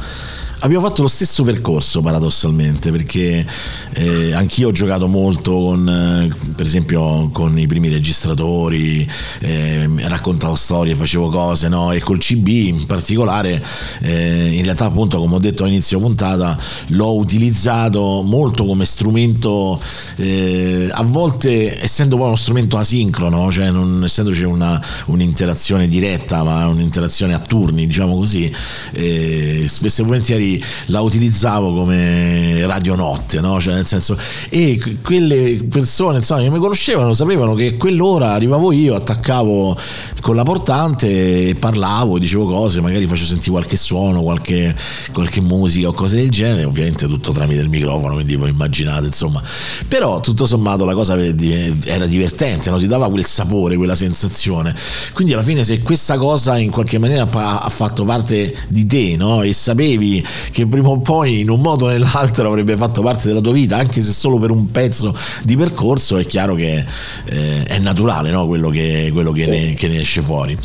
abbiamo 0.61 0.85
fatto 0.85 1.01
lo 1.01 1.07
stesso 1.07 1.43
percorso 1.43 2.01
paradossalmente 2.01 2.91
perché 2.91 3.45
eh, 3.93 4.33
anch'io 4.33 4.69
ho 4.69 4.71
giocato 4.71 5.07
molto 5.07 5.53
con 5.53 5.87
eh, 5.89 6.51
per 6.53 6.65
esempio 6.65 7.29
con 7.31 7.57
i 7.57 7.65
primi 7.65 7.89
registratori 7.89 9.07
eh, 9.39 9.89
raccontavo 10.07 10.55
storie 10.55 10.95
facevo 10.95 11.29
cose 11.29 11.67
no? 11.67 11.91
e 11.91 11.99
col 11.99 12.19
CB 12.19 12.47
in 12.47 12.85
particolare 12.85 13.63
eh, 14.01 14.49
in 14.53 14.63
realtà 14.63 14.85
appunto 14.85 15.19
come 15.19 15.35
ho 15.35 15.39
detto 15.39 15.63
all'inizio 15.63 15.99
puntata 15.99 16.57
l'ho 16.87 17.15
utilizzato 17.17 18.21
molto 18.21 18.65
come 18.65 18.85
strumento 18.85 19.79
eh, 20.17 20.89
a 20.91 21.03
volte 21.03 21.81
essendo 21.81 22.17
poi 22.17 22.27
uno 22.27 22.35
strumento 22.35 22.77
asincrono 22.77 23.51
cioè 23.51 23.71
non 23.71 24.03
essendoci 24.03 24.43
una, 24.43 24.79
un'interazione 25.05 25.87
diretta 25.87 26.43
ma 26.43 26.67
un'interazione 26.67 27.33
a 27.33 27.39
turni 27.39 27.87
diciamo 27.87 28.15
così 28.15 28.53
eh, 28.91 29.65
spesso 29.67 30.03
e 30.03 30.05
volentieri 30.05 30.50
la 30.87 31.01
utilizzavo 31.01 31.73
come 31.73 32.65
radionotte, 32.65 33.39
no? 33.39 33.59
Cioè 33.59 33.75
nel 33.75 33.85
senso, 33.85 34.17
e 34.49 34.79
quelle 35.01 35.59
persone 35.69 36.17
insomma, 36.17 36.41
che 36.41 36.49
mi 36.49 36.59
conoscevano 36.59 37.13
sapevano 37.13 37.53
che 37.53 37.77
quell'ora 37.77 38.31
arrivavo 38.31 38.71
io, 38.71 38.95
attaccavo 38.95 39.77
con 40.21 40.35
la 40.35 40.43
portante 40.43 41.49
e 41.49 41.55
parlavo, 41.55 42.17
dicevo 42.17 42.45
cose, 42.45 42.81
magari 42.81 43.05
facevo 43.05 43.27
sentire 43.27 43.51
qualche 43.51 43.77
suono, 43.77 44.21
qualche, 44.21 44.75
qualche 45.11 45.41
musica 45.41 45.87
o 45.87 45.93
cose 45.93 46.17
del 46.17 46.29
genere, 46.29 46.63
ovviamente 46.63 47.07
tutto 47.07 47.31
tramite 47.31 47.61
il 47.61 47.69
microfono, 47.69 48.13
quindi 48.15 48.35
voi 48.35 48.49
immaginate, 48.49 49.07
insomma. 49.07 49.41
Però 49.87 50.19
tutto 50.19 50.45
sommato 50.45 50.85
la 50.85 50.93
cosa 50.93 51.17
era 51.19 52.05
divertente, 52.05 52.69
no? 52.69 52.77
ti 52.77 52.87
dava 52.87 53.09
quel 53.09 53.25
sapore, 53.25 53.75
quella 53.75 53.95
sensazione. 53.95 54.75
Quindi 55.13 55.33
alla 55.33 55.43
fine 55.43 55.63
se 55.63 55.81
questa 55.81 56.17
cosa 56.17 56.57
in 56.57 56.71
qualche 56.71 56.97
maniera 56.97 57.27
ha 57.31 57.69
fatto 57.69 58.05
parte 58.05 58.55
di 58.67 58.85
te, 58.85 59.15
no? 59.17 59.41
E 59.41 59.53
sapevi 59.53 60.25
che 60.51 60.65
prima 60.67 60.89
o 60.89 60.99
poi 60.99 61.41
in 61.41 61.49
un 61.49 61.61
modo 61.61 61.85
o 61.85 61.89
nell'altro 61.89 62.47
avrebbe 62.47 62.75
fatto 62.75 63.01
parte 63.01 63.27
della 63.27 63.41
tua 63.41 63.53
vita, 63.53 63.77
anche 63.77 64.01
se 64.01 64.11
solo 64.11 64.37
per 64.37 64.51
un 64.51 64.71
pezzo 64.71 65.15
di 65.43 65.55
percorso, 65.55 66.17
è 66.17 66.25
chiaro 66.25 66.55
che 66.55 66.83
eh, 67.25 67.63
è 67.65 67.79
naturale 67.79 68.31
no? 68.31 68.47
quello, 68.47 68.69
che, 68.69 69.09
quello 69.11 69.31
che, 69.31 69.43
sì. 69.43 69.49
ne, 69.49 69.73
che, 69.73 69.87
ne, 69.87 69.99
esce 69.99 70.21
fuori. 70.21 70.57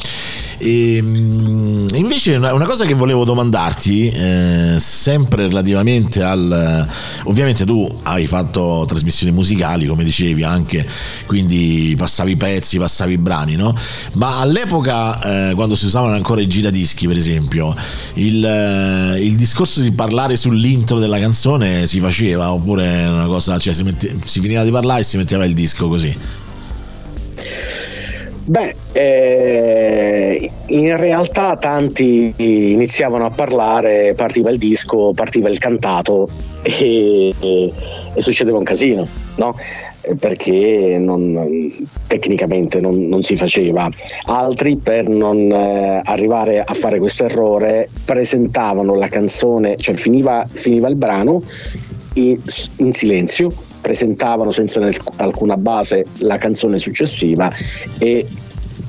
E, 0.59 1.01
mm, 1.03 1.89
invece 1.95 2.37
una, 2.37 2.55
una 2.55 2.65
cosa 2.65 2.85
che 2.85 2.95
volevo 2.95 3.25
domandarti, 3.25 4.09
eh, 4.09 4.77
sempre 4.79 5.47
relativamente 5.47 6.23
al... 6.23 6.89
Ovviamente 7.25 7.65
tu 7.65 7.87
hai 8.05 8.27
fatto 8.27 8.85
trasmissioni 8.87 9.33
musicali, 9.33 9.87
come 9.87 10.05
dicevi 10.05 10.43
anche, 10.43 10.87
quindi 11.27 11.95
passavi 11.97 12.37
pezzi, 12.37 12.79
passavi 12.79 13.19
brani, 13.19 13.57
no? 13.57 13.75
Ma 14.15 14.41
all'epoca, 14.41 15.51
eh, 15.51 15.55
quando 15.55 15.75
si 15.75 15.87
usavano 15.87 16.15
ancora 16.15 16.41
i 16.41 16.47
giradischi, 16.47 17.07
per 17.07 17.17
esempio, 17.17 17.75
il, 18.15 18.45
eh, 18.45 19.21
il, 19.23 19.35
discorso 19.37 19.66
di 19.75 19.93
parlare 19.93 20.37
sull'intro 20.37 20.99
della 20.99 21.19
canzone 21.19 21.87
si 21.87 22.01
faceva, 22.01 22.53
oppure 22.53 23.05
una 23.07 23.27
cosa, 23.27 23.59
cioè 23.59 23.75
si, 23.75 23.83
mette, 23.83 24.17
si 24.25 24.41
finiva 24.41 24.63
di 24.65 24.71
parlare 24.71 25.01
e 25.01 25.05
si 25.05 25.17
metteva 25.17 25.45
il 25.45 25.55
disco 25.55 25.89
così? 25.89 26.17
Beh, 28.49 28.77
eh, 28.93 30.51
in 30.67 30.97
realtà 30.97 31.57
tanti 31.57 32.33
iniziavano 32.37 33.27
a 33.27 33.31
parlare, 33.31 34.15
partiva 34.15 34.51
il 34.51 34.59
disco, 34.59 35.13
partiva 35.13 35.49
il 35.49 35.59
cantato 35.59 36.29
e, 36.63 37.35
e, 37.41 37.73
e 38.15 38.23
succedeva 38.23 38.57
un 38.57 38.65
casino, 38.65 39.05
no? 39.37 39.57
Perché 40.19 40.99
non, 40.99 41.83
tecnicamente 42.07 42.81
non, 42.81 43.07
non, 43.09 43.23
si 43.23 43.37
faceva. 43.37 43.91
Altri 44.27 44.77
per 44.77 45.09
non 45.09 45.51
eh, 45.51 46.01
arrivare 46.05 46.63
a 46.63 46.75
fare 46.75 46.99
questo 46.99 47.25
errore 47.25 47.89
presentavano 48.05 48.95
la 48.95 49.09
canzone, 49.09 49.77
cioè 49.77 49.95
finiva, 49.97 50.47
finiva 50.49 50.89
il 50.89 50.97
brano 50.97 51.43
in, 52.15 52.41
in 52.77 52.93
silenzio 52.93 53.51
presentavano 53.81 54.51
senza 54.51 54.81
alcuna 55.17 55.57
base 55.57 56.05
la 56.19 56.39
canzone 56.39 56.79
successiva 56.79 57.53
e 57.99 58.27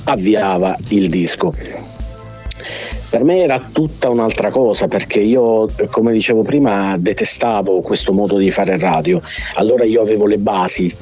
avviava 0.06 0.76
il 0.90 1.10
disco. 1.10 1.54
Per 3.10 3.24
me 3.24 3.40
era 3.40 3.60
tutta 3.60 4.10
un'altra 4.10 4.50
cosa 4.50 4.88
perché 4.88 5.20
io, 5.20 5.68
come 5.90 6.12
dicevo 6.12 6.44
prima, 6.44 6.96
detestavo 6.98 7.82
questo 7.82 8.12
modo 8.14 8.38
di 8.38 8.52
fare 8.52 8.78
radio. 8.78 9.22
Allora 9.56 9.86
io 9.86 10.02
avevo 10.02 10.26
le 10.26 10.38
basi 10.38 10.94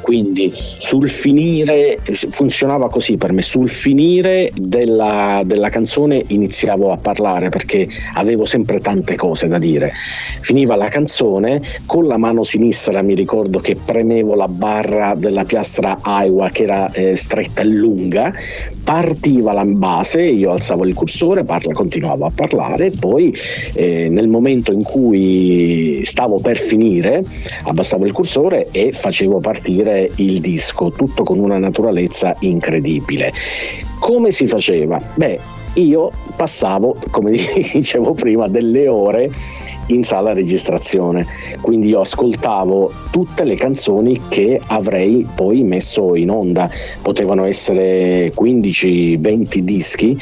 quindi 0.00 0.52
sul 0.52 1.08
finire, 1.08 1.98
funzionava 2.30 2.88
così 2.88 3.16
per 3.16 3.32
me, 3.32 3.42
sul 3.42 3.68
finire 3.68 4.50
della, 4.54 5.42
della 5.44 5.68
canzone 5.68 6.22
iniziavo 6.26 6.92
a 6.92 6.96
parlare 6.96 7.48
perché 7.48 7.88
avevo 8.14 8.44
sempre 8.44 8.80
tante 8.80 9.16
cose 9.16 9.48
da 9.48 9.58
dire. 9.58 9.92
Finiva 10.40 10.76
la 10.76 10.88
canzone, 10.88 11.62
con 11.86 12.06
la 12.06 12.16
mano 12.16 12.44
sinistra 12.44 13.02
mi 13.02 13.14
ricordo 13.14 13.58
che 13.58 13.76
premevo 13.76 14.34
la 14.34 14.48
barra 14.48 15.14
della 15.16 15.44
piastra 15.44 15.98
Iowa 16.04 16.48
che 16.50 16.62
era 16.64 16.90
eh, 16.92 17.16
stretta 17.16 17.62
e 17.62 17.66
lunga, 17.66 18.32
partiva 18.84 19.52
la 19.52 19.64
base, 19.64 20.22
io 20.22 20.50
alzavo 20.50 20.84
il 20.84 20.94
cursore, 20.94 21.44
parla, 21.44 21.72
continuavo 21.72 22.26
a 22.26 22.30
parlare, 22.34 22.90
poi 22.90 23.34
eh, 23.74 24.08
nel 24.08 24.28
momento 24.28 24.72
in 24.72 24.82
cui 24.82 26.02
stavo 26.04 26.38
per 26.40 26.58
finire 26.58 27.24
abbassavo 27.64 28.04
il 28.04 28.12
cursore 28.12 28.68
e 28.70 28.92
facevo 28.92 29.38
partire 29.38 29.71
sentire 29.72 30.10
il 30.16 30.40
disco, 30.40 30.90
tutto 30.90 31.22
con 31.22 31.38
una 31.38 31.58
naturalezza 31.58 32.36
incredibile. 32.40 33.32
Come 33.98 34.30
si 34.30 34.46
faceva? 34.46 35.00
Beh, 35.14 35.38
io 35.74 36.10
passavo, 36.36 36.96
come 37.10 37.32
dicevo 37.72 38.12
prima, 38.12 38.48
delle 38.48 38.88
ore 38.88 39.30
in 39.86 40.04
sala 40.04 40.32
registrazione, 40.32 41.26
quindi 41.60 41.88
io 41.88 42.00
ascoltavo 42.00 42.92
tutte 43.10 43.44
le 43.44 43.56
canzoni 43.56 44.20
che 44.28 44.60
avrei 44.68 45.26
poi 45.34 45.62
messo 45.62 46.14
in 46.14 46.30
onda, 46.30 46.70
potevano 47.00 47.44
essere 47.44 48.32
15-20 48.32 49.58
dischi 49.58 50.18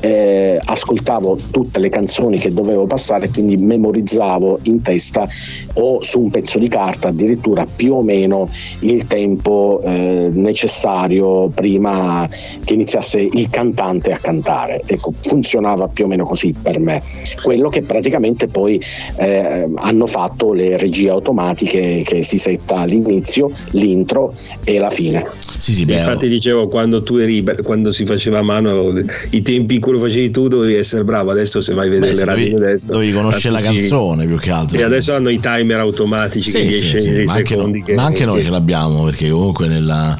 eh, 0.00 0.58
ascoltavo 0.62 1.38
tutte 1.50 1.80
le 1.80 1.88
canzoni 1.88 2.38
che 2.38 2.52
dovevo 2.52 2.86
passare, 2.86 3.28
quindi 3.28 3.56
memorizzavo 3.56 4.60
in 4.62 4.82
testa 4.82 5.28
o 5.74 6.02
su 6.02 6.20
un 6.20 6.30
pezzo 6.30 6.58
di 6.58 6.68
carta 6.68 7.08
addirittura 7.08 7.66
più 7.66 7.94
o 7.94 8.02
meno 8.02 8.50
il 8.80 9.06
tempo 9.06 9.80
eh, 9.84 10.28
necessario 10.32 11.48
prima 11.48 12.28
che 12.64 12.74
iniziasse 12.74 13.20
il 13.20 13.48
cantante 13.50 14.12
a 14.12 14.18
cantare. 14.18 14.82
Ecco, 14.86 15.12
funzionava 15.12 15.88
più 15.88 16.04
o 16.04 16.08
meno 16.08 16.24
così 16.24 16.54
per 16.60 16.78
me. 16.78 17.02
Quello 17.42 17.68
che 17.68 17.82
praticamente 17.82 18.46
poi 18.46 18.80
eh, 19.16 19.68
hanno 19.74 20.06
fatto 20.06 20.52
le 20.52 20.76
regie 20.76 21.10
automatiche 21.10 22.02
che 22.04 22.22
si 22.22 22.38
setta 22.38 22.84
l'inizio, 22.84 23.50
l'intro 23.72 24.34
e 24.64 24.78
la 24.78 24.90
fine. 24.90 25.26
Sì, 25.58 25.72
sì, 25.72 25.84
beh, 25.84 25.98
Infatti 25.98 26.28
dicevo 26.28 26.68
quando 26.68 27.02
tu 27.02 27.16
eri 27.16 27.44
quando 27.64 27.90
si 27.90 28.04
faceva 28.04 28.38
a 28.38 28.42
mano 28.42 28.92
i 29.30 29.42
tempi 29.42 29.78
in 29.88 29.94
cui 29.94 29.98
lo 29.98 30.04
facevi 30.04 30.30
tu 30.30 30.48
dovevi 30.48 30.74
essere 30.74 31.04
bravo, 31.04 31.30
adesso 31.30 31.60
se 31.60 31.74
vai 31.74 31.86
a 31.86 31.90
vedere 31.90 32.12
beh, 32.12 32.18
le 32.18 32.24
radio 32.24 32.50
dovevi, 32.50 32.64
adesso 32.70 32.92
dovevi 32.92 33.12
conoscere 33.12 33.54
la 33.54 33.60
canzone 33.60 34.26
più 34.26 34.38
che 34.38 34.50
altro. 34.50 34.78
E 34.78 34.82
adesso 34.82 35.14
hanno 35.14 35.30
i 35.30 35.40
timer 35.40 35.78
automatici 35.78 36.50
sì, 36.50 36.58
che 36.66 36.70
sì, 36.72 36.98
sì, 36.98 37.22
ma 37.24 37.32
anche, 37.34 37.56
no, 37.56 37.70
che, 37.70 37.94
ma 37.94 38.04
anche 38.04 38.24
noi 38.24 38.42
ce 38.42 38.50
l'abbiamo 38.50 39.04
perché 39.04 39.30
comunque 39.30 39.66
nella, 39.66 40.18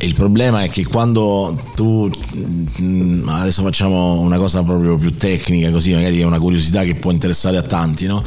il 0.00 0.14
problema 0.14 0.62
è 0.62 0.68
che 0.68 0.84
quando 0.84 1.58
tu 1.74 2.10
mm, 2.80 3.28
adesso 3.28 3.62
facciamo 3.62 4.20
una 4.20 4.38
cosa 4.38 4.62
proprio 4.62 4.96
più 4.96 5.14
tecnica 5.16 5.70
così 5.70 5.92
magari 5.92 6.20
è 6.20 6.24
una 6.24 6.38
curiosità 6.38 6.82
che 6.84 6.94
può 6.94 7.10
interessare 7.10 7.56
a 7.56 7.62
tanti, 7.62 8.06
no? 8.06 8.22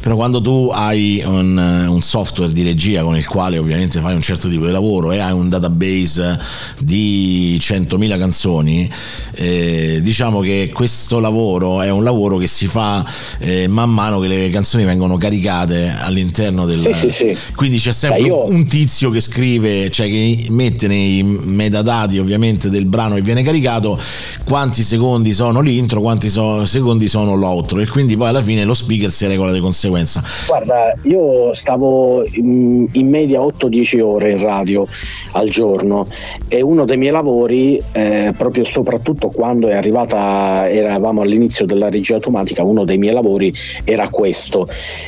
Però 0.00 0.16
quando 0.16 0.40
tu 0.40 0.70
hai 0.72 1.22
un, 1.24 1.86
un 1.88 2.00
software 2.00 2.52
di 2.52 2.62
regia 2.62 3.02
con 3.02 3.16
il 3.16 3.26
quale 3.26 3.58
ovviamente 3.58 4.00
fai 4.00 4.14
un 4.14 4.22
certo 4.22 4.48
tipo 4.48 4.66
di 4.66 4.72
lavoro 4.72 5.12
e 5.12 5.18
hai 5.18 5.32
un 5.32 5.48
database 5.48 5.66
database 5.68 6.38
di 6.78 7.58
100.000 7.60 8.18
canzoni, 8.18 8.90
eh, 9.34 10.00
diciamo 10.02 10.17
che 10.40 10.70
questo 10.74 11.20
lavoro 11.20 11.80
è 11.80 11.90
un 11.90 12.02
lavoro 12.02 12.38
che 12.38 12.48
si 12.48 12.66
fa 12.66 13.04
eh, 13.38 13.68
man 13.68 13.90
mano 13.90 14.18
che 14.18 14.26
le 14.26 14.50
canzoni 14.50 14.84
vengono 14.84 15.16
caricate 15.16 15.94
all'interno 15.96 16.66
del... 16.66 16.80
Sì, 16.80 16.92
sì, 16.92 17.10
sì. 17.10 17.38
Quindi 17.54 17.78
c'è 17.78 17.92
sempre 17.92 18.22
Beh, 18.22 18.26
io... 18.26 18.44
un 18.46 18.66
tizio 18.66 19.10
che 19.10 19.20
scrive, 19.20 19.90
cioè 19.90 20.08
che 20.08 20.46
mette 20.50 20.88
nei 20.88 21.22
metadati 21.22 22.18
ovviamente 22.18 22.68
del 22.68 22.86
brano 22.86 23.14
che 23.14 23.22
viene 23.22 23.42
caricato 23.42 23.98
quanti 24.44 24.82
secondi 24.82 25.32
sono 25.32 25.60
l'intro, 25.60 26.00
quanti 26.00 26.28
so- 26.28 26.66
secondi 26.66 27.06
sono 27.06 27.34
l'outro 27.34 27.80
e 27.80 27.86
quindi 27.86 28.16
poi 28.16 28.28
alla 28.28 28.42
fine 28.42 28.64
lo 28.64 28.74
speaker 28.74 29.10
si 29.10 29.26
regola 29.26 29.52
di 29.52 29.60
conseguenza. 29.60 30.22
Guarda, 30.46 30.94
io 31.02 31.54
stavo 31.54 32.24
in, 32.32 32.88
in 32.90 33.08
media 33.08 33.40
8-10 33.40 34.00
ore 34.00 34.32
in 34.32 34.42
radio 34.42 34.86
al 35.32 35.48
giorno 35.48 36.08
e 36.48 36.60
uno 36.60 36.84
dei 36.84 36.96
miei 36.96 37.12
lavori, 37.12 37.80
eh, 37.92 38.32
proprio 38.36 38.64
soprattutto 38.64 39.28
quando 39.28 39.68
è 39.68 39.74
arrivata, 40.08 40.68
eravamo 40.70 41.22
all'inizio 41.22 41.66
della 41.66 41.88
regia 41.88 42.14
automatica, 42.14 42.62
uno 42.62 42.84
dei 42.84 42.98
miei 42.98 43.12
lavori 43.12 43.52
era 43.84 44.08
questo. 44.08 44.66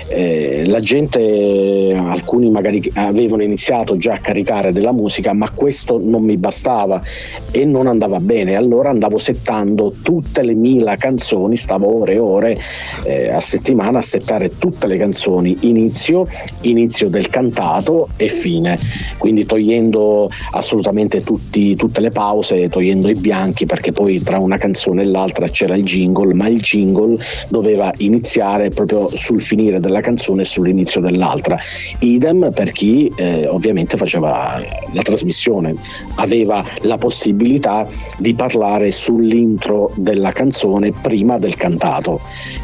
Eh, 0.08 0.64
la 0.66 0.80
gente, 0.80 1.92
alcuni 1.96 2.50
magari 2.50 2.90
avevano 2.94 3.42
iniziato 3.42 3.96
già 3.96 4.14
a 4.14 4.18
caricare 4.18 4.72
della 4.72 4.92
musica, 4.92 5.32
ma 5.32 5.48
questo 5.50 5.98
non 6.00 6.22
mi 6.22 6.36
bastava 6.36 7.02
e 7.50 7.64
non 7.64 7.86
andava 7.86 8.20
bene. 8.20 8.56
Allora 8.56 8.90
andavo 8.90 9.18
settando 9.18 9.94
tutte 10.02 10.42
le 10.42 10.54
mila 10.54 10.96
canzoni, 10.96 11.56
stavo 11.56 12.00
ore 12.00 12.14
e 12.14 12.18
ore 12.18 12.58
eh, 13.04 13.30
a 13.30 13.40
settimana 13.40 13.98
a 13.98 14.02
settare 14.02 14.58
tutte 14.58 14.86
le 14.86 14.96
canzoni, 14.96 15.56
inizio, 15.62 16.26
inizio 16.62 17.08
del 17.08 17.28
cantato 17.28 18.08
e 18.16 18.28
fine. 18.28 18.78
Quindi 19.18 19.44
togliendo 19.44 20.28
assolutamente 20.52 21.22
tutti, 21.22 21.74
tutte 21.76 22.00
le 22.00 22.10
pause, 22.10 22.68
togliendo 22.68 23.08
i 23.08 23.14
bianchi 23.14 23.66
perché 23.66 23.92
poi 23.92 24.20
tra 24.20 24.38
una 24.38 24.56
canzone 24.56 24.89
e 24.98 25.04
l'altra 25.04 25.46
c'era 25.46 25.76
il 25.76 25.84
jingle, 25.84 26.34
ma 26.34 26.48
il 26.48 26.60
jingle 26.60 27.16
doveva 27.48 27.92
iniziare 27.98 28.70
proprio 28.70 29.08
sul 29.14 29.40
finire 29.40 29.80
della 29.80 30.00
canzone 30.00 30.42
e 30.42 30.44
sull'inizio 30.44 31.00
dell'altra. 31.00 31.58
Idem 32.00 32.50
per 32.52 32.72
chi 32.72 33.10
eh, 33.16 33.46
ovviamente 33.46 33.96
faceva 33.96 34.60
la 34.92 35.02
trasmissione, 35.02 35.74
aveva 36.16 36.64
la 36.80 36.98
possibilità 36.98 37.86
di 38.18 38.34
parlare 38.34 38.90
sull'intro 38.90 39.92
della 39.96 40.32
canzone 40.32 40.92
prima 40.92 41.38
del 41.38 41.56
cantato. 41.56 42.20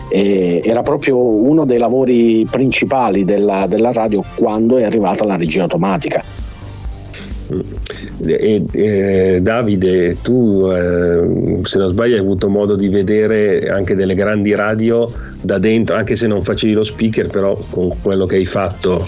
E 0.08 0.60
era 0.64 0.82
proprio 0.82 1.18
uno 1.18 1.64
dei 1.64 1.78
lavori 1.78 2.46
principali 2.48 3.24
della, 3.24 3.66
della 3.66 3.92
radio 3.92 4.24
quando 4.36 4.76
è 4.76 4.84
arrivata 4.84 5.24
la 5.24 5.36
regia 5.36 5.62
automatica. 5.62 6.45
E, 8.24 8.64
e, 8.72 9.38
Davide, 9.40 10.16
tu 10.22 10.68
eh, 10.70 11.60
se 11.62 11.78
non 11.78 11.92
sbaglio 11.92 12.14
hai 12.14 12.20
avuto 12.20 12.48
modo 12.48 12.74
di 12.74 12.88
vedere 12.88 13.68
anche 13.68 13.94
delle 13.94 14.14
grandi 14.14 14.54
radio 14.54 15.12
da 15.40 15.58
dentro, 15.58 15.96
anche 15.96 16.16
se 16.16 16.26
non 16.26 16.42
facevi 16.42 16.72
lo 16.72 16.82
speaker, 16.82 17.28
però 17.28 17.54
con 17.70 17.92
quello 18.00 18.26
che 18.26 18.36
hai 18.36 18.46
fatto, 18.46 19.06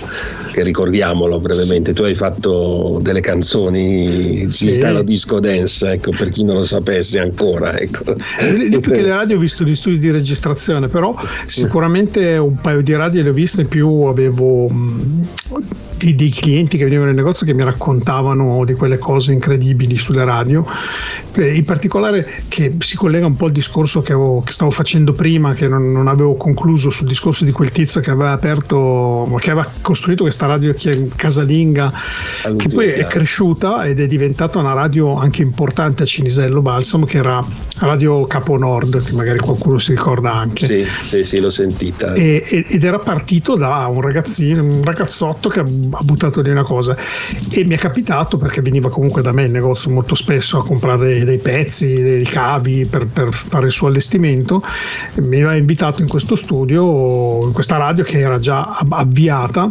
che 0.53 0.63
ricordiamolo 0.63 1.41
brevemente, 1.41 1.93
tu 1.93 2.03
hai 2.03 2.15
fatto 2.15 3.01
delle 3.03 3.21
canzoni 3.21 4.47
sì. 4.51 4.75
Italo 4.75 5.03
Disco 5.03 5.41
Dance, 5.41 5.91
ecco, 5.91 6.13
per 6.17 6.29
chi 6.29 6.45
non 6.45 6.57
lo 6.57 6.65
sapesse 6.65 7.19
ancora. 7.19 7.79
Ecco. 7.79 8.15
Perché 8.15 9.03
le 9.03 9.09
radio 9.09 9.37
ho 9.37 9.41
visto 9.41 9.65
gli 9.65 9.75
studi 9.75 9.99
di 9.99 10.11
registrazione, 10.11 10.89
però 10.89 11.15
sicuramente 11.47 12.37
un 12.37 12.55
paio 12.61 12.83
di 12.83 12.95
radio 12.95 13.23
le 13.23 13.31
ho 13.31 13.33
viste, 13.33 13.65
più 13.65 13.89
avevo 14.03 14.71
di, 15.99 16.15
dei 16.15 16.31
clienti 16.31 16.77
che 16.77 16.85
venivano 16.85 17.11
in 17.11 17.17
negozio 17.17 17.45
che 17.45 17.53
mi 17.53 17.65
raccontavano 17.65 18.65
di 18.65 18.75
quelle 18.75 18.99
cose 18.99 19.33
incredibili 19.33 19.97
sulle 19.97 20.25
radio, 20.25 20.65
eh, 21.35 21.55
in 21.55 21.65
particolare 21.65 22.43
che 22.49 22.77
si 22.79 22.97
collega 22.97 23.27
un 23.27 23.37
po' 23.37 23.47
al 23.47 23.53
discorso 23.53 24.01
che, 24.01 24.13
avevo, 24.13 24.43
che 24.43 24.53
stavo 24.53 24.71
facendo 24.71 25.13
prima, 25.13 25.53
che 25.55 25.69
non, 25.69 25.93
non, 25.93 26.09
avevo 26.09 26.35
concluso 26.35 26.91
sul 26.91 27.07
discorso 27.07 27.45
di 27.45 27.53
quel 27.53 27.71
tizio 27.71 28.01
che 28.01 28.11
aveva 28.11 28.33
aperto, 28.33 29.37
che 29.41 29.51
aveva 29.51 29.69
costruito 29.81 30.23
questa 30.23 30.47
radio 30.47 30.75
casalinga, 31.15 31.93
che 32.57 32.69
poi 32.69 32.87
è 32.87 33.07
cresciuta 33.07 33.85
ed 33.87 34.01
è 34.01 34.07
diventata 34.07 34.59
una 34.59 34.73
radio 34.73 35.15
anche 35.15 35.43
importante 35.43 36.05
a 36.05 36.07
Cinisello 36.07 36.63
Balsamo, 36.63 37.05
che 37.05 37.19
era 37.19 37.45
Radio 37.79 38.27
Capo 38.27 38.57
Nord, 38.57 39.05
che 39.05 39.13
magari 39.13 39.39
qualcuno 39.39 39.79
si 39.79 39.93
ricorda 39.93 40.33
anche. 40.33 40.67
Sì, 40.67 40.87
sì, 41.07 41.25
sì 41.25 41.41
l'ho 41.41 41.51
sentita. 41.51 42.15
E, 42.15 42.65
ed 42.69 42.85
era 42.85 42.99
partito 42.99 43.57
da 43.57 43.87
un 43.87 44.01
ragazzino, 44.01 44.63
un 44.63 44.83
ragazzotto 44.85 45.49
che 45.49 45.63
ha 45.93 46.03
buttato 46.03 46.41
lì 46.41 46.51
una 46.51 46.65
cosa. 46.65 46.97
E 47.51 47.65
mi 47.65 47.75
è 47.75 47.79
capitato 47.79 48.37
perché 48.37 48.61
veniva 48.61 48.91
comunque 48.91 49.23
da 49.23 49.33
me 49.33 49.45
in 49.45 49.53
negozio 49.53 49.91
molto 49.91 50.15
spesso 50.15 50.59
a 50.59 50.65
comprare 50.65 51.25
dei 51.25 51.39
pezzi, 51.39 52.01
dei 52.01 52.25
cavi 52.25 52.87
per, 52.87 53.07
per 53.07 53.33
fare 53.33 53.67
il 53.67 53.73
suo 53.73 53.89
allestimento 53.89 54.63
mi 55.17 55.37
aveva 55.37 55.57
invitato 55.57 56.03
in 56.03 56.09
questo 56.09 56.37
studio 56.37 57.47
in 57.47 57.53
questa 57.53 57.77
radio 57.77 58.05
che 58.05 58.19
era 58.19 58.39
già 58.39 58.79
avviata 58.89 59.71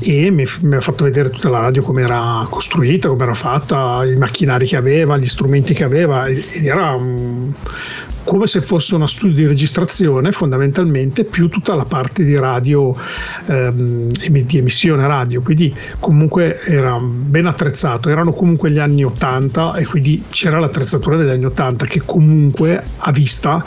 e 0.00 0.30
mi, 0.30 0.44
mi 0.62 0.74
ha 0.74 0.80
fatto 0.80 1.04
vedere 1.04 1.30
tutta 1.30 1.48
la 1.48 1.60
radio 1.60 1.82
come 1.82 2.02
era 2.02 2.46
costruita, 2.48 3.08
come 3.08 3.22
era 3.22 3.34
fatta, 3.34 4.04
i 4.04 4.16
macchinari 4.16 4.66
che 4.66 4.76
aveva, 4.76 5.16
gli 5.16 5.26
strumenti 5.26 5.74
che 5.74 5.84
aveva 5.84 6.26
ed 6.26 6.66
era 6.66 6.92
un, 6.92 7.52
come 8.24 8.46
se 8.46 8.60
fosse 8.60 8.94
uno 8.94 9.06
studio 9.06 9.34
di 9.34 9.46
registrazione 9.46 10.32
fondamentalmente 10.32 11.24
più 11.24 11.48
tutta 11.48 11.74
la 11.74 11.84
parte 11.84 12.24
di 12.24 12.36
radio 12.36 12.94
ehm, 13.46 14.08
di 14.08 14.58
emissione 14.58 15.06
radio. 15.06 15.42
Quindi 15.42 15.74
comunque 16.00 16.60
era 16.62 16.98
ben 17.00 17.46
attrezzato. 17.46 18.08
Erano 18.08 18.32
comunque 18.32 18.70
gli 18.70 18.78
anni 18.78 19.04
80 19.04 19.74
e 19.74 19.84
quindi 19.84 20.24
c'era 20.30 20.58
l'attrezzatura 20.58 21.16
degli 21.16 21.28
anni 21.28 21.44
80 21.44 21.86
che 21.86 22.02
comunque 22.04 22.82
a 22.96 23.12
vista 23.12 23.64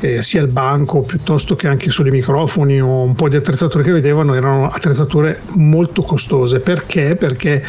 eh, 0.00 0.20
sia 0.20 0.42
il 0.42 0.50
banco 0.50 1.02
piuttosto 1.02 1.54
che 1.54 1.68
anche 1.68 1.90
solo 1.90 2.08
i 2.08 2.12
microfoni 2.12 2.80
o 2.80 3.02
un 3.02 3.14
po' 3.14 3.28
di 3.28 3.36
attrezzature 3.36 3.84
che 3.84 3.92
vedevano 3.92 4.34
erano 4.34 4.68
attrezzature 4.68 5.40
molto 5.54 6.02
costose. 6.02 6.60
Perché? 6.60 7.14
Perché 7.14 7.62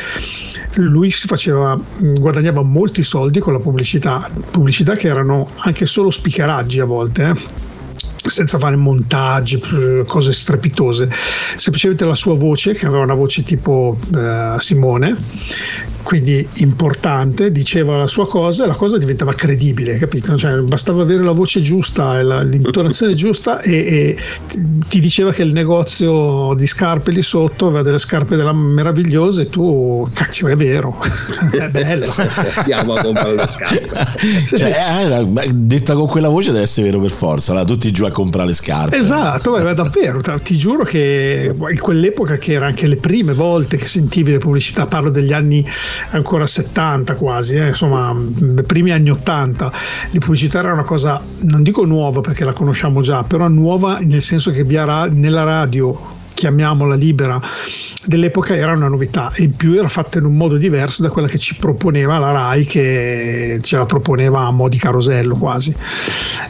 lui 0.81 1.09
si 1.11 1.27
faceva, 1.27 1.79
guadagnava 1.97 2.61
molti 2.61 3.03
soldi 3.03 3.39
con 3.39 3.53
la 3.53 3.59
pubblicità, 3.59 4.27
pubblicità 4.51 4.95
che 4.95 5.07
erano 5.07 5.49
anche 5.57 5.85
solo 5.85 6.09
spicheraggi 6.09 6.79
a 6.79 6.85
volte. 6.85 7.23
Eh? 7.23 7.72
Senza 8.25 8.57
fare 8.57 8.75
montaggi, 8.75 9.61
cose 10.05 10.33
strepitose, 10.33 11.09
semplicemente 11.55 12.05
la 12.05 12.15
sua 12.15 12.35
voce, 12.35 12.73
che 12.73 12.85
aveva 12.85 13.03
una 13.03 13.13
voce 13.13 13.43
tipo 13.43 13.97
eh, 14.15 14.55
Simone, 14.59 15.15
quindi 16.03 16.47
importante, 16.55 17.51
diceva 17.51 17.97
la 17.97 18.07
sua 18.07 18.27
cosa 18.27 18.65
e 18.65 18.67
la 18.67 18.73
cosa 18.73 18.97
diventava 18.97 19.33
credibile, 19.33 19.97
capito? 19.97 20.37
Cioè, 20.37 20.59
bastava 20.59 21.01
avere 21.01 21.23
la 21.23 21.31
voce 21.31 21.61
giusta 21.61 22.19
e 22.19 22.23
la, 22.23 22.43
l'intonazione 22.43 23.13
giusta 23.13 23.61
e, 23.61 23.73
e, 23.73 24.17
ti 24.87 24.99
diceva 24.99 25.31
che 25.31 25.43
il 25.43 25.53
negozio 25.53 26.53
di 26.55 26.67
scarpe 26.67 27.11
lì 27.11 27.21
sotto 27.21 27.67
aveva 27.67 27.81
delle 27.81 27.97
scarpe 27.97 28.35
della 28.35 28.53
meravigliose 28.53 29.43
e 29.43 29.45
tu, 29.47 30.07
cacchio, 30.13 30.49
è 30.49 30.55
vero, 30.55 30.99
è 31.51 31.69
bello. 31.69 32.05
Andiamo 32.55 32.93
a 32.93 33.01
comprare 33.01 33.35
le 33.35 33.47
scarpe. 33.47 33.89
Cioè, 34.55 34.75
eh, 35.09 35.51
detta 35.53 35.93
con 35.95 36.07
quella 36.07 36.29
voce 36.29 36.51
deve 36.51 36.63
essere 36.63 36.87
vero 36.87 36.99
per 36.99 37.11
forza, 37.11 37.51
allora, 37.51 37.65
tutti 37.65 37.91
giù 37.91 38.03
a 38.03 38.11
comprare 38.13 38.47
le 38.47 38.53
scarpe. 38.53 38.95
Esatto, 38.95 39.51
beh, 39.51 39.73
davvero, 39.73 40.21
ti 40.41 40.57
giuro 40.57 40.83
che 40.83 41.53
in 41.53 41.79
quell'epoca 41.79 42.37
che 42.37 42.53
erano 42.53 42.67
anche 42.67 42.87
le 42.87 42.95
prime 42.95 43.33
volte 43.33 43.77
che 43.77 43.85
sentivi 43.85 44.31
le 44.31 44.37
pubblicità, 44.37 44.85
parlo 44.85 45.09
degli 45.09 45.33
anni 45.33 45.67
ancora 46.11 46.47
70 46.47 47.15
quasi, 47.15 47.55
eh, 47.55 47.67
insomma, 47.67 48.15
primi 48.65 48.91
anni 48.91 49.09
80. 49.09 49.71
La 50.11 50.19
pubblicità 50.19 50.59
era 50.59 50.73
una 50.73 50.83
cosa, 50.83 51.21
non 51.41 51.63
dico 51.63 51.83
nuova 51.85 52.21
perché 52.21 52.45
la 52.45 52.53
conosciamo 52.53 53.01
già, 53.01 53.23
però 53.23 53.47
nuova 53.47 53.99
nel 53.99 54.21
senso 54.21 54.51
che 54.51 54.63
via 54.63 55.05
nella 55.05 55.43
radio 55.43 56.21
chiamiamola 56.33 56.95
libera 56.95 57.41
dell'epoca 58.05 58.55
era 58.55 58.73
una 58.73 58.87
novità. 58.87 59.31
E 59.35 59.43
in 59.43 59.55
più 59.55 59.73
era 59.73 59.87
fatta 59.87 60.17
in 60.17 60.25
un 60.25 60.35
modo 60.35 60.57
diverso 60.57 61.01
da 61.01 61.09
quella 61.09 61.27
che 61.27 61.37
ci 61.37 61.55
proponeva 61.55 62.17
la 62.17 62.31
RAI 62.31 62.65
che 62.65 63.59
ce 63.61 63.77
la 63.77 63.85
proponeva 63.85 64.41
a 64.41 64.51
mo' 64.51 64.69
di 64.69 64.77
carosello 64.77 65.35
quasi. 65.35 65.75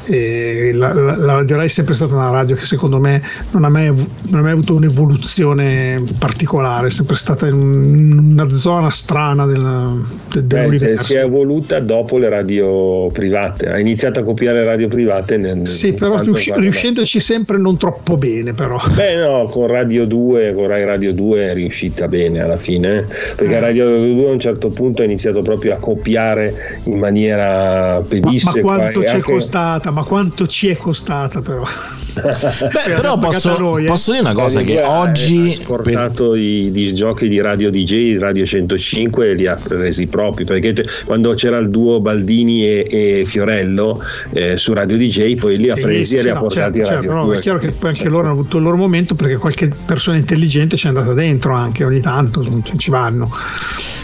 La, 0.07 0.93
la, 0.93 1.15
la, 1.15 1.34
radio 1.35 1.55
RAI 1.57 1.65
è 1.65 1.69
sempre 1.69 1.93
stata 1.93 2.14
una 2.14 2.30
radio 2.30 2.55
che 2.55 2.65
secondo 2.65 2.99
me 2.99 3.22
non 3.51 3.64
ha 3.64 3.69
mai, 3.69 3.88
non 3.88 4.39
ha 4.39 4.41
mai 4.41 4.51
avuto 4.51 4.76
un'evoluzione 4.76 6.03
particolare 6.18 6.88
è 6.88 6.89
sempre 6.89 7.15
stata 7.15 7.47
in 7.47 8.34
una 8.34 8.49
zona 8.51 8.89
strana 8.89 9.45
del, 9.45 10.05
del, 10.31 10.45
dell'universo. 10.45 10.95
Beh, 10.95 11.03
si 11.03 11.14
è 11.14 11.23
evoluta 11.23 11.80
dopo 11.80 12.18
le 12.18 12.30
radio 12.30 13.10
private 13.11 13.68
ha 13.68 13.80
iniziato 13.80 14.19
a 14.19 14.23
copiare 14.23 14.60
le 14.60 14.65
radio 14.65 14.88
private 14.88 15.38
nel, 15.38 15.68
sì 15.68 15.93
però 15.93 16.19
riusci- 16.19 16.53
riuscendoci 16.55 17.19
sempre 17.19 17.57
non 17.57 17.77
troppo 17.77 18.15
bene 18.15 18.53
però. 18.53 18.77
Beh 18.93 19.18
no 19.18 19.43
con 19.43 19.68
Radio 19.74 20.06
2 20.06 20.54
con 20.54 20.68
Rai 20.68 20.86
Radio 20.86 21.14
2 21.14 21.50
è 21.50 21.54
riuscita 21.56 22.08
bene 22.08 22.41
alla 22.41 22.58
fine, 22.58 23.08
perché 23.36 23.60
Radio 23.60 23.88
2 23.88 24.30
a 24.30 24.32
un 24.32 24.40
certo 24.40 24.70
punto 24.70 25.02
ha 25.02 25.06
iniziato 25.06 25.41
proprio 25.41 25.74
a 25.74 25.78
copiare 25.78 26.82
in 26.84 27.00
maniera 27.00 28.00
pedissequa. 28.08 28.62
Ma, 28.62 28.78
ma 28.78 28.78
quanto 28.78 29.00
ci 29.00 29.06
è 29.06 29.16
anche... 29.16 29.32
costata? 29.32 29.91
Ma 29.91 30.04
quanto 30.04 30.48
ci 30.48 30.68
è 30.68 30.76
costata 30.76 31.41
però? 31.41 31.64
Beh, 32.14 32.32
cioè, 32.32 32.94
però 32.94 33.18
posso, 33.18 33.58
noi, 33.58 33.84
eh? 33.84 33.88
posso, 33.88 34.12
dire 34.12 34.24
una 34.24 34.34
cosa 34.34 34.62
che 34.62 34.82
oggi 34.82 35.58
ha 35.60 35.66
portato 35.66 36.32
per... 36.32 36.40
i 36.40 36.70
disgiochi 36.72 37.28
di 37.28 37.41
Radio 37.41 37.72
DJ, 37.72 38.18
Radio 38.20 38.45
105 38.45 39.30
e 39.30 39.34
li 39.34 39.48
ha 39.48 39.58
resi 39.70 40.06
propri 40.06 40.45
perché 40.45 40.76
quando 41.06 41.34
c'era 41.34 41.58
il 41.58 41.70
duo 41.70 42.00
Baldini 42.02 42.66
e, 42.66 42.88
e 42.88 43.24
Fiorello 43.26 44.00
eh, 44.32 44.58
su 44.58 44.74
Radio 44.74 44.95
DJ 44.98 45.36
poi 45.36 45.58
li 45.58 45.72
ha 45.72 45.76
presi 45.76 46.16
sì, 46.16 46.18
e 46.18 46.24
li 46.24 46.30
ha 46.30 46.34
no, 46.36 46.41
portati 46.41 46.80
certo, 46.80 46.91
a 46.91 46.95
Radio 46.95 47.10
certo, 47.10 47.26
2. 47.26 47.38
È 47.38 47.41
chiaro 47.41 47.58
che 47.58 47.72
poi 47.72 47.90
anche 47.90 48.10
loro 48.10 48.24
hanno 48.24 48.34
avuto 48.34 48.58
il 48.58 48.64
loro 48.64 48.78
momento 48.78 49.16
perché 49.16 49.38
qualche 49.38 49.62
persona 49.69 50.18
intelligente 50.18 50.77
ci 50.77 50.85
è 50.85 50.90
andata 50.90 51.14
dentro 51.14 51.53
anche 51.53 51.84
ogni 51.84 52.02
tanto, 52.02 52.41
ci 52.77 52.90
vanno. 52.90 53.30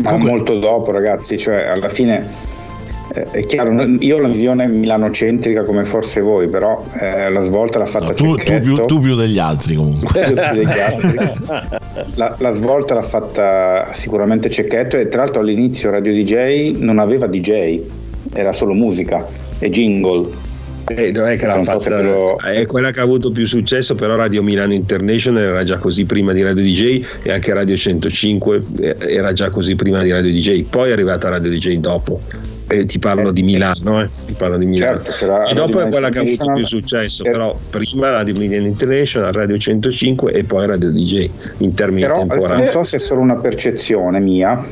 Ma 0.03 0.11
Comunque... 0.11 0.29
molto 0.29 0.59
dopo 0.59 0.91
ragazzi, 0.91 1.37
cioè 1.37 1.65
alla 1.65 1.89
fine 1.89 2.47
eh, 3.13 3.31
è 3.31 3.45
chiaro, 3.45 3.71
io 3.99 4.17
ho 4.17 4.19
la 4.19 4.27
visione 4.27 4.67
milanocentrica 4.67 5.63
come 5.63 5.83
forse 5.83 6.21
voi, 6.21 6.47
però 6.47 6.83
eh, 6.99 7.29
la 7.29 7.39
svolta 7.41 7.79
l'ha 7.79 7.85
fatta 7.85 8.07
no, 8.07 8.13
tu, 8.13 8.35
tu, 8.35 8.59
più, 8.59 8.85
tu, 8.85 8.99
più, 8.99 9.15
degli 9.15 9.39
altri 9.39 9.75
comunque. 9.75 10.33
Degli 10.53 10.79
altri. 10.79 11.17
La, 12.15 12.33
la, 12.37 12.51
svolta 12.51 12.93
l'ha 12.93 13.01
fatta 13.01 13.89
sicuramente 13.91 14.49
Cecchetto 14.49 14.95
e 14.95 15.09
tra 15.09 15.23
l'altro 15.23 15.41
all'inizio 15.41 15.89
Radio 15.89 16.13
DJ 16.13 16.77
non 16.77 16.97
aveva 16.97 17.27
DJ, 17.27 17.81
era 18.31 18.53
solo 18.53 18.73
musica 18.73 19.25
e 19.57 19.69
jingle. 19.69 20.27
Eh, 20.89 21.11
non 21.11 21.27
è 21.27 21.37
che 21.37 21.45
l'ha 21.45 21.63
fatta, 21.63 22.01
lo... 22.01 22.37
è 22.37 22.65
quella 22.65 22.91
che 22.91 22.99
ha 22.99 23.03
avuto 23.03 23.31
più 23.31 23.45
successo, 23.45 23.95
però 23.95 24.15
Radio 24.15 24.43
Milano 24.43 24.73
International 24.73 25.43
era 25.43 25.63
già 25.63 25.77
così 25.77 26.05
prima 26.05 26.33
di 26.33 26.41
Radio 26.41 26.63
DJ 26.63 27.05
e 27.23 27.31
anche 27.31 27.53
Radio 27.53 27.77
105 27.77 28.63
eh, 28.79 28.95
era 29.07 29.33
già 29.33 29.49
così 29.49 29.75
prima 29.75 30.01
di 30.01 30.11
Radio 30.11 30.31
DJ, 30.31 30.63
poi 30.63 30.89
è 30.89 30.93
arrivata 30.93 31.29
Radio 31.29 31.49
DJ 31.49 31.77
dopo 31.77 32.19
eh, 32.69 32.85
ti 32.85 32.99
parlo 32.99 33.31
di 33.31 33.41
Milano, 33.41 34.01
eh. 34.01 34.09
ti 34.27 34.33
parlo 34.37 34.57
di 34.57 34.65
Milano. 34.65 35.01
Certo, 35.01 35.49
e 35.49 35.53
dopo 35.53 35.79
è 35.79 35.89
quella 35.89 36.09
che 36.09 36.19
ha 36.19 36.21
avuto 36.21 36.51
più 36.53 36.65
successo, 36.65 37.23
eh. 37.23 37.31
però 37.31 37.57
prima 37.69 38.11
Radio 38.11 38.35
Milano 38.37 38.67
International, 38.67 39.31
Radio 39.31 39.57
105 39.57 40.31
e 40.31 40.43
poi 40.43 40.67
Radio 40.67 40.91
DJ 40.91 41.29
in 41.57 41.73
termini 41.73 42.01
però, 42.01 42.19
temporali. 42.19 42.63
Non 42.63 42.71
so 42.71 42.83
se 42.83 42.97
è 42.97 42.99
solo 42.99 43.21
una 43.21 43.37
percezione 43.37 44.19
mia, 44.19 44.63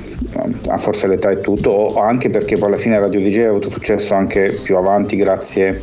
forse 0.77 1.07
l'età 1.07 1.31
è 1.31 1.41
tutto, 1.41 1.71
o 1.71 1.99
anche 1.99 2.29
perché 2.29 2.55
poi 2.57 2.67
alla 2.67 2.77
fine 2.77 2.99
Radio 2.99 3.19
DJ 3.19 3.39
ha 3.39 3.49
avuto 3.49 3.69
successo 3.71 4.13
anche 4.13 4.55
più 4.63 4.77
avanti 4.77 5.15
grazie 5.15 5.81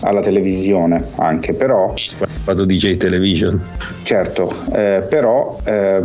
alla 0.00 0.20
televisione 0.20 1.08
anche 1.16 1.54
però 1.54 1.94
fatto 2.48 2.64
DJ 2.64 2.96
Television. 2.96 3.60
Certo 4.02 4.52
eh, 4.72 5.06
però 5.08 5.58
eh, 5.64 6.02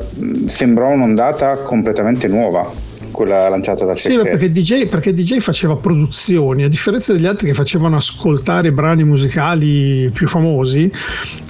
sembrò 0.47 0.89
un'ondata 0.89 1.57
completamente 1.57 2.27
nuova 2.27 2.91
quella 3.13 3.47
lanciata 3.47 3.85
da 3.85 3.95
Sì, 3.95 4.17
perché 4.17 4.51
DJ, 4.51 4.87
perché 4.87 5.13
DJ 5.13 5.37
faceva 5.37 5.75
produzioni, 5.75 6.63
a 6.63 6.67
differenza 6.67 7.13
degli 7.13 7.25
altri 7.25 7.47
che 7.47 7.53
facevano 7.53 7.95
ascoltare 7.95 8.73
brani 8.73 9.05
musicali 9.05 10.09
più 10.11 10.27
famosi, 10.27 10.91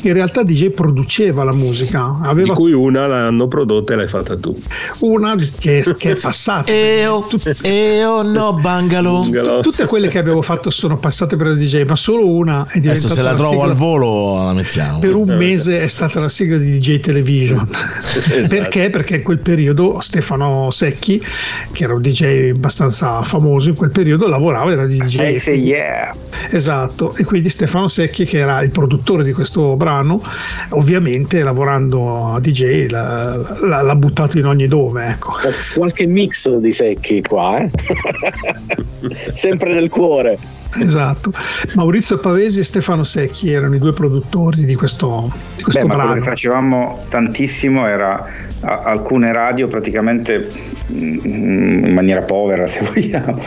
in 0.01 0.13
realtà 0.13 0.43
DJ 0.43 0.69
produceva 0.69 1.43
la 1.43 1.53
musica. 1.53 2.19
Aveva... 2.21 2.49
Di 2.49 2.53
cui 2.53 2.73
una 2.73 3.07
l'hanno 3.07 3.47
prodotta 3.47 3.93
e 3.93 3.95
l'hai 3.95 4.07
fatta 4.07 4.37
tu. 4.37 4.55
Una 4.99 5.35
che, 5.57 5.83
che 5.97 6.11
è 6.11 6.15
passata. 6.15 6.69
Eo, 6.71 7.25
eo 7.61 8.21
no 8.21 8.53
bungalow. 8.53 9.21
bungalow. 9.21 9.61
Tutte 9.61 9.85
quelle 9.85 10.09
che 10.09 10.19
avevo 10.19 10.41
fatto 10.41 10.69
sono 10.69 10.97
passate 10.97 11.35
per 11.37 11.55
DJ, 11.55 11.85
ma 11.85 11.95
solo 11.95 12.27
una 12.27 12.65
è 12.69 12.79
diventata 12.79 12.91
Adesso 12.91 13.07
se 13.07 13.21
la 13.21 13.33
trovo 13.33 13.63
al 13.63 13.73
volo 13.73 14.43
la 14.43 14.53
mettiamo. 14.53 14.99
Per 14.99 15.15
un 15.15 15.35
mese 15.37 15.81
è 15.81 15.87
stata 15.87 16.19
la 16.19 16.29
sigla 16.29 16.57
di 16.57 16.77
DJ 16.77 16.99
Television. 16.99 17.67
esatto. 17.71 18.47
Perché? 18.47 18.89
Perché 18.89 19.15
in 19.15 19.23
quel 19.23 19.39
periodo 19.39 19.99
Stefano 20.01 20.69
Secchi 20.71 21.23
che 21.71 21.83
era 21.83 21.93
un 21.93 22.01
DJ 22.01 22.51
abbastanza 22.51 23.21
famoso 23.21 23.69
in 23.69 23.75
quel 23.75 23.91
periodo, 23.91 24.27
lavorava, 24.27 24.71
era 24.71 24.85
DJ. 24.85 25.19
Eh 25.19 25.39
sì, 25.39 25.51
yeah. 25.51 26.15
Esatto, 26.49 27.15
e 27.15 27.23
quindi 27.23 27.49
Stefano 27.49 27.87
Secchi, 27.87 28.25
che 28.25 28.37
era 28.39 28.61
il 28.61 28.69
produttore 28.69 29.23
di 29.23 29.33
questo 29.33 29.75
brano, 29.75 30.21
ovviamente 30.69 31.41
lavorando 31.41 32.33
a 32.33 32.39
DJ 32.39 32.89
l'ha, 32.89 33.37
l'ha, 33.61 33.81
l'ha 33.81 33.95
buttato 33.95 34.37
in 34.37 34.45
ogni 34.45 34.67
dove. 34.67 35.07
Ecco. 35.07 35.33
Qualche 35.75 36.05
mix 36.05 36.49
di 36.49 36.71
Secchi 36.71 37.21
qua, 37.21 37.59
eh? 37.59 37.69
sempre 39.33 39.73
nel 39.73 39.89
cuore. 39.89 40.37
Esatto, 40.79 41.31
Maurizio 41.75 42.17
Pavesi 42.17 42.59
e 42.59 42.63
Stefano 42.63 43.03
Secchi 43.03 43.51
erano 43.51 43.75
i 43.75 43.79
due 43.79 43.93
produttori 43.93 44.65
di 44.65 44.75
questo, 44.75 45.31
di 45.55 45.63
questo 45.63 45.81
Beh, 45.81 45.87
brano. 45.87 46.03
quello 46.09 46.21
che 46.21 46.29
facevamo 46.29 47.05
tantissimo 47.09 47.87
era 47.87 48.25
a- 48.61 48.81
alcune 48.83 49.31
radio 49.31 49.67
praticamente 49.67 50.49
mm, 50.91 51.85
in 51.85 51.93
maniera 51.93 52.21
povera 52.21 52.65
se 52.67 52.79
vogliamo 52.81 53.39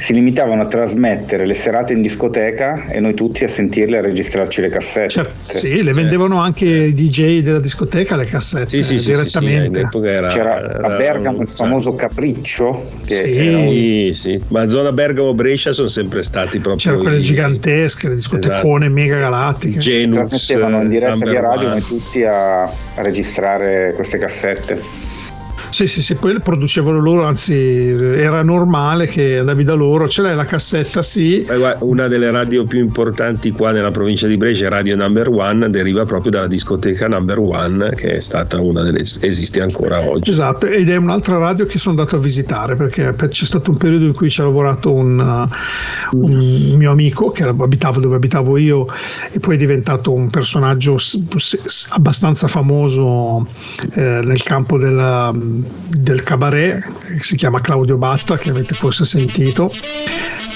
si 0.00 0.12
limitavano 0.14 0.62
a 0.62 0.66
trasmettere 0.66 1.44
le 1.46 1.52
serate 1.54 1.92
in 1.92 2.00
discoteca 2.00 2.86
e 2.88 3.00
noi 3.00 3.12
tutti 3.14 3.44
a 3.44 3.48
sentirle 3.48 3.96
e 3.96 3.98
a 3.98 4.02
registrarci 4.02 4.60
le 4.62 4.68
cassette. 4.70 5.08
Certo, 5.10 5.58
sì, 5.58 5.82
le 5.82 5.92
vendevano 5.92 6.40
anche 6.40 6.64
i 6.64 6.94
DJ 6.94 7.42
della 7.42 7.60
discoteca 7.60 8.16
le 8.16 8.24
cassette 8.24 8.68
Sì, 8.68 8.82
sì, 8.82 8.98
sì, 8.98 9.12
direttamente. 9.12 9.88
sì, 9.90 9.98
era- 9.98 10.28
c'era 10.28 10.70
era 10.74 10.94
a 10.94 10.96
Bergamo 10.96 11.36
un 11.38 11.42
il 11.42 11.48
famoso 11.48 11.94
Capriccio 11.94 12.88
che 13.04 13.14
Sì. 13.14 13.36
era 13.36 13.58
un- 13.58 13.68
Sì, 13.70 14.10
sì, 14.14 14.42
ma 14.48 14.68
zona 14.68 14.92
Bergamo-Brescia 14.92 15.72
sono 15.72 15.88
sempre 15.88 16.22
stati 16.22 16.58
proprio 16.60 16.76
C'erano 16.76 17.02
quelle 17.02 17.18
i- 17.18 17.22
gigantesche, 17.22 18.08
le 18.08 18.14
discotecone 18.14 18.88
mega 18.88 19.18
galattiche. 19.18 19.78
Genux, 19.80 20.28
trasmettevano 20.28 20.82
in 20.82 20.88
diretta 20.88 21.14
via 21.26 21.40
radio 21.40 21.68
noi 21.68 21.82
tutti 21.82 22.22
a 22.24 22.68
registrare 22.96 23.92
queste 23.94 24.16
cassette 24.18 24.80
Sì, 25.70 25.86
sì, 25.86 26.02
sì, 26.02 26.14
poi 26.16 26.34
le 26.34 26.40
producevano 26.40 27.00
loro, 27.00 27.24
anzi 27.24 27.88
era 27.88 28.42
normale 28.42 29.06
che 29.06 29.38
andavi 29.38 29.62
da 29.64 29.74
loro, 29.74 30.08
ce 30.08 30.22
l'hai 30.22 30.34
la 30.34 30.44
cassetta, 30.44 31.00
sì. 31.02 31.46
Una 31.80 32.08
delle 32.08 32.30
radio 32.30 32.64
più 32.64 32.80
importanti 32.80 33.50
qua 33.52 33.70
nella 33.70 33.90
provincia 33.90 34.26
di 34.26 34.36
Brescia, 34.36 34.68
Radio 34.68 34.96
Number 34.96 35.28
One, 35.28 35.70
deriva 35.70 36.04
proprio 36.04 36.30
dalla 36.32 36.46
discoteca 36.48 37.08
Number 37.08 37.38
One, 37.38 37.90
che 37.94 38.16
è 38.16 38.20
stata 38.20 38.60
una 38.60 38.82
delle 38.82 39.00
esiste 39.00 39.60
ancora 39.62 40.00
oggi. 40.08 40.30
Esatto, 40.30 40.66
ed 40.66 40.88
è 40.88 40.96
un'altra 40.96 41.38
radio 41.38 41.64
che 41.64 41.78
sono 41.78 41.98
andato 41.98 42.16
a 42.16 42.18
visitare 42.18 42.74
perché 42.74 43.12
per- 43.12 43.28
c'è 43.28 43.44
stato 43.44 43.70
un 43.70 43.76
periodo 43.76 44.04
in 44.04 44.12
cui 44.12 44.28
ci 44.28 44.40
ha 44.40 44.44
lavorato 44.44 44.92
un, 44.92 45.18
uh, 45.18 46.16
un 46.16 46.74
mio 46.76 46.90
amico 46.90 47.30
che 47.30 47.44
abitava 47.44 48.00
dove 48.00 48.16
abitavo 48.16 48.56
io 48.56 48.86
e 49.30 49.38
poi 49.38 49.54
è 49.54 49.58
diventato 49.58 50.12
un 50.12 50.28
personaggio 50.28 50.96
abbastanza 51.90 52.48
famoso 52.48 53.46
eh, 53.94 54.20
nel 54.24 54.42
campo 54.42 54.76
della- 54.78 55.32
del 55.88 56.22
cabaret 56.22 56.82
che 57.16 57.22
si 57.22 57.36
chiama 57.36 57.60
Claudio 57.60 57.96
Batta 57.96 58.36
che 58.38 58.50
avete 58.50 58.74
forse 58.74 59.04
sentito 59.04 59.72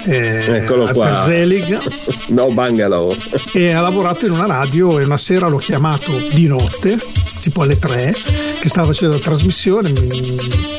eh, 0.07 0.43
Eccolo 0.47 0.87
qua. 0.93 1.23
Zelig 1.23 1.79
No 2.29 2.51
Bungalow. 2.53 3.15
e 3.53 3.73
ha 3.73 3.81
lavorato 3.81 4.27
in 4.27 4.33
una 4.33 4.47
radio 4.47 4.99
e 4.99 5.05
una 5.05 5.17
sera 5.17 5.49
l'ho 5.49 5.57
chiamato 5.59 6.13
di 6.31 6.47
notte, 6.47 6.99
tipo 7.41 7.63
alle 7.63 7.79
3, 7.79 8.15
che 8.61 8.69
stava 8.69 8.89
facendo 8.89 9.17
la 9.17 9.23
trasmissione, 9.23 9.93
mi, 9.93 10.37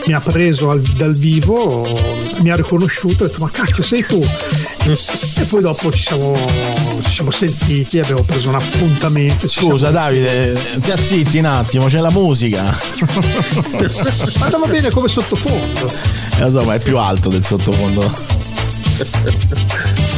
mi 0.07 0.13
ha 0.13 0.19
preso 0.19 0.69
al- 0.69 0.81
dal 0.81 1.15
vivo, 1.15 1.87
mi 2.41 2.49
ha 2.51 2.55
riconosciuto 2.55 3.23
e 3.23 3.25
ho 3.25 3.29
detto 3.29 3.43
ma 3.43 3.49
cacchio 3.49 3.83
sei 3.83 4.05
tu? 4.05 4.21
E 4.87 5.43
poi 5.49 5.61
dopo 5.61 5.91
ci 5.91 6.03
siamo, 6.03 6.31
ci 7.01 7.11
siamo 7.11 7.31
sentiti, 7.31 7.97
abbiamo 7.99 8.21
preso 8.21 8.49
un 8.49 8.55
appuntamento. 8.55 9.47
Scusa 9.49 9.89
siamo- 9.89 10.05
Davide, 10.05 10.59
ti 10.79 10.91
azzitti 10.91 11.39
un 11.39 11.45
attimo, 11.45 11.85
c'è 11.87 11.99
la 11.99 12.11
musica. 12.11 12.61
Ma 12.61 14.45
andava 14.45 14.67
bene 14.67 14.91
come 14.91 15.07
sottofondo. 15.07 15.91
Eh, 16.37 16.41
lo 16.41 16.49
so, 16.51 16.61
ma 16.61 16.75
è 16.75 16.79
più 16.79 16.99
alto 16.99 17.29
del 17.29 17.43
sottofondo. 17.43 18.13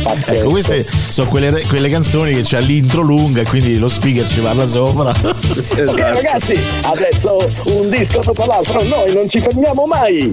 Pazzesco. 0.04 0.34
Ecco, 0.40 0.50
queste 0.50 0.86
sono 1.10 1.30
quelle, 1.30 1.66
quelle 1.66 1.90
canzoni 1.90 2.34
che 2.34 2.42
c'ha 2.44 2.60
l'intro 2.60 3.02
lunga 3.02 3.42
e 3.42 3.46
quindi 3.46 3.78
lo 3.78 3.88
speaker 3.88 4.28
ci 4.28 4.42
parla 4.42 4.66
sopra. 4.66 5.12
Ok 5.12 5.98
ragazzi, 5.98 6.60
adesso 6.82 7.38
un 7.66 7.90
disco 7.90 8.20
dopo 8.20 8.46
l'altro, 8.46 8.84
noi 8.84 9.14
non 9.14 9.30
ci 9.30 9.40
fermiamo 9.40 9.86
mai. 9.86 10.30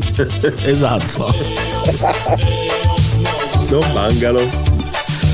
esatto. 0.65 1.32
No 3.75 3.81
Bungalow. 3.93 4.49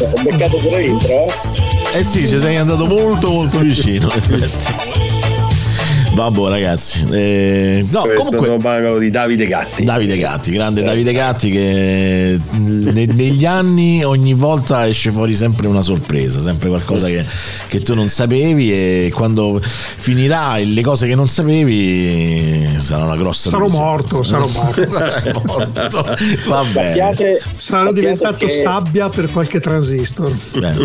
Ho 0.00 0.22
beccato 0.22 0.56
pure 0.56 0.80
l'intro, 0.80 1.26
eh? 1.26 1.98
Eh 1.98 2.02
sì, 2.02 2.26
ci 2.26 2.38
sei 2.38 2.56
andato 2.56 2.86
molto 2.86 3.28
molto 3.28 3.58
vicino, 3.58 4.10
in 4.10 4.16
effetti. 4.16 4.99
Vabbè 6.12 6.48
ragazzi, 6.48 7.06
eh, 7.12 7.86
no 7.88 8.02
Questo 8.02 8.24
comunque 8.36 8.48
Bungalow 8.56 8.98
di 8.98 9.10
Davide 9.10 9.46
Gatti. 9.46 9.84
Davide 9.84 10.18
Gatti, 10.18 10.50
grande 10.50 10.82
Davide 10.82 11.12
Gatti 11.12 11.50
che 11.50 12.38
ne- 12.58 13.06
negli 13.06 13.46
anni 13.46 14.04
ogni 14.04 14.34
volta 14.34 14.86
esce 14.86 15.10
fuori 15.12 15.34
sempre 15.34 15.66
una 15.68 15.82
sorpresa, 15.82 16.40
sempre 16.40 16.68
qualcosa 16.68 17.06
che, 17.06 17.24
che 17.68 17.80
tu 17.80 17.94
non 17.94 18.08
sapevi 18.08 18.72
e 18.72 19.10
quando 19.14 19.60
finirà 19.62 20.56
le 20.56 20.82
cose 20.82 21.06
che 21.06 21.14
non 21.14 21.28
sapevi 21.28 22.68
sarà 22.78 23.04
una 23.04 23.16
grossa 23.16 23.48
Sarò 23.50 23.68
morto, 23.68 24.22
sarò 24.22 24.46
morto. 24.52 24.88
Sarai 24.88 25.32
morto. 25.46 26.02
Va 26.48 26.62
bene. 26.62 26.64
Sappiate, 26.64 27.42
Sarò 27.56 27.92
diventato 27.92 28.46
che- 28.46 28.52
sabbia 28.52 29.08
per 29.08 29.30
qualche 29.30 29.60
transistor. 29.60 30.30
Bene. 30.58 30.84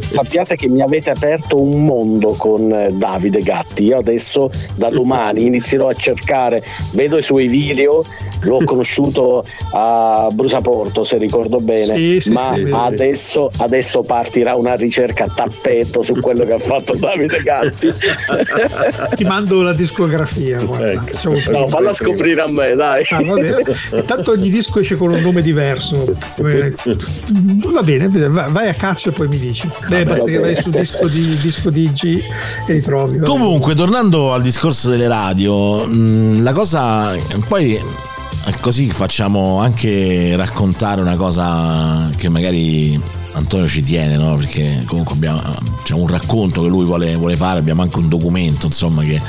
Sappiate 0.00 0.56
che 0.56 0.68
mi 0.68 0.82
avete 0.82 1.10
aperto 1.10 1.62
un 1.62 1.84
mondo 1.84 2.32
con 2.32 2.70
eh, 2.72 2.90
Davide 2.92 3.40
Gatti. 3.40 3.84
Io 3.84 3.98
adesso 3.98 4.50
da 4.74 4.90
domani 4.90 5.46
inizierò 5.46 5.88
a 5.88 5.94
cercare, 5.94 6.62
vedo 6.92 7.16
i 7.16 7.22
suoi 7.22 7.46
video, 7.48 8.04
l'ho 8.42 8.60
conosciuto 8.64 9.44
a 9.72 10.28
Brusaporto 10.32 11.04
se 11.04 11.16
ricordo 11.18 11.58
bene, 11.60 11.84
Sì, 11.96 12.20
sì, 12.20 12.30
ma 12.32 12.52
sì, 12.54 12.66
sì. 12.66 12.72
adesso, 12.72 13.50
adesso 13.58 14.02
partirà 14.02 14.54
una 14.54 14.74
ricerca 14.74 15.24
a 15.24 15.32
tappetto 15.34 16.02
su 16.02 16.14
quello 16.20 16.44
che 16.44 16.52
ha 16.54 16.58
fatto 16.58 16.94
Davide 16.96 17.42
Gatti. 17.42 17.92
Ti 19.14 19.24
mando 19.24 19.62
la 19.62 19.72
discografia. 19.72 20.60
guarda. 20.62 20.92
Ecco. 20.92 21.32
No, 21.50 21.66
falla 21.66 21.92
scoprire 21.92 22.40
a 22.42 22.48
me, 22.48 22.74
dai. 22.74 23.04
Ah, 23.10 23.22
va 23.22 23.34
bene. 23.34 23.62
Intanto 23.94 24.32
ogni 24.32 24.50
disco 24.50 24.80
esce 24.80 24.96
con 24.96 25.10
un 25.12 25.20
nome 25.20 25.42
diverso. 25.42 26.04
Eh, 26.36 26.72
Va 27.74 27.82
bene, 27.82 28.08
vai 28.08 28.68
a 28.68 28.72
caccia 28.72 29.10
e 29.10 29.12
poi 29.12 29.28
mi 29.28 29.38
dici. 29.38 29.68
Beh, 29.88 30.04
basta 30.04 30.24
che 30.24 30.38
vai 30.38 30.54
su 30.56 30.70
disco 30.70 31.08
di, 31.08 31.36
disco 31.40 31.70
di 31.70 31.90
G 31.90 32.22
e 32.66 32.72
li 32.72 32.80
trovi. 32.80 33.18
Comunque, 33.18 33.74
tornando 33.74 34.32
al 34.32 34.42
discorso 34.54 34.88
delle 34.88 35.08
radio, 35.08 35.84
mh, 35.84 36.42
la 36.44 36.52
cosa 36.52 37.16
poi 37.48 37.82
così 38.60 38.88
facciamo 38.88 39.58
anche 39.58 40.36
raccontare 40.36 41.00
una 41.00 41.16
cosa 41.16 42.08
che 42.16 42.28
magari 42.28 43.00
Antonio 43.32 43.66
ci 43.66 43.82
tiene, 43.82 44.16
no? 44.16 44.36
Perché 44.36 44.84
comunque 44.86 45.16
abbiamo 45.16 45.42
c'è 45.82 45.94
un 45.94 46.06
racconto 46.06 46.62
che 46.62 46.68
lui 46.68 46.84
vuole, 46.84 47.16
vuole 47.16 47.36
fare, 47.36 47.58
abbiamo 47.58 47.82
anche 47.82 47.98
un 47.98 48.08
documento, 48.08 48.66
insomma, 48.66 49.02
che, 49.02 49.20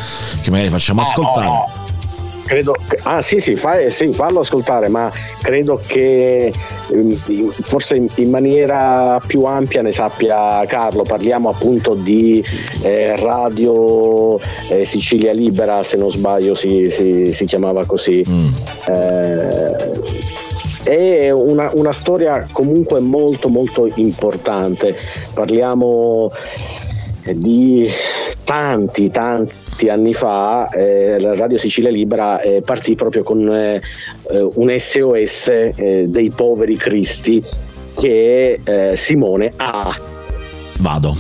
che 0.41 0.51
magari 0.51 0.69
facciamo 0.69 1.01
ascoltare. 1.01 1.83
Credo 2.45 2.75
ah 3.03 3.21
sì 3.23 3.39
sì, 3.39 3.55
fa- 3.55 3.89
sì, 3.89 4.11
fallo 4.13 4.41
ascoltare, 4.41 4.87
ma 4.87 5.11
credo 5.41 5.81
che 5.83 6.53
ehm, 6.91 7.11
forse 7.15 7.95
in, 7.95 8.07
in 8.15 8.29
maniera 8.29 9.19
più 9.25 9.45
ampia 9.45 9.81
ne 9.81 9.91
sappia 9.91 10.63
Carlo. 10.67 11.01
Parliamo 11.03 11.49
appunto 11.49 11.95
di 11.95 12.43
eh, 12.83 13.15
Radio 13.15 14.39
eh, 14.69 14.85
Sicilia 14.85 15.33
Libera, 15.33 15.81
se 15.81 15.97
non 15.97 16.11
sbaglio 16.11 16.53
si, 16.53 16.89
si- 16.91 17.33
si 17.33 17.45
chiamava 17.45 17.83
così. 17.85 18.23
Eh, 18.87 20.03
è 20.83 21.31
una, 21.31 21.71
una 21.73 21.91
storia 21.93 22.45
comunque 22.51 22.99
molto 22.99 23.49
molto 23.49 23.89
importante. 23.95 24.95
Parliamo 25.33 26.31
di 27.33 27.89
tanti 28.43 29.09
tanti 29.09 29.55
anni 29.89 30.13
fa 30.13 30.69
eh, 30.69 31.19
la 31.19 31.35
Radio 31.35 31.57
Sicilia 31.57 31.89
Libera 31.89 32.41
eh, 32.41 32.61
partì 32.61 32.95
proprio 32.95 33.23
con 33.23 33.47
eh, 33.53 33.81
un 34.31 34.73
SOS 34.77 35.47
eh, 35.47 36.05
dei 36.07 36.31
poveri 36.31 36.75
cristi 36.75 37.43
che 37.95 38.59
eh, 38.63 38.95
Simone 38.95 39.53
ha 39.55 40.13
Vado. 40.79 41.13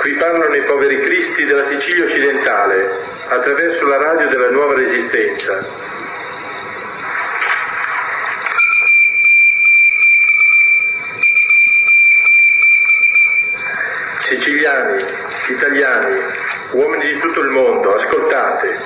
Qui 0.00 0.14
parlano 0.14 0.54
i 0.54 0.62
poveri 0.62 0.98
cristi 1.00 1.44
della 1.44 1.66
Sicilia 1.66 2.04
occidentale, 2.04 2.88
attraverso 3.28 3.86
la 3.86 3.96
radio 3.96 4.28
della 4.28 4.50
nuova 4.50 4.74
resistenza. 4.74 5.88
Italiani, 15.48 16.20
uomini 16.72 17.12
di 17.12 17.18
tutto 17.18 17.40
il 17.40 17.48
mondo, 17.48 17.94
ascoltate, 17.94 18.76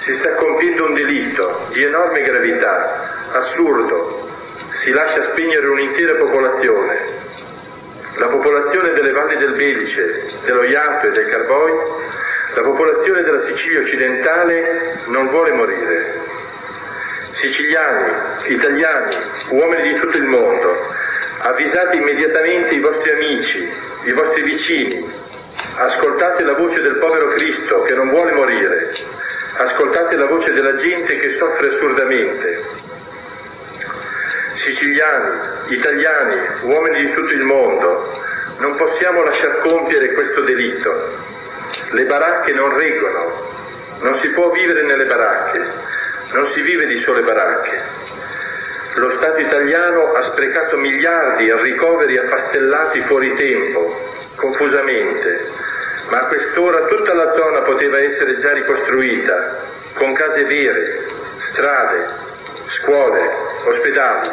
si 0.00 0.14
sta 0.14 0.32
compiendo 0.34 0.86
un 0.86 0.94
delitto 0.94 1.66
di 1.72 1.82
enorme 1.82 2.22
gravità, 2.22 3.28
assurdo, 3.32 4.30
si 4.74 4.90
lascia 4.90 5.22
spegnere 5.22 5.66
un'intera 5.66 6.14
popolazione. 6.14 7.24
La 8.16 8.26
popolazione 8.28 8.92
delle 8.92 9.10
valli 9.10 9.36
del 9.36 9.52
Belice, 9.52 10.26
dello 10.44 10.62
Iato 10.62 11.08
e 11.08 11.10
del 11.10 11.28
Carboio, 11.28 12.00
la 12.54 12.62
popolazione 12.62 13.22
della 13.22 13.44
Sicilia 13.46 13.80
occidentale 13.80 15.00
non 15.06 15.28
vuole 15.28 15.52
morire. 15.52 16.20
Siciliani, 17.32 18.12
italiani, 18.46 19.14
uomini 19.50 19.92
di 19.92 19.98
tutto 19.98 20.16
il 20.16 20.24
mondo, 20.24 20.94
avvisate 21.40 21.96
immediatamente 21.96 22.74
i 22.74 22.80
vostri 22.80 23.10
amici, 23.10 23.70
i 24.04 24.12
vostri 24.12 24.42
vicini, 24.42 25.12
ascoltate 25.76 26.44
la 26.44 26.54
voce 26.54 26.80
del 26.80 26.96
povero 26.96 27.28
Cristo 27.28 27.82
che 27.82 27.94
non 27.94 28.08
vuole 28.10 28.32
morire, 28.32 28.92
ascoltate 29.58 30.16
la 30.16 30.26
voce 30.26 30.52
della 30.52 30.74
gente 30.74 31.18
che 31.18 31.30
soffre 31.30 31.68
assurdamente. 31.68 32.64
Siciliani, 34.54 35.38
italiani, 35.68 36.36
uomini 36.62 37.06
di 37.06 37.12
tutto 37.12 37.32
il 37.32 37.42
mondo, 37.42 38.12
non 38.58 38.74
possiamo 38.76 39.22
lasciar 39.22 39.58
compiere 39.58 40.12
questo 40.12 40.40
delitto. 40.40 41.14
Le 41.90 42.04
baracche 42.04 42.52
non 42.52 42.74
reggono, 42.74 43.54
non 44.00 44.14
si 44.14 44.30
può 44.30 44.50
vivere 44.50 44.82
nelle 44.82 45.04
baracche, 45.04 45.70
non 46.32 46.46
si 46.46 46.60
vive 46.62 46.86
di 46.86 46.96
sole 46.96 47.20
baracche. 47.22 47.82
Lo 48.94 49.10
Stato 49.10 49.38
italiano 49.40 50.14
ha 50.14 50.22
sprecato 50.22 50.76
miliardi 50.78 51.50
a 51.50 51.60
ricoveri 51.60 52.16
affastellati 52.16 53.00
fuori 53.02 53.34
tempo, 53.34 54.15
confusamente, 54.36 55.48
ma 56.08 56.20
a 56.20 56.26
quest'ora 56.26 56.86
tutta 56.86 57.14
la 57.14 57.34
zona 57.34 57.60
poteva 57.60 57.98
essere 57.98 58.38
già 58.38 58.52
ricostruita, 58.52 59.56
con 59.94 60.12
case 60.12 60.44
vere, 60.44 61.04
strade, 61.40 62.06
scuole, 62.68 63.30
ospedali. 63.64 64.28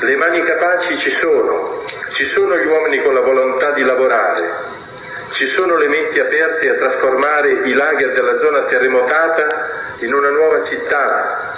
Le 0.00 0.16
mani 0.16 0.42
capaci 0.42 0.96
ci 0.96 1.10
sono, 1.10 1.84
ci 2.12 2.24
sono 2.24 2.56
gli 2.56 2.66
uomini 2.66 3.02
con 3.02 3.14
la 3.14 3.20
volontà 3.20 3.70
di 3.72 3.82
lavorare, 3.82 4.76
ci 5.30 5.46
sono 5.46 5.76
le 5.76 5.88
menti 5.88 6.18
aperte 6.20 6.68
a 6.68 6.74
trasformare 6.74 7.50
i 7.64 7.72
lager 7.72 8.12
della 8.12 8.38
zona 8.38 8.62
terremotata 8.64 9.46
in 10.00 10.14
una 10.14 10.30
nuova 10.30 10.64
città, 10.64 11.52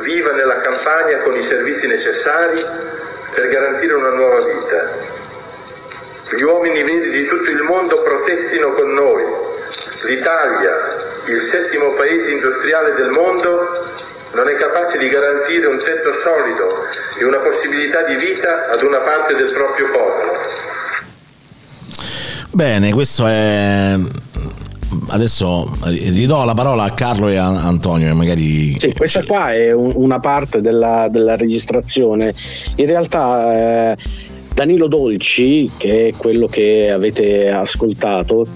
viva 0.00 0.32
nella 0.32 0.60
campagna 0.60 1.18
con 1.18 1.36
i 1.36 1.42
servizi 1.42 1.86
necessari 1.86 2.62
per 3.34 3.48
garantire 3.48 3.94
una 3.94 4.10
nuova 4.10 4.44
vita. 4.44 5.15
Gli 6.34 6.42
uomini 6.42 6.82
veri 6.82 7.10
di 7.10 7.28
tutto 7.28 7.50
il 7.50 7.62
mondo 7.62 8.02
protestino 8.02 8.72
con 8.72 8.92
noi. 8.92 9.22
L'Italia, 10.06 10.72
il 11.28 11.40
settimo 11.40 11.92
paese 11.92 12.30
industriale 12.30 12.94
del 12.94 13.10
mondo, 13.10 13.94
non 14.34 14.48
è 14.48 14.56
capace 14.56 14.98
di 14.98 15.08
garantire 15.08 15.66
un 15.66 15.78
tetto 15.78 16.12
solido 16.22 16.82
e 17.18 17.24
una 17.24 17.38
possibilità 17.38 18.02
di 18.02 18.16
vita 18.16 18.68
ad 18.70 18.82
una 18.82 18.98
parte 18.98 19.34
del 19.36 19.52
proprio 19.52 19.86
popolo. 19.90 20.32
Bene, 22.50 22.92
questo 22.92 23.26
è. 23.26 23.94
Adesso 25.10 25.76
ridò 25.84 26.44
la 26.44 26.54
parola 26.54 26.84
a 26.84 26.92
Carlo 26.92 27.28
e 27.28 27.36
a 27.36 27.46
Antonio, 27.46 28.08
e 28.08 28.12
magari. 28.14 28.78
Sì, 28.80 28.92
questa 28.94 29.22
qua 29.24 29.52
è 29.52 29.72
un- 29.72 29.92
una 29.94 30.18
parte 30.18 30.60
della, 30.60 31.06
della 31.10 31.36
registrazione. 31.36 32.34
In 32.76 32.86
realtà. 32.86 33.92
eh, 33.92 33.96
Danilo 34.56 34.86
Dolci, 34.86 35.70
che 35.76 36.08
è 36.08 36.12
quello 36.16 36.46
che 36.46 36.90
avete 36.90 37.50
ascoltato, 37.50 38.46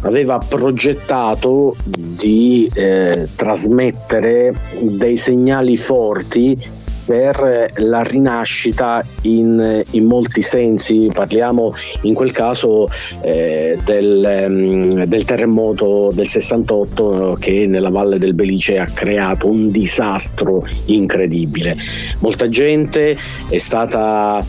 aveva 0.00 0.38
progettato 0.38 1.76
di 1.86 2.68
eh, 2.74 3.28
trasmettere 3.36 4.52
dei 4.80 5.16
segnali 5.16 5.76
forti 5.76 6.60
per 7.04 7.72
la 7.76 8.02
rinascita 8.02 9.04
in, 9.22 9.84
in 9.92 10.04
molti 10.06 10.42
sensi, 10.42 11.08
parliamo 11.12 11.72
in 12.02 12.14
quel 12.14 12.32
caso 12.32 12.88
eh, 13.22 13.78
del, 13.84 14.24
ehm, 14.24 15.04
del 15.04 15.24
terremoto 15.24 16.10
del 16.12 16.26
68 16.26 17.36
che 17.38 17.64
nella 17.68 17.90
valle 17.90 18.18
del 18.18 18.34
Belice 18.34 18.78
ha 18.78 18.86
creato 18.86 19.48
un 19.48 19.70
disastro 19.70 20.66
incredibile. 20.86 21.76
Molta 22.18 22.48
gente 22.48 23.16
è 23.48 23.58
stata 23.58 24.44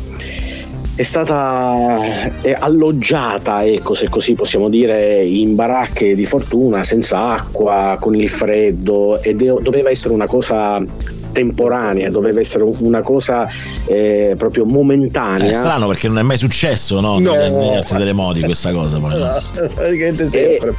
è 0.99 1.03
stata 1.03 2.01
alloggiata, 2.57 3.63
ecco 3.63 3.93
se 3.93 4.09
così 4.09 4.33
possiamo 4.33 4.67
dire, 4.67 5.25
in 5.25 5.55
baracche 5.55 6.13
di 6.13 6.25
fortuna, 6.25 6.83
senza 6.83 7.29
acqua, 7.29 7.95
con 7.97 8.15
il 8.15 8.27
freddo 8.27 9.17
e 9.21 9.33
doveva 9.33 9.89
essere 9.89 10.13
una 10.13 10.27
cosa 10.27 10.83
temporanea, 11.31 12.09
doveva 12.09 12.39
essere 12.39 12.63
una 12.63 13.01
cosa 13.01 13.47
eh, 13.85 14.35
proprio 14.37 14.65
momentanea. 14.65 15.49
È 15.49 15.53
strano 15.53 15.87
perché 15.87 16.07
non 16.07 16.17
è 16.17 16.23
mai 16.23 16.37
successo 16.37 16.99
no? 16.99 17.19
No. 17.19 17.33
negli, 17.33 17.53
negli 17.53 17.75
altri 17.75 17.97
terremoti 17.97 18.41
questa 18.41 18.71
cosa. 18.71 18.99
Poi, 18.99 19.17
no? 19.17 19.37
Praticamente 19.73 20.27
sempre. 20.27 20.73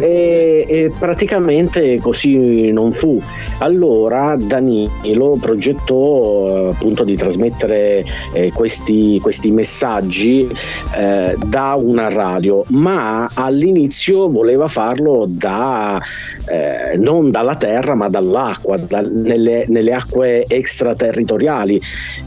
E, 0.00 0.64
e 0.68 0.92
praticamente 0.98 1.98
così 1.98 2.70
non 2.70 2.92
fu. 2.92 3.20
Allora 3.58 4.36
Danilo 4.38 5.38
progettò 5.40 6.68
eh, 6.68 6.70
appunto 6.70 7.04
di 7.04 7.16
trasmettere 7.16 8.04
eh, 8.32 8.50
questi, 8.52 9.18
questi 9.20 9.50
messaggi 9.50 10.48
eh, 10.96 11.36
da 11.44 11.76
una 11.78 12.08
radio, 12.08 12.64
ma 12.68 13.28
all'inizio 13.32 14.28
voleva 14.30 14.68
farlo 14.68 15.26
da 15.28 16.00
eh, 16.48 16.96
non 16.96 17.30
dalla 17.30 17.56
terra 17.56 17.94
ma 17.94 18.08
dall'acqua, 18.08 18.76
da- 18.76 19.00
nelle, 19.00 19.64
nelle 19.68 19.92
acque 19.92 20.44
extraterritoriali, 20.46 21.80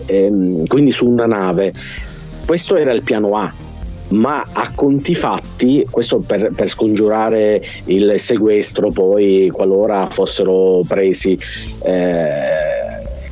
ehm, 0.05 0.65
quindi 0.67 0.91
su 0.91 1.07
una 1.07 1.25
nave. 1.25 1.73
Questo 2.45 2.75
era 2.75 2.93
il 2.93 3.01
piano 3.01 3.37
A, 3.37 3.51
ma 4.09 4.45
a 4.51 4.71
conti 4.73 5.15
fatti, 5.15 5.85
questo 5.89 6.19
per, 6.19 6.49
per 6.55 6.69
scongiurare 6.69 7.61
il 7.85 8.19
sequestro 8.19 8.91
poi 8.91 9.49
qualora 9.51 10.07
fossero 10.07 10.81
presi. 10.87 11.37
eh, 11.83 12.64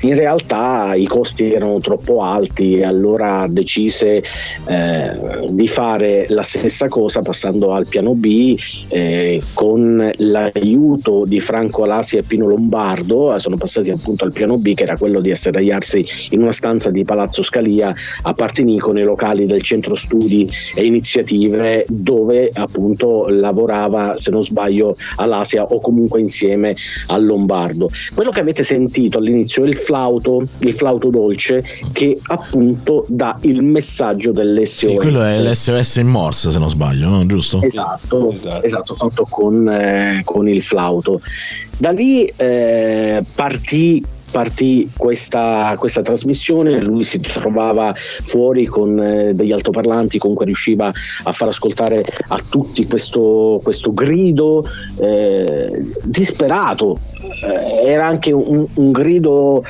in 0.04 0.16
realtà 0.16 0.94
i 0.96 1.06
costi 1.06 1.52
erano 1.52 1.80
troppo 1.80 2.22
alti 2.22 2.78
e 2.78 2.84
allora 2.84 3.48
decise 3.50 4.24
eh, 4.68 5.48
di 5.50 5.68
fare 5.68 6.26
la 6.30 6.42
stessa 6.44 6.88
cosa 6.88 7.22
passando 7.22 7.72
al 7.72 7.88
piano 7.88 8.14
B 8.14 8.58
eh, 8.90 9.42
con 9.54 10.12
l'aiuto 10.16 11.24
di 11.26 11.40
Franco 11.40 11.84
Alasi 11.84 12.18
e 12.18 12.24
Pino 12.24 12.48
Lombardo, 12.48 13.34
eh, 13.34 13.40
sono 13.40 13.58
passati 13.58 13.90
appunto 13.92 14.24
al 14.24 14.32
piano 14.32 14.58
B 14.58 14.74
che 14.74 14.84
era 14.84 14.98
quello 14.98 15.22
di 15.22 15.32
asserragliarsi 15.32 16.06
in 16.32 16.42
una 16.42 16.52
stanza 16.52 16.90
di 16.90 17.04
Palazzo 17.04 17.42
Scalia 17.42 17.94
a 18.24 18.34
Partinico 18.34 18.92
nei 18.92 19.04
locali 19.04 19.46
del 19.46 19.62
centro 19.62 19.96
studi 19.96 20.50
e 20.76 20.84
iniziative 20.84 21.86
dove 21.88 22.50
appunto 22.54 23.28
lavorava 23.30 24.18
se 24.18 24.32
non 24.32 24.44
sbaglio 24.44 24.96
all'Asia 25.16 25.64
o 25.64 25.80
comunque 25.80 26.20
insieme 26.20 26.76
al 27.08 27.26
Lombardo. 27.26 27.90
Quello 28.14 28.32
che 28.32 28.40
avete 28.40 28.64
sentito 28.64 29.18
all'inizio 29.18 29.64
è 29.64 29.68
il 29.68 29.78
flauto, 29.94 30.44
il 30.60 30.74
flauto 30.74 31.10
dolce 31.10 31.64
che 31.92 32.18
appunto 32.28 33.06
dà 33.08 33.38
il 33.42 33.62
messaggio 33.62 34.32
dell'SOS. 34.32 34.90
Sì, 34.90 34.96
quello 34.96 35.22
è 35.22 35.40
l'SOS 35.40 35.98
in 35.98 36.08
Morse 36.08 36.50
se 36.50 36.58
non 36.58 36.70
sbaglio, 36.70 37.10
no? 37.10 37.24
giusto? 37.28 37.62
Esatto, 37.62 38.34
esatto, 38.62 38.94
fatto 38.96 39.28
con, 39.30 39.68
eh, 39.70 40.22
con 40.26 40.48
il 40.50 40.64
flauto. 40.64 41.22
Da 41.78 41.92
lì 41.92 42.26
eh, 42.26 43.24
partì 43.36 44.04
partì 44.34 44.90
questa, 44.98 45.76
questa 45.78 46.02
trasmissione, 46.02 46.82
lui 46.82 47.04
si 47.04 47.20
trovava 47.20 47.94
fuori 48.24 48.66
con 48.66 49.00
eh, 49.00 49.36
degli 49.36 49.52
altoparlanti, 49.52 50.18
comunque 50.18 50.48
riusciva 50.48 50.92
a 51.24 51.32
far 51.32 51.50
ascoltare 51.50 52.04
a 52.30 52.40
tutti 52.50 52.88
questo, 52.88 53.60
questo 53.62 53.94
grido 53.94 54.68
eh, 54.98 55.86
disperato. 56.02 56.98
Eh, 57.42 57.88
Era 57.90 58.08
anche 58.08 58.32
un, 58.32 58.66
un 58.76 58.92
grido, 58.92 59.64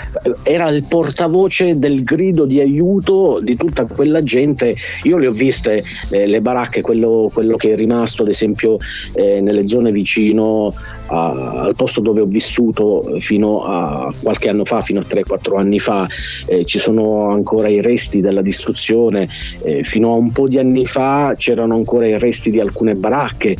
era 0.43 0.69
il 0.69 0.83
portavoce 0.87 1.79
del 1.79 2.03
grido 2.03 2.45
di 2.45 2.59
aiuto 2.59 3.39
di 3.41 3.55
tutta 3.55 3.85
quella 3.85 4.23
gente. 4.23 4.75
Io 5.03 5.17
le 5.17 5.27
ho 5.27 5.31
viste 5.31 5.83
eh, 6.09 6.27
le 6.27 6.41
baracche, 6.41 6.81
quello, 6.81 7.29
quello 7.33 7.55
che 7.55 7.73
è 7.73 7.75
rimasto 7.75 8.23
ad 8.23 8.29
esempio 8.29 8.77
eh, 9.15 9.41
nelle 9.41 9.67
zone 9.67 9.91
vicino 9.91 10.73
a- 11.07 11.61
al 11.63 11.75
posto 11.75 12.01
dove 12.01 12.21
ho 12.21 12.25
vissuto 12.25 13.17
fino 13.19 13.63
a 13.63 14.13
qualche 14.21 14.49
anno 14.49 14.65
fa, 14.65 14.81
fino 14.81 14.99
a 14.99 15.03
3-4 15.07 15.57
anni 15.57 15.79
fa, 15.79 16.07
eh, 16.45 16.65
ci 16.65 16.79
sono 16.79 17.29
ancora 17.31 17.67
i 17.67 17.81
resti 17.81 18.21
della 18.21 18.41
distruzione, 18.41 19.27
eh, 19.63 19.83
fino 19.83 20.13
a 20.13 20.17
un 20.17 20.31
po' 20.31 20.47
di 20.47 20.57
anni 20.59 20.85
fa 20.85 21.33
c'erano 21.35 21.75
ancora 21.75 22.07
i 22.07 22.17
resti 22.19 22.51
di 22.51 22.59
alcune 22.59 22.95
baracche, 22.95 23.55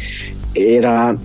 era 0.51 1.15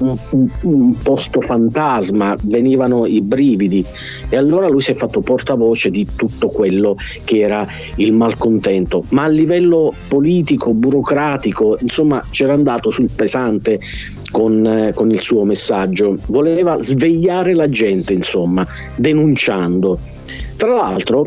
un, 0.00 0.16
un- 0.30 0.48
un 0.62 0.94
posto 1.02 1.40
fantasma, 1.40 2.36
venivano 2.42 3.06
i 3.06 3.20
brividi. 3.22 3.84
E 4.28 4.36
allora 4.36 4.68
lui 4.68 4.80
si 4.80 4.90
è 4.90 4.94
fatto 4.94 5.20
portavoce 5.20 5.90
di 5.90 6.06
tutto 6.14 6.48
quello 6.48 6.96
che 7.24 7.38
era 7.40 7.66
il 7.96 8.12
malcontento, 8.12 9.04
ma 9.10 9.24
a 9.24 9.28
livello 9.28 9.92
politico, 10.08 10.72
burocratico, 10.72 11.76
insomma 11.80 12.22
c'era 12.30 12.54
andato 12.54 12.90
sul 12.90 13.08
pesante 13.14 13.80
con, 14.30 14.64
eh, 14.66 14.92
con 14.94 15.10
il 15.10 15.20
suo 15.20 15.44
messaggio, 15.44 16.16
voleva 16.26 16.80
svegliare 16.80 17.54
la 17.54 17.68
gente, 17.68 18.12
insomma, 18.12 18.66
denunciando. 18.96 19.98
Tra 20.56 20.74
l'altro 20.74 21.26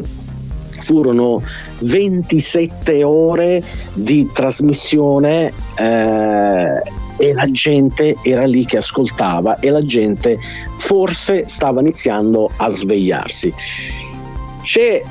furono 0.80 1.42
27 1.80 3.04
ore 3.04 3.62
di 3.94 4.30
trasmissione 4.34 5.52
eh, 5.78 6.82
e 7.18 7.34
la 7.34 7.50
gente 7.50 8.16
era 8.24 8.46
lì 8.46 8.66
che 8.66 8.78
ascoltava 8.78 9.60
e 9.60 9.70
la 9.70 9.82
gente 9.82 10.38
forse 10.78 11.48
stava 11.48 11.82
iniziando 11.82 12.50
a 12.58 12.70
svegliarsi. 12.70 13.54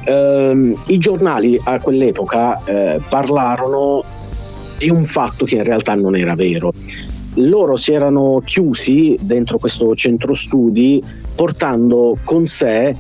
Ehm, 0.05 0.79
I 0.87 0.99
giornali 0.99 1.61
a 1.63 1.79
quell'epoca 1.79 2.63
eh, 2.65 3.01
parlarono 3.09 4.03
di 4.79 4.91
un 4.91 5.05
fatto 5.05 5.45
che 5.45 5.57
in 5.57 5.65
realtà 5.65 5.95
non 5.95 6.17
era 6.17 6.35
vero. 6.35 6.73
Loro 7.37 7.77
si 7.77 7.93
erano 7.93 8.43
chiusi 8.45 9.17
dentro 9.21 9.59
questo 9.59 9.95
centro 9.95 10.35
studi 10.35 11.03
portando 11.35 12.17
con 12.25 12.47
sé 12.47 12.95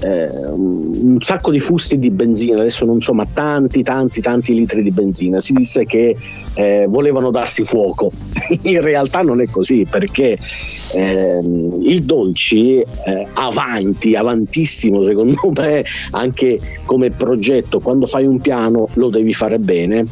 eh, 0.00 0.28
un 0.28 1.16
sacco 1.20 1.50
di 1.50 1.58
fusti 1.58 1.98
di 1.98 2.10
benzina, 2.10 2.58
adesso 2.58 2.84
non 2.84 3.00
so, 3.00 3.12
ma 3.12 3.26
tanti, 3.32 3.82
tanti, 3.82 4.20
tanti 4.20 4.54
litri 4.54 4.82
di 4.82 4.90
benzina. 4.90 5.40
Si 5.40 5.52
disse 5.52 5.84
che 5.84 6.16
eh, 6.54 6.86
volevano 6.88 7.30
darsi 7.30 7.64
fuoco. 7.64 8.10
In 8.62 8.80
realtà 8.80 9.22
non 9.22 9.40
è 9.40 9.46
così 9.46 9.86
perché 9.88 10.38
eh, 10.92 11.40
il 11.40 12.04
Dolci 12.04 12.78
eh, 12.78 13.26
avanti, 13.34 14.14
avantissimo 14.14 15.02
secondo 15.02 15.36
me, 15.54 15.84
anche 16.12 16.60
come 16.84 17.10
progetto, 17.10 17.80
quando 17.80 18.06
fai 18.06 18.26
un 18.26 18.40
piano 18.40 18.88
lo 18.94 19.08
devi 19.08 19.32
fare 19.32 19.58
bene 19.58 20.04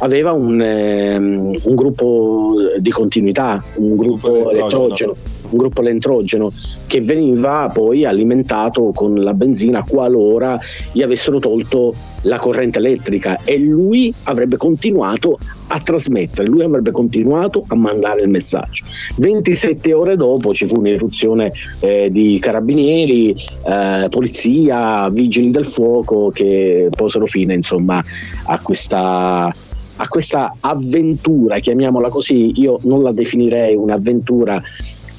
aveva 0.00 0.30
un, 0.30 0.60
ehm, 0.60 1.58
un, 1.60 1.74
gruppo 1.74 2.54
di 2.78 2.90
continuità, 2.90 3.60
un 3.76 3.96
gruppo 3.96 4.50
elettrogeno 4.50 5.16
un 5.50 5.56
gruppo 5.56 5.80
elettrogeno 5.80 6.52
che 6.86 7.00
veniva 7.00 7.70
poi 7.72 8.04
alimentato 8.04 8.92
con 8.94 9.22
la 9.22 9.34
benzina 9.34 9.84
qualora 9.84 10.58
gli 10.92 11.02
avessero 11.02 11.38
tolto 11.38 11.94
la 12.22 12.38
corrente 12.38 12.78
elettrica 12.78 13.38
e 13.44 13.58
lui 13.58 14.12
avrebbe 14.24 14.56
continuato 14.56 15.38
a 15.68 15.78
trasmettere, 15.80 16.48
lui 16.48 16.62
avrebbe 16.62 16.90
continuato 16.90 17.64
a 17.68 17.74
mandare 17.74 18.22
il 18.22 18.28
messaggio. 18.28 18.84
27 19.16 19.92
ore 19.92 20.16
dopo 20.16 20.54
ci 20.54 20.66
fu 20.66 20.78
un'eruzione 20.78 21.52
eh, 21.80 22.08
di 22.10 22.38
carabinieri, 22.40 23.34
eh, 23.66 24.06
polizia, 24.08 25.08
vigili 25.10 25.50
del 25.50 25.66
fuoco 25.66 26.30
che 26.30 26.88
posero 26.90 27.26
fine 27.26 27.54
insomma 27.54 28.02
a 28.46 28.60
questa 28.60 29.54
a 30.00 30.06
questa 30.06 30.54
avventura, 30.60 31.58
chiamiamola 31.58 32.08
così, 32.08 32.60
io 32.60 32.78
non 32.84 33.02
la 33.02 33.10
definirei 33.10 33.74
un'avventura 33.74 34.62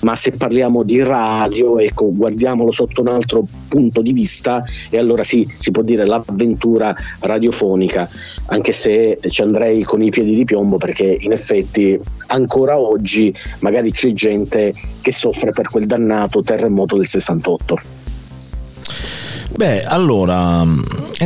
ma 0.01 0.15
se 0.15 0.31
parliamo 0.31 0.83
di 0.83 1.01
radio, 1.01 1.77
ecco, 1.79 2.11
guardiamolo 2.11 2.71
sotto 2.71 3.01
un 3.01 3.07
altro 3.07 3.43
punto 3.67 4.01
di 4.01 4.13
vista 4.13 4.63
e 4.89 4.97
allora 4.97 5.23
sì, 5.23 5.47
si 5.57 5.71
può 5.71 5.81
dire 5.81 6.05
l'avventura 6.05 6.95
radiofonica, 7.19 8.09
anche 8.47 8.71
se 8.71 9.19
ci 9.27 9.41
andrei 9.41 9.83
con 9.83 10.01
i 10.01 10.09
piedi 10.09 10.35
di 10.35 10.45
piombo 10.45 10.77
perché 10.77 11.17
in 11.19 11.31
effetti 11.31 11.97
ancora 12.27 12.77
oggi 12.77 13.33
magari 13.59 13.91
c'è 13.91 14.11
gente 14.11 14.73
che 15.01 15.11
soffre 15.11 15.51
per 15.51 15.69
quel 15.69 15.85
dannato 15.85 16.41
terremoto 16.41 16.95
del 16.95 17.07
68. 17.07 17.79
Beh, 19.55 19.83
allora. 19.83 20.63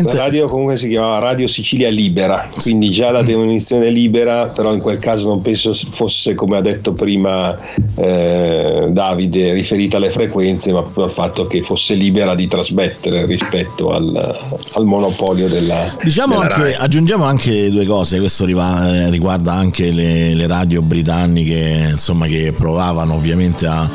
La 0.02 0.24
radio 0.24 0.48
comunque 0.48 0.78
si 0.78 0.88
chiamava 0.90 1.20
Radio 1.20 1.48
Sicilia 1.48 1.90
Libera, 1.90 2.50
quindi 2.60 2.90
già 2.90 3.12
la 3.12 3.22
demolizione 3.22 3.90
libera, 3.90 4.48
però 4.48 4.74
in 4.74 4.80
quel 4.80 4.98
caso 4.98 5.28
non 5.28 5.42
penso 5.42 5.72
fosse, 5.74 6.34
come 6.34 6.58
ha 6.58 6.62
detto 6.62 6.94
prima 6.94 7.56
eh, 7.96 8.88
Davide, 8.90 9.54
riferita 9.54 9.98
alle 9.98 10.10
frequenze, 10.10 10.72
ma 10.72 10.82
proprio 10.82 11.04
al 11.04 11.12
fatto 11.12 11.46
che 11.46 11.62
fosse 11.62 11.94
libera 11.94 12.34
di 12.34 12.48
trasmettere 12.48 13.28
rispetto 13.28 13.92
al, 13.92 14.40
al 14.74 14.86
monopolio 14.86 15.48
della. 15.48 15.96
Diciamo 16.02 16.40
della 16.40 16.56
anche, 16.56 16.76
aggiungiamo 16.76 17.24
anche 17.24 17.70
due 17.70 17.86
cose, 17.86 18.18
questo 18.18 18.46
riguarda 18.46 19.54
anche 19.54 19.92
le, 19.92 20.34
le 20.34 20.48
radio 20.48 20.82
britanniche, 20.82 21.90
insomma, 21.92 22.26
che 22.26 22.52
provavano 22.52 23.14
ovviamente 23.14 23.68
a, 23.68 23.90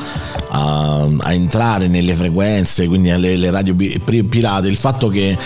a, 0.50 1.08
a 1.18 1.32
entrare 1.32 1.88
nelle 1.88 2.14
frequenze, 2.14 2.86
quindi 2.86 3.10
alle 3.10 3.36
le 3.36 3.50
radio 3.50 3.74
pirate, 3.74 4.68
il 4.68 4.76
fatto 4.76 5.08
che 5.08 5.36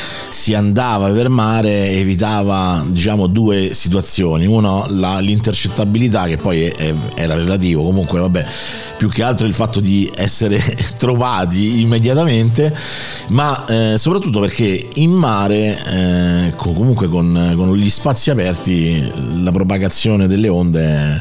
si 0.43 0.55
andava 0.55 1.09
per 1.11 1.29
mare 1.29 1.91
evitava 1.91 2.85
diciamo 2.85 3.29
due 3.29 3.73
situazioni, 3.73 4.45
uno 4.45 4.87
la, 4.89 5.21
l'intercettabilità 5.21 6.27
che 6.27 6.37
poi 6.37 6.63
è, 6.63 6.75
è, 6.75 6.93
era 7.15 7.35
relativo, 7.35 7.85
comunque 7.85 8.19
vabbè 8.19 8.47
più 9.03 9.11
che 9.11 9.25
altro 9.25 9.49
il 9.49 9.53
fatto 9.53 9.81
di 9.81 10.09
essere 10.15 10.61
trovati 10.97 11.81
immediatamente, 11.81 12.73
ma 13.31 13.65
eh, 13.67 13.99
soprattutto 13.99 14.39
perché 14.39 14.91
in 14.95 15.11
mare, 15.11 15.77
eh, 15.85 16.55
comunque 16.57 17.09
con, 17.09 17.55
con, 17.57 17.75
gli 17.75 17.91
spazi 17.91 18.31
aperti, 18.31 19.11
la 19.43 19.51
propagazione 19.51 20.29
delle 20.29 20.49
onde 20.49 21.21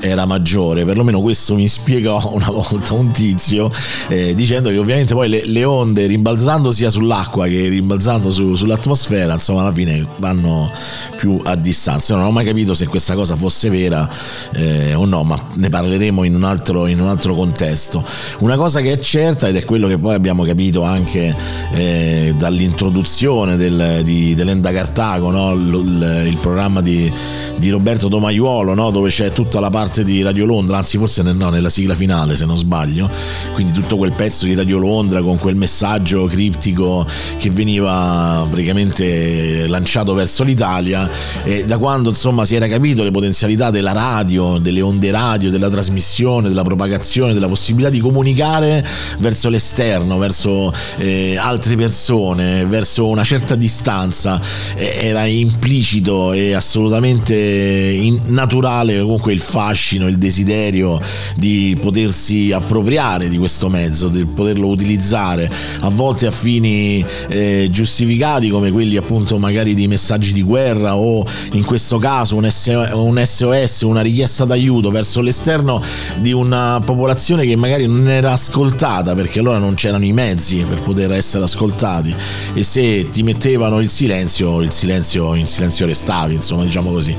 era 0.00 0.26
maggiore, 0.26 0.84
perlomeno 0.84 1.22
questo 1.22 1.54
mi 1.54 1.66
spiegò 1.66 2.20
una 2.34 2.50
volta 2.50 2.92
un 2.92 3.10
tizio 3.10 3.70
eh, 4.08 4.34
dicendo 4.34 4.68
che 4.68 4.76
ovviamente 4.76 5.14
poi 5.14 5.30
le, 5.30 5.46
le, 5.46 5.64
onde 5.64 6.04
rimbalzando 6.06 6.70
sia 6.70 6.90
sull'acqua 6.90 7.46
che 7.46 7.68
rimbalzando 7.68 8.30
su, 8.30 8.54
sull'atmosfera, 8.62 9.32
insomma 9.32 9.62
alla 9.62 9.72
fine 9.72 10.06
vanno 10.16 10.70
più 11.16 11.40
a 11.44 11.56
distanza. 11.56 12.12
Io 12.12 12.18
non 12.18 12.28
ho 12.28 12.32
mai 12.32 12.44
capito 12.44 12.74
se 12.74 12.86
questa 12.86 13.14
cosa 13.14 13.36
fosse 13.36 13.70
vera 13.70 14.08
eh, 14.54 14.94
o 14.94 15.04
no, 15.04 15.22
ma 15.24 15.40
ne 15.54 15.68
parleremo 15.68 16.22
in 16.24 16.34
un 16.34 16.44
altro, 16.44 16.86
in 16.86 17.00
un 17.00 17.08
altro 17.08 17.34
contesto. 17.34 18.04
Una 18.38 18.56
cosa 18.56 18.80
che 18.80 18.92
è 18.92 18.98
certa 18.98 19.48
ed 19.48 19.56
è 19.56 19.64
quello 19.64 19.88
che 19.88 19.98
poi 19.98 20.14
abbiamo 20.14 20.44
capito 20.44 20.82
anche 20.82 21.34
eh, 21.72 22.34
dall'introduzione 22.36 23.56
del, 23.56 24.00
di, 24.04 24.34
dell'Enda 24.34 24.72
Cartago, 24.72 25.30
no? 25.30 25.52
il, 25.52 26.24
il, 26.26 26.36
programma 26.36 26.80
di, 26.80 27.10
di 27.56 27.70
Roberto 27.70 28.08
Domaiuolo, 28.08 28.74
no? 28.74 28.90
dove 28.90 29.08
c'è 29.10 29.30
tutta 29.30 29.60
la 29.60 29.70
parte 29.70 30.04
di 30.04 30.22
Radio 30.22 30.46
Londra, 30.46 30.78
anzi 30.78 30.98
forse 30.98 31.22
nel, 31.22 31.36
no, 31.36 31.50
nella 31.50 31.68
sigla 31.68 31.94
finale 31.94 32.36
se 32.36 32.44
non 32.44 32.56
sbaglio, 32.56 33.10
quindi 33.54 33.72
tutto 33.72 33.96
quel 33.96 34.12
pezzo 34.12 34.44
di 34.44 34.54
Radio 34.54 34.78
Londra 34.78 35.20
con 35.22 35.38
quel 35.38 35.56
messaggio 35.56 36.26
criptico 36.26 37.06
che 37.38 37.50
veniva 37.50 38.46
praticamente 38.52 39.66
lanciato 39.66 40.12
verso 40.12 40.44
l'Italia 40.44 41.08
e 41.42 41.64
da 41.64 41.78
quando 41.78 42.10
insomma 42.10 42.44
si 42.44 42.54
era 42.54 42.68
capito 42.68 43.02
le 43.02 43.10
potenzialità 43.10 43.70
della 43.70 43.92
radio, 43.92 44.58
delle 44.58 44.82
onde 44.82 45.10
radio, 45.10 45.50
della 45.50 45.70
trasmissione, 45.70 46.48
della 46.48 46.62
propagazione 46.62 47.32
della 47.32 47.48
possibilità 47.48 47.90
di 47.90 47.98
comunicare 47.98 48.86
verso 49.18 49.48
l'esterno, 49.48 50.18
verso 50.18 50.72
eh, 50.98 51.36
altre 51.36 51.76
persone, 51.76 52.66
verso 52.66 53.08
una 53.08 53.24
certa 53.24 53.54
distanza, 53.54 54.40
eh, 54.76 54.98
era 55.00 55.24
implicito 55.24 56.32
e 56.32 56.52
assolutamente 56.52 57.34
in- 57.34 58.20
naturale 58.26 59.00
comunque 59.00 59.32
il 59.32 59.40
fascino, 59.40 60.06
il 60.06 60.18
desiderio 60.18 61.00
di 61.36 61.76
potersi 61.80 62.52
appropriare 62.52 63.28
di 63.28 63.38
questo 63.38 63.68
mezzo, 63.68 64.08
di 64.08 64.24
poterlo 64.26 64.68
utilizzare 64.68 65.50
a 65.80 65.88
volte 65.88 66.26
a 66.26 66.30
fini 66.30 67.04
eh, 67.28 67.68
giustificati 67.70 68.41
come 68.48 68.70
quelli 68.70 68.96
appunto 68.96 69.38
magari 69.38 69.74
di 69.74 69.86
messaggi 69.86 70.32
di 70.32 70.42
guerra 70.42 70.96
o 70.96 71.24
in 71.52 71.64
questo 71.64 71.98
caso 71.98 72.36
un, 72.36 72.48
SOS, 72.50 73.80
una 73.82 74.00
richiesta 74.00 74.44
d'aiuto 74.44 74.90
verso 74.90 75.20
l'esterno 75.20 75.82
di 76.20 76.32
una 76.32 76.80
popolazione 76.84 77.46
che 77.46 77.56
magari 77.56 77.86
non 77.86 78.08
era 78.08 78.32
ascoltata 78.32 79.14
perché 79.14 79.40
allora 79.40 79.58
non 79.58 79.74
c'erano 79.74 80.04
i 80.04 80.12
mezzi 80.12 80.64
per 80.68 80.82
poter 80.82 81.12
essere 81.12 81.44
ascoltati 81.44 82.14
e 82.54 82.62
se 82.62 83.10
ti 83.10 83.22
mettevano 83.22 83.80
il 83.80 83.88
silenzio, 83.88 84.60
il 84.60 84.72
silenzio 84.72 85.34
in 85.34 85.46
silenzio 85.46 85.86
restavi, 85.86 86.34
insomma, 86.34 86.64
diciamo 86.64 86.90
così. 86.90 87.16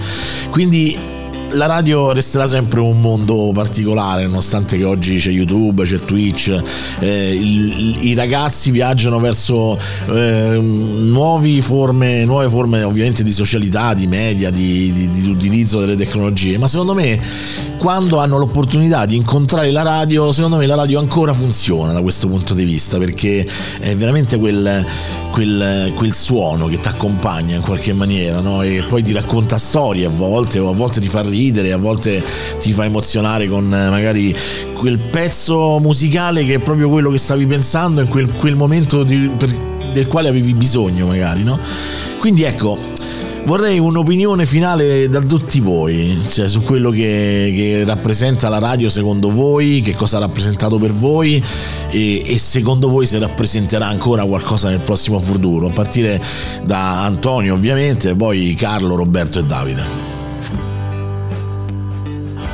Quindi 0.50 0.98
la 1.54 1.66
radio 1.66 2.12
resterà 2.12 2.48
sempre 2.48 2.80
un 2.80 3.00
mondo 3.00 3.52
particolare, 3.54 4.26
nonostante 4.26 4.78
che 4.78 4.84
oggi 4.84 5.18
c'è 5.18 5.30
YouTube, 5.30 5.84
c'è 5.84 5.98
Twitch, 5.98 6.62
eh, 7.00 7.34
il, 7.34 8.06
i 8.06 8.14
ragazzi 8.14 8.72
viaggiano 8.72 9.20
verso 9.20 9.78
eh, 10.10 10.58
nuove, 10.60 11.62
forme, 11.62 12.26
nuove 12.26 12.50
forme 12.50 12.84
ovviamente 12.84 13.24
di 13.24 13.32
socialità, 13.32 13.94
di 13.94 14.08
media, 14.08 14.50
di, 14.50 14.92
di, 14.92 15.08
di 15.08 15.30
utilizzo 15.30 15.80
delle 15.80 15.96
tecnologie, 15.96 16.58
ma 16.58 16.68
secondo 16.68 16.94
me 16.94 17.20
quando 17.78 18.20
hanno 18.20 18.38
l'opportunità 18.38 19.06
di 19.06 19.16
incontrare 19.16 19.70
la 19.72 19.82
radio, 19.82 20.32
secondo 20.32 20.58
me 20.58 20.66
la 20.66 20.76
radio 20.76 21.00
ancora 21.00 21.34
funziona 21.34 21.92
da 21.92 22.02
questo 22.02 22.28
punto 22.28 22.54
di 22.54 22.64
vista, 22.64 22.98
perché 22.98 23.46
è 23.80 23.96
veramente 23.96 24.38
quel, 24.38 24.86
quel, 25.32 25.92
quel 25.96 26.14
suono 26.14 26.68
che 26.68 26.80
ti 26.80 26.88
accompagna 26.88 27.56
in 27.56 27.62
qualche 27.62 27.94
maniera, 27.94 28.40
no? 28.40 28.62
e 28.62 28.84
poi 28.88 29.04
ti 29.04 29.12
racconta 29.12 29.58
storie 29.58 30.06
a 30.06 30.10
volte, 30.10 30.60
o 30.60 30.70
a 30.70 30.74
volte 30.74 31.00
ti 31.00 31.08
fa 31.08 31.22
ridere 31.22 31.42
ridere, 31.44 31.72
a 31.72 31.78
volte 31.78 32.24
ti 32.60 32.72
fa 32.72 32.86
emozionare 32.86 33.48
con 33.48 33.66
eh, 33.66 33.90
magari 33.90 34.36
quel 34.74 35.00
pezzo 35.00 35.80
musicale 35.80 36.46
che 36.46 36.56
è 36.56 36.60
proprio 36.60 36.90
quello 36.90 37.10
che 37.10 37.18
stavi 37.18 37.46
pensando 37.46 38.02
in 38.02 38.08
quel, 38.08 38.30
quel 38.32 38.56
momento 38.56 39.04
di, 39.04 39.30
per, 39.38 39.54
del 39.92 40.08
quale 40.08 40.30
avevi 40.30 40.54
bisogno 40.54 41.08
magari, 41.08 41.44
no? 41.44 41.60
Quindi 42.18 42.44
ecco, 42.44 42.78
vorrei 43.46 43.78
un'opinione 43.80 44.46
finale 44.46 45.10
da 45.10 45.20
tutti 45.20 45.60
voi, 45.60 46.20
cioè 46.30 46.48
su 46.48 46.62
quello 46.62 46.90
che, 46.90 47.52
che 47.56 47.84
rappresenta 47.86 48.50
la 48.50 48.60
radio 48.60 48.90
secondo 48.90 49.30
voi, 49.30 49.82
che 49.82 49.96
cosa 49.96 50.18
ha 50.18 50.20
rappresentato 50.22 50.78
per 50.78 50.92
voi 50.92 51.44
e, 51.90 52.24
e 52.26 52.38
secondo 52.38 52.88
voi 52.88 53.06
se 53.06 53.20
rappresenterà 53.20 53.88
ancora 53.88 54.24
qualcosa 54.26 54.70
nel 54.70 54.80
prossimo 54.80 55.20
futuro, 55.20 55.68
a 55.68 55.72
partire 55.72 56.22
da 56.64 57.04
Antonio 57.04 57.54
ovviamente, 57.54 58.16
poi 58.16 58.56
Carlo, 58.58 58.96
Roberto 58.96 59.40
e 59.40 59.44
Davide. 59.44 60.13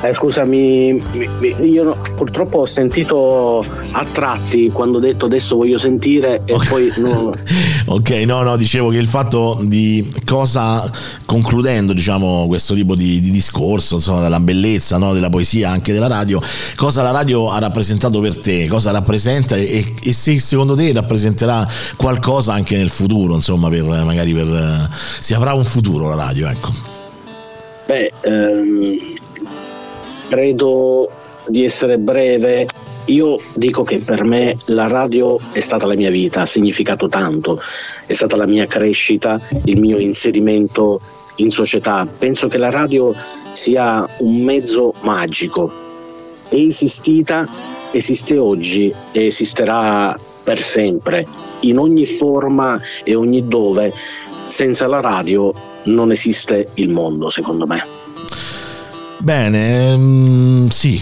Eh, 0.02 0.14
scusami, 0.14 0.94
mi- 0.94 1.30
mi- 1.40 1.56
io 1.70 1.84
no- 1.84 1.98
purtroppo 2.16 2.60
ho 2.60 2.66
sentito 2.66 3.66
a 3.92 4.06
tratti 4.06 4.70
quando 4.72 4.98
ho 4.98 5.02
detto 5.02 5.26
adesso 5.26 5.58
voglio 5.58 5.78
sentire 5.78 6.42
e 6.46 6.56
poi 6.70 6.90
no, 7.00 7.34
Ok, 7.88 8.10
no, 8.26 8.42
no, 8.44 8.56
dicevo 8.56 8.92
che 8.92 8.98
il 8.98 9.08
fatto 9.08 9.60
di 9.64 10.10
cosa, 10.24 10.90
concludendo 11.26 11.92
diciamo 11.92 12.46
questo 12.48 12.76
tipo 12.76 12.96
di, 12.96 13.20
di 13.20 13.30
discorso, 13.30 13.96
insomma, 13.96 14.22
della 14.22 14.40
bellezza, 14.40 14.98
no, 14.98 15.12
della 15.12 15.30
poesia, 15.30 15.70
anche 15.70 15.92
della 15.92 16.08
radio, 16.08 16.40
cosa 16.78 17.02
la 17.02 17.12
radio 17.12 17.50
ha 17.50 17.60
rappresentato 17.60 18.22
per 18.22 18.40
te, 18.40 18.68
cosa 18.68 18.92
rappresenta 18.92 19.58
e, 19.58 19.96
e 20.02 20.14
se 20.14 20.40
secondo 20.40 20.76
te 20.76 20.94
rappresenterà 20.94 21.68
qualcosa 21.98 22.54
anche 22.54 22.78
nel 22.78 22.90
futuro, 22.90 23.34
insomma, 23.34 23.68
per 23.68 23.84
magari 23.84 24.34
per... 24.34 24.48
eh, 24.48 24.96
si 25.20 25.34
avrà 25.34 25.54
un 25.54 25.66
futuro 25.66 26.08
la 26.08 26.16
radio, 26.16 26.48
ecco. 26.48 26.72
Beh, 27.86 28.12
ehm, 28.22 28.98
credo 30.30 31.10
di 31.48 31.66
essere 31.66 31.98
breve. 31.98 32.68
Io 33.06 33.40
dico 33.56 33.84
che 33.84 33.98
per 33.98 34.24
me 34.24 34.56
la 34.66 34.88
radio 34.88 35.40
è 35.52 35.60
stata 35.60 35.88
la 35.88 35.96
mia 35.96 36.12
vita, 36.12 36.42
ha 36.42 36.46
significato 36.46 37.10
tanto, 37.10 37.60
è 38.06 38.14
stata 38.14 38.38
la 38.38 38.46
mia 38.46 38.68
crescita, 38.68 39.42
il 39.66 39.80
mio 39.80 39.98
inserimento 39.98 41.02
in 41.38 41.50
società. 41.50 42.08
Penso 42.18 42.48
che 42.48 42.60
la 42.60 42.70
radio 42.70 43.14
sia 43.54 44.08
un 44.20 44.42
mezzo 44.42 44.94
magico. 45.02 45.72
È 46.48 46.56
esistita, 46.56 47.48
esiste 47.92 48.38
oggi 48.38 48.94
e 49.12 49.26
esisterà 49.26 50.18
per 50.44 50.62
sempre, 50.62 51.26
in 51.62 51.80
ogni 51.80 52.06
forma 52.06 52.80
e 53.04 53.16
ogni 53.16 53.48
dove. 53.48 53.92
Senza 54.48 54.88
la 54.88 55.02
radio 55.02 55.52
non 55.86 56.12
esiste 56.12 56.70
il 56.76 56.90
mondo, 56.90 57.30
secondo 57.30 57.66
me. 57.66 57.99
Bene, 59.20 59.92
ehm, 59.92 60.70
sì. 60.70 61.02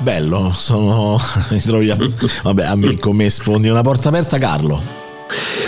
Bello, 0.00 0.52
sono. 0.54 1.18
mi 1.50 1.60
trovi 1.60 1.90
a, 1.90 1.96
vabbè, 2.42 2.64
a 2.64 2.76
me 2.76 2.96
come 2.98 3.28
sfondi 3.30 3.68
una 3.68 3.82
porta 3.82 4.08
aperta, 4.10 4.38
Carlo. 4.38 4.96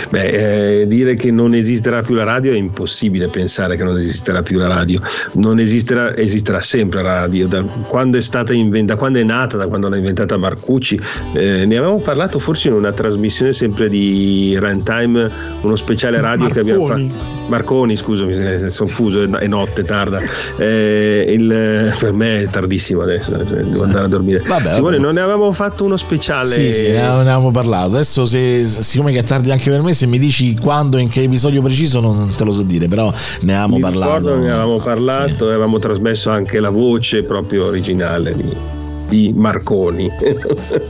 Beh, 0.09 0.81
eh, 0.81 0.87
dire 0.87 1.15
che 1.15 1.31
non 1.31 1.53
esisterà 1.53 2.01
più 2.01 2.15
la 2.15 2.23
radio 2.23 2.51
è 2.51 2.55
impossibile 2.55 3.27
pensare 3.27 3.77
che 3.77 3.83
non 3.83 3.97
esisterà 3.97 4.41
più 4.41 4.57
la 4.57 4.67
radio. 4.67 5.01
Non 5.33 5.59
esisterà, 5.59 6.15
esisterà 6.15 6.59
sempre 6.61 7.01
la 7.01 7.19
radio. 7.19 7.47
Da 7.47 7.61
quando 7.63 8.17
è 8.17 8.21
stata 8.21 8.53
inventata, 8.53 8.99
quando 8.99 9.19
è 9.19 9.23
nata, 9.23 9.57
da 9.57 9.67
quando 9.67 9.89
l'ha 9.89 9.97
inventata 9.97 10.37
Marcucci, 10.37 10.99
eh, 11.33 11.65
ne 11.65 11.77
avevamo 11.77 11.99
parlato 11.99 12.39
forse 12.39 12.67
in 12.67 12.75
una 12.75 12.91
trasmissione 12.91 13.53
sempre 13.53 13.89
di 13.89 14.55
Runtime, 14.59 15.29
uno 15.61 15.75
speciale 15.75 16.19
radio 16.21 16.47
che 16.49 16.59
abbiamo 16.59 16.87
Marconi. 16.87 17.09
fatto. 17.09 17.40
Marconi, 17.51 17.95
scusami, 17.97 18.33
sono 18.71 18.89
fuso, 18.89 19.21
è 19.37 19.47
notte, 19.47 19.83
tarda. 19.83 20.19
Eh, 20.57 21.25
il- 21.27 21.93
per 21.99 22.13
me 22.13 22.41
è 22.41 22.45
tardissimo 22.47 23.01
adesso, 23.01 23.37
eh, 23.39 23.43
devo 23.63 23.83
andare 23.83 24.05
a 24.05 24.07
dormire. 24.07 24.39
Vabbè, 24.47 24.73
Simone, 24.73 24.95
vabbè. 24.95 24.97
non 25.05 25.13
ne 25.15 25.19
avevamo 25.21 25.51
fatto 25.51 25.83
uno 25.83 25.97
speciale. 25.97 26.47
Sì, 26.47 26.73
sì, 26.73 26.83
ne 26.91 27.01
avevamo 27.05 27.51
parlato. 27.51 27.87
Adesso, 27.95 28.25
se, 28.25 28.63
siccome 28.65 29.11
che 29.11 29.19
è 29.19 29.23
tardi 29.23 29.51
anche 29.51 29.69
per 29.69 29.81
me, 29.81 29.93
se 29.93 30.07
mi 30.07 30.17
dici 30.17 30.55
quando, 30.57 30.97
in 30.97 31.09
che 31.09 31.23
episodio 31.23 31.61
preciso, 31.61 31.99
non 31.99 32.33
te 32.35 32.43
lo 32.45 32.51
so 32.51 32.63
dire, 32.63 32.87
però 32.87 33.11
ne 33.41 33.53
avevamo 33.53 33.75
Mi 33.75 33.81
parlato. 33.81 34.17
ricordo, 34.17 34.39
ne 34.41 34.49
avevamo 34.49 34.77
parlato, 34.77 35.45
avevamo 35.45 35.77
trasmesso 35.79 36.29
anche 36.29 36.59
la 36.59 36.69
voce 36.69 37.23
proprio 37.23 37.65
originale 37.65 38.33
di, 38.35 38.49
di 39.11 39.33
Marconi 39.35 40.09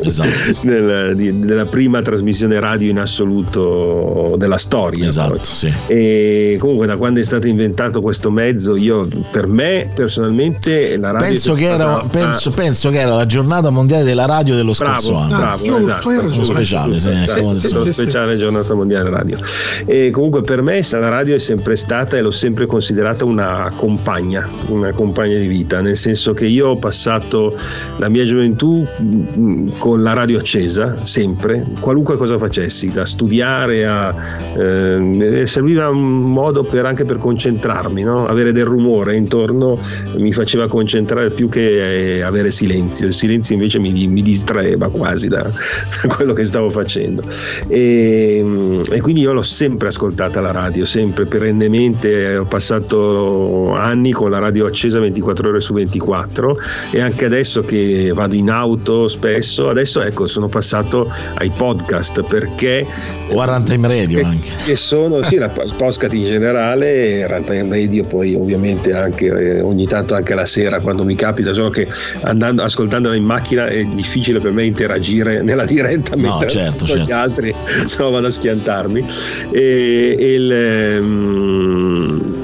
Esatto. 0.03 0.29
Nel- 0.61 1.15
di- 1.15 1.39
della 1.39 1.65
prima 1.65 2.03
trasmissione 2.03 2.59
radio 2.59 2.89
in 2.91 2.99
assoluto 2.99 4.35
della 4.37 4.57
storia. 4.57 5.07
Esatto, 5.07 5.43
sì. 5.43 5.73
E 5.87 6.57
comunque 6.59 6.85
da 6.85 6.97
quando 6.97 7.19
è 7.19 7.23
stato 7.23 7.47
inventato 7.47 7.99
questo 7.99 8.29
mezzo, 8.29 8.75
io 8.75 9.07
per 9.31 9.47
me 9.47 9.89
personalmente 9.93 10.97
la 10.97 11.11
radio 11.11 11.27
Penso 11.27 11.53
che, 11.55 11.65
era, 11.65 11.83
stata- 11.99 12.07
penso, 12.09 12.51
penso 12.51 12.89
che 12.91 12.99
era 12.99 13.15
la 13.15 13.25
giornata 13.25 13.69
mondiale 13.71 14.03
della 14.03 14.25
radio 14.25 14.55
dello 14.55 14.73
scorso 14.73 15.11
Bravo, 15.13 15.23
anno. 15.25 15.37
bravo, 15.37 15.63
giusto, 15.63 15.77
esatto. 15.79 16.09
Uno 16.09 16.43
speciale, 16.43 16.99
sì, 16.99 17.09
Esatto, 17.09 17.53
sì, 17.55 17.67
sì, 17.67 17.91
speciale 17.91 18.37
giornata 18.37 18.73
mondiale 18.75 19.09
radio. 19.09 19.37
E 19.85 20.11
comunque 20.11 20.41
per 20.41 20.61
me 20.61 20.81
la 20.91 21.09
radio 21.09 21.35
è 21.35 21.39
sempre 21.39 21.75
stata 21.75 22.17
e 22.17 22.21
l'ho 22.21 22.31
sempre 22.31 22.65
considerata 22.67 23.25
una 23.25 23.71
compagna, 23.75 24.47
una 24.67 24.91
compagna 24.91 25.37
di 25.37 25.47
vita, 25.47 25.81
nel 25.81 25.97
senso 25.97 26.33
che 26.33 26.45
io 26.45 26.69
ho 26.69 26.75
passato 26.77 27.57
la 27.97 28.09
mia 28.11 28.25
gioventù 28.25 28.85
mh, 28.97 29.77
con 29.77 30.01
la 30.03 30.13
radio 30.13 30.37
accesa, 30.39 30.97
sempre, 31.03 31.65
qualunque 31.79 32.15
cosa 32.15 32.37
facessi, 32.37 32.89
da 32.89 33.05
studiare 33.05 33.85
a... 33.85 34.15
eh, 34.57 35.43
serviva 35.47 35.89
un 35.89 36.31
modo 36.31 36.63
per, 36.63 36.85
anche 36.85 37.03
per 37.03 37.17
concentrarmi, 37.17 38.03
no? 38.03 38.25
avere 38.25 38.51
del 38.51 38.65
rumore 38.65 39.15
intorno 39.15 39.79
mi 40.15 40.31
faceva 40.31 40.67
concentrare 40.67 41.31
più 41.31 41.49
che 41.49 42.17
eh, 42.17 42.21
avere 42.21 42.51
silenzio, 42.51 43.07
il 43.07 43.13
silenzio 43.13 43.55
invece 43.55 43.79
mi, 43.79 44.07
mi 44.07 44.21
distraeva 44.21 44.89
quasi 44.89 45.27
da 45.27 45.41
da 45.41 45.49
quello 46.15 46.33
che 46.33 46.45
stavo 46.45 46.69
facendo. 46.69 47.23
E, 47.67 48.81
e 48.89 49.01
quindi 49.01 49.21
io 49.21 49.33
l'ho 49.33 49.41
sempre 49.41 49.87
ascoltata 49.87 50.39
la 50.41 50.51
radio, 50.51 50.85
sempre 50.85 51.25
perennemente, 51.25 52.37
ho 52.37 52.45
passato 52.45 53.73
anni 53.73 54.11
con 54.11 54.29
la 54.29 54.39
radio 54.39 54.65
accesa 54.65 54.99
24 54.99 55.49
ore 55.49 55.59
su 55.59 55.73
24 55.73 56.57
e 56.91 57.01
anche 57.01 57.25
adesso 57.25 57.61
che 57.61 58.00
vado 58.09 58.35
in 58.35 58.49
auto 58.49 59.07
spesso, 59.07 59.69
adesso 59.69 60.01
ecco 60.01 60.25
sono 60.27 60.47
passato 60.47 61.11
ai 61.35 61.51
podcast 61.55 62.23
perché 62.23 62.85
O 63.29 63.39
a 63.39 63.45
Runtime 63.45 63.87
Radio 63.87 64.19
che, 64.19 64.25
anche. 64.25 64.49
che 64.65 64.75
sono 64.75 65.21
sì, 65.21 65.37
la, 65.37 65.51
il 65.63 65.73
podcast 65.77 66.13
in 66.13 66.25
generale, 66.25 67.27
Runtime 67.27 67.69
Radio, 67.69 68.03
poi 68.05 68.33
ovviamente 68.35 68.93
anche 68.93 69.25
eh, 69.27 69.61
ogni 69.61 69.87
tanto 69.87 70.15
anche 70.15 70.33
la 70.33 70.45
sera 70.45 70.79
quando 70.79 71.03
mi 71.03 71.15
capita, 71.15 71.53
solo 71.53 71.69
che 71.69 71.87
andando, 72.23 72.63
ascoltandola 72.63 73.15
in 73.15 73.23
macchina 73.23 73.67
è 73.67 73.83
difficile 73.83 74.39
per 74.39 74.51
me 74.51 74.65
interagire 74.65 75.41
nella 75.41 75.65
diretta 75.65 76.15
No, 76.15 76.21
mentre 76.21 76.49
certo, 76.49 76.83
ascolto 76.83 76.95
gli 76.95 77.05
certo. 77.05 77.13
altri, 77.13 77.55
se 77.85 77.95
no 77.99 78.09
vado 78.09 78.27
a 78.27 78.31
schiantarmi. 78.31 79.05
E, 79.51 80.15
e 80.19 80.33
il, 80.33 80.51
ehm, 80.51 82.40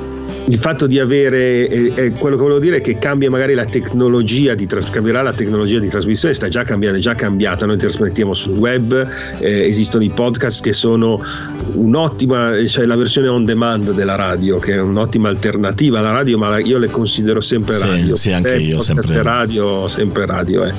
il 0.50 0.60
fatto 0.60 0.88
di 0.88 0.98
avere 0.98 1.68
eh, 1.68 1.92
eh, 1.94 2.10
quello 2.12 2.38
che 2.38 2.42
volevo 2.42 2.60
dire 2.60 2.78
è 2.78 2.82
che 2.82 2.98
cambia 2.98 3.30
magari 3.30 3.54
la 3.54 3.66
tecnologia 3.66 4.56
di 4.56 4.66
tras- 4.66 4.90
cambierà 4.90 5.22
la 5.22 5.34
tecnologia 5.34 5.80
di 5.80 5.90
trasmissione 5.90 6.34
sta 6.34 6.48
già 6.48 6.64
cambiando 6.64 6.98
è 7.00 7.02
già 7.02 7.16
cambiata 7.16 7.66
noi 7.66 7.78
trasmettiamo 7.78 8.34
sul 8.34 8.56
web 8.56 9.08
eh, 9.40 9.66
esistono 9.66 10.06
i 10.06 10.10
podcast 10.10 10.64
che 10.64 10.72
sono 10.72 11.22
un'ottima 11.74 12.66
cioè 12.66 12.86
la 12.86 12.96
versione 12.96 13.28
on 13.28 13.44
demand 13.44 13.92
della 13.94 14.16
radio 14.16 14.58
che 14.58 14.76
è 14.76 14.80
un'ottima 14.80 15.28
alternativa 15.28 16.00
alla 16.00 16.12
radio 16.12 16.38
ma 16.38 16.60
io 16.60 16.78
le 16.78 16.88
considero 16.90 17.42
sempre 17.42 17.74
Sì, 17.74 17.86
radio 17.86 18.16
sì, 18.16 18.32
anche 18.32 18.54
Eh, 18.54 18.60
io, 18.60 18.80
sempre. 18.80 19.22
radio 19.22 19.88
sempre 19.90 20.26
radio 20.26 20.64
eh. 20.64 20.74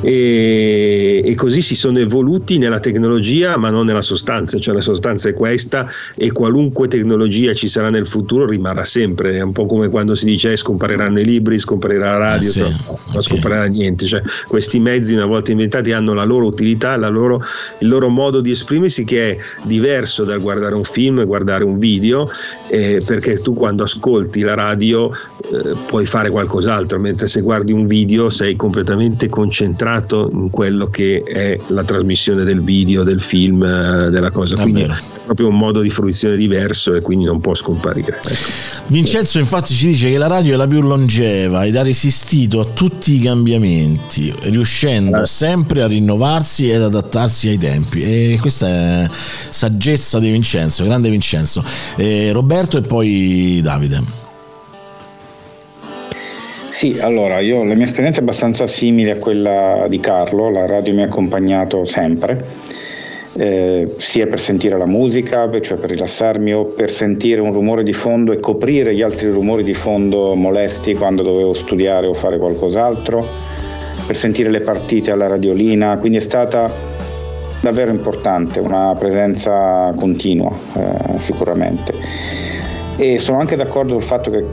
e, 0.00 1.22
e 1.24 1.34
così 1.36 1.62
si 1.62 1.76
sono 1.76 2.00
evoluti 2.00 2.58
nella 2.58 2.80
tecnologia 2.80 3.56
ma 3.58 3.70
non 3.70 3.86
nella 3.86 4.02
sostanza 4.02 4.58
cioè 4.58 4.74
la 4.74 4.80
sostanza 4.80 5.28
è 5.28 5.34
questa 5.34 5.86
e 6.16 6.32
qualunque 6.32 6.88
tecnologia 6.88 7.54
ci 7.54 7.68
sarà 7.68 7.90
nel 7.90 8.08
futuro 8.08 8.44
rimarrà 8.46 8.84
sempre 8.84 9.02
è 9.04 9.40
un 9.40 9.52
po' 9.52 9.66
come 9.66 9.88
quando 9.88 10.14
si 10.14 10.26
dice 10.26 10.52
eh, 10.52 10.56
scompariranno 10.56 11.20
i 11.20 11.24
libri 11.24 11.58
scomparirà 11.58 12.10
la 12.10 12.16
radio 12.16 12.48
Eh 12.48 12.52
sì, 12.52 12.60
no, 12.60 12.68
non 12.86 13.16
ok. 13.16 13.22
scomparirà 13.22 13.64
niente 13.64 14.06
cioè, 14.06 14.22
questi 14.46 14.78
mezzi 14.78 15.14
una 15.14 15.26
volta 15.26 15.50
inventati 15.50 15.92
hanno 15.92 16.14
la 16.14 16.24
loro 16.24 16.46
utilità 16.46 16.96
la 16.96 17.08
loro- 17.08 17.42
il 17.78 17.88
loro 17.88 18.08
modo 18.08 18.40
di 18.40 18.50
esprimersi 18.50 19.04
che 19.04 19.30
è 19.30 19.36
diverso 19.64 20.24
dal 20.24 20.40
guardare 20.40 20.74
un 20.74 20.84
film 20.84 21.24
guardare 21.24 21.64
un 21.64 21.78
video 21.78 22.30
eh, 22.68 23.02
perché 23.04 23.40
tu 23.40 23.54
quando 23.54 23.84
ascolti 23.84 24.40
la 24.40 24.54
radio 24.54 25.10
eh, 25.10 25.74
puoi 25.86 26.06
fare 26.06 26.30
qualcos'altro 26.30 26.98
mentre 26.98 27.26
se 27.26 27.40
guardi 27.40 27.72
un 27.72 27.86
video 27.86 28.28
sei 28.30 28.56
completamente 28.56 29.28
concentrato 29.28 30.30
in 30.32 30.50
quello 30.50 30.86
che 30.86 31.22
è 31.24 31.58
la 31.68 31.84
trasmissione 31.84 32.44
del 32.44 32.62
video 32.62 33.02
del 33.02 33.20
film 33.20 33.62
eh, 33.62 34.10
della 34.10 34.30
cosa 34.30 34.56
quindi 34.56 34.80
vero. 34.80 34.94
è 34.94 35.02
proprio 35.24 35.48
un 35.48 35.56
modo 35.56 35.80
di 35.80 35.90
fruizione 35.90 36.36
diverso 36.36 36.94
e 36.94 37.00
quindi 37.00 37.24
non 37.24 37.40
può 37.40 37.54
scomparire 37.54 38.18
ecco. 38.18 38.50
Vincenzo 38.94 39.40
infatti 39.40 39.74
ci 39.74 39.88
dice 39.88 40.08
che 40.08 40.18
la 40.18 40.28
radio 40.28 40.54
è 40.54 40.56
la 40.56 40.68
più 40.68 40.80
longeva 40.80 41.64
ed 41.64 41.74
ha 41.74 41.82
resistito 41.82 42.60
a 42.60 42.64
tutti 42.64 43.14
i 43.14 43.18
cambiamenti, 43.18 44.32
riuscendo 44.42 45.22
Eh. 45.22 45.26
sempre 45.26 45.82
a 45.82 45.88
rinnovarsi 45.88 46.70
ed 46.70 46.80
adattarsi 46.80 47.48
ai 47.48 47.58
tempi. 47.58 48.04
E 48.04 48.38
questa 48.40 48.68
è 48.68 49.08
saggezza 49.10 50.20
di 50.20 50.30
Vincenzo, 50.30 50.84
grande 50.84 51.10
Vincenzo. 51.10 51.64
Eh, 51.96 52.30
Roberto 52.30 52.78
e 52.78 52.82
poi 52.82 53.58
Davide. 53.60 54.00
Sì, 56.70 56.96
allora 57.00 57.40
io 57.40 57.64
la 57.64 57.74
mia 57.74 57.86
esperienza 57.86 58.20
è 58.20 58.22
abbastanza 58.22 58.68
simile 58.68 59.10
a 59.10 59.16
quella 59.16 59.86
di 59.88 59.98
Carlo, 59.98 60.50
la 60.50 60.66
radio 60.66 60.94
mi 60.94 61.02
ha 61.02 61.06
accompagnato 61.06 61.84
sempre. 61.84 62.46
Eh, 63.36 63.94
sia 63.98 64.26
per 64.26 64.40
sentire 64.40 64.78
la 64.78 64.86
musica, 64.86 65.48
cioè 65.60 65.78
per 65.78 65.90
rilassarmi 65.90 66.54
o 66.54 66.64
per 66.64 66.90
sentire 66.90 67.40
un 67.40 67.52
rumore 67.52 67.82
di 67.82 67.92
fondo 67.92 68.32
e 68.32 68.40
coprire 68.40 68.94
gli 68.94 69.02
altri 69.02 69.28
rumori 69.30 69.64
di 69.64 69.74
fondo 69.74 70.34
molesti 70.34 70.94
quando 70.94 71.22
dovevo 71.22 71.52
studiare 71.52 72.06
o 72.06 72.14
fare 72.14 72.38
qualcos'altro, 72.38 73.26
per 74.06 74.16
sentire 74.16 74.50
le 74.50 74.60
partite 74.60 75.10
alla 75.10 75.26
radiolina, 75.26 75.96
quindi 75.98 76.18
è 76.18 76.20
stata 76.20 76.72
davvero 77.60 77.90
importante, 77.90 78.60
una 78.60 78.94
presenza 78.98 79.92
continua 79.96 80.52
eh, 80.76 81.18
sicuramente. 81.18 81.92
E 82.96 83.18
sono 83.18 83.40
anche 83.40 83.56
d'accordo 83.56 83.94
sul 83.94 84.02
fatto 84.02 84.30
che 84.30 84.44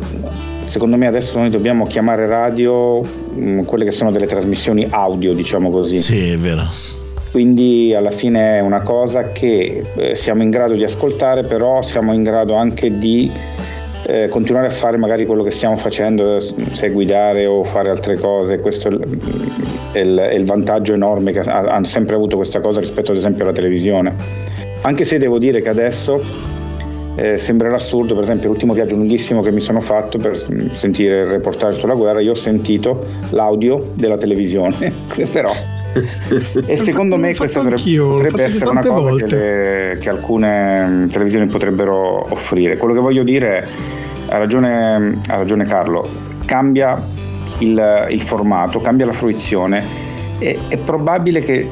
secondo 0.62 0.95
me 0.95 1.06
adesso 1.06 1.38
noi 1.38 1.49
dobbiamo 1.49 1.86
chiamare 1.86 2.26
radio 2.26 3.02
mh, 3.02 3.66
quelle 3.66 3.84
che 3.84 3.91
sono 3.91 4.12
delle 4.12 4.26
trasmissioni 4.26 4.88
audio, 4.90 5.34
diciamo 5.34 5.70
così. 5.70 5.98
Sì, 5.98 6.32
è 6.32 6.38
vero. 6.38 6.64
Quindi 7.32 7.94
alla 7.95 8.12
fine 8.12 8.58
è 8.58 8.60
una 8.60 8.82
cosa 8.82 9.30
che 9.30 9.82
eh, 9.95 10.16
siamo 10.16 10.44
in 10.44 10.49
grado 10.49 10.74
di 10.74 10.84
ascoltare, 10.84 11.44
però 11.44 11.82
siamo 11.82 12.14
in 12.14 12.24
grado 12.24 12.56
anche 12.56 12.98
di 12.98 13.32
eh, 14.08 14.28
continuare 14.28 14.68
a 14.68 14.72
fare 14.72 14.98
magari 14.98 15.26
quello 15.26 15.41
che 15.41 15.52
stiamo 15.52 15.78
facendo, 15.78 16.41
se 16.41 16.90
guidare 16.90 17.45
o 17.45 17.64
fare 17.64 17.90
altre 17.90 18.18
cose. 18.18 18.60
Questo 18.60 18.90
è 18.90 19.99
il, 19.99 20.18
è 20.18 20.34
il, 20.34 20.45
vantaggio 20.45 20.94
enorme 20.94 21.32
che 21.32 21.40
hanno 21.40 21.86
sempre 21.86 22.16
avuto 22.16 22.36
questa 22.36 22.60
cosa 22.60 22.82
rispetto 22.82 23.12
ad 23.12 23.18
esempio 23.18 23.44
alla 23.44 23.53
televisione. 23.53 24.14
Anche 24.82 25.06
se 25.06 25.18
devo 25.18 25.38
dire 25.38 25.62
che 25.62 25.70
adesso 25.70 26.22
eh, 27.16 27.38
sembrerà 27.38 27.76
assurdo, 27.76 28.14
per 28.14 28.24
esempio 28.24 28.49
l'ultimo 28.49 28.74
viaggio 28.74 28.95
lunghissimo 28.95 29.41
che 29.41 29.52
mi 29.52 29.62
sono 29.62 29.80
fatto 29.80 30.18
per 30.18 30.36
sentire 30.74 31.22
il 31.22 31.28
reportage 31.28 31.80
sulla 31.80 31.95
guerra, 31.95 32.20
io 32.20 32.32
ho 32.32 32.36
sentito 32.36 33.06
l'audio 33.30 33.82
della 33.94 34.18
televisione, 34.18 34.91
però 35.32 35.52
e 36.65 36.77
secondo 36.77 37.18
me 37.18 37.35
questa 37.35 37.61
potrebbe 37.61 38.43
essere 38.43 38.69
una 38.69 38.81
cosa 38.81 39.15
che, 39.15 39.26
le, 39.26 39.97
che, 39.99 40.09
alcune 40.09 41.07
televisioni 41.11 41.47
potrebbero 41.47 42.31
offrire. 42.31 42.77
Quello 42.77 42.93
che 42.93 42.99
voglio 42.99 43.23
dire, 43.23 43.68
ha 44.30 44.38
ragione, 44.38 45.19
ha 45.27 45.35
ragione 45.38 45.65
Carlo, 45.65 46.07
cambia 46.45 47.01
il, 47.59 48.07
il, 48.09 48.22
formato, 48.22 48.80
cambia 48.80 49.05
la 49.05 49.13
fruizione. 49.13 50.09
È, 50.38 50.57
è 50.69 50.77
probabile 50.77 51.41
che 51.41 51.68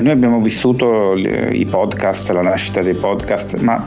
noi 0.00 0.10
abbiamo 0.10 0.40
vissuto 0.40 1.14
i 1.14 1.66
podcast, 1.70 2.30
la 2.30 2.42
nascita 2.42 2.82
dei 2.82 2.94
podcast, 2.94 3.58
ma 3.60 3.86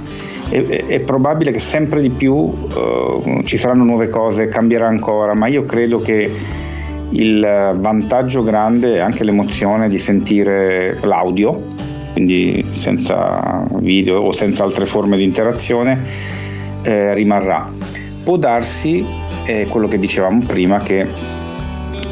è, 0.50 0.86
è 0.88 1.00
probabile 1.02 1.52
che 1.52 1.60
sempre 1.60 2.02
di 2.02 2.10
più 2.10 2.34
uh, 2.34 3.42
ci 3.44 3.58
saranno 3.58 3.84
nuove 3.84 4.10
cose, 4.10 4.48
cambierà 4.48 4.88
ancora, 4.88 5.34
ma 5.34 5.48
io 5.48 5.64
credo 5.64 6.00
che 6.02 6.64
il 7.12 7.76
vantaggio 7.76 8.44
grande 8.44 8.96
è 8.96 9.00
anche 9.00 9.24
l'emozione 9.24 9.88
di 9.90 10.00
sentire 10.00 10.98
l'audio, 11.02 11.74
quindi 12.14 12.66
senza 12.72 13.66
video 13.80 14.20
o 14.22 14.34
senza 14.34 14.64
altre 14.64 14.86
forme 14.86 15.18
di 15.18 15.24
interazione, 15.24 16.02
eh, 16.82 17.14
rimarrà. 17.14 17.70
Può 18.24 18.38
darsi, 18.38 19.06
eh, 19.46 19.68
quello 19.70 19.88
che 19.88 20.00
dicevamo 20.00 20.42
prima, 20.46 20.80
che 20.80 21.08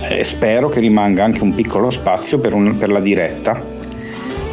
eh, 0.10 0.24
spero 0.24 0.70
che 0.70 0.80
rimanga 0.80 1.24
anche 1.24 1.44
un 1.44 1.56
piccolo 1.56 1.90
spazio 1.90 2.38
per, 2.40 2.54
un, 2.54 2.78
per 2.78 2.90
la 2.90 3.00
diretta 3.00 3.73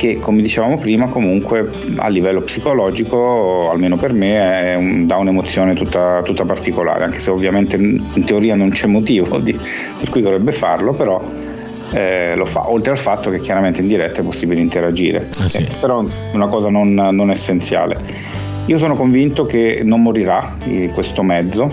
che 0.00 0.18
come 0.18 0.40
dicevamo 0.40 0.78
prima 0.78 1.08
comunque 1.08 1.70
a 1.96 2.08
livello 2.08 2.40
psicologico, 2.40 3.68
almeno 3.70 3.96
per 3.96 4.14
me, 4.14 4.74
un, 4.74 5.06
dà 5.06 5.18
un'emozione 5.18 5.74
tutta, 5.74 6.22
tutta, 6.24 6.46
particolare, 6.46 7.04
anche 7.04 7.20
se 7.20 7.28
ovviamente 7.28 7.76
in 7.76 8.24
teoria 8.24 8.54
non 8.54 8.70
c'è 8.70 8.86
motivo 8.86 9.36
di, 9.44 9.52
per 9.52 10.08
cui 10.08 10.22
dovrebbe 10.22 10.52
farlo, 10.52 10.94
però 10.94 11.22
eh, 11.92 12.32
lo 12.34 12.46
fa, 12.46 12.70
oltre 12.70 12.92
al 12.92 12.96
fatto 12.96 13.28
che 13.28 13.40
chiaramente 13.40 13.82
in 13.82 13.88
diretta 13.88 14.22
è 14.22 14.24
possibile 14.24 14.62
interagire, 14.62 15.28
eh 15.38 15.48
sì. 15.50 15.64
eh, 15.64 15.68
però 15.78 16.02
è 16.02 16.08
una 16.32 16.46
cosa 16.46 16.70
non, 16.70 16.94
non 16.94 17.30
essenziale. 17.30 17.98
Io 18.64 18.78
sono 18.78 18.94
convinto 18.94 19.44
che 19.44 19.82
non 19.84 20.00
morirà 20.00 20.56
questo 20.94 21.22
mezzo, 21.22 21.70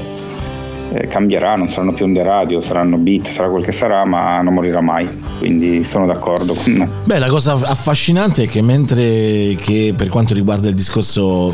eh, 0.92 1.08
cambierà, 1.08 1.56
non 1.56 1.70
saranno 1.70 1.94
più 1.94 2.06
onde 2.06 2.24
radio, 2.24 2.62
saranno 2.62 2.98
beat, 2.98 3.30
sarà 3.30 3.50
quel 3.50 3.64
che 3.64 3.72
sarà, 3.72 4.06
ma 4.06 4.42
non 4.42 4.54
morirà 4.54 4.82
mai. 4.82 5.08
Quindi 5.40 5.84
sono 5.84 6.06
d'accordo 6.06 6.54
con 6.54 6.90
Beh, 7.06 7.20
la 7.20 7.30
cosa 7.30 7.54
affascinante 7.54 8.44
è 8.44 8.48
che 8.48 8.62
mentre 8.62 9.56
che 9.60 9.94
per 9.96 10.10
quanto 10.10 10.34
riguarda 10.34 10.68
il 10.70 10.76
discorso 10.76 11.54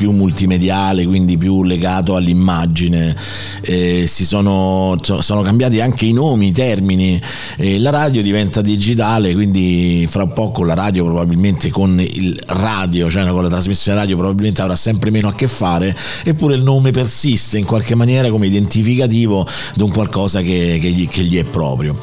più 0.00 0.12
multimediale, 0.12 1.04
quindi 1.04 1.36
più 1.36 1.62
legato 1.62 2.16
all'immagine, 2.16 3.14
eh, 3.60 4.06
si 4.06 4.24
sono, 4.24 4.96
sono, 5.02 5.42
cambiati 5.42 5.78
anche 5.82 6.06
i 6.06 6.12
nomi, 6.12 6.46
i 6.46 6.52
termini, 6.52 7.20
eh, 7.56 7.78
la 7.78 7.90
radio 7.90 8.22
diventa 8.22 8.62
digitale, 8.62 9.34
quindi 9.34 10.06
fra 10.08 10.26
poco 10.26 10.64
la 10.64 10.72
radio 10.72 11.04
probabilmente 11.04 11.68
con 11.68 12.00
il 12.00 12.40
radio, 12.46 13.10
cioè 13.10 13.26
con 13.26 13.42
la 13.42 13.50
trasmissione 13.50 13.98
radio 13.98 14.16
probabilmente 14.16 14.62
avrà 14.62 14.74
sempre 14.74 15.10
meno 15.10 15.28
a 15.28 15.34
che 15.34 15.46
fare, 15.46 15.94
eppure 16.24 16.54
il 16.54 16.62
nome 16.62 16.92
persiste 16.92 17.58
in 17.58 17.66
qualche 17.66 17.94
maniera 17.94 18.30
come 18.30 18.46
identificativo 18.46 19.46
di 19.74 19.82
un 19.82 19.90
qualcosa 19.90 20.40
che, 20.40 20.78
che, 20.80 20.88
gli, 20.92 21.06
che 21.08 21.20
gli, 21.24 21.36
è 21.36 21.44
proprio. 21.44 21.94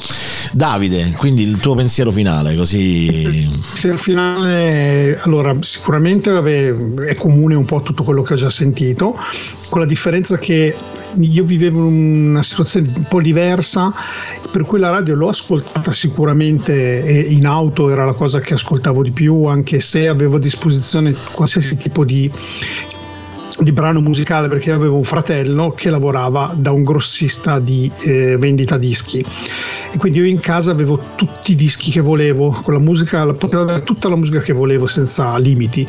Davide, 0.52 1.16
quindi 1.18 1.42
il 1.42 1.58
tuo 1.58 1.74
pensiero 1.74 2.12
finale, 2.12 2.56
così... 2.56 3.10
Il 3.10 3.60
pensiero 3.70 3.98
finale, 3.98 5.20
allora 5.24 5.56
sicuramente 5.62 6.30
vabbè, 6.30 6.74
è 7.08 7.16
comune 7.16 7.56
un 7.56 7.66
po' 7.66 7.86
tutto 7.88 8.04
quello 8.04 8.22
che 8.22 8.34
ho 8.34 8.36
già 8.36 8.50
sentito, 8.50 9.16
con 9.70 9.80
la 9.80 9.86
differenza 9.86 10.38
che 10.38 10.76
io 11.20 11.44
vivevo 11.46 11.86
una 11.86 12.44
situazione 12.44 12.92
un 12.94 13.06
po' 13.08 13.22
diversa, 13.22 13.94
per 14.52 14.64
cui 14.64 14.78
la 14.78 14.90
radio 14.90 15.16
l'ho 15.16 15.30
ascoltata 15.30 15.94
sicuramente 15.94 16.74
in 16.74 17.46
auto 17.46 17.90
era 17.90 18.04
la 18.04 18.12
cosa 18.12 18.42
che 18.42 18.56
ascoltavo 18.56 19.04
di 19.04 19.12
più, 19.12 19.46
anche 19.46 19.80
se 19.80 20.10
avevo 20.10 20.36
a 20.36 20.40
disposizione 20.40 21.16
qualsiasi 21.32 21.78
tipo 21.78 22.04
di 22.04 22.30
di 23.60 23.72
brano 23.72 24.02
musicale 24.02 24.48
perché 24.48 24.72
avevo 24.72 24.96
un 24.96 25.04
fratello 25.04 25.72
che 25.72 25.90
lavorava 25.90 26.54
da 26.56 26.72
un 26.72 26.84
grossista 26.84 27.60
di 27.60 27.92
eh, 28.02 28.38
vendita 28.38 28.78
dischi. 28.78 29.24
E 29.92 29.98
quindi 29.98 30.20
io 30.20 30.26
in 30.26 30.40
casa 30.40 30.72
avevo 30.72 31.00
tutti 31.16 31.54
i 31.54 31.56
dischi 31.56 31.92
che 31.92 32.02
volevo 32.02 32.50
con 32.62 32.74
la 32.74 32.80
musica 32.80 33.26
tutta 33.34 34.10
la 34.10 34.16
musica 34.16 34.40
che 34.40 34.54
volevo 34.54 34.86
senza 34.86 35.38
limiti. 35.38 35.88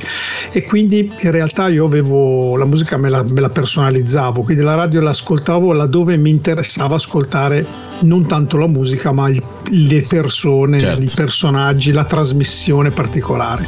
E 0.51 0.65
quindi 0.65 1.13
in 1.21 1.31
realtà 1.31 1.69
io 1.69 1.85
avevo 1.85 2.57
la 2.57 2.65
musica 2.65 2.97
me 2.97 3.09
la, 3.09 3.23
me 3.23 3.41
la 3.41 3.49
personalizzavo 3.49 4.43
quindi 4.43 4.63
la 4.63 4.75
radio 4.75 5.01
l'ascoltavo 5.01 5.73
laddove 5.73 6.17
mi 6.17 6.31
interessava 6.31 6.97
ascoltare 6.97 7.65
non 8.01 8.27
tanto 8.27 8.57
la 8.57 8.67
musica 8.67 9.13
ma 9.13 9.29
il, 9.29 9.43
le 9.71 10.05
persone 10.09 10.79
certo. 10.79 11.03
i 11.03 11.11
personaggi 11.15 11.93
la 11.93 12.05
trasmissione 12.05 12.91
particolare 12.91 13.67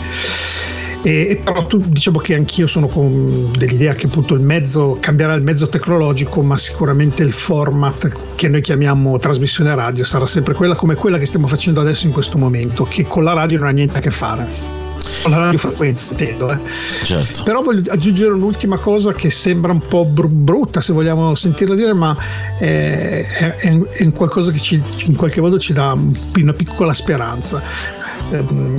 e, 1.03 1.41
però 1.43 1.67
tu, 1.67 1.79
diciamo 1.79 2.19
che 2.19 2.35
anch'io 2.35 2.67
sono 2.67 2.87
con 2.87 3.51
dell'idea 3.57 3.95
che 3.95 4.07
appunto 4.07 4.35
il 4.35 4.41
mezzo 4.41 4.99
cambierà 5.01 5.35
il 5.35 5.43
mezzo 5.43 5.69
tecnologico, 5.69 6.43
ma 6.43 6.57
sicuramente 6.57 7.23
il 7.23 7.33
format 7.33 8.11
che 8.35 8.49
noi 8.49 8.61
chiamiamo 8.61 9.19
trasmissione 9.19 9.75
radio 9.75 10.05
sarà 10.05 10.27
sempre 10.27 10.55
quella 10.55 10.75
come 10.75 10.95
quella 10.95 11.19
che 11.19 11.27
stiamo 11.27 11.47
facendo 11.47 11.81
adesso 11.81 12.07
in 12.07 12.13
questo 12.13 12.37
momento, 12.37 12.85
che 12.85 13.05
con 13.05 13.25
la 13.25 13.33
radio 13.33 13.59
non 13.59 13.69
ha 13.69 13.73
niente 13.73 13.99
a 13.99 14.01
che 14.01 14.11
fare 14.11 14.79
con 15.23 15.33
la 15.33 15.39
radiofrequenza 15.39 16.13
intendo 16.13 16.51
eh. 16.51 16.59
certo. 17.03 17.43
però 17.43 17.63
voglio 17.63 17.91
aggiungere 17.93 18.33
un'ultima 18.33 18.79
cosa 18.79 19.13
che 19.13 19.29
sembra 19.29 19.73
un 19.73 19.81
po' 19.87 20.05
br- 20.05 20.27
brutta 20.27 20.81
se 20.81 20.93
vogliamo 20.93 21.35
sentirla 21.35 21.75
dire 21.75 21.93
ma 21.93 22.17
è, 22.59 23.27
è, 23.59 23.79
è 23.79 24.11
qualcosa 24.13 24.51
che 24.51 24.59
ci, 24.59 24.81
in 25.07 25.17
qualche 25.17 25.41
modo 25.41 25.59
ci 25.59 25.73
dà 25.73 25.97
una 26.37 26.53
piccola 26.53 26.93
speranza 26.93 27.63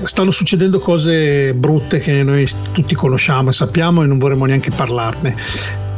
stanno 0.03 0.31
succedendo 0.31 0.79
cose 0.79 1.53
brutte 1.53 1.99
che 1.99 2.23
noi 2.23 2.47
tutti 2.71 2.95
conosciamo 2.95 3.49
e 3.49 3.53
sappiamo 3.53 4.03
e 4.03 4.05
non 4.05 4.17
vorremmo 4.17 4.45
neanche 4.45 4.71
parlarne. 4.71 5.35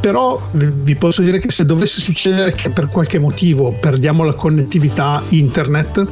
Però 0.00 0.38
vi 0.52 0.94
posso 0.96 1.22
dire 1.22 1.38
che 1.38 1.50
se 1.50 1.64
dovesse 1.64 2.00
succedere 2.00 2.52
che 2.52 2.68
per 2.68 2.88
qualche 2.88 3.18
motivo 3.18 3.70
perdiamo 3.72 4.22
la 4.22 4.34
connettività 4.34 5.22
internet 5.30 6.06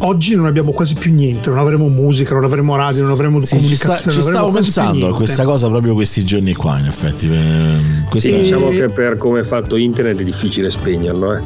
oggi 0.00 0.34
non 0.34 0.46
abbiamo 0.46 0.72
quasi 0.72 0.94
più 0.94 1.12
niente, 1.12 1.48
non 1.48 1.58
avremo 1.58 1.88
musica, 1.88 2.34
non 2.34 2.44
avremo 2.44 2.76
radio, 2.76 3.02
non 3.02 3.12
avremo 3.12 3.40
sì, 3.40 3.56
comunicazione. 3.56 3.98
Ci, 3.98 4.02
sta, 4.02 4.10
ci 4.10 4.20
stavo 4.20 4.50
pensando 4.50 5.08
a 5.08 5.14
questa 5.14 5.44
cosa 5.44 5.68
proprio 5.68 5.94
questi 5.94 6.24
giorni 6.24 6.54
qua, 6.54 6.78
in 6.78 6.86
effetti. 6.86 7.28
Questa... 8.08 8.28
Sì, 8.28 8.40
diciamo 8.42 8.68
che 8.70 8.88
per 8.88 9.16
come 9.16 9.40
è 9.40 9.44
fatto 9.44 9.76
internet 9.76 10.18
è 10.20 10.24
difficile 10.24 10.70
spegnerlo. 10.70 11.34
Eh. 11.34 11.42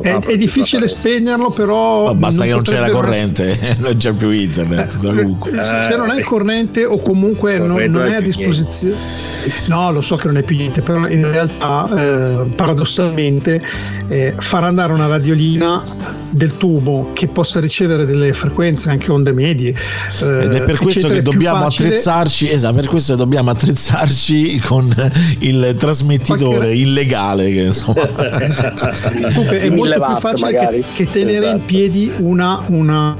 È, 0.00 0.18
è, 0.18 0.36
difficile 0.36 0.86
spegnerlo, 0.86 1.50
però. 1.50 2.06
Ma 2.06 2.14
basta 2.14 2.44
che 2.44 2.50
non 2.50 2.62
c'è 2.62 2.78
la 2.78 2.90
corrente, 2.90 3.58
non 3.78 3.96
c'è 3.96 4.12
più 4.12 4.30
internet. 4.30 4.92
Eh, 4.92 5.62
se, 5.62 5.82
se 5.82 5.96
non 5.96 6.10
hai 6.10 6.22
corrente 6.22 6.84
o 6.84 6.98
comunque 6.98 7.58
non, 7.58 7.82
non 7.82 8.12
è 8.12 8.16
a 8.16 8.20
disposizione. 8.20 8.96
No, 9.66 9.90
lo 9.92 10.00
so 10.00 10.16
che 10.16 10.26
non 10.26 10.36
è 10.36 10.42
più 10.42 10.56
niente, 10.56 10.82
però 10.82 11.06
in 11.06 11.30
realtà 11.30 11.88
eh, 11.96 12.48
paradossalmente 12.54 13.62
eh, 14.08 14.34
far 14.36 14.64
andare 14.64 14.92
una 14.92 15.06
radiolina 15.06 15.82
del 16.30 16.56
tubo 16.56 17.10
che 17.12 17.26
possa 17.26 17.60
ricevere 17.60 18.06
delle 18.06 18.32
frequenze 18.32 18.90
anche 18.90 19.10
onde 19.10 19.32
medie 19.32 19.74
eh, 20.22 20.44
ed 20.44 20.54
è 20.54 20.62
per 20.62 20.78
questo 20.78 21.08
che 21.08 21.22
dobbiamo 21.22 21.64
facile. 21.64 21.88
attrezzarci 21.88 22.50
esatto 22.50 22.74
per 22.74 22.86
questo 22.86 23.12
che 23.12 23.18
dobbiamo 23.18 23.50
attrezzarci 23.50 24.58
con 24.60 24.92
il 25.40 25.74
trasmettitore 25.78 26.56
Qualche... 26.56 26.74
illegale 26.74 27.52
che 27.52 27.60
insomma 27.60 28.06
Comunque 29.28 29.60
è 29.60 29.70
molto 29.70 30.00
più 30.00 30.16
facile 30.16 30.52
che, 30.52 30.84
che, 30.94 31.10
tenere 31.10 31.38
esatto. 31.38 31.56
in 31.56 31.64
piedi 31.64 32.12
una, 32.18 32.62
una 32.68 33.16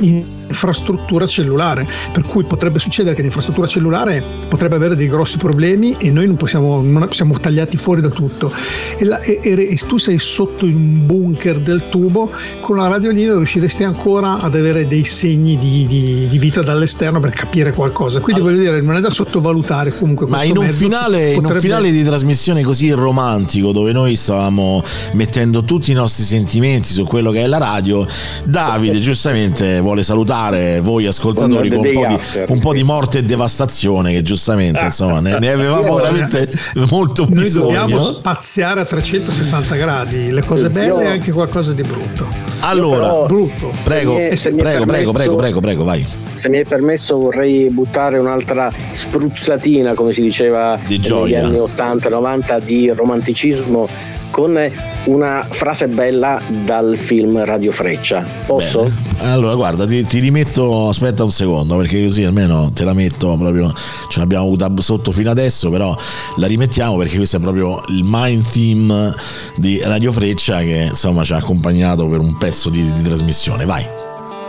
in 0.00 0.24
infrastruttura 0.48 1.26
cellulare, 1.26 1.86
per 2.12 2.22
cui 2.22 2.44
potrebbe 2.44 2.78
succedere 2.78 3.14
che 3.14 3.22
l'infrastruttura 3.22 3.66
cellulare 3.66 4.22
potrebbe 4.48 4.74
avere 4.74 4.96
dei 4.96 5.08
grossi 5.08 5.38
problemi 5.38 5.96
e 5.98 6.10
noi 6.10 6.26
non 6.26 6.36
possiamo, 6.36 6.80
non 6.82 7.06
siamo 7.12 7.38
tagliati 7.38 7.76
fuori 7.76 8.00
da 8.00 8.08
tutto. 8.08 8.52
E, 8.96 9.04
la, 9.04 9.20
e, 9.20 9.40
e, 9.42 9.78
tu 9.86 9.96
sei 9.96 10.18
sotto 10.18 10.66
in 10.66 10.74
un 10.74 11.06
bunker 11.06 11.60
del 11.60 11.88
tubo, 11.88 12.30
con 12.60 12.76
la 12.76 12.88
radiolina 12.88 13.34
riusciresti 13.34 13.84
ancora 13.84 14.40
ad 14.40 14.54
avere 14.54 14.86
dei 14.86 15.04
segni 15.04 15.58
di, 15.58 15.86
di, 15.86 16.26
di 16.28 16.38
vita 16.38 16.62
dall'esterno 16.62 17.20
per 17.20 17.30
capire 17.30 17.72
qualcosa. 17.72 18.20
Quindi 18.20 18.40
allora, 18.40 18.56
voglio 18.56 18.70
dire, 18.70 18.82
non 18.82 18.96
è 18.96 19.00
da 19.00 19.10
sottovalutare 19.10 19.94
comunque. 19.96 20.26
Ma 20.26 20.42
in 20.42 20.56
un, 20.56 20.66
finale, 20.66 21.34
potrebbe... 21.34 21.34
in 21.34 21.44
un 21.44 21.60
finale 21.60 21.90
di 21.90 22.02
trasmissione 22.02 22.62
così 22.62 22.90
romantico, 22.90 23.72
dove 23.72 23.92
noi 23.92 24.16
stavamo 24.16 24.82
mettendo 25.12 25.62
tutti 25.62 25.90
i 25.90 25.94
nostri 25.94 26.24
sentimenti 26.24 26.92
su 26.92 27.04
quello 27.04 27.30
che 27.30 27.42
è 27.42 27.46
la 27.46 27.58
radio, 27.58 28.06
Davide 28.44 28.98
giustamente 28.98 29.80
vuole 29.80 30.02
salutare 30.02 30.37
voi 30.82 31.06
ascoltatori 31.06 31.68
con 31.68 31.78
un 31.78 31.92
po, 31.92 32.06
di, 32.06 32.18
un 32.48 32.58
po' 32.60 32.72
di 32.72 32.82
morte 32.82 33.18
e 33.18 33.22
devastazione 33.22 34.12
che 34.12 34.22
giustamente 34.22 34.84
insomma 34.84 35.20
ne, 35.20 35.38
ne 35.38 35.48
avevamo 35.48 35.94
veramente 35.96 36.48
molto 36.90 37.26
noi 37.28 37.42
bisogno. 37.42 37.66
Noi 37.66 37.90
dobbiamo 37.90 38.02
spaziare 38.04 38.80
a 38.80 38.84
360 38.84 39.74
gradi, 39.76 40.30
le 40.30 40.44
cose 40.44 40.68
belle 40.68 41.04
e 41.04 41.06
anche 41.06 41.32
qualcosa 41.32 41.72
di 41.72 41.82
brutto. 41.82 42.26
Allora, 42.60 43.26
brutto. 43.26 43.70
Prego, 43.84 44.14
prego, 44.14 44.84
prego, 44.84 45.12
prego, 45.12 45.36
prego, 45.36 45.60
prego, 45.60 45.84
vai. 45.84 46.06
Se 46.34 46.48
mi 46.48 46.58
è 46.58 46.64
permesso 46.64 47.16
vorrei 47.18 47.68
buttare 47.70 48.18
un'altra 48.18 48.70
spruzzatina, 48.90 49.94
come 49.94 50.12
si 50.12 50.22
diceva 50.22 50.78
di 50.86 50.98
negli 50.98 51.34
anni 51.34 51.58
80-90 51.58 52.60
di 52.60 52.88
romanticismo 52.90 53.88
con 54.30 54.58
una 55.04 55.46
frase 55.50 55.88
bella 55.88 56.40
dal 56.64 56.96
film 56.96 57.44
Radio 57.44 57.72
Freccia. 57.72 58.24
Posso? 58.46 58.84
Bene. 58.84 59.30
Allora, 59.32 59.54
guarda, 59.54 59.86
ti, 59.86 60.04
ti, 60.04 60.18
rimetto. 60.20 60.88
Aspetta 60.88 61.24
un 61.24 61.30
secondo, 61.30 61.76
perché 61.76 62.02
così 62.04 62.24
almeno 62.24 62.70
te 62.72 62.84
la 62.84 62.92
metto 62.92 63.36
proprio. 63.36 63.72
Ce 64.08 64.18
l'abbiamo 64.18 64.44
avuta 64.44 64.70
sotto 64.78 65.10
fino 65.10 65.30
adesso, 65.30 65.70
però 65.70 65.96
la 66.36 66.46
rimettiamo 66.46 66.96
perché 66.96 67.16
questo 67.16 67.36
è 67.36 67.40
proprio 67.40 67.82
il 67.88 68.02
mind 68.04 68.48
theme 68.50 69.14
di 69.56 69.80
Radio 69.82 70.12
Freccia 70.12 70.58
che 70.60 70.86
insomma 70.88 71.24
ci 71.24 71.32
ha 71.32 71.36
accompagnato 71.36 72.08
per 72.08 72.20
un 72.20 72.36
pezzo 72.36 72.70
di, 72.70 72.92
di 72.92 73.02
trasmissione. 73.02 73.64
Vai. 73.64 73.86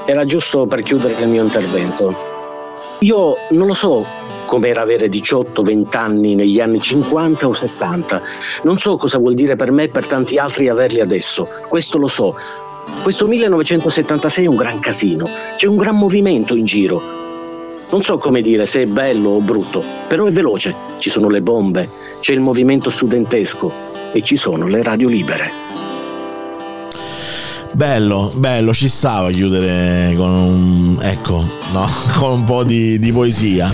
Era 0.06 0.26
giusto 0.26 0.66
per 0.66 0.82
chiudere 0.82 1.22
il 1.22 1.28
mio 1.28 1.44
intervento. 1.44 2.28
Io 3.00 3.36
non 3.52 3.68
lo 3.68 3.74
so 3.74 4.06
come 4.50 4.70
era 4.70 4.82
avere 4.82 5.10
18-20 5.10 5.96
anni 5.96 6.34
negli 6.34 6.60
anni 6.60 6.82
50 6.82 7.48
o 7.48 7.54
60. 7.54 8.22
Non 8.64 8.80
so 8.80 8.98
cosa 8.98 9.20
vuol 9.20 9.36
dire 9.36 9.56
per 9.56 9.70
me 9.70 9.84
e 9.84 9.88
per 9.90 10.08
tanti 10.08 10.40
altri 10.40 10.68
averli 10.70 11.02
adesso, 11.02 11.48
questo 11.68 12.00
lo 12.00 12.08
so. 12.08 12.36
Questo 13.04 13.28
1976 13.28 14.46
è 14.46 14.48
un 14.48 14.56
gran 14.56 14.80
casino, 14.80 15.30
c'è 15.56 15.68
un 15.68 15.76
gran 15.76 15.96
movimento 15.96 16.56
in 16.56 16.66
giro. 16.66 17.00
Non 17.92 18.02
so 18.02 18.18
come 18.18 18.42
dire 18.42 18.66
se 18.66 18.82
è 18.82 18.86
bello 18.88 19.30
o 19.30 19.40
brutto, 19.40 19.84
però 20.08 20.26
è 20.26 20.32
veloce. 20.32 20.74
Ci 20.98 21.12
sono 21.12 21.30
le 21.30 21.44
bombe, 21.44 21.88
c'è 22.20 22.34
il 22.34 22.40
movimento 22.40 22.90
studentesco 22.90 23.72
e 24.12 24.24
ci 24.24 24.36
sono 24.36 24.66
le 24.66 24.82
radio 24.82 25.08
libere. 25.08 25.89
Bello, 27.72 28.32
bello, 28.36 28.74
ci 28.74 28.90
stava 28.90 29.30
chiudere 29.30 30.14
con 30.16 30.34
un, 30.34 30.98
ecco, 31.02 31.48
no, 31.72 31.88
con 32.18 32.32
un 32.32 32.44
po' 32.44 32.64
di, 32.64 32.98
di 32.98 33.12
poesia. 33.12 33.74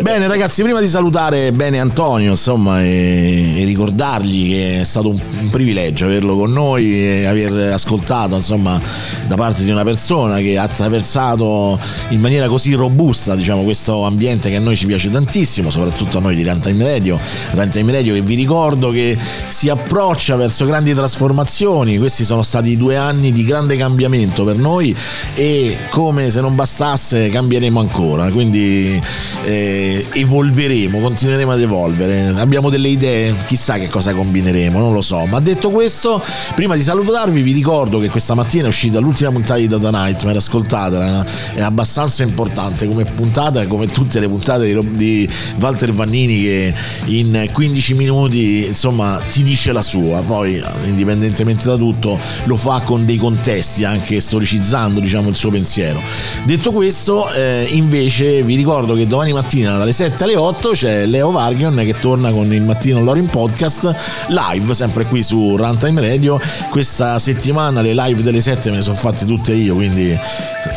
Bene 0.00 0.28
ragazzi, 0.28 0.62
prima 0.62 0.80
di 0.80 0.88
salutare 0.88 1.52
bene 1.52 1.80
Antonio, 1.80 2.30
insomma, 2.30 2.80
e, 2.82 3.60
e 3.60 3.64
ricordargli 3.64 4.48
che 4.48 4.80
è 4.80 4.84
stato 4.84 5.10
un, 5.10 5.20
un, 5.40 5.50
privilegio 5.50 6.06
averlo 6.06 6.36
con 6.36 6.52
noi 6.52 6.94
e 6.94 7.26
aver 7.26 7.72
ascoltato, 7.72 8.36
insomma, 8.36 8.80
da 9.26 9.34
parte 9.34 9.64
di 9.64 9.70
una 9.70 9.82
persona 9.82 10.38
che 10.38 10.56
ha 10.56 10.62
attraversato 10.62 11.78
in 12.10 12.20
maniera 12.20 12.48
così 12.48 12.72
robusta, 12.74 13.34
diciamo, 13.34 13.62
questo 13.62 14.04
ambiente 14.04 14.48
che 14.48 14.56
a 14.56 14.60
noi 14.60 14.76
ci 14.76 14.86
piace 14.86 15.10
tantissimo, 15.10 15.70
soprattutto 15.70 16.18
a 16.18 16.20
noi 16.20 16.36
di 16.36 16.44
Runtime 16.44 16.84
Radio. 16.84 17.18
Runtime 17.50 17.92
Radio 17.92 18.14
che 18.14 18.22
vi 18.22 18.36
ricordo 18.36 18.90
che 18.90 19.18
si 19.48 19.68
approccia 19.68 20.36
verso 20.36 20.64
grandi 20.64 20.94
trasformazioni, 20.94 21.98
questi 21.98 22.24
sono 22.24 22.42
stati 22.42 22.76
due 22.76 22.96
anni 22.96 23.23
anni 23.24 23.32
di 23.32 23.44
grande 23.44 23.76
cambiamento 23.76 24.44
per 24.44 24.58
noi 24.58 24.94
e 25.34 25.78
come 25.88 26.28
se 26.28 26.40
non 26.40 26.54
bastasse 26.54 27.28
cambieremo 27.28 27.80
ancora, 27.80 28.30
quindi 28.30 29.00
eh, 29.44 30.04
evolveremo, 30.12 31.00
continueremo 31.00 31.52
ad 31.52 31.60
evolvere. 31.60 32.34
Abbiamo 32.36 32.68
delle 32.68 32.88
idee, 32.88 33.34
chissà 33.46 33.78
che 33.78 33.88
cosa 33.88 34.12
combineremo, 34.12 34.78
non 34.78 34.92
lo 34.92 35.00
so. 35.00 35.24
Ma 35.24 35.40
detto 35.40 35.70
questo, 35.70 36.22
prima 36.54 36.74
di 36.74 36.82
salutarvi 36.82 37.40
vi 37.40 37.52
ricordo 37.52 37.98
che 37.98 38.08
questa 38.08 38.34
mattina 38.34 38.64
è 38.64 38.68
uscita 38.68 38.98
l'ultima 38.98 39.30
puntata 39.30 39.58
di 39.58 39.66
Data 39.66 39.90
Nightmare, 39.90 40.38
ascoltatela, 40.38 41.24
è 41.54 41.62
abbastanza 41.62 42.22
importante 42.22 42.86
come 42.86 43.04
puntata, 43.04 43.66
come 43.66 43.86
tutte 43.86 44.20
le 44.20 44.28
puntate 44.28 44.66
di, 44.66 44.90
di 44.94 45.28
Walter 45.58 45.92
Vannini 45.92 46.42
che 46.42 46.74
in 47.06 47.48
15 47.50 47.94
minuti 47.94 48.66
insomma 48.66 49.20
ti 49.28 49.42
dice 49.42 49.72
la 49.72 49.82
sua, 49.82 50.20
poi 50.22 50.62
indipendentemente 50.84 51.64
da 51.68 51.76
tutto 51.76 52.18
lo 52.44 52.56
fa 52.56 52.80
con 52.80 53.04
dei 53.04 53.13
dei 53.14 53.16
contesti, 53.16 53.84
anche 53.84 54.20
storicizzando 54.20 55.00
diciamo, 55.00 55.28
il 55.28 55.36
suo 55.36 55.50
pensiero. 55.50 56.02
Detto 56.44 56.72
questo, 56.72 57.32
eh, 57.32 57.66
invece 57.70 58.42
vi 58.42 58.56
ricordo 58.56 58.94
che 58.94 59.06
domani 59.06 59.32
mattina 59.32 59.76
dalle 59.76 59.92
7 59.92 60.24
alle 60.24 60.36
8 60.36 60.70
c'è 60.70 61.06
Leo 61.06 61.30
Vargion 61.30 61.76
che 61.84 61.94
torna 61.98 62.30
con 62.30 62.52
il 62.52 62.62
Mattino 62.62 63.02
Lorin 63.02 63.26
Podcast 63.26 63.94
live, 64.28 64.74
sempre 64.74 65.04
qui 65.04 65.22
su 65.22 65.56
Runtime 65.56 66.00
Radio. 66.00 66.40
Questa 66.70 67.18
settimana 67.18 67.80
le 67.80 67.94
live 67.94 68.22
delle 68.22 68.40
7 68.40 68.70
me 68.70 68.76
le 68.76 68.82
sono 68.82 68.96
fatte 68.96 69.24
tutte 69.24 69.52
io, 69.52 69.74
quindi 69.74 70.16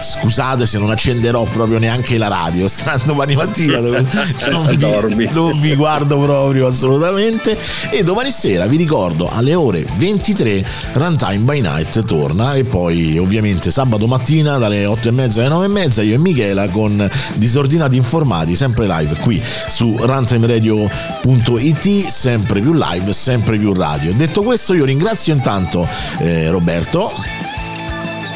scusate 0.01 0.65
se 0.65 0.77
non 0.77 0.89
accenderò 0.89 1.43
proprio 1.43 1.79
neanche 1.79 2.17
la 2.17 2.27
radio, 2.27 2.67
stando 2.69 3.05
domani 3.07 3.35
mattina 3.35 3.79
non, 3.79 5.15
vi, 5.15 5.29
non 5.31 5.59
vi 5.59 5.75
guardo 5.75 6.19
proprio 6.19 6.67
assolutamente. 6.67 7.57
E 7.91 8.03
domani 8.03 8.31
sera 8.31 8.67
vi 8.67 8.77
ricordo 8.77 9.29
alle 9.29 9.55
ore 9.55 9.85
23 9.95 10.65
Runtime 10.93 11.39
by 11.39 11.61
Night 11.61 12.03
torna 12.05 12.26
torna 12.27 12.55
e 12.55 12.65
poi 12.65 13.17
ovviamente 13.17 13.71
sabato 13.71 14.05
mattina 14.05 14.57
dalle 14.57 14.85
8 14.85 15.07
e 15.07 15.11
mezza 15.11 15.39
alle 15.39 15.49
9 15.49 15.65
e 15.65 15.69
mezza 15.69 16.01
io 16.01 16.15
e 16.15 16.17
Michela 16.17 16.67
con 16.67 17.09
Disordinati 17.35 17.95
Informati 17.95 18.53
sempre 18.53 18.85
live 18.85 19.15
qui 19.21 19.41
su 19.67 19.95
runtimeradio.it 19.97 22.07
sempre 22.07 22.59
più 22.59 22.73
live, 22.73 23.13
sempre 23.13 23.57
più 23.57 23.73
radio. 23.73 24.11
Detto 24.13 24.43
questo 24.43 24.73
io 24.73 24.83
ringrazio 24.83 25.33
intanto 25.33 25.87
eh, 26.19 26.49
Roberto. 26.49 27.13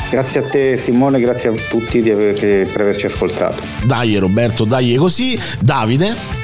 Grazie 0.09 0.39
a 0.39 0.43
te 0.43 0.77
Simone, 0.77 1.19
grazie 1.19 1.49
a 1.49 1.53
tutti 1.69 1.97
aver, 2.09 2.33
per 2.33 2.81
averci 2.81 3.07
ascoltato. 3.07 3.61
Dai 3.83 4.15
Roberto, 4.17 4.63
dai 4.63 4.95
così. 4.95 5.37
Davide. 5.59 6.40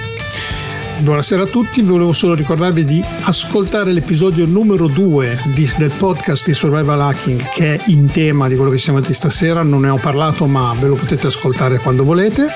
Buonasera 0.99 1.43
a 1.43 1.45
tutti, 1.45 1.81
volevo 1.83 2.11
solo 2.11 2.33
ricordarvi 2.33 2.83
di 2.83 3.03
ascoltare 3.21 3.93
l'episodio 3.93 4.45
numero 4.45 4.87
2 4.87 5.39
di, 5.53 5.71
del 5.77 5.91
podcast 5.91 6.47
di 6.47 6.55
Survival 6.55 6.99
Hacking 6.99 7.49
che 7.51 7.75
è 7.75 7.81
in 7.87 8.09
tema 8.09 8.47
di 8.47 8.55
quello 8.55 8.71
che 8.71 8.79
siamo 8.79 8.99
di 8.99 9.13
stasera, 9.13 9.61
non 9.61 9.81
ne 9.81 9.89
ho 9.89 9.97
parlato 9.97 10.47
ma 10.47 10.75
ve 10.79 10.87
lo 10.87 10.95
potete 10.95 11.27
ascoltare 11.27 11.77
quando 11.77 12.03
volete 12.03 12.47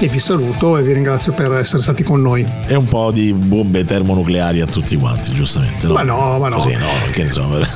e 0.00 0.08
vi 0.08 0.18
saluto 0.18 0.76
e 0.76 0.82
vi 0.82 0.92
ringrazio 0.92 1.32
per 1.32 1.52
essere 1.52 1.82
stati 1.82 2.02
con 2.02 2.20
noi. 2.20 2.44
E 2.66 2.74
un 2.74 2.84
po' 2.84 3.10
di 3.12 3.32
bombe 3.32 3.84
termonucleari 3.84 4.60
a 4.60 4.66
tutti 4.66 4.96
quanti, 4.96 5.32
giustamente. 5.32 5.86
No? 5.86 5.94
Ma 5.94 6.02
no, 6.02 6.38
ma 6.38 6.48
no. 6.48 6.56
Così 6.56 6.74
no, 6.74 6.86
che 7.10 7.22
insomma. 7.22 7.58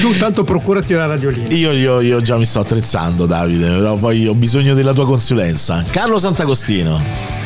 tu 0.00 0.16
tanto 0.18 0.42
procurati 0.42 0.94
la 0.94 1.06
radiolina. 1.06 1.54
Io, 1.54 1.72
io, 1.72 2.00
io 2.00 2.20
già 2.20 2.36
mi 2.36 2.44
sto 2.44 2.60
attrezzando 2.60 3.26
Davide, 3.26 3.68
però 3.68 3.96
poi 3.96 4.26
ho 4.26 4.34
bisogno 4.34 4.74
della 4.74 4.92
tua 4.92 5.06
consulenza. 5.06 5.84
Carlo 5.90 6.18
Sant'Agostino. 6.18 7.37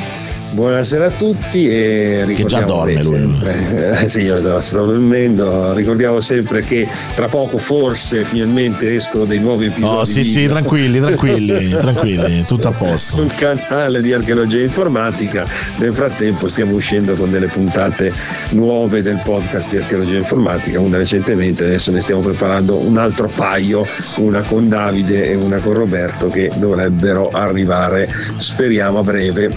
Buonasera 0.52 1.06
a 1.06 1.10
tutti 1.10 1.66
e 1.66 2.30
che 2.34 2.44
già 2.44 2.60
dorme 2.60 3.02
lui. 3.02 3.16
Sempre, 3.16 4.00
eh, 4.02 4.08
sì, 4.08 4.20
io 4.20 4.60
sto 4.60 4.84
dormendo. 4.84 5.72
Ricordiamo 5.72 6.20
sempre 6.20 6.62
che 6.62 6.86
tra 7.14 7.26
poco 7.26 7.56
forse 7.56 8.22
finalmente 8.24 8.94
escono 8.94 9.24
dei 9.24 9.38
nuovi 9.38 9.66
episodi. 9.66 9.96
Oh, 9.96 10.04
sì, 10.04 10.22
sì, 10.22 10.46
tranquilli, 10.46 11.00
tranquilli, 11.00 11.70
tranquilli, 11.80 12.44
tutto 12.44 12.68
a 12.68 12.72
posto. 12.72 13.16
Sul 13.16 13.34
canale 13.34 14.02
di 14.02 14.12
archeologia 14.12 14.60
informatica. 14.60 15.46
Nel 15.78 15.94
frattempo 15.94 16.46
stiamo 16.48 16.74
uscendo 16.74 17.14
con 17.14 17.30
delle 17.30 17.46
puntate 17.46 18.12
nuove 18.50 19.00
del 19.00 19.22
podcast 19.24 19.70
di 19.70 19.78
archeologia 19.78 20.18
informatica, 20.18 20.78
una 20.80 20.98
recentemente, 20.98 21.64
adesso 21.64 21.90
ne 21.92 22.02
stiamo 22.02 22.20
preparando 22.20 22.76
un 22.76 22.98
altro 22.98 23.30
paio, 23.34 23.86
una 24.16 24.42
con 24.42 24.68
Davide 24.68 25.30
e 25.30 25.34
una 25.34 25.56
con 25.56 25.72
Roberto 25.72 26.28
che 26.28 26.50
dovrebbero 26.56 27.30
arrivare, 27.30 28.06
speriamo 28.36 28.98
a 28.98 29.02
breve. 29.02 29.50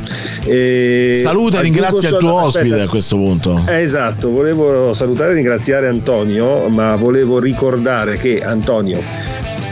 E 0.46 0.84
Saluta 1.14 1.60
e 1.60 1.64
ringrazia 1.64 2.10
il 2.10 2.18
tuo 2.18 2.34
ospite 2.34 2.66
aspetta. 2.66 2.84
a 2.84 2.88
questo 2.88 3.16
punto. 3.18 3.64
Eh, 3.68 3.82
esatto, 3.82 4.30
volevo 4.30 4.94
salutare 4.94 5.32
e 5.32 5.36
ringraziare 5.36 5.88
Antonio, 5.88 6.68
ma 6.70 6.95
volevo 6.95 7.40
ricordare 7.40 8.18
che 8.18 8.44
Antonio, 8.44 9.02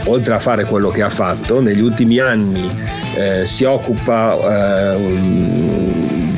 oltre 0.06 0.34
a 0.34 0.40
fare 0.40 0.64
quello 0.64 0.90
che 0.90 1.02
ha 1.02 1.10
fatto, 1.10 1.60
negli 1.60 1.80
ultimi 1.80 2.18
anni 2.18 2.68
eh, 3.16 3.46
si 3.46 3.64
occupa... 3.64 4.92
Eh, 4.92 5.93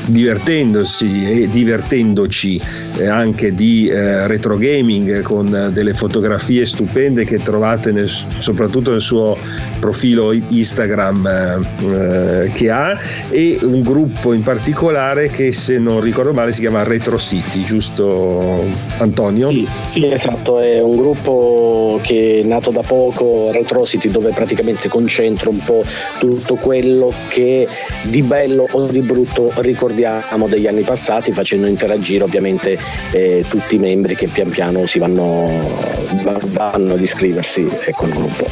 divertendosi 0.06 1.42
e 1.42 1.48
divertendoci 1.48 2.60
eh, 2.98 3.06
anche 3.06 3.54
di 3.54 3.88
eh, 3.88 4.26
retro 4.26 4.56
gaming 4.56 5.22
con 5.22 5.70
delle 5.72 5.94
fotografie 5.94 6.64
stupende 6.64 7.24
che 7.24 7.38
trovate 7.38 7.92
nel, 7.92 8.10
soprattutto 8.38 8.90
nel 8.92 9.00
suo 9.00 9.36
profilo 9.80 10.32
Instagram 10.32 11.60
eh, 11.90 12.50
che 12.54 12.70
ha 12.70 12.98
e 13.28 13.58
un 13.62 13.82
gruppo 13.82 14.32
in 14.32 14.42
particolare 14.42 15.28
che 15.28 15.52
se 15.52 15.78
non 15.78 16.00
ricordo 16.00 16.32
male 16.32 16.52
si 16.52 16.60
chiama 16.60 16.82
Retro 16.82 17.18
City, 17.18 17.64
giusto 17.64 18.64
Antonio? 18.98 19.48
Sì, 19.48 19.66
sì 19.84 20.10
esatto, 20.10 20.60
è 20.60 20.80
un 20.80 20.96
gruppo 20.96 22.00
che 22.02 22.42
è 22.42 22.46
nato 22.46 22.70
da 22.70 22.82
poco, 22.82 23.50
Retro 23.52 23.84
City, 23.84 24.08
dove 24.08 24.30
praticamente 24.30 24.88
concentra 24.88 25.50
un 25.50 25.62
po' 25.64 25.84
tutto 26.18 26.54
quello 26.54 27.12
che 27.28 27.66
di 28.02 28.22
bello 28.22 28.66
o 28.70 28.86
di 28.86 29.00
brutto 29.00 29.52
ricordiamo 29.56 29.95
degli 30.48 30.66
anni 30.66 30.82
passati, 30.82 31.32
facendo 31.32 31.66
interagire 31.66 32.24
ovviamente 32.24 32.78
eh, 33.12 33.44
tutti 33.48 33.76
i 33.76 33.78
membri 33.78 34.14
che 34.14 34.28
pian 34.28 34.50
piano 34.50 34.86
si 34.86 34.98
vanno, 34.98 35.50
vanno 36.52 36.94
ad 36.94 37.00
iscriversi 37.00 37.66
con 37.94 38.08
il 38.08 38.14
gruppo. 38.14 38.46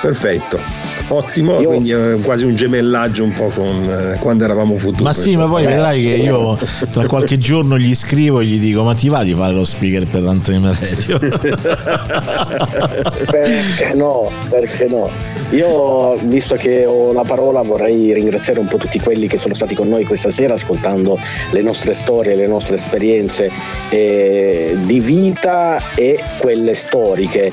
Perfetto. 0.00 0.86
Ottimo, 1.08 1.60
io... 1.60 1.68
quindi 1.68 1.92
è 1.92 2.18
quasi 2.20 2.44
un 2.44 2.56
gemellaggio 2.56 3.22
un 3.22 3.32
po' 3.32 3.48
con 3.48 4.14
eh, 4.14 4.18
quando 4.18 4.44
eravamo 4.44 4.76
futuri. 4.76 5.02
Ma 5.02 5.12
sì, 5.12 5.36
ma 5.36 5.46
poi 5.46 5.64
eh. 5.64 5.66
vedrai 5.66 6.02
che 6.02 6.14
io 6.14 6.58
tra 6.90 7.06
qualche 7.06 7.38
giorno 7.38 7.78
gli 7.78 7.94
scrivo 7.94 8.40
e 8.40 8.44
gli 8.44 8.58
dico: 8.58 8.82
Ma 8.82 8.94
ti 8.94 9.08
va 9.08 9.22
di 9.22 9.34
fare 9.34 9.52
lo 9.52 9.64
speaker 9.64 10.06
per 10.06 10.22
l'Antenne 10.22 10.76
Radio? 10.80 11.18
perché 13.30 13.94
no? 13.94 14.30
Perché 14.48 14.86
no? 14.88 15.10
Io, 15.50 16.16
visto 16.24 16.56
che 16.56 16.84
ho 16.86 17.12
la 17.12 17.22
parola, 17.22 17.62
vorrei 17.62 18.12
ringraziare 18.12 18.58
un 18.58 18.66
po' 18.66 18.78
tutti 18.78 18.98
quelli 18.98 19.28
che 19.28 19.36
sono 19.36 19.54
stati 19.54 19.76
con 19.76 19.88
noi 19.88 20.04
questa 20.04 20.28
sera 20.28 20.54
ascoltando 20.54 21.18
le 21.52 21.62
nostre 21.62 21.94
storie, 21.94 22.34
le 22.34 22.48
nostre 22.48 22.74
esperienze 22.74 23.50
eh, 23.90 24.76
di 24.82 24.98
vita 24.98 25.80
e 25.94 26.20
quelle 26.38 26.74
storiche 26.74 27.52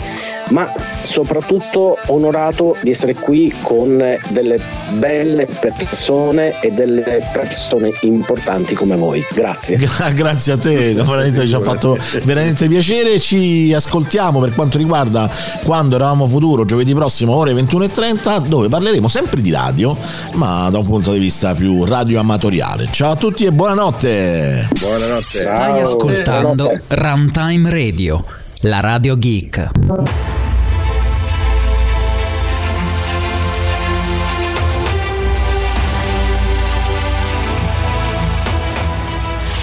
ma 0.50 0.72
soprattutto 1.02 1.98
onorato 2.08 2.76
di 2.82 2.90
essere 2.90 3.14
qui 3.14 3.54
con 3.62 4.18
delle 4.30 4.60
belle 4.92 5.48
persone 5.60 6.60
e 6.62 6.72
delle 6.72 7.28
persone 7.32 7.92
importanti 8.02 8.76
come 8.76 8.96
voi. 8.96 9.26
Grazie. 9.32 9.78
Grazie 10.14 10.54
a 10.54 10.58
te, 10.58 10.94
veramente 10.94 11.48
ci 11.48 11.56
ha 11.56 11.60
fatto 11.60 11.98
veramente 12.24 12.68
piacere. 12.68 13.20
Ci 13.20 13.74
ascoltiamo 13.74 14.40
per 14.40 14.54
quanto 14.54 14.78
riguarda 14.78 15.30
quando 15.64 15.96
eravamo 15.96 16.28
futuro, 16.28 16.66
giovedì 16.66 16.94
prossimo, 16.94 17.36
ore 17.36 17.54
21.30, 17.54 18.48
dove 18.48 18.68
parleremo 18.68 19.08
sempre 19.08 19.42
di 19.42 19.52
radio, 19.52 19.98
ma 20.34 20.70
da 20.70 20.80
un 20.80 20.86
punto 20.86 21.12
di 21.12 21.20
vista 21.20 21.54
più 21.56 21.84
radioamatoriale. 21.86 22.90
Ciao 22.92 23.12
a 23.12 23.16
tutti 23.16 23.46
e 23.46 23.52
buonanotte. 23.52 24.70
Buonanotte. 24.80 25.42
Stai 25.42 25.74
Ciao. 25.74 25.84
ascoltando 25.84 26.64
buonanotte. 26.64 26.96
Runtime 26.96 27.70
Radio, 27.70 28.24
la 28.62 28.80
radio 28.80 29.18
geek. 29.18 30.33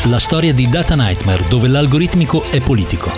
La 0.04 0.18
storia 0.18 0.54
di 0.54 0.66
Data 0.66 0.94
Nightmare 0.94 1.46
dove 1.46 1.68
l'algoritmico 1.68 2.44
è 2.44 2.60
politico. 2.60 3.12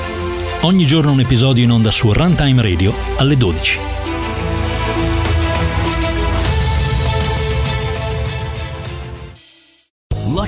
Ogni 0.62 0.84
giorno 0.84 1.12
un 1.12 1.20
episodio 1.20 1.62
in 1.62 1.70
onda 1.70 1.90
su 1.90 2.12
Runtime 2.12 2.60
Radio 2.60 2.94
alle 3.16 3.36
12. 3.36 4.02